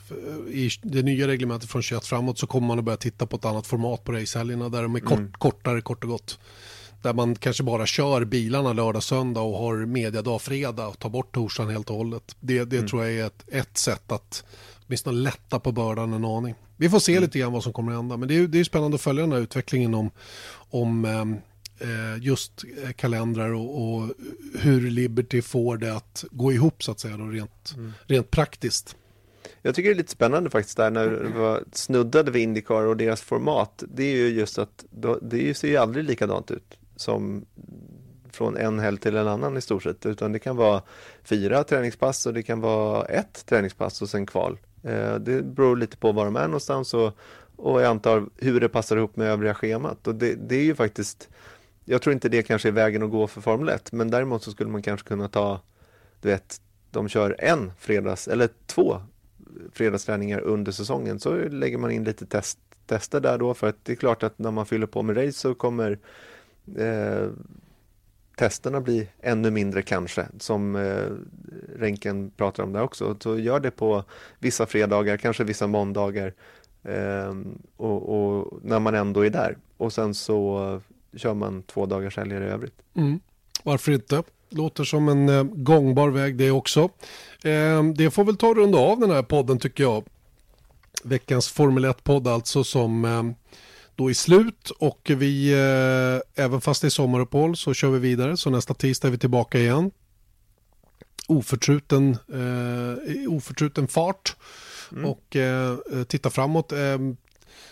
i 0.47 0.69
det 0.81 1.01
nya 1.01 1.27
reglementet 1.27 1.69
från 1.69 1.81
21 1.81 2.05
framåt 2.05 2.39
så 2.39 2.47
kommer 2.47 2.67
man 2.67 2.79
att 2.79 2.85
börja 2.85 2.97
titta 2.97 3.25
på 3.25 3.35
ett 3.35 3.45
annat 3.45 3.67
format 3.67 4.03
på 4.03 4.11
racehelgerna 4.11 4.69
där 4.69 4.81
de 4.81 4.95
är 4.95 4.99
kort, 4.99 5.19
mm. 5.19 5.31
kortare 5.31 5.81
kort 5.81 6.03
och 6.03 6.09
gott. 6.09 6.39
Där 7.01 7.13
man 7.13 7.35
kanske 7.35 7.63
bara 7.63 7.85
kör 7.85 8.25
bilarna 8.25 8.73
lördag, 8.73 9.03
söndag 9.03 9.41
och 9.41 9.57
har 9.57 9.85
mediadag 9.85 10.41
fredag 10.41 10.87
och 10.87 10.99
tar 10.99 11.09
bort 11.09 11.35
torsdagen 11.35 11.71
helt 11.71 11.89
och 11.89 11.95
hållet. 11.95 12.35
Det, 12.39 12.63
det 12.63 12.77
mm. 12.77 12.89
tror 12.89 13.05
jag 13.05 13.13
är 13.13 13.25
ett, 13.25 13.43
ett 13.47 13.77
sätt 13.77 14.11
att 14.11 14.43
åtminstone 14.91 15.17
lätta 15.17 15.59
på 15.59 15.71
bördan 15.71 16.13
en 16.13 16.25
aning. 16.25 16.55
Vi 16.77 16.89
får 16.89 16.99
se 16.99 17.11
mm. 17.11 17.23
lite 17.23 17.39
grann 17.39 17.51
vad 17.51 17.63
som 17.63 17.73
kommer 17.73 17.91
att 17.91 17.97
hända. 17.97 18.17
Men 18.17 18.27
det 18.27 18.35
är, 18.35 18.47
det 18.47 18.59
är 18.59 18.63
spännande 18.63 18.95
att 18.95 19.01
följa 19.01 19.21
den 19.21 19.31
här 19.31 19.39
utvecklingen 19.39 19.93
om, 19.93 20.11
om 20.69 21.05
ehm, 21.05 21.35
eh, 21.79 22.23
just 22.23 22.63
eh, 22.83 22.91
kalendrar 22.91 23.53
och, 23.53 23.83
och, 23.83 24.13
hur 24.59 24.89
Liberty 24.89 25.41
får 25.41 25.77
det 25.77 25.95
att 25.95 26.25
gå 26.31 26.53
ihop 26.53 26.83
så 26.83 26.91
att 26.91 26.99
säga 26.99 27.17
då, 27.17 27.25
rent, 27.25 27.73
mm. 27.75 27.93
rent 28.05 28.31
praktiskt. 28.31 28.95
Jag 29.61 29.75
tycker 29.75 29.89
det 29.89 29.93
är 29.93 29.97
lite 29.97 30.11
spännande 30.11 30.49
faktiskt 30.49 30.77
där 30.77 30.91
när 30.91 31.09
det 31.09 31.39
var 31.39 31.63
snuddade 31.71 32.31
vid 32.31 32.41
Indycar 32.41 32.87
och 32.87 32.97
deras 32.97 33.21
format. 33.21 33.83
Det 33.87 34.03
är 34.03 34.15
ju 34.15 34.27
just 34.27 34.57
att 34.57 34.85
det 35.21 35.57
ser 35.57 35.67
ju 35.67 35.77
aldrig 35.77 36.05
likadant 36.05 36.51
ut 36.51 36.77
som 36.95 37.45
från 38.31 38.57
en 38.57 38.79
helg 38.79 38.97
till 38.97 39.15
en 39.15 39.27
annan 39.27 39.57
i 39.57 39.61
stort 39.61 39.83
sett. 39.83 40.05
Utan 40.05 40.31
det 40.31 40.39
kan 40.39 40.55
vara 40.55 40.81
fyra 41.23 41.63
träningspass 41.63 42.25
och 42.25 42.33
det 42.33 42.43
kan 42.43 42.61
vara 42.61 43.05
ett 43.05 43.45
träningspass 43.45 44.01
och 44.01 44.09
sen 44.09 44.25
kval. 44.25 44.57
Eh, 44.83 45.15
det 45.15 45.43
beror 45.43 45.77
lite 45.77 45.97
på 45.97 46.11
var 46.11 46.25
de 46.25 46.35
är 46.35 46.47
någonstans 46.47 46.93
och, 46.93 47.17
och 47.55 47.81
jag 47.81 47.89
antar 47.89 48.25
hur 48.37 48.59
det 48.59 48.69
passar 48.69 48.97
ihop 48.97 49.15
med 49.15 49.27
övriga 49.27 49.53
schemat. 49.53 50.07
Och 50.07 50.15
det, 50.15 50.35
det 50.35 50.55
är 50.55 50.63
ju 50.63 50.75
faktiskt, 50.75 51.29
jag 51.85 52.01
tror 52.01 52.13
inte 52.13 52.29
det 52.29 52.43
kanske 52.43 52.67
är 52.67 52.71
vägen 52.71 53.03
att 53.03 53.11
gå 53.11 53.27
för 53.27 53.41
Formel 53.41 53.69
1, 53.69 53.91
men 53.91 54.11
däremot 54.11 54.43
så 54.43 54.51
skulle 54.51 54.69
man 54.69 54.81
kanske 54.81 55.07
kunna 55.07 55.27
ta, 55.27 55.61
du 56.21 56.29
vet, 56.29 56.61
de 56.91 57.09
kör 57.09 57.35
en 57.39 57.71
fredags, 57.79 58.27
eller 58.27 58.49
två 58.65 59.01
fredagsträningar 59.73 60.39
under 60.39 60.71
säsongen, 60.71 61.19
så 61.19 61.35
lägger 61.35 61.77
man 61.77 61.91
in 61.91 62.03
lite 62.03 62.25
test, 62.25 62.59
tester 62.85 63.19
där 63.19 63.37
då, 63.37 63.53
för 63.53 63.67
att 63.67 63.85
det 63.85 63.91
är 63.91 63.95
klart 63.95 64.23
att 64.23 64.39
när 64.39 64.51
man 64.51 64.65
fyller 64.65 64.87
på 64.87 65.01
med 65.01 65.17
race 65.17 65.39
så 65.39 65.53
kommer 65.53 65.99
eh, 66.77 67.27
testerna 68.41 68.81
bli 68.81 69.07
ännu 69.21 69.51
mindre 69.51 69.81
kanske, 69.81 70.25
som 70.39 70.75
eh, 70.75 71.05
Renken 71.79 72.31
pratar 72.37 72.63
om 72.63 72.73
där 72.73 72.81
också. 72.81 73.17
Så 73.19 73.39
gör 73.39 73.59
det 73.59 73.71
på 73.71 74.03
vissa 74.39 74.65
fredagar, 74.65 75.17
kanske 75.17 75.43
vissa 75.43 75.67
måndagar 75.67 76.33
eh, 76.83 77.35
och, 77.77 78.09
och, 78.09 78.59
när 78.63 78.79
man 78.79 78.95
ändå 78.95 79.25
är 79.25 79.29
där. 79.29 79.57
Och 79.77 79.93
sen 79.93 80.13
så 80.13 80.81
kör 81.15 81.33
man 81.33 81.63
två 81.63 81.85
dagars 81.85 82.17
helger 82.17 82.41
i 82.41 82.45
övrigt. 82.45 82.81
Mm. 82.95 83.19
Varför 83.63 83.91
inte? 83.91 84.23
Låter 84.49 84.83
som 84.83 85.09
en 85.09 85.29
eh, 85.29 85.43
gångbar 85.43 86.09
väg 86.09 86.35
det 86.35 86.51
också. 86.51 86.89
Eh, 87.43 87.83
det 87.95 88.11
får 88.11 88.23
väl 88.23 88.37
ta 88.37 88.53
runda 88.53 88.77
av 88.77 88.99
den 88.99 89.11
här 89.11 89.23
podden 89.23 89.59
tycker 89.59 89.83
jag. 89.83 90.03
Veckans 91.03 91.47
Formel 91.47 91.85
1-podd 91.85 92.27
alltså 92.27 92.63
som 92.63 93.05
eh, 93.05 93.23
då 93.95 94.09
är 94.09 94.13
slut 94.13 94.69
och 94.69 95.11
vi, 95.17 95.53
eh, 95.53 96.43
även 96.45 96.61
fast 96.61 96.81
det 96.81 96.87
är 96.87 96.89
sommaruppehåll 96.89 97.55
så 97.55 97.73
kör 97.73 97.89
vi 97.89 97.99
vidare. 97.99 98.37
Så 98.37 98.49
nästa 98.49 98.73
tisdag 98.73 99.07
är 99.07 99.11
vi 99.11 99.17
tillbaka 99.17 99.59
igen. 99.59 99.91
Oförtruten, 101.27 102.17
eh, 102.33 103.33
oförtruten 103.33 103.87
fart 103.87 104.35
mm. 104.91 105.05
och 105.05 105.35
eh, 105.35 105.77
titta 106.07 106.29
framåt. 106.29 106.71
Eh, 106.71 106.97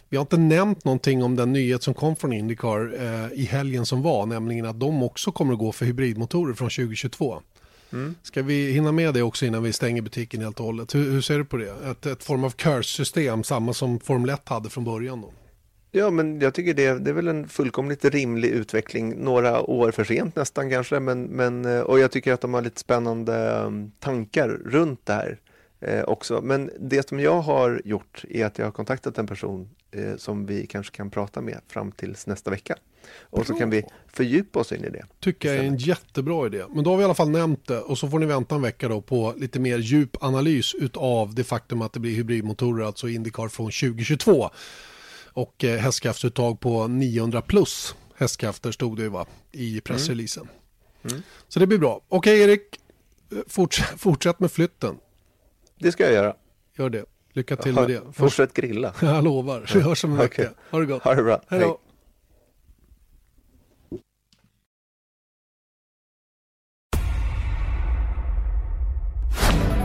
vi 0.09 0.17
har 0.17 0.21
inte 0.21 0.37
nämnt 0.37 0.85
någonting 0.85 1.23
om 1.23 1.35
den 1.35 1.53
nyhet 1.53 1.83
som 1.83 1.93
kom 1.93 2.15
från 2.15 2.33
Indycar 2.33 2.93
eh, 2.99 3.39
i 3.39 3.45
helgen 3.45 3.85
som 3.85 4.01
var, 4.01 4.25
nämligen 4.25 4.65
att 4.65 4.79
de 4.79 5.03
också 5.03 5.31
kommer 5.31 5.53
att 5.53 5.59
gå 5.59 5.71
för 5.71 5.85
hybridmotorer 5.85 6.53
från 6.53 6.69
2022. 6.69 7.41
Mm. 7.93 8.15
Ska 8.23 8.41
vi 8.41 8.71
hinna 8.71 8.91
med 8.91 9.13
det 9.13 9.21
också 9.21 9.45
innan 9.45 9.63
vi 9.63 9.73
stänger 9.73 10.01
butiken 10.01 10.41
helt 10.41 10.59
och 10.59 10.65
hållet? 10.65 10.95
Hur, 10.95 11.11
hur 11.11 11.21
ser 11.21 11.37
du 11.37 11.45
på 11.45 11.57
det? 11.57 11.75
Ett, 11.91 12.05
ett 12.05 12.23
form 12.23 12.43
av 12.43 12.49
curse-system, 12.49 13.43
samma 13.43 13.73
som 13.73 13.99
Formel 13.99 14.29
1 14.29 14.49
hade 14.49 14.69
från 14.69 14.83
början 14.83 15.21
då? 15.21 15.31
Ja, 15.91 16.09
men 16.09 16.39
jag 16.39 16.53
tycker 16.53 16.73
det, 16.73 16.99
det 16.99 17.09
är 17.09 17.13
väl 17.13 17.27
en 17.27 17.47
fullkomligt 17.47 18.05
rimlig 18.05 18.49
utveckling. 18.49 19.23
Några 19.23 19.61
år 19.61 19.91
för 19.91 20.03
sent 20.03 20.35
nästan 20.35 20.69
kanske, 20.69 20.99
men, 20.99 21.23
men, 21.23 21.65
eh, 21.65 21.79
och 21.79 21.99
jag 21.99 22.11
tycker 22.11 22.33
att 22.33 22.41
de 22.41 22.53
har 22.53 22.61
lite 22.61 22.79
spännande 22.79 23.49
mm, 23.49 23.91
tankar 23.99 24.49
runt 24.49 25.05
det 25.05 25.13
här 25.13 25.39
eh, 25.79 26.03
också. 26.03 26.41
Men 26.41 26.71
det 26.79 27.09
som 27.09 27.19
jag 27.19 27.41
har 27.41 27.81
gjort 27.85 28.25
är 28.29 28.45
att 28.45 28.57
jag 28.57 28.65
har 28.65 28.71
kontaktat 28.71 29.17
en 29.17 29.27
person 29.27 29.69
eh, 29.91 30.15
som 30.17 30.45
vi 30.45 30.67
kanske 30.67 30.95
kan 30.95 31.09
prata 31.09 31.41
med 31.41 31.59
fram 31.67 31.91
tills 31.91 32.27
nästa 32.27 32.51
vecka. 32.51 32.75
Och 33.21 33.47
så 33.47 33.53
kan 33.53 33.69
vi 33.69 33.83
fördjupa 34.07 34.59
oss 34.59 34.71
in 34.71 34.83
i 34.83 34.89
det. 34.89 35.05
Tycker 35.19 35.49
jag 35.49 35.57
är 35.57 35.67
en 35.67 35.77
jättebra 35.77 36.45
idé. 36.45 36.63
Men 36.69 36.83
då 36.83 36.89
har 36.89 36.97
vi 36.97 37.01
i 37.01 37.05
alla 37.05 37.13
fall 37.13 37.29
nämnt 37.29 37.67
det 37.67 37.79
och 37.79 37.97
så 37.97 38.09
får 38.09 38.19
ni 38.19 38.25
vänta 38.25 38.55
en 38.55 38.61
vecka 38.61 38.87
då 38.87 39.01
på 39.01 39.33
lite 39.37 39.59
mer 39.59 39.77
djup 39.77 40.23
analys 40.23 40.75
utav 40.75 41.35
det 41.35 41.43
faktum 41.43 41.81
att 41.81 41.93
det 41.93 41.99
blir 41.99 42.15
hybridmotorer, 42.15 42.85
alltså 42.85 43.07
Indycar 43.07 43.47
från 43.47 43.65
2022 43.65 44.49
och 45.33 45.63
eh, 45.63 45.79
hästkraftsuttag 45.79 46.59
på 46.59 46.87
900 46.87 47.41
plus 47.41 47.95
hästkrafter 48.15 48.71
stod 48.71 48.97
det 48.97 49.03
ju 49.03 49.09
va, 49.09 49.25
i 49.51 49.81
pressreleasen. 49.81 50.43
Mm. 50.43 51.13
Mm. 51.13 51.23
Så 51.47 51.59
det 51.59 51.67
blir 51.67 51.77
bra. 51.77 52.01
Okej 52.09 52.41
Erik, 52.41 52.79
forts 53.47 53.79
fortsätt 53.97 54.39
med 54.39 54.51
flytten. 54.51 54.97
Det 55.79 55.91
ska 55.91 56.03
jag 56.03 56.13
göra. 56.13 56.35
Gör 56.77 56.89
det. 56.89 57.05
Lycka 57.33 57.55
till 57.55 57.73
med 57.73 57.87
det. 57.87 58.01
Fortsätt 58.13 58.53
grilla. 58.53 58.93
jag 59.01 59.23
lovar. 59.23 59.71
Vi 59.73 59.81
hörs 59.81 60.03
om 60.03 60.11
en 60.11 60.19
okay. 60.19 60.45
vecka. 60.45 60.59
Ha 60.71 60.79
det 60.79 60.85
gott. 60.85 61.03
Ha 61.03 61.15
det 61.15 61.23
bra. 61.23 61.41
Hej 61.47 61.59
då. 61.59 61.79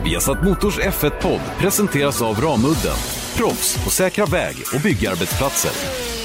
Viasat 0.05 0.45
Motors 0.45 0.79
F1-podd 0.79 1.41
presenteras 1.59 2.23
av 2.23 2.41
Ramudden 2.41 3.24
proffs 3.37 3.85
på 3.85 3.91
säkra 3.91 4.27
väg 4.27 4.57
och 4.75 4.81
byggarbetsplatser. 4.81 6.24